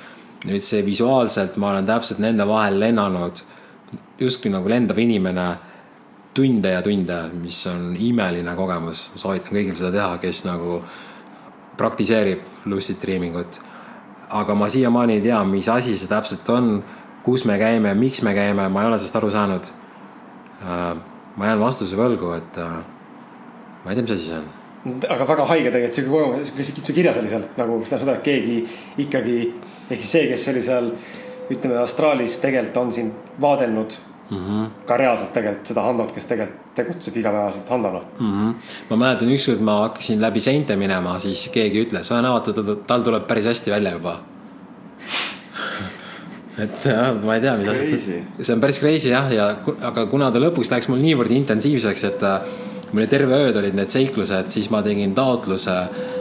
nüüd 0.47 0.65
see 0.65 0.83
visuaalselt 0.87 1.57
ma 1.61 1.73
olen 1.75 1.87
täpselt 1.89 2.21
nende 2.23 2.47
vahel 2.49 2.79
lennanud 2.81 3.43
justkui 4.21 4.53
nagu 4.53 4.69
lendav 4.71 4.99
inimene 4.99 5.47
tunde 6.37 6.73
ja 6.75 6.83
tunde, 6.85 7.17
mis 7.41 7.63
on 7.71 7.95
imeline 7.97 8.53
kogemus, 8.57 9.11
soovitan 9.17 9.57
kõigil 9.57 9.77
seda 9.77 9.93
teha, 9.95 10.19
kes 10.21 10.43
nagu 10.45 10.83
praktiseerib 11.81 12.69
lucid 12.69 13.01
dreaming 13.01 13.37
ut. 13.37 13.61
aga 14.27 14.55
ma 14.59 14.67
siiamaani 14.69 15.21
ei 15.21 15.23
tea, 15.23 15.39
mis 15.47 15.69
asi 15.71 15.97
see 15.97 16.11
täpselt 16.11 16.49
on, 16.51 16.83
kus 17.25 17.45
me 17.47 17.59
käime, 17.59 17.95
miks 17.95 18.23
me 18.27 18.35
käime, 18.35 18.69
ma 18.69 18.83
ei 18.83 18.89
ole 18.91 18.99
sellest 18.99 19.17
aru 19.17 19.31
saanud. 19.31 19.71
Äh, 20.67 20.93
ma 21.37 21.47
jään 21.47 21.61
vastuse 21.61 21.97
võlgu, 21.97 22.35
et 22.37 22.59
äh, 22.59 22.79
ma 23.85 23.91
ei 23.91 23.97
tea, 23.97 24.03
mis 24.03 24.17
asi 24.17 24.33
see 24.33 24.41
on 24.41 24.56
aga 24.87 25.29
väga 25.29 25.47
haige 25.51 25.71
tegelikult 25.75 25.99
sihuke 25.99 26.13
kogemus, 26.13 26.53
sihuke, 26.71 26.97
kirjas 26.97 27.17
oli 27.21 27.31
seal 27.33 27.47
nagu, 27.59 27.79
tähendab 27.83 28.05
seda, 28.05 28.19
et 28.19 28.27
keegi 28.27 28.59
ikkagi 29.07 29.39
ehk 29.91 30.03
siis 30.03 30.13
see, 30.13 30.27
kes 30.31 30.51
oli 30.53 30.63
seal 30.67 30.93
ütleme 31.53 31.81
astraalis 31.83 32.39
tegelikult 32.43 32.83
on 32.83 32.93
sind 32.93 33.41
vaadelnud 33.43 33.97
mm. 34.31 34.37
-hmm. 34.37 34.69
ka 34.87 34.97
reaalselt 34.97 35.33
tegelikult 35.33 35.73
seda 35.73 35.83
Handot, 35.87 36.13
kes 36.15 36.27
tegelikult 36.31 36.63
tegutseb 36.77 37.17
igapäevaselt 37.17 37.69
Handona 37.71 38.01
mm. 38.19 38.33
-hmm. 38.33 38.55
ma 38.91 38.97
mäletan 38.97 39.31
ükskord 39.35 39.61
ma 39.61 39.79
hakkasin 39.83 40.23
läbi 40.23 40.41
seinte 40.41 40.77
minema, 40.77 41.19
siis 41.19 41.49
keegi 41.53 41.85
ütles, 41.87 42.11
näod, 42.23 42.53
tal 42.87 43.03
tuleb 43.03 43.27
päris 43.27 43.47
hästi 43.47 43.71
välja 43.71 43.93
juba 43.99 44.21
et 46.65 46.85
jah, 46.85 47.25
ma 47.25 47.35
ei 47.35 47.41
tea, 47.41 47.57
mis 47.57 47.69
asi, 47.69 48.23
see 48.41 48.55
on 48.55 48.61
päris 48.61 48.81
crazy 48.81 49.09
jah, 49.09 49.33
ja 49.33 49.51
aga 49.83 50.07
kuna 50.07 50.31
ta 50.31 50.43
lõpuks 50.43 50.71
läks 50.71 50.89
mul 50.89 51.03
niivõrd 51.03 51.31
intensiivseks, 51.31 52.05
et 52.05 52.23
äh, 52.23 52.41
mul 52.93 53.07
terve 53.11 53.39
ööd 53.47 53.57
olid 53.59 53.75
need 53.77 53.91
seiklused, 53.93 54.51
siis 54.53 54.69
ma 54.71 54.83
tegin 54.87 55.15
taotluse, 55.17 55.77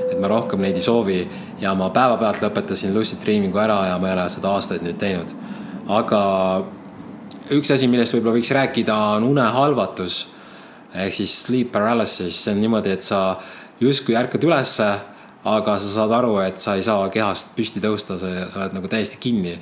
et 0.10 0.18
ma 0.22 0.30
rohkem 0.32 0.64
neid 0.64 0.78
ei 0.80 0.86
soovi 0.86 1.20
ja 1.62 1.74
ma 1.78 1.90
päevapealt 1.94 2.42
lõpetasin 2.46 2.96
lucid 2.96 3.22
dreaming'u 3.24 3.62
ära 3.62 3.82
ja 3.92 4.00
ma 4.02 4.10
ei 4.10 4.18
ole 4.18 4.30
seda 4.34 4.54
aastaid 4.56 4.86
nüüd 4.86 4.98
teinud. 5.02 5.34
aga 5.88 6.22
üks 7.54 7.70
asi, 7.72 7.88
millest 7.88 8.16
võib-olla 8.16 8.40
võiks 8.40 8.54
rääkida, 8.58 8.96
on 9.18 9.28
unehalvatus 9.30 10.24
ehk 10.96 11.14
siis 11.18 11.34
sleep 11.46 11.72
paralysis, 11.76 12.38
see 12.44 12.54
on 12.56 12.62
niimoodi, 12.64 12.94
et 12.96 13.04
sa 13.04 13.38
justkui 13.82 14.16
ärkad 14.18 14.44
ülesse, 14.48 14.88
aga 15.46 15.78
sa 15.82 15.92
saad 15.92 16.14
aru, 16.16 16.38
et 16.42 16.62
sa 16.62 16.78
ei 16.78 16.86
saa 16.86 17.10
kehast 17.14 17.54
püsti 17.58 17.84
tõusta, 17.84 18.18
sa 18.20 18.30
oled 18.32 18.78
nagu 18.78 18.92
täiesti 18.92 19.20
kinni. 19.22 19.60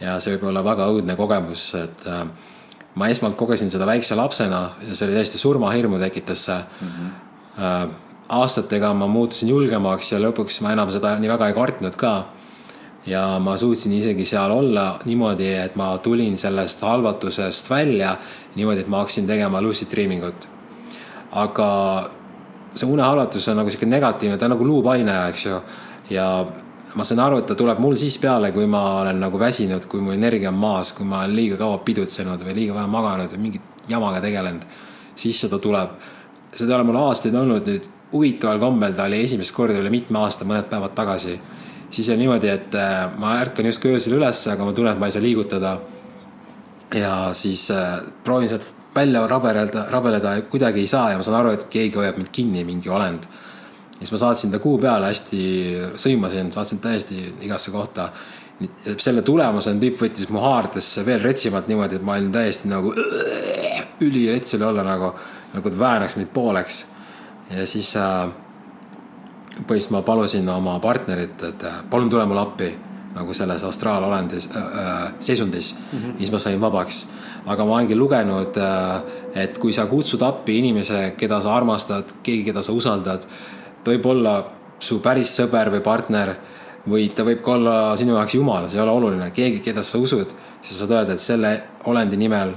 ja 0.00 0.18
see 0.20 0.34
võib 0.34 0.50
olla 0.50 0.60
väga 0.64 0.86
õudne 0.92 1.14
kogemus, 1.16 1.70
et 1.74 2.02
äh, 2.04 2.26
ma 2.96 3.10
esmalt 3.12 3.36
kogesin 3.36 3.70
seda 3.70 3.86
väikse 3.88 4.16
lapsena 4.16 4.62
ja 4.88 4.96
see 4.96 5.06
oli 5.06 5.18
täiesti 5.18 5.38
surmahirmu 5.40 5.98
tekitas 6.00 6.44
see 6.48 6.58
mm. 6.58 6.88
-hmm. 6.88 7.94
aastatega 8.28 8.94
ma 8.94 9.06
muutusin 9.06 9.48
julgemaks 9.48 10.12
ja 10.12 10.18
lõpuks 10.18 10.62
ma 10.64 10.72
enam 10.72 10.90
seda 10.90 11.14
nii 11.20 11.28
väga 11.28 11.48
ei 11.48 11.54
kartnud 11.54 11.96
ka. 11.96 12.14
ja 13.06 13.38
ma 13.38 13.56
suutsin 13.56 13.92
isegi 13.92 14.24
seal 14.24 14.50
olla 14.50 14.98
niimoodi, 15.04 15.52
et 15.54 15.76
ma 15.76 15.98
tulin 15.98 16.38
sellest 16.38 16.80
halvatusest 16.82 17.70
välja 17.70 18.16
niimoodi, 18.54 18.80
et 18.80 18.88
ma 18.88 18.98
hakkasin 18.98 19.26
tegema 19.26 19.60
lucid 19.62 19.90
dreaming 19.90 20.24
ut. 20.24 20.48
aga 21.30 22.10
see 22.74 22.88
unehalvatus 22.88 23.48
on 23.48 23.56
nagu 23.56 23.70
sihuke 23.70 23.86
negatiivne, 23.86 24.38
ta 24.38 24.46
on 24.46 24.50
nagu 24.50 24.66
luupaine, 24.66 25.28
eks 25.28 25.46
ju. 25.46 25.60
ja 26.10 26.46
ma 26.96 27.04
saan 27.04 27.20
aru, 27.20 27.40
et 27.42 27.48
ta 27.50 27.54
tuleb 27.58 27.80
mul 27.82 27.96
siis 28.00 28.16
peale, 28.20 28.50
kui 28.54 28.66
ma 28.70 28.82
olen 29.02 29.18
nagu 29.20 29.38
väsinud, 29.40 29.84
kui 29.90 30.00
mu 30.00 30.14
energia 30.14 30.48
on 30.48 30.60
maas, 30.60 30.94
kui 30.96 31.04
ma 31.08 31.22
olen 31.24 31.34
liiga 31.36 31.58
kaua 31.60 31.82
pidutsenud 31.84 32.44
või 32.46 32.54
liiga 32.56 32.76
vähe 32.78 32.88
maganud 32.90 33.34
või 33.36 33.42
mingit 33.48 33.90
jamaga 33.90 34.22
tegelenud. 34.24 34.64
siis 35.16 35.40
seda 35.40 35.58
tuleb. 35.58 35.90
seda 36.52 36.72
ei 36.72 36.76
ole 36.76 36.88
mul 36.88 36.96
aastaid 36.96 37.34
olnud 37.34 37.68
nüüd 37.68 37.88
huvitaval 38.12 38.58
kombel, 38.58 38.94
ta 38.94 39.04
oli 39.04 39.20
esimest 39.24 39.54
korda 39.54 39.76
üle 39.80 39.90
mitme 39.90 40.18
aasta, 40.18 40.44
mõned 40.44 40.70
päevad 40.70 40.94
tagasi. 40.94 41.40
siis 41.90 42.08
on 42.08 42.18
niimoodi, 42.18 42.48
et 42.48 42.74
äh, 42.74 43.12
ma 43.18 43.36
ärkan 43.40 43.66
justkui 43.66 43.92
öösel 43.92 44.16
üles, 44.16 44.46
aga 44.48 44.64
ma 44.64 44.72
tunnen, 44.72 44.92
et 44.92 45.00
ma 45.00 45.06
ei 45.06 45.12
saa 45.12 45.22
liigutada. 45.22 45.78
ja 46.94 47.32
siis 47.32 47.70
äh, 47.70 48.00
proovin 48.24 48.48
sealt 48.48 48.72
välja 48.94 49.26
rabeleda, 49.26 49.86
rabeleda, 49.90 50.40
kuidagi 50.42 50.80
ei 50.80 50.86
saa 50.86 51.10
ja 51.10 51.16
ma 51.16 51.22
saan 51.22 51.42
aru, 51.42 51.52
et 51.52 51.68
keegi 51.68 51.98
hoiab 51.98 52.16
mind 52.16 52.32
kinni, 52.32 52.64
mingi 52.64 52.88
olend 52.88 53.28
siis 53.98 54.12
ma 54.12 54.18
saatsin 54.20 54.50
ta 54.50 54.58
kuu 54.58 54.78
peale 54.78 55.10
hästi, 55.10 55.42
sõimasin, 56.00 56.52
saatsin 56.52 56.78
täiesti 56.78 57.22
igasse 57.40 57.70
kohta. 57.70 58.10
selle 58.96 59.22
tulemusena 59.22 59.80
tüüp 59.80 59.98
võttis 60.00 60.30
mu 60.32 60.40
haardesse 60.40 61.04
veel 61.04 61.20
retsimalt 61.20 61.68
niimoodi, 61.68 61.96
et 61.96 62.02
ma 62.02 62.14
olin 62.16 62.32
täiesti 62.32 62.68
nagu 62.68 62.92
ülirets 64.00 64.54
oli 64.54 64.64
olla 64.64 64.82
nagu, 64.82 65.12
nagu 65.54 65.70
ta 65.70 65.78
väänaks 65.78 66.16
mind 66.16 66.32
pooleks. 66.32 66.86
ja 67.50 67.66
siis 67.66 67.96
äh, 67.96 68.28
põhimõtteliselt 69.56 69.92
ma 69.94 70.02
palusin 70.02 70.48
oma 70.48 70.78
partnerit, 70.80 71.42
et 71.42 71.64
äh, 71.64 71.82
palun 71.90 72.10
tule 72.10 72.26
mulle 72.26 72.40
appi 72.40 72.72
nagu 73.16 73.32
selles 73.32 73.62
astraalolendis 73.64 74.50
äh,, 74.50 74.62
äh 74.62 75.12
seisundis 75.18 75.76
mm. 75.78 75.98
-hmm. 75.98 76.18
siis 76.18 76.32
ma 76.32 76.38
sain 76.38 76.60
vabaks. 76.60 77.08
aga 77.46 77.64
ma 77.64 77.74
olengi 77.74 77.94
lugenud 77.94 78.56
äh,, 78.56 79.02
et 79.34 79.58
kui 79.58 79.72
sa 79.72 79.86
kutsud 79.86 80.22
appi 80.22 80.58
inimese, 80.58 81.14
keda 81.16 81.40
sa 81.40 81.54
armastad, 81.56 82.04
keegi, 82.22 82.44
keda 82.44 82.62
sa 82.62 82.72
usaldad 82.72 83.26
ta 83.86 83.94
võib 83.94 84.06
olla 84.10 84.36
su 84.82 84.98
päris 85.02 85.30
sõber 85.38 85.70
või 85.70 85.82
partner 85.84 86.34
või 86.90 87.06
ta 87.14 87.24
võib 87.26 87.40
ka 87.42 87.54
olla 87.54 87.76
sinu 87.98 88.16
jaoks 88.16 88.34
jumal, 88.34 88.66
see 88.66 88.78
ei 88.78 88.82
ole 88.82 88.94
oluline, 88.94 89.30
keegi, 89.34 89.62
keda 89.62 89.82
sa 89.86 89.98
usud, 90.02 90.34
sa 90.60 90.74
saad 90.74 90.94
öelda, 90.94 91.14
et 91.14 91.22
selle 91.22 91.52
olendi 91.90 92.18
nimel 92.18 92.54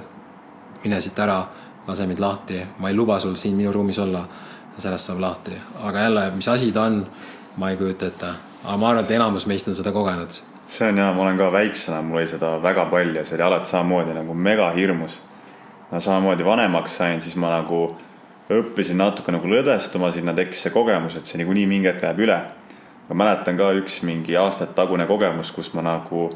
mine 0.84 1.00
siit 1.02 1.18
ära, 1.20 1.40
lase 1.88 2.06
mind 2.10 2.22
lahti, 2.22 2.60
ma 2.80 2.90
ei 2.90 2.98
luba 2.98 3.20
sul 3.20 3.36
siin 3.38 3.58
minu 3.58 3.74
ruumis 3.74 4.00
olla. 4.00 4.28
sellest 4.80 5.10
saab 5.10 5.20
lahti, 5.20 5.52
aga 5.84 6.00
jälle, 6.00 6.22
mis 6.32 6.48
asi 6.48 6.72
ta 6.72 6.86
on, 6.88 7.02
ma 7.58 7.70
ei 7.70 7.78
kujuta 7.78 8.08
ette, 8.08 8.28
aga 8.64 8.78
ma 8.78 8.90
arvan, 8.90 9.04
et 9.04 9.12
enamus 9.12 9.46
meist 9.46 9.68
on 9.68 9.76
seda 9.76 9.92
kogenud. 9.92 10.32
see 10.68 10.88
on 10.88 10.98
hea, 10.98 11.14
ma 11.14 11.22
olen 11.22 11.38
ka 11.38 11.52
väiksena, 11.52 12.02
mul 12.02 12.22
oli 12.22 12.28
seda 12.28 12.54
väga 12.64 12.86
palju, 12.86 13.26
see 13.26 13.36
oli 13.36 13.44
alati 13.44 13.70
samamoodi 13.70 14.14
nagu 14.16 14.34
mega 14.34 14.70
hirmus. 14.72 15.22
no 15.92 16.00
samamoodi 16.00 16.46
vanemaks 16.46 16.96
sain, 16.98 17.22
siis 17.22 17.36
ma 17.36 17.50
nagu 17.50 17.98
õppisin 18.50 18.98
natuke 18.98 19.32
nagu 19.34 19.50
lõdvestuma, 19.50 20.10
sinna 20.14 20.34
tekkis 20.34 20.66
see 20.66 20.74
kogemus, 20.74 21.16
et 21.18 21.30
see 21.30 21.38
niikuinii 21.42 21.68
mingi 21.70 21.90
hetk 21.92 22.06
läheb 22.06 22.24
üle. 22.26 22.40
ma 23.10 23.16
mäletan 23.18 23.58
ka 23.58 23.72
üks 23.74 24.04
mingi 24.06 24.36
aastate 24.38 24.76
tagune 24.78 25.08
kogemus, 25.10 25.52
kus 25.52 25.72
ma 25.74 25.82
nagu 25.82 26.30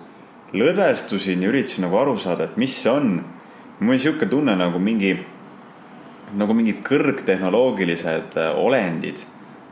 lõdvestusin 0.53 1.41
ja 1.41 1.49
üritasin 1.49 1.85
nagu 1.85 1.97
aru 1.97 2.15
saada, 2.17 2.45
et 2.45 2.57
mis 2.57 2.73
see 2.81 2.89
on. 2.89 3.23
mul 3.79 3.95
oli 3.95 3.99
sihuke 3.99 4.25
tunne 4.29 4.55
nagu 4.55 4.79
mingi, 4.79 5.17
nagu 6.33 6.53
mingid 6.53 6.83
kõrgtehnoloogilised 6.85 8.37
äh, 8.37 8.53
olendid 8.57 9.25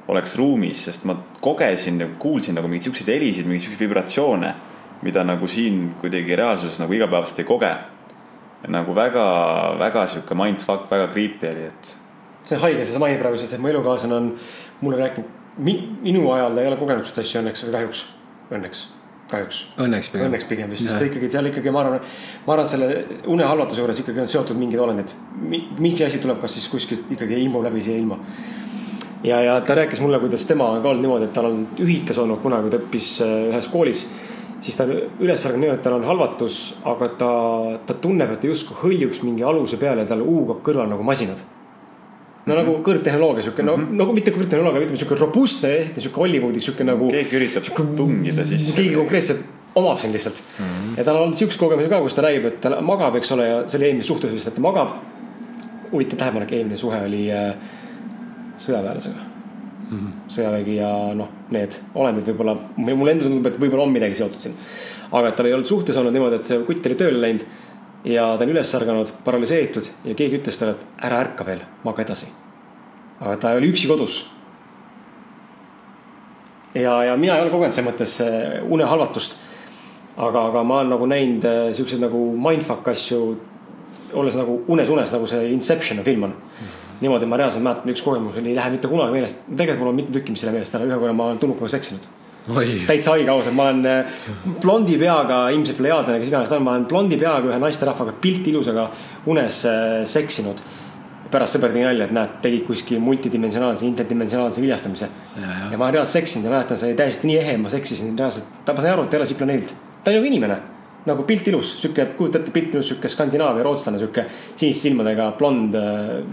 oleks 0.08 0.36
ruumis, 0.36 0.84
sest 0.86 1.06
ma 1.06 1.16
kogesin, 1.42 2.02
kuulsin 2.20 2.58
nagu 2.58 2.68
mingeid 2.68 2.90
siukseid 2.90 3.14
helisid, 3.14 3.46
mingeid 3.46 3.68
siukseid 3.68 3.86
vibratsioone, 3.86 4.54
mida 5.06 5.24
nagu 5.24 5.48
siin 5.48 5.94
kuidagi 6.02 6.36
reaalsuses 6.36 6.82
nagu 6.82 6.94
igapäevaselt 6.94 7.40
ei 7.40 7.46
koge. 7.46 7.74
nagu 8.68 8.94
väga, 8.96 9.26
väga 9.80 10.08
sihuke 10.08 10.36
mindfuck, 10.38 10.92
väga 10.92 11.08
creepy 11.14 11.48
oli, 11.50 11.64
et 11.66 12.01
see 12.44 12.58
on 12.58 12.64
haige, 12.66 12.86
seda 12.90 13.02
mainib 13.02 13.22
praegu, 13.22 13.40
sest 13.42 13.56
et 13.56 13.62
mu 13.62 13.70
elukaaslane 13.72 14.18
on 14.18 14.32
mulle 14.82 14.98
rääkinud, 15.02 15.38
minu 15.62 16.32
ajal 16.32 16.56
ta 16.56 16.64
ei 16.64 16.72
ole 16.72 16.80
kogenud 16.80 17.08
seda 17.08 17.26
asja 17.26 17.44
õnneks, 17.44 17.66
aga 17.66 17.78
kahjuks, 17.78 18.02
õnneks. 18.56 18.82
kahjuks. 19.32 19.60
õnneks 19.78 20.10
pigem. 20.14 20.26
õnneks 20.30 20.48
pigem 20.50 20.74
vist, 20.74 20.88
sest 20.88 21.06
ikkagi 21.10 21.30
seal 21.34 21.52
ikkagi 21.52 21.74
ma 21.74 21.84
arvan, 21.84 22.08
ma 22.48 22.56
arvan, 22.56 22.72
selle 22.72 22.90
unehalvatuse 23.32 23.84
juures 23.84 24.02
ikkagi 24.04 24.24
on 24.24 24.32
seotud 24.32 24.60
mingid 24.60 24.82
olendid. 24.82 25.14
mingi 25.80 26.06
asi 26.08 26.24
tuleb 26.24 26.42
kas 26.42 26.58
siis 26.58 26.68
kuskilt 26.72 27.14
ikkagi 27.14 27.40
ilmub 27.44 27.66
läbi 27.68 27.84
siia 27.84 28.00
ilma. 28.00 28.18
ja, 29.24 29.42
ja 29.44 29.62
ta 29.62 29.78
rääkis 29.78 30.02
mulle, 30.02 30.20
kuidas 30.20 30.48
tema 30.50 30.72
on 30.72 30.82
ka 30.82 30.90
olnud 30.90 31.06
niimoodi, 31.06 31.30
et 31.30 31.34
tal 31.34 31.52
on 31.52 31.64
ühikas 31.80 32.20
olnud 32.24 32.42
kunagi, 32.42 32.70
kui 32.70 32.76
ta 32.76 32.84
õppis 32.84 33.14
äh, 33.22 33.38
ühes 33.54 33.72
koolis. 33.72 34.06
siis 34.62 34.78
ta 34.78 34.88
üles 34.88 35.46
ärganud 35.46 35.68
niimoodi, 35.68 35.80
et 35.80 35.84
tal 35.86 36.00
on 36.00 36.10
halvatus, 36.10 36.62
aga 36.84 37.16
ta, 37.22 37.34
ta 37.86 37.94
tunneb, 37.94 38.32
et 38.32 38.42
ta 38.42 38.48
justkui 38.48 38.82
hõljuks 38.86 39.24
mingi 39.28 39.44
aluse 39.44 39.78
peale 39.78 40.08
ja 40.08 40.16
tal 40.16 40.24
huugab 40.26 40.64
kõrval 40.66 40.90
nagu 40.90 41.04
masinad. 41.04 41.44
No 42.46 42.58
nagu 42.58 42.76
kõrgtehnoloogia 42.86 43.46
sihuke, 43.46 43.66
no 43.66 43.76
nagu 43.78 44.14
mitte 44.16 44.34
kõrgtehnoloogia, 44.36 44.86
ütleme 44.88 45.02
sihuke 45.02 45.18
robustne, 45.20 45.74
sihuke 45.98 46.24
Hollywoodi 46.24 46.64
sihuke 46.64 46.86
nagu. 46.88 47.10
keegi 47.14 47.38
üritab 47.38 47.68
tungida 47.98 48.46
sisse. 48.50 48.76
keegi 48.78 48.96
konkreetselt 48.98 49.44
omab 49.76 50.00
sind 50.00 50.14
lihtsalt 50.14 50.42
mm. 50.42 50.66
-hmm. 50.66 50.98
ja 50.98 51.04
tal 51.04 51.22
on 51.22 51.34
siukse 51.34 51.60
kogemuse 51.60 51.90
ka, 51.90 52.02
kus 52.02 52.16
ta 52.18 52.22
räägib, 52.22 52.46
et 52.46 52.62
ta 52.62 52.82
magab, 52.82 53.16
eks 53.16 53.32
ole, 53.32 53.48
ja 53.48 53.68
see 53.68 53.80
oli 53.80 53.90
eelmises 53.90 54.08
suhtes 54.08 54.34
vist, 54.34 54.48
et 54.48 54.56
ta 54.56 54.62
magab. 54.62 54.96
huvitav 55.92 56.18
tähelepanek, 56.18 56.52
eelmine 56.52 56.78
suhe 56.78 56.98
oli 57.06 57.26
äh, 57.32 57.54
sõjaväelasega 58.58 59.16
mm. 59.92 59.98
-hmm. 59.98 60.12
sõjavägi 60.28 60.76
ja 60.76 60.92
noh, 61.14 61.30
need 61.52 61.78
olendid 61.96 62.28
võib-olla, 62.32 62.56
mulle 62.78 63.12
endale 63.12 63.30
tundub, 63.30 63.48
et 63.52 63.60
võib-olla 63.60 63.84
on 63.84 63.92
midagi 63.92 64.16
seotud 64.16 64.40
siin. 64.40 64.56
aga 65.12 65.28
et 65.28 65.36
tal 65.36 65.46
ei 65.46 65.54
olnud 65.54 65.68
suhtes 65.68 65.98
olnud 65.98 66.14
niimoodi, 66.14 66.36
et 66.36 66.46
see 66.46 66.60
kutt 66.68 66.86
oli 66.86 66.96
tööle 66.96 67.22
läinud 67.22 67.46
ja 68.06 68.32
ta 68.38 68.46
on 68.46 68.54
üles 68.54 68.76
ärganud, 68.76 69.12
paralüseeritud 69.26 69.90
ja 70.06 70.16
keegi 70.18 70.40
ütles 70.42 70.60
talle, 70.60 70.78
et 70.78 71.06
ära 71.06 71.22
ärka 71.22 71.46
veel, 71.46 71.66
maga 71.84 72.04
edasi. 72.06 72.30
aga 73.20 73.36
ta 73.38 73.56
oli 73.58 73.70
üksi 73.74 73.90
kodus 73.92 74.24
ja, 76.76 77.04
ja 77.04 77.18
mina 77.18 77.36
ei 77.36 77.46
ole 77.46 77.52
kogenud 77.54 77.76
selles 77.76 77.90
mõttes 77.90 78.18
äh, 78.26 78.60
unehalvatust. 78.72 79.38
aga, 80.18 80.46
aga 80.50 80.64
ma 80.64 80.80
olen 80.80 80.94
nagu 80.96 81.08
näinud 81.08 81.46
äh, 81.48 81.62
siukseid 81.76 82.02
nagu 82.02 82.26
mindfuck 82.38 82.88
asju. 82.88 83.22
olles 84.14 84.36
nagu 84.36 84.62
unes 84.68 84.90
unes, 84.90 85.12
nagu 85.12 85.28
see 85.28 85.52
Inception'i 85.54 86.04
film 86.04 86.24
on. 86.24 86.34
niimoodi 87.02 87.26
ma 87.26 87.38
reaalselt 87.38 87.64
mäletan, 87.64 87.92
üks 87.92 88.04
kogemus 88.06 88.38
oli, 88.38 88.52
ei 88.52 88.56
lähe 88.56 88.70
mitte 88.70 88.88
kunagi 88.88 89.16
meelest, 89.16 89.40
tegelikult 89.50 89.80
mul 89.80 89.90
on 89.90 89.96
mitu 89.96 90.12
tükki, 90.14 90.32
mis 90.32 90.44
ei 90.44 90.52
lähe 90.52 90.60
meelest 90.60 90.76
ära, 90.78 90.86
ühe 90.86 91.00
korra 91.02 91.14
ma 91.14 91.32
olen 91.32 91.40
tulnukaga 91.42 91.72
seksinud. 91.74 92.06
oi, 92.50 92.82
täitsa 92.88 93.14
haige 93.16 93.30
ausalt, 93.30 93.56
ma 93.56 93.68
olen 93.70 93.86
äh, 93.86 94.20
blondi 94.62 94.98
peaga, 95.02 95.44
ilmselt 95.54 95.78
plejaadlane, 95.78 96.20
kes 96.22 96.32
iganes 96.32 96.50
ta 96.50 96.58
on, 96.58 96.66
ma 96.66 96.76
olen 96.76 96.88
blondi 96.90 97.20
peaga 97.22 97.52
ühe 97.52 97.60
naisterahvaga 97.62 98.16
pilt 98.24 98.48
ilusaga 98.50 98.88
unes 99.30 99.64
äh, 99.70 100.02
seksinud. 100.10 100.70
pärast 101.32 101.56
sõber 101.56 101.72
tegi 101.72 101.86
nalja, 101.86 102.10
et 102.10 102.12
näed, 102.12 102.32
tegid 102.44 102.66
kuskil 102.68 103.00
multidimensionaalse, 103.00 103.86
interdimensionaalse 103.88 104.62
viljastamise. 104.62 105.08
ja, 105.38 105.54
ja 105.72 105.78
ma 105.78 105.86
olen 105.86 105.94
reaalselt 106.00 106.20
seksinud 106.20 106.50
ja 106.50 106.52
mäletan, 106.52 106.78
see 106.78 106.90
oli 106.90 106.98
täiesti 107.00 107.30
nii 107.30 107.38
ehe, 107.40 107.56
ma 107.62 107.72
seksisin 107.72 108.18
reaalselt, 108.20 108.50
ta, 108.66 108.76
ma 108.76 108.84
sain 108.84 108.94
aru, 108.98 109.06
et 109.06 109.14
ta 109.14 109.16
ei 109.16 109.22
ole 109.22 109.30
siit 109.30 109.40
planeedilt. 109.40 109.74
ta 110.04 110.12
on 110.12 110.18
nagu 110.20 110.28
inimene, 110.28 110.60
nagu 111.08 111.24
pilt 111.30 111.48
ilus, 111.48 111.72
sihuke, 111.80 112.10
kujuta 112.18 112.42
ette, 112.42 112.52
pilt 112.52 112.76
ilus, 112.76 112.90
sihuke 112.92 113.08
Skandinaavia 113.16 113.64
rootslane, 113.64 114.02
sihuke 114.02 114.26
siniste 114.58 114.90
silmadega, 114.90 115.32
blond, 115.40 115.78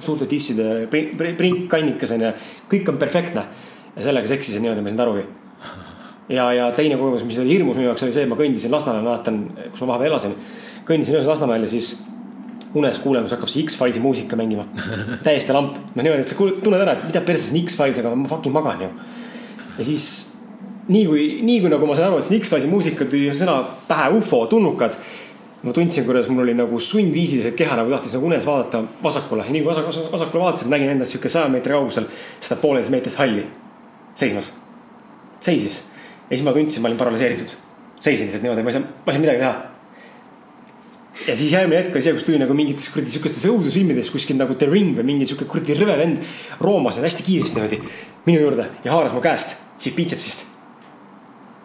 suurte 0.03 0.27
tisside, 0.27 0.89
prinkkannikas 0.91 2.17
onju. 2.17 2.33
kõik 2.73 2.91
on 2.91 2.99
perfektne 2.99 3.47
ja 3.95 4.09
sellega 4.09 4.35
seksisin 4.35 4.67
niimoodi, 4.67 4.83
ma 4.83 4.91
ei 4.91 4.97
saanud 4.97 5.07
arugi. 5.07 5.48
ja, 6.29 6.53
ja 6.53 6.69
teine 6.77 6.97
kogemus, 6.97 7.25
mis 7.25 7.39
oli 7.39 7.57
hirmus 7.57 7.77
minu 7.77 7.89
jaoks, 7.89 8.05
oli 8.07 8.15
see, 8.15 8.27
et 8.27 8.31
ma 8.31 8.39
kõndisin 8.39 8.73
Lasnamäel, 8.73 9.05
mäletan, 9.07 9.43
kus 9.73 9.83
ma 9.83 9.93
vahepeal 9.95 10.13
elasin. 10.13 10.35
kõndisin 10.89 11.17
ühes 11.17 11.29
Lasnamäel 11.29 11.65
ja 11.65 11.71
siis 11.73 11.93
unes 12.77 12.99
kuulen, 13.01 13.25
kus 13.25 13.37
hakkab 13.37 13.53
see 13.53 13.65
X-Filesi 13.65 14.03
muusika 14.05 14.37
mängima. 14.37 14.67
täiesti 15.27 15.57
lamp, 15.57 15.79
noh 15.95 16.05
niimoodi, 16.05 16.25
et 16.27 16.33
sa 16.33 16.37
tunned 16.37 16.81
ära, 16.81 16.99
et 16.99 17.07
mida 17.09 17.23
perses 17.25 17.53
on 17.55 17.63
X-Files, 17.63 18.03
aga 18.03 18.13
ma 18.17 18.29
fucking 18.31 18.55
magan 18.55 18.85
ju. 18.85 18.91
ja 19.79 19.89
siis 19.89 20.11
nii 20.89 21.07
kui, 21.09 21.25
nii 21.45 21.63
kui 21.65 21.73
nagu 21.73 21.89
ma 21.89 21.97
sain 21.97 22.11
aru, 22.11 22.21
et 22.21 22.29
see 22.29 22.41
X-Filesi 22.43 22.71
muusika 22.71 23.09
tuli 23.09 23.33
sõna 23.37 23.63
pähe 23.89 24.13
ufo, 24.19 24.45
tulnukad. 24.51 25.01
ma 25.59 25.73
tundsin, 25.75 26.05
kuidas 26.07 26.29
mul 26.31 26.45
oli 26.45 26.53
nagu 26.55 26.79
sundviisiliselt 26.79 27.57
keha 27.59 27.75
nagu 27.81 27.91
tahtis 27.91 28.13
nagu 28.15 28.29
unes 28.29 28.45
vaadata 28.47 28.85
vasakule 29.03 29.43
ja 29.43 29.51
nii 29.51 29.65
kui 29.65 29.73
vasak, 29.73 29.89
vasak, 29.89 30.13
vasakule 30.13 30.45
vaatasin, 30.45 30.71
nägin 30.71 30.93
endast 30.93 31.17
sihuke 31.17 31.33
saja 31.33 31.49
meetri 31.51 31.75
kaugusel 31.75 32.07
seda 32.39 32.61
pooleteist 32.61 32.93
meetrit 32.95 33.17
halli 33.19 33.43
seismas. 34.15 34.53
seisis 35.43 35.81
ja 36.29 36.37
siis 36.37 36.45
ma 36.47 36.55
tundsin, 36.57 36.85
ma 36.85 36.93
olin 36.93 37.01
paralüseeritud. 37.01 37.57
seisin 38.01 38.29
lihtsalt 38.29 38.45
niimoodi, 38.47 38.63
ma 38.63 38.71
ei 38.71 38.79
saa, 38.79 38.83
ma 38.85 39.13
ei 39.13 39.19
saa 39.19 39.27
midagi 39.27 39.45
teha 39.45 39.57
ja 41.27 41.37
siis 41.37 41.53
järgmine 41.53 41.81
hetk 41.83 41.97
oli 41.97 42.05
see, 42.05 42.15
kus 42.15 42.27
tuli 42.27 42.39
nagu 42.41 42.55
mingites 42.57 42.91
kuradi 42.95 43.13
sihukestes 43.13 43.47
õudusilmides 43.51 44.11
kuskil 44.15 44.39
nagu 44.39 44.55
The 44.59 44.69
Ring 44.71 44.95
või 44.99 45.07
mingi 45.13 45.27
sihuke 45.29 45.49
kuradi 45.51 45.77
rõve 45.79 45.97
vend. 45.99 46.21
roomas 46.63 47.01
hästi 47.03 47.27
kiiresti 47.27 47.59
niimoodi 47.59 47.81
minu 48.29 48.45
juurde 48.45 48.69
ja 48.85 48.95
haaras 48.95 49.17
mu 49.17 49.23
käest 49.25 49.57
siit 49.81 49.97
piitsepsist. 49.97 50.47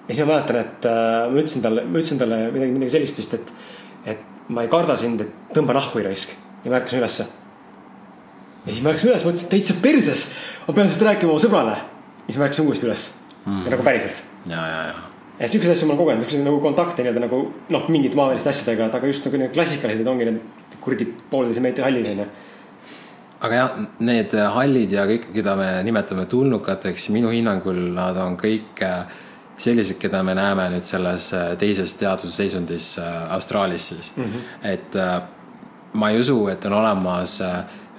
ja 0.08 0.16
siis 0.16 0.26
ma 0.26 0.34
mäletan, 0.34 0.60
et 0.64 0.90
äh, 0.90 1.30
ma 1.30 1.44
ütlesin 1.44 1.66
talle, 1.66 1.86
ma 1.86 2.02
ütlesin 2.02 2.22
talle 2.22 2.42
midagi, 2.56 2.76
midagi 2.80 2.96
sellist 2.98 3.22
vist, 3.22 3.38
et, 3.38 3.54
et 4.16 4.50
ma 4.50 4.66
ei 4.66 4.72
karda 4.72 4.98
sind, 5.00 5.22
et 5.22 5.56
tõmba 5.56 5.78
nahku 5.78 6.02
raisk. 6.04 6.34
ja 6.64 6.74
ma 6.74 6.80
ärkasin 6.82 7.04
ülesse. 7.04 7.30
ja 8.66 8.72
siis 8.72 8.84
ma 8.84 8.94
ärkasin 8.94 9.14
üles, 9.14 9.26
mõtlesin, 9.28 9.50
et 9.50 9.58
täitsa 9.58 9.80
perses. 9.86 10.28
ma 10.68 10.74
pean 10.74 10.90
sellest 10.90 11.10
rääkima 11.12 11.36
oma 11.36 11.46
sõbrale. 11.46 11.80
ja 11.80 12.30
siis 12.32 12.42
ma 12.42 12.50
ärkasin 12.50 12.70
uuesti 12.70 12.90
üles 12.90 13.10
mm.. 13.46 13.66
ja 13.66 13.76
nagu 13.78 13.86
päriselt 13.86 14.33
ja, 14.50 14.68
ja, 14.68 14.80
ja. 14.90 14.96
ja 15.40 15.48
siukseid 15.48 15.74
asju 15.74 15.88
ma 15.88 15.94
olen 15.94 16.02
kogenud, 16.04 16.26
siukseid 16.26 16.46
nagu 16.48 16.62
kontakte 16.64 17.04
nii-öelda 17.04 17.26
nagu 17.26 17.44
noh, 17.74 17.90
mingite 17.94 18.20
maaväliste 18.20 18.52
asjadega, 18.54 18.90
aga 18.98 19.12
just 19.12 19.28
nagu 19.28 19.42
need 19.42 19.54
klassikalised 19.56 20.08
ongi 20.08 20.30
need 20.30 20.80
kuradi 20.84 21.08
pooleteise 21.32 21.64
meetri 21.64 21.86
hallid 21.86 22.10
onju. 22.14 22.30
aga 23.44 23.60
jah, 23.60 23.78
need 24.00 24.34
hallid 24.56 24.96
ja 24.96 25.06
kõik, 25.10 25.30
keda 25.36 25.58
me 25.60 25.70
nimetame 25.88 26.26
tulnukateks, 26.32 27.10
minu 27.16 27.34
hinnangul 27.34 27.80
nad 27.96 28.18
on 28.24 28.38
kõik 28.40 28.84
äh, 28.88 29.22
sellised, 29.58 30.00
keda 30.02 30.24
me 30.24 30.36
näeme 30.38 30.70
nüüd 30.74 30.88
selles 30.88 31.30
äh, 31.36 31.54
teises 31.60 31.96
teadvusseisundis 32.00 32.98
äh, 33.04 33.22
astraalis 33.36 33.88
siis 33.92 34.14
mm. 34.18 34.24
-hmm. 34.24 34.74
et 34.74 35.94
ma 35.94 36.10
ei 36.10 36.20
usu, 36.20 36.48
et 36.48 36.66
on 36.66 36.74
olemas 36.74 37.42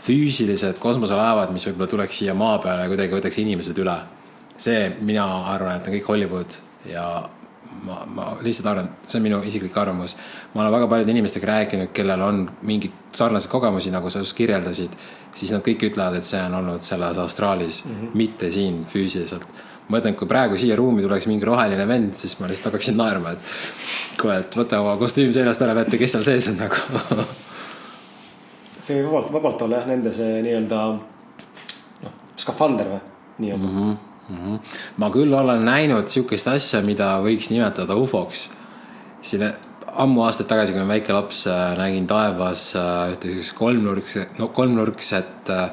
füüsilised 0.04 0.80
kosmoselaevad, 0.82 1.52
mis 1.54 1.64
võib-olla 1.68 1.88
tuleks 1.90 2.18
siia 2.18 2.34
maa 2.34 2.58
peale 2.58 2.84
ja 2.84 2.90
kuidagi 2.90 3.14
võtaks 3.14 3.38
inimesed 3.40 3.78
üle. 3.80 3.94
see, 4.56 4.90
mina 5.00 5.24
arvan, 5.54 5.76
et 5.76 5.88
on 5.88 5.96
kõik 5.96 6.08
Hollywood 6.08 6.58
ja 6.86 7.06
ma, 7.82 7.98
ma 8.06 8.26
lihtsalt 8.42 8.68
arvan, 8.70 8.88
see 9.06 9.18
on 9.18 9.26
minu 9.26 9.40
isiklik 9.46 9.76
arvamus. 9.78 10.16
ma 10.54 10.62
olen 10.62 10.72
väga 10.72 10.88
paljude 10.88 11.10
inimestega 11.10 11.46
rääkinud, 11.50 11.92
kellel 11.96 12.22
on 12.22 12.40
mingeid 12.62 12.92
sarnaseid 13.12 13.50
kogemusi, 13.52 13.92
nagu 13.94 14.10
sa 14.10 14.22
just 14.22 14.36
kirjeldasid, 14.38 14.96
siis 15.34 15.52
nad 15.52 15.64
kõik 15.66 15.88
ütlevad, 15.90 16.18
et 16.18 16.28
see 16.28 16.40
on 16.42 16.58
olnud 16.60 16.84
selles 16.86 17.18
astraalis 17.18 17.84
mm, 17.84 17.94
-hmm. 17.94 18.10
mitte 18.14 18.50
siin 18.50 18.84
füüsiliselt. 18.84 19.46
ma 19.88 19.98
mõtlen, 19.98 20.14
et 20.14 20.18
kui 20.18 20.28
praegu 20.28 20.56
siia 20.56 20.76
ruumi 20.76 21.02
tuleks 21.02 21.26
mingi 21.26 21.44
roheline 21.44 21.88
vend, 21.88 22.14
siis 22.14 22.38
ma 22.40 22.46
lihtsalt 22.48 22.72
hakkaksin 22.72 22.96
naerma, 22.96 23.30
et 23.30 23.38
kuule, 24.20 24.38
et 24.38 24.56
võta 24.56 24.80
oma 24.80 24.96
kostüüm 24.96 25.32
seljast 25.32 25.62
ära, 25.62 25.74
näete, 25.74 25.98
kes 25.98 26.12
seal 26.12 26.24
sees 26.24 26.48
on 26.48 26.56
nagu. 26.56 26.76
see 28.80 28.96
võib 28.96 29.10
vabalt, 29.10 29.32
vabalt 29.32 29.62
olla 29.62 29.76
jah, 29.76 29.86
nende 29.86 30.12
see 30.12 30.40
nii-öelda 30.42 30.80
noh, 32.02 32.16
skafander 32.36 32.88
või 32.88 33.00
nii-öelda 33.38 33.68
mm. 33.68 33.78
-hmm. 33.78 34.13
-hmm. 34.28 34.58
ma 34.96 35.10
küll 35.10 35.32
olen 35.34 35.64
näinud 35.64 36.08
sihukest 36.08 36.48
asja, 36.48 36.82
mida 36.82 37.18
võiks 37.20 37.50
nimetada 37.50 37.96
ufoks. 37.96 38.50
siin 39.20 39.52
ammu 39.96 40.24
aastaid 40.26 40.48
tagasi, 40.48 40.72
kui 40.72 40.82
ma 40.82 40.94
väike 40.94 41.14
laps, 41.14 41.44
nägin 41.78 42.06
taevas 42.06 42.74
äh, 42.76 43.12
ühte 43.12 43.30
siukest 43.30 43.54
kolmnurkset, 43.58 44.38
no 44.38 44.48
kolmnurkset 44.48 45.50
äh, 45.50 45.70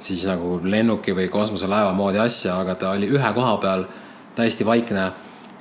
siis 0.00 0.24
nagu 0.26 0.58
lennuki 0.64 1.14
või 1.16 1.28
kosmoselaeva 1.30 1.92
moodi 1.96 2.18
asja, 2.18 2.58
aga 2.60 2.74
ta 2.74 2.94
oli 2.96 3.10
ühe 3.10 3.32
koha 3.34 3.56
peal 3.62 3.84
täiesti 4.34 4.66
vaikne. 4.66 5.10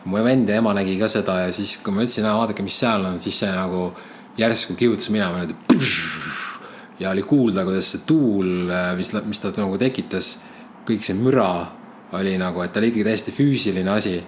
mu 0.05 0.23
vend 0.23 0.49
ja 0.49 0.55
ema 0.55 0.71
nägi 0.73 0.95
ka 0.97 1.07
seda 1.11 1.33
ja 1.43 1.51
siis, 1.51 1.77
kui 1.83 1.93
ma 1.93 2.01
ütlesin, 2.01 2.23
vaadake, 2.23 2.63
mis 2.63 2.77
seal 2.79 3.03
on, 3.05 3.19
siis 3.19 3.39
see 3.39 3.49
nagu 3.51 3.91
järsku 4.37 4.73
kihutas 4.79 5.09
minema 5.09 5.43
niimoodi. 5.43 5.55
ja 6.99 7.11
oli 7.11 7.23
kuulda, 7.23 7.65
kuidas 7.67 7.91
see 7.91 8.05
tuul, 8.07 8.71
mis, 8.97 9.11
mis 9.25 9.43
ta 9.43 9.51
nagu 9.57 9.77
tekitas, 9.77 10.39
kõik 10.87 11.03
see 11.03 11.17
müra 11.19 11.67
oli 12.11 12.37
nagu, 12.37 12.61
et 12.61 12.71
ta 12.73 12.79
oli 12.79 12.89
ikkagi 12.89 13.03
täiesti 13.03 13.31
füüsiline 13.31 13.91
asi. 13.91 14.23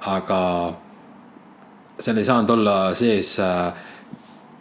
aga 0.00 0.40
seal 1.98 2.16
ei 2.16 2.24
saanud 2.24 2.50
olla 2.50 2.94
sees 2.94 3.32
äh, 3.42 3.72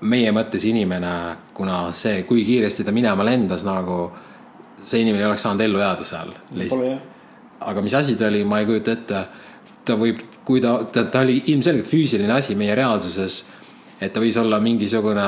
meie 0.02 0.32
mõttes 0.36 0.66
inimene, 0.70 1.12
kuna 1.58 1.88
see, 1.96 2.22
kui 2.28 2.44
kiiresti 2.46 2.86
ta 2.86 2.94
minema 2.94 3.26
lendas 3.26 3.64
nagu, 3.66 4.08
see 4.78 5.02
inimene 5.02 5.24
ei 5.24 5.30
oleks 5.30 5.46
saanud 5.48 5.64
ellu 5.66 5.82
jääda 5.82 6.08
seal. 6.08 6.34
Aga 7.68 7.82
mis 7.82 7.96
asi 7.98 8.16
ta 8.18 8.28
oli, 8.30 8.44
ma 8.46 8.62
ei 8.62 8.70
kujuta 8.70 8.94
ette. 8.94 9.26
ta 9.88 9.96
võib, 9.96 10.20
kui 10.46 10.60
ta, 10.62 10.82
ta, 10.92 11.06
ta 11.08 11.22
oli 11.24 11.40
ilmselgelt 11.54 11.88
füüsiline 11.88 12.34
asi 12.34 12.56
meie 12.56 12.76
reaalsuses. 12.76 13.46
et 14.02 14.14
ta 14.14 14.20
võis 14.22 14.38
olla 14.38 14.60
mingisugune 14.60 15.24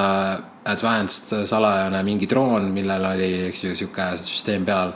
advanced 0.65 1.45
salajane 1.47 2.03
mingi 2.03 2.27
droon, 2.29 2.67
millel 2.71 3.05
oli, 3.05 3.29
eks 3.47 3.63
ju, 3.63 3.75
sihuke 3.75 4.11
süsteem 4.17 4.65
peal. 4.65 4.93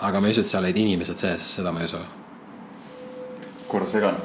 Aga 0.00 0.20
ma 0.20 0.28
ei 0.28 0.34
usu, 0.34 0.44
et 0.44 0.50
seal 0.50 0.64
olid 0.64 0.80
inimesed 0.80 1.20
sees, 1.20 1.46
seda 1.56 1.72
ma 1.74 1.82
ei 1.82 1.88
usu. 1.90 2.00
korra 3.68 3.86
segan. 3.90 4.16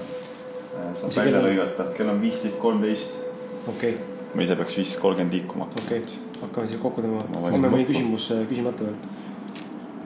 saab 0.95 1.09
Mis 1.09 1.17
välja 1.19 1.39
on? 1.39 1.47
lõigata, 1.49 1.89
kell 1.97 2.09
on 2.09 2.21
viisteist, 2.21 2.59
kolmteist. 2.61 3.17
okei 3.67 3.95
okay,, 3.95 4.31
ma 4.33 4.45
ise 4.45 4.55
peaks 4.59 4.77
viis 4.79 4.95
kolmkümmend 5.01 5.35
liikuma 5.35 5.67
okei 5.71 5.99
okay., 6.01 6.19
hakkame 6.41 6.71
siis 6.71 6.81
kokku 6.81 7.03
Ma 7.03 7.07
tõmbama. 7.07 7.41
vaikselt 7.47 7.61
homme 7.61 7.73
mõni 7.77 7.87
küsimus 7.89 8.29
äh, 8.35 8.43
küsimata 8.49 8.87
veel. 8.87 8.95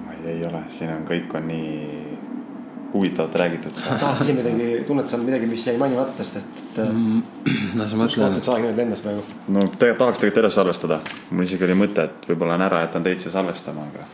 ma 0.05 0.15
ei 0.15 0.23
tea, 0.23 0.35
ei 0.35 0.45
ole, 0.49 0.63
siin 0.73 0.93
on, 0.95 1.05
kõik 1.09 1.35
on 1.37 1.47
nii 1.49 2.15
huvitavat 2.93 3.35
räägitud 3.43 3.83
tahad 4.01 4.23
ise 4.25 4.33
midagi, 4.37 4.69
tunned 4.87 5.11
sa 5.11 5.19
midagi, 5.21 5.49
mis 5.49 5.67
jäi 5.67 5.77
mainimata, 5.81 6.23
sest 6.23 6.41
et 6.41 6.79
mm. 6.85 7.75
las 7.77 7.93
ma 7.93 8.07
mõtlen 8.07 8.39
see 8.41 8.55
aeg 8.55 8.65
nüüd 8.65 8.81
lendas 8.81 9.03
praegu. 9.05 9.21
no 9.53 9.67
tegelikult 9.67 10.01
tahaks 10.01 10.23
tegelikult 10.23 10.45
edasi 10.45 10.61
salvestada. 10.61 11.03
mul 11.29 11.45
isegi 11.45 11.69
oli 11.69 11.77
mõte, 11.83 12.09
et 12.09 12.31
võib-olla 12.31 12.57
on 12.57 12.65
ära 12.65 12.81
jätan 12.87 13.05
teid 13.05 13.21
siia 13.21 13.35
salvestama, 13.37 13.85
aga 13.93 14.07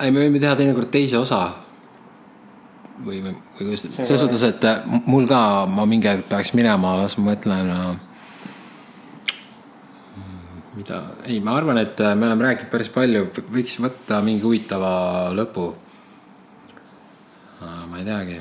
ei, 0.00 0.10
me 0.12 0.24
võime 0.24 0.40
teha 0.42 0.56
teinekord 0.58 0.90
teise 0.92 1.20
osa. 1.20 1.42
või, 3.04 3.20
või, 3.20 3.32
või 3.58 3.68
kuidas, 3.68 3.84
selles 3.92 4.22
suhtes, 4.22 4.42
et 4.46 4.64
äh, 4.64 4.84
mul 5.04 5.26
ka, 5.28 5.38
ma 5.68 5.84
mingi 5.88 6.08
hetk 6.08 6.30
peaks 6.30 6.54
minema, 6.56 6.94
las 7.02 7.18
ma 7.18 7.30
mõtlen 7.30 7.72
äh,. 7.74 7.88
mida, 10.76 11.02
ei, 11.26 11.40
ma 11.44 11.56
arvan, 11.60 11.80
et 11.82 12.00
äh, 12.00 12.14
me 12.16 12.28
oleme 12.30 12.48
rääkinud 12.48 12.72
päris 12.72 12.92
palju, 12.92 13.26
võiks 13.52 13.76
võtta 13.84 14.22
mingi 14.24 14.44
huvitava 14.44 14.92
lõpu. 15.36 15.74
ma 17.60 17.98
ei 17.98 18.04
teagi. 18.04 18.40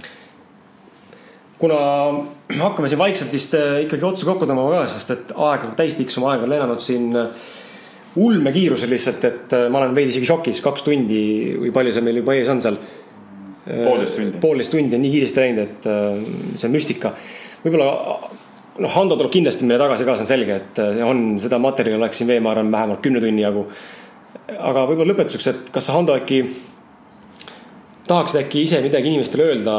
kuna 1.60 1.76
hakkame 2.61 2.88
siin 2.91 2.99
vaikselt 2.99 3.32
vist 3.36 3.53
ikkagi 3.56 4.07
otsa 4.07 4.26
kokku 4.27 4.48
tõmbama 4.48 4.80
ka, 4.80 4.88
sest 4.95 5.11
et 5.11 5.36
aeg 5.36 5.68
on 5.68 5.76
täis 5.76 5.99
tiksuma, 5.99 6.32
aeg 6.32 6.48
on 6.48 6.56
lennanud 6.56 6.84
siin 6.84 7.11
ulmekiirusel 8.15 8.91
lihtsalt, 8.91 9.25
et 9.27 9.55
äh, 9.55 9.65
ma 9.71 9.81
olen 9.81 9.95
veidi 9.97 10.13
isegi 10.13 10.29
šokis, 10.29 10.61
kaks 10.63 10.85
tundi 10.85 11.19
või 11.59 11.73
palju 11.75 11.95
see 11.95 12.05
meil 12.05 12.21
juba 12.21 12.37
ees 12.37 12.51
on 12.51 12.63
seal. 12.63 12.79
Poolteist 13.65 14.19
tundi. 14.19 14.39
poolteist 14.41 14.75
tundi 14.75 14.93
on 14.93 15.01
nii 15.01 15.13
kiiresti 15.15 15.41
läinud, 15.41 15.61
et 15.63 15.87
äh, 15.89 16.25
see 16.53 16.69
on 16.69 16.75
müstika. 16.75 17.15
võib-olla 17.63 17.87
noh, 18.75 18.91
Hando 18.93 19.17
tuleb 19.17 19.33
kindlasti 19.33 19.65
meile 19.65 19.81
tagasi 19.81 20.05
ka, 20.05 20.17
see 20.19 20.27
on 20.27 20.31
selge, 20.31 20.59
et 20.61 20.81
äh, 20.83 21.01
on 21.07 21.25
seda 21.41 21.59
materjali 21.61 21.99
oleks 21.99 22.21
siin 22.21 22.29
veel, 22.31 22.43
ma 22.45 22.53
arvan, 22.53 22.71
vähemalt 22.71 23.03
kümne 23.03 23.23
tunni 23.23 23.43
jagu. 23.43 23.65
aga 24.55 24.85
võib-olla 24.85 25.13
lõpetuseks, 25.13 25.51
et 25.51 25.73
kas 25.73 25.89
sa, 25.89 25.97
Hando, 25.97 26.15
äkki 26.15 26.43
tahaksid 28.07 28.44
äkki 28.44 28.61
ise 28.65 28.80
midagi 28.86 29.10
inimestele 29.10 29.48
öelda, 29.49 29.76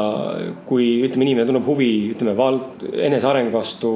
kui 0.67 0.87
ütleme, 1.05 1.27
inimene 1.27 1.47
tunneb 1.47 1.67
huvi, 1.67 1.91
ütleme 2.11 2.33
vald, 2.37 2.83
enesearengu 3.07 3.53
vastu, 3.55 3.91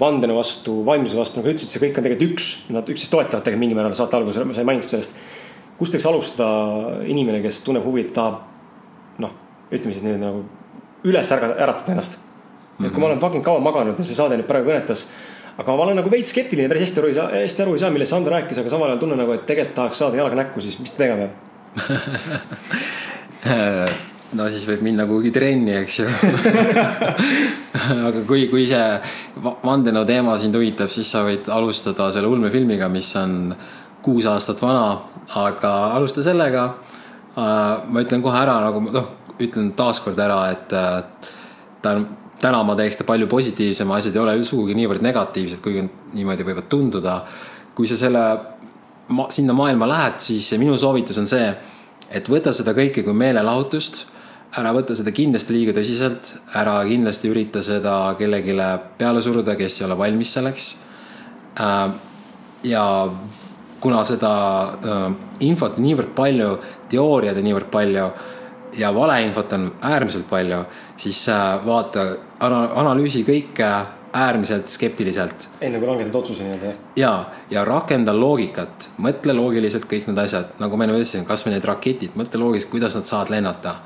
vandenõu 0.00 0.38
vastu, 0.38 0.78
vaimsuse 0.86 1.18
vastu, 1.18 1.40
nagu 1.40 1.50
sa 1.50 1.54
ütlesid, 1.56 1.72
see 1.74 1.82
kõik 1.84 2.00
on 2.00 2.06
tegelikult 2.06 2.30
üks, 2.30 2.48
nad 2.72 2.88
üksteist 2.88 3.12
toetavad 3.12 3.44
tegelikult 3.44 3.64
mingil 3.66 3.78
määral 3.78 3.96
saate 3.98 4.16
alguses 4.16 4.56
sai 4.56 4.68
mainitud 4.68 4.94
sellest. 4.94 5.20
kust 5.76 5.92
võiks 5.92 6.08
alustada 6.08 7.02
inimene, 7.04 7.42
kes 7.44 7.60
tunneb 7.66 7.84
huvi, 7.84 8.06
tahab 8.16 9.20
noh, 9.20 9.34
ütleme 9.68 9.92
siis 9.92 10.04
nüüd 10.06 10.22
nagu 10.24 10.44
üles 11.04 11.32
ärgata, 11.36 11.58
äratada 11.60 11.92
ennast. 11.92 12.20
et 12.80 12.92
kui 12.92 13.00
ma 13.00 13.10
olen 13.10 13.20
fucking 13.20 13.44
kaua 13.44 13.60
maganud 13.60 13.98
ja 13.98 14.04
see 14.04 14.16
saade 14.16 14.38
nüüd 14.40 14.48
praegu 14.48 14.70
kõnetas, 14.70 15.04
aga 15.56 15.76
ma 15.76 15.84
olen 15.84 16.00
nagu 16.00 16.12
veits 16.12 16.32
skeptiline, 16.32 16.68
päris 16.72 16.88
hästi 16.88 17.02
aru 17.02 17.12
ei 17.12 17.18
saa, 17.18 17.28
hästi 17.44 17.66
aru 17.66 17.76
ei 17.76 17.84
saa, 17.84 17.92
millest 17.92 18.16
Sander 18.16 18.38
rääkis, 18.38 18.60
aga 18.60 18.72
samal 18.72 18.88
ajal 18.88 19.04
tunnen 19.04 19.20
nagu, 19.20 19.36
et 19.36 19.44
tegelikult 19.48 19.76
tahaks 19.76 20.00
saada 20.00 20.16
jalaga 20.16 20.40
näkku, 20.40 20.64
siis 20.64 20.80
mis 20.80 20.96
ta 20.96 21.04
tegema 21.04 21.26
peab? 21.26 21.44
no 24.36 24.48
siis 24.50 24.66
võib 24.68 24.84
minna 24.86 25.06
kuhugi 25.08 25.32
trenni, 25.34 25.74
eks 25.82 25.98
ju. 26.00 26.06
aga 28.08 28.22
kui, 28.28 28.46
kui 28.50 28.66
see 28.68 28.84
va- 29.44 29.56
vandenõu 29.64 30.06
teema 30.08 30.36
sind 30.40 30.56
huvitab, 30.56 30.90
siis 30.92 31.10
sa 31.12 31.24
võid 31.26 31.48
alustada 31.52 32.10
selle 32.14 32.30
ulmefilmiga, 32.30 32.88
mis 32.92 33.10
on 33.20 33.54
kuus 34.06 34.26
aastat 34.30 34.60
vana, 34.62 34.86
aga 35.34 35.72
alusta 35.96 36.22
sellega. 36.26 36.68
ma 37.36 38.00
ütlen 38.00 38.22
kohe 38.24 38.38
ära 38.40 38.60
nagu 38.64 38.80
noh, 38.88 39.08
ütlen 39.42 39.72
taaskord 39.76 40.18
ära, 40.18 40.38
et 40.54 40.72
äh, 40.72 41.02
ta 41.82 41.92
on, 41.96 42.06
täna 42.40 42.62
ma 42.64 42.76
teeks 42.78 43.00
ta 43.00 43.04
palju 43.08 43.28
positiivsem, 43.28 43.90
asjad 43.92 44.16
ei 44.16 44.22
ole 44.22 44.36
sugugi 44.44 44.76
niivõrd 44.76 45.04
negatiivsed, 45.04 45.60
kuigi 45.64 45.84
niimoodi 46.16 46.46
võivad 46.46 46.68
tunduda. 46.72 47.20
kui 47.76 47.88
sa 47.88 47.96
selle 47.96 48.22
ma, 49.12 49.26
sinna 49.30 49.52
maailma 49.52 49.88
lähed, 49.88 50.20
siis 50.24 50.48
minu 50.56 50.78
soovitus 50.80 51.18
on 51.20 51.28
see, 51.28 51.50
et 52.10 52.28
võta 52.30 52.52
seda 52.54 52.74
kõike 52.76 53.04
kui 53.04 53.14
meelelahutust, 53.16 54.04
ära 54.56 54.72
võta 54.72 54.94
seda 54.96 55.12
kindlasti 55.14 55.54
liiga 55.56 55.74
tõsiselt, 55.76 56.34
ära 56.56 56.78
kindlasti 56.86 57.30
ürita 57.30 57.62
seda 57.64 57.96
kellelegi 58.18 58.56
peale 58.98 59.22
suruda, 59.22 59.56
kes 59.58 59.80
ei 59.80 59.86
ole 59.88 59.98
valmis 59.98 60.32
selleks. 60.36 60.76
ja 62.62 62.84
kuna 63.80 64.04
seda 64.04 64.32
äh, 64.62 65.04
infot 65.40 65.78
niivõrd 65.78 66.14
palju, 66.16 66.56
teooriaid 66.90 67.38
on 67.38 67.44
niivõrd 67.44 67.70
palju 67.70 68.06
ja 68.76 68.90
valeinfot 68.94 69.52
on 69.52 69.68
äärmiselt 69.82 70.28
palju, 70.28 70.64
siis 70.96 71.28
äh, 71.28 71.66
vaata, 71.66 72.06
analüüsi 72.40 73.24
kõike 73.24 73.70
äärmiselt 74.16 74.70
skeptiliselt 74.72 75.48
enne 75.60 75.80
kui 75.80 75.88
langetad 75.88 76.14
otsuse 76.14 76.44
nii-öelda 76.44 76.70
jah. 76.70 76.78
ja, 76.96 77.12
ja 77.50 77.64
rakenda 77.64 78.14
loogikat, 78.16 78.90
mõtle 79.02 79.34
loogiliselt 79.36 79.84
kõik 79.90 80.08
need 80.10 80.20
asjad, 80.22 80.54
nagu 80.62 80.78
ma 80.78 80.86
enne 80.86 80.96
ütlesin, 80.96 81.26
kasvõi 81.28 81.54
need 81.54 81.68
raketid, 81.68 82.16
mõtle 82.18 82.40
loogiliselt, 82.40 82.72
kuidas 82.72 82.96
nad 82.96 83.08
saavad 83.08 83.32
lennata. 83.34 83.76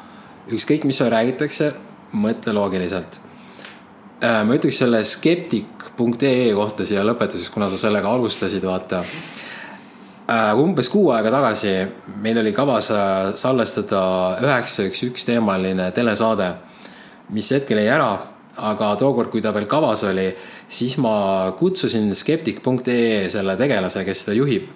ükskõik, 0.51 0.85
mis 0.85 0.99
sulle 0.99 1.11
räägitakse, 1.15 1.73
mõtle 2.13 2.55
loogiliselt. 2.55 3.21
ma 4.21 4.57
ütleks 4.57 4.79
selle 4.79 5.05
skeptik.ee 5.05 6.55
kohta 6.55 6.87
siia 6.87 7.05
lõpetuseks, 7.05 7.53
kuna 7.53 7.69
sa 7.69 7.79
sellega 7.79 8.11
alustasid, 8.11 8.65
vaata. 8.65 9.05
umbes 10.57 10.89
kuu 10.89 11.11
aega 11.11 11.31
tagasi 11.31 11.73
meil 12.23 12.39
oli 12.39 12.53
kavas 12.53 12.91
äh, 12.95 13.33
salvestada 13.35 14.03
üheksa 14.43 14.85
üks 14.87 15.03
üks 15.09 15.25
teemaline 15.27 15.91
telesaade, 15.91 16.53
mis 17.31 17.51
hetkel 17.51 17.83
jäi 17.83 17.89
ära 17.91 18.13
aga 18.57 18.95
tookord, 18.99 19.31
kui 19.31 19.43
ta 19.43 19.53
veel 19.55 19.67
kavas 19.71 20.05
oli, 20.09 20.29
siis 20.69 20.97
ma 20.99 21.53
kutsusin 21.59 22.11
skeptik.ee 22.15 23.29
selle 23.31 23.57
tegelase, 23.57 24.05
kes 24.05 24.25
seda 24.25 24.37
juhib, 24.37 24.71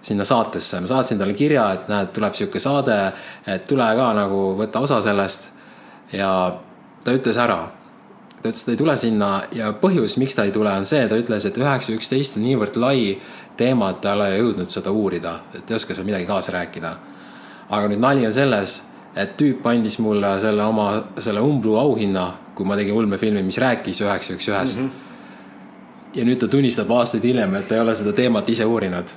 sinna 0.00 0.24
saatesse. 0.24 0.80
ma 0.80 0.86
saatsin 0.86 1.18
talle 1.18 1.34
kirja, 1.34 1.66
et 1.72 1.88
näed, 1.88 2.12
tuleb 2.14 2.34
sihuke 2.34 2.60
saade, 2.62 2.98
et 3.46 3.64
tule 3.68 3.88
ka 3.96 4.12
nagu 4.14 4.42
võtta 4.58 4.84
osa 4.86 5.00
sellest. 5.02 5.50
ja 6.12 6.30
ta 7.04 7.12
ütles 7.12 7.36
ära. 7.36 7.68
ta 8.42 8.48
ütles, 8.48 8.62
et 8.62 8.66
ta 8.66 8.72
ei 8.72 8.82
tule 8.82 8.96
sinna 8.96 9.30
ja 9.52 9.72
põhjus, 9.72 10.18
miks 10.18 10.34
ta 10.34 10.44
ei 10.44 10.52
tule, 10.52 10.70
on 10.70 10.86
see, 10.86 11.08
ta 11.08 11.18
ütles, 11.18 11.46
et 11.46 11.58
üheksa 11.58 11.92
üksteist 11.92 12.36
on 12.36 12.46
niivõrd 12.46 12.76
lai 12.76 13.18
teema, 13.56 13.90
et 13.90 14.00
ta 14.00 14.12
ei 14.12 14.20
ole 14.20 14.28
jõudnud 14.36 14.70
seda 14.70 14.92
uurida, 14.92 15.40
et 15.54 15.70
ei 15.70 15.76
oska 15.76 15.94
seal 15.94 16.06
midagi 16.06 16.26
kaasa 16.26 16.52
rääkida. 16.52 16.96
aga 17.70 17.88
nüüd 17.88 18.00
nali 18.00 18.26
on 18.26 18.32
selles, 18.32 18.82
et 19.16 19.36
tüüp 19.36 19.64
andis 19.66 19.98
mulle 19.98 20.36
selle 20.40 20.62
oma, 20.62 21.04
selle 21.18 21.40
Umblu 21.40 21.76
auhinna, 21.80 22.26
kui 22.56 22.66
ma 22.68 22.76
tegin 22.78 22.96
ulmefilmi, 22.96 23.42
mis 23.44 23.58
rääkis 23.60 24.00
üheksa 24.04 24.36
üks 24.36 24.48
ühest. 24.48 24.86
ja 26.16 26.24
nüüd 26.24 26.40
ta 26.40 26.48
tunnistab 26.48 26.90
aastaid 26.96 27.24
hiljem, 27.28 27.54
et 27.58 27.68
ta 27.68 27.76
ei 27.76 27.84
ole 27.84 27.94
seda 27.94 28.12
teemat 28.16 28.48
ise 28.48 28.64
uurinud. 28.64 29.12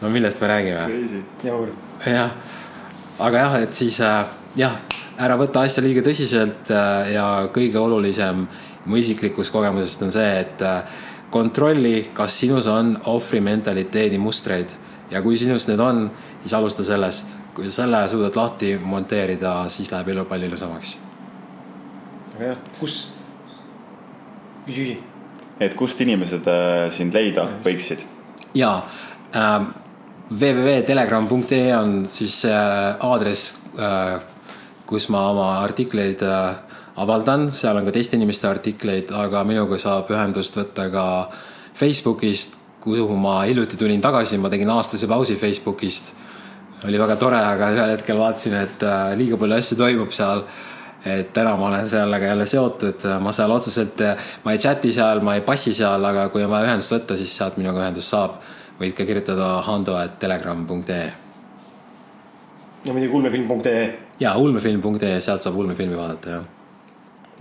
no 0.00 0.10
millest 0.10 0.40
me 0.40 0.48
räägime? 0.48 0.86
crazy. 0.86 1.22
jaur. 1.44 1.72
jah, 2.06 2.30
aga 3.18 3.46
jah, 3.46 3.56
et 3.62 3.74
siis 3.74 4.00
äh, 4.00 4.26
jah, 4.56 4.78
ära 5.18 5.38
võta 5.40 5.66
asja 5.66 5.82
liiga 5.82 6.04
tõsiselt 6.06 6.70
äh, 6.70 7.14
ja 7.16 7.26
kõige 7.54 7.82
olulisem 7.82 8.46
mu 8.86 8.98
isiklikust 8.98 9.52
kogemusest 9.54 10.06
on 10.06 10.14
see, 10.14 10.30
et 10.40 10.62
äh, 10.62 11.02
kontrolli, 11.32 12.10
kas 12.14 12.38
sinus 12.38 12.66
on 12.70 12.96
ohvrimentaliteedi 13.08 14.18
mustreid 14.18 14.74
ja 15.10 15.22
kui 15.22 15.36
sinus 15.36 15.66
need 15.68 15.80
on, 15.80 16.10
siis 16.42 16.54
alusta 16.54 16.84
sellest. 16.84 17.38
kui 17.52 17.68
selle 17.70 17.98
suudad 18.08 18.36
lahti 18.36 18.78
monteerida, 18.80 19.68
siis 19.68 19.90
läheb 19.92 20.08
elu 20.08 20.24
palju 20.24 20.46
ilusamaks. 20.48 20.94
Aga 22.42 22.56
jah, 22.56 22.62
kus, 22.80 22.96
küsi, 24.66 24.82
küsi. 24.82 24.96
et 25.62 25.76
kust 25.78 26.00
inimesed 26.02 26.48
äh, 26.50 26.88
sind 26.90 27.14
leida 27.14 27.46
võiksid? 27.62 28.02
ja 28.58 28.74
äh, 29.30 29.68
www.telegram.ee 30.32 31.68
on 31.76 32.02
siis 32.10 32.40
see 32.44 32.56
aadress 33.06 33.60
äh,, 33.78 34.18
kus 34.88 35.06
ma 35.12 35.28
oma 35.30 35.46
artikleid 35.62 36.24
äh, 36.26 36.80
avaldan, 37.02 37.46
seal 37.54 37.78
on 37.78 37.86
ka 37.86 37.94
teiste 37.94 38.18
inimeste 38.18 38.48
artikleid, 38.50 39.12
aga 39.14 39.44
minuga 39.48 39.78
saab 39.80 40.10
ühendust 40.12 40.58
võtta 40.58 40.88
ka 40.92 41.06
Facebookist, 41.78 42.58
kuhu 42.82 43.14
ma 43.16 43.44
hiljuti 43.46 43.78
tulin 43.78 44.02
tagasi, 44.02 44.40
ma 44.42 44.50
tegin 44.52 44.72
aastase 44.74 45.06
pausi 45.08 45.38
Facebookist. 45.38 46.12
oli 46.82 46.98
väga 46.98 47.14
tore, 47.16 47.38
aga 47.38 47.70
ühel 47.70 47.94
hetkel 47.94 48.18
vaatasin, 48.18 48.58
et 48.66 48.82
äh, 48.82 49.14
liiga 49.14 49.38
palju 49.38 49.60
asju 49.60 49.78
toimub 49.78 50.10
seal 50.10 50.42
et 51.04 51.32
täna 51.34 51.56
ma 51.56 51.68
olen 51.68 51.88
sellega 51.88 52.26
jälle 52.26 52.46
seotud, 52.46 53.06
ma 53.20 53.32
seal 53.32 53.50
otseselt, 53.50 54.02
ma 54.44 54.52
ei 54.52 54.58
chati 54.58 54.92
seal, 54.92 55.20
ma 55.20 55.34
ei 55.34 55.44
passi 55.46 55.74
seal, 55.74 56.04
aga 56.04 56.28
kui 56.28 56.44
on 56.44 56.50
vaja 56.50 56.70
ühendust 56.70 56.94
võtta, 56.94 57.16
siis 57.18 57.34
sealt 57.36 57.58
minuga 57.60 57.84
ühendust 57.84 58.14
saab. 58.14 58.40
võid 58.80 58.94
ka 58.98 59.04
kirjutada 59.06 59.48
hando.telegram.ee 59.62 61.12
ja 62.84 62.92
muidugi 62.92 63.14
ulmefilm.ee, 63.14 63.82
ja 64.20 64.36
ulmefilm.ee, 64.36 65.20
sealt 65.20 65.42
saab 65.42 65.56
ulmefilmi 65.56 65.96
vaadata, 65.96 66.38
jah. 66.38 66.46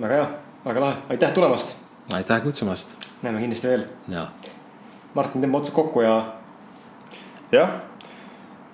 väga 0.02 0.20
hea, 0.20 0.28
väga 0.66 0.84
lahe, 0.86 0.98
aitäh 1.10 1.34
tulemast. 1.34 1.78
aitäh 2.14 2.44
kutsumast 2.44 3.02
näeme 3.22 3.40
kindlasti 3.40 3.68
veel. 3.68 3.86
ja 4.10 4.28
Martin, 5.14 5.44
tõmba 5.44 5.60
otsad 5.62 5.76
kokku 5.76 6.02
ja 6.02 6.16
jah, 7.52 7.74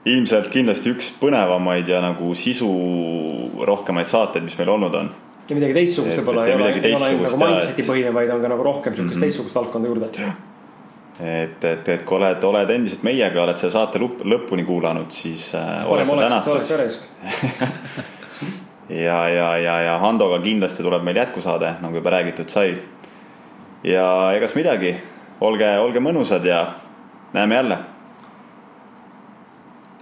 ilmselt 0.07 0.49
kindlasti 0.53 0.91
üks 0.95 1.11
põnevamaid 1.21 1.87
ja 1.91 2.01
nagu 2.01 2.33
sisu 2.35 2.67
rohkemaid 3.67 4.05
saateid, 4.09 4.43
mis 4.47 4.57
meil 4.59 4.69
olnud 4.75 4.95
on. 4.95 5.09
ja 5.49 5.55
midagi 5.55 5.73
teistsugust 5.73 6.17
võib-olla 6.19 6.45
ei 6.47 6.53
ole, 6.55 6.69
ei 6.81 6.93
ole 6.95 7.05
ainult 7.05 7.23
nagu 7.31 7.37
mindset'i 7.43 7.81
et- 7.83 7.89
põhine, 7.89 8.13
vaid 8.13 8.29
on 8.35 8.41
ka 8.41 8.47
nagu 8.51 8.63
rohkem 8.63 8.95
sihukest 8.95 9.15
Mhm. 9.19 9.23
teistsugust 9.25 9.55
valdkonda 9.55 9.87
juurde. 9.87 10.09
et, 11.19 11.63
et, 11.65 11.89
et 11.89 12.03
kui 12.05 12.17
oled, 12.17 12.43
oled 12.43 12.69
endiselt 12.69 13.03
meiega, 13.03 13.43
oled 13.43 13.57
selle 13.57 13.71
saate 13.73 13.99
lõpp, 13.99 14.21
lõpuni 14.23 14.65
kuulanud, 14.65 15.09
siis 15.11 15.47
äh, 15.55 15.83
parem 15.89 16.09
oleks, 16.09 16.33
et 16.35 16.43
sa 16.43 16.51
oleks 16.51 16.69
veres. 16.71 16.99
ja, 19.05 19.19
ja, 19.29 19.47
ja, 19.57 19.75
ja 19.81 19.97
Handoga 20.03 20.39
kindlasti 20.43 20.83
tuleb 20.85 21.03
meil 21.03 21.15
jätkusaade, 21.17 21.75
nagu 21.81 21.95
juba 21.95 22.09
räägitud 22.13 22.49
sai. 22.49 22.75
ja 23.83 24.31
egas 24.35 24.55
midagi, 24.55 24.95
olge, 25.41 25.67
olge 25.79 25.99
mõnusad 25.99 26.45
ja 26.45 26.61
näeme 27.33 27.55
jälle. 27.55 27.77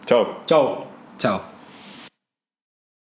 Ciao. 0.06 0.44
Ciao. 0.46 0.88
Ciao. 1.18 1.55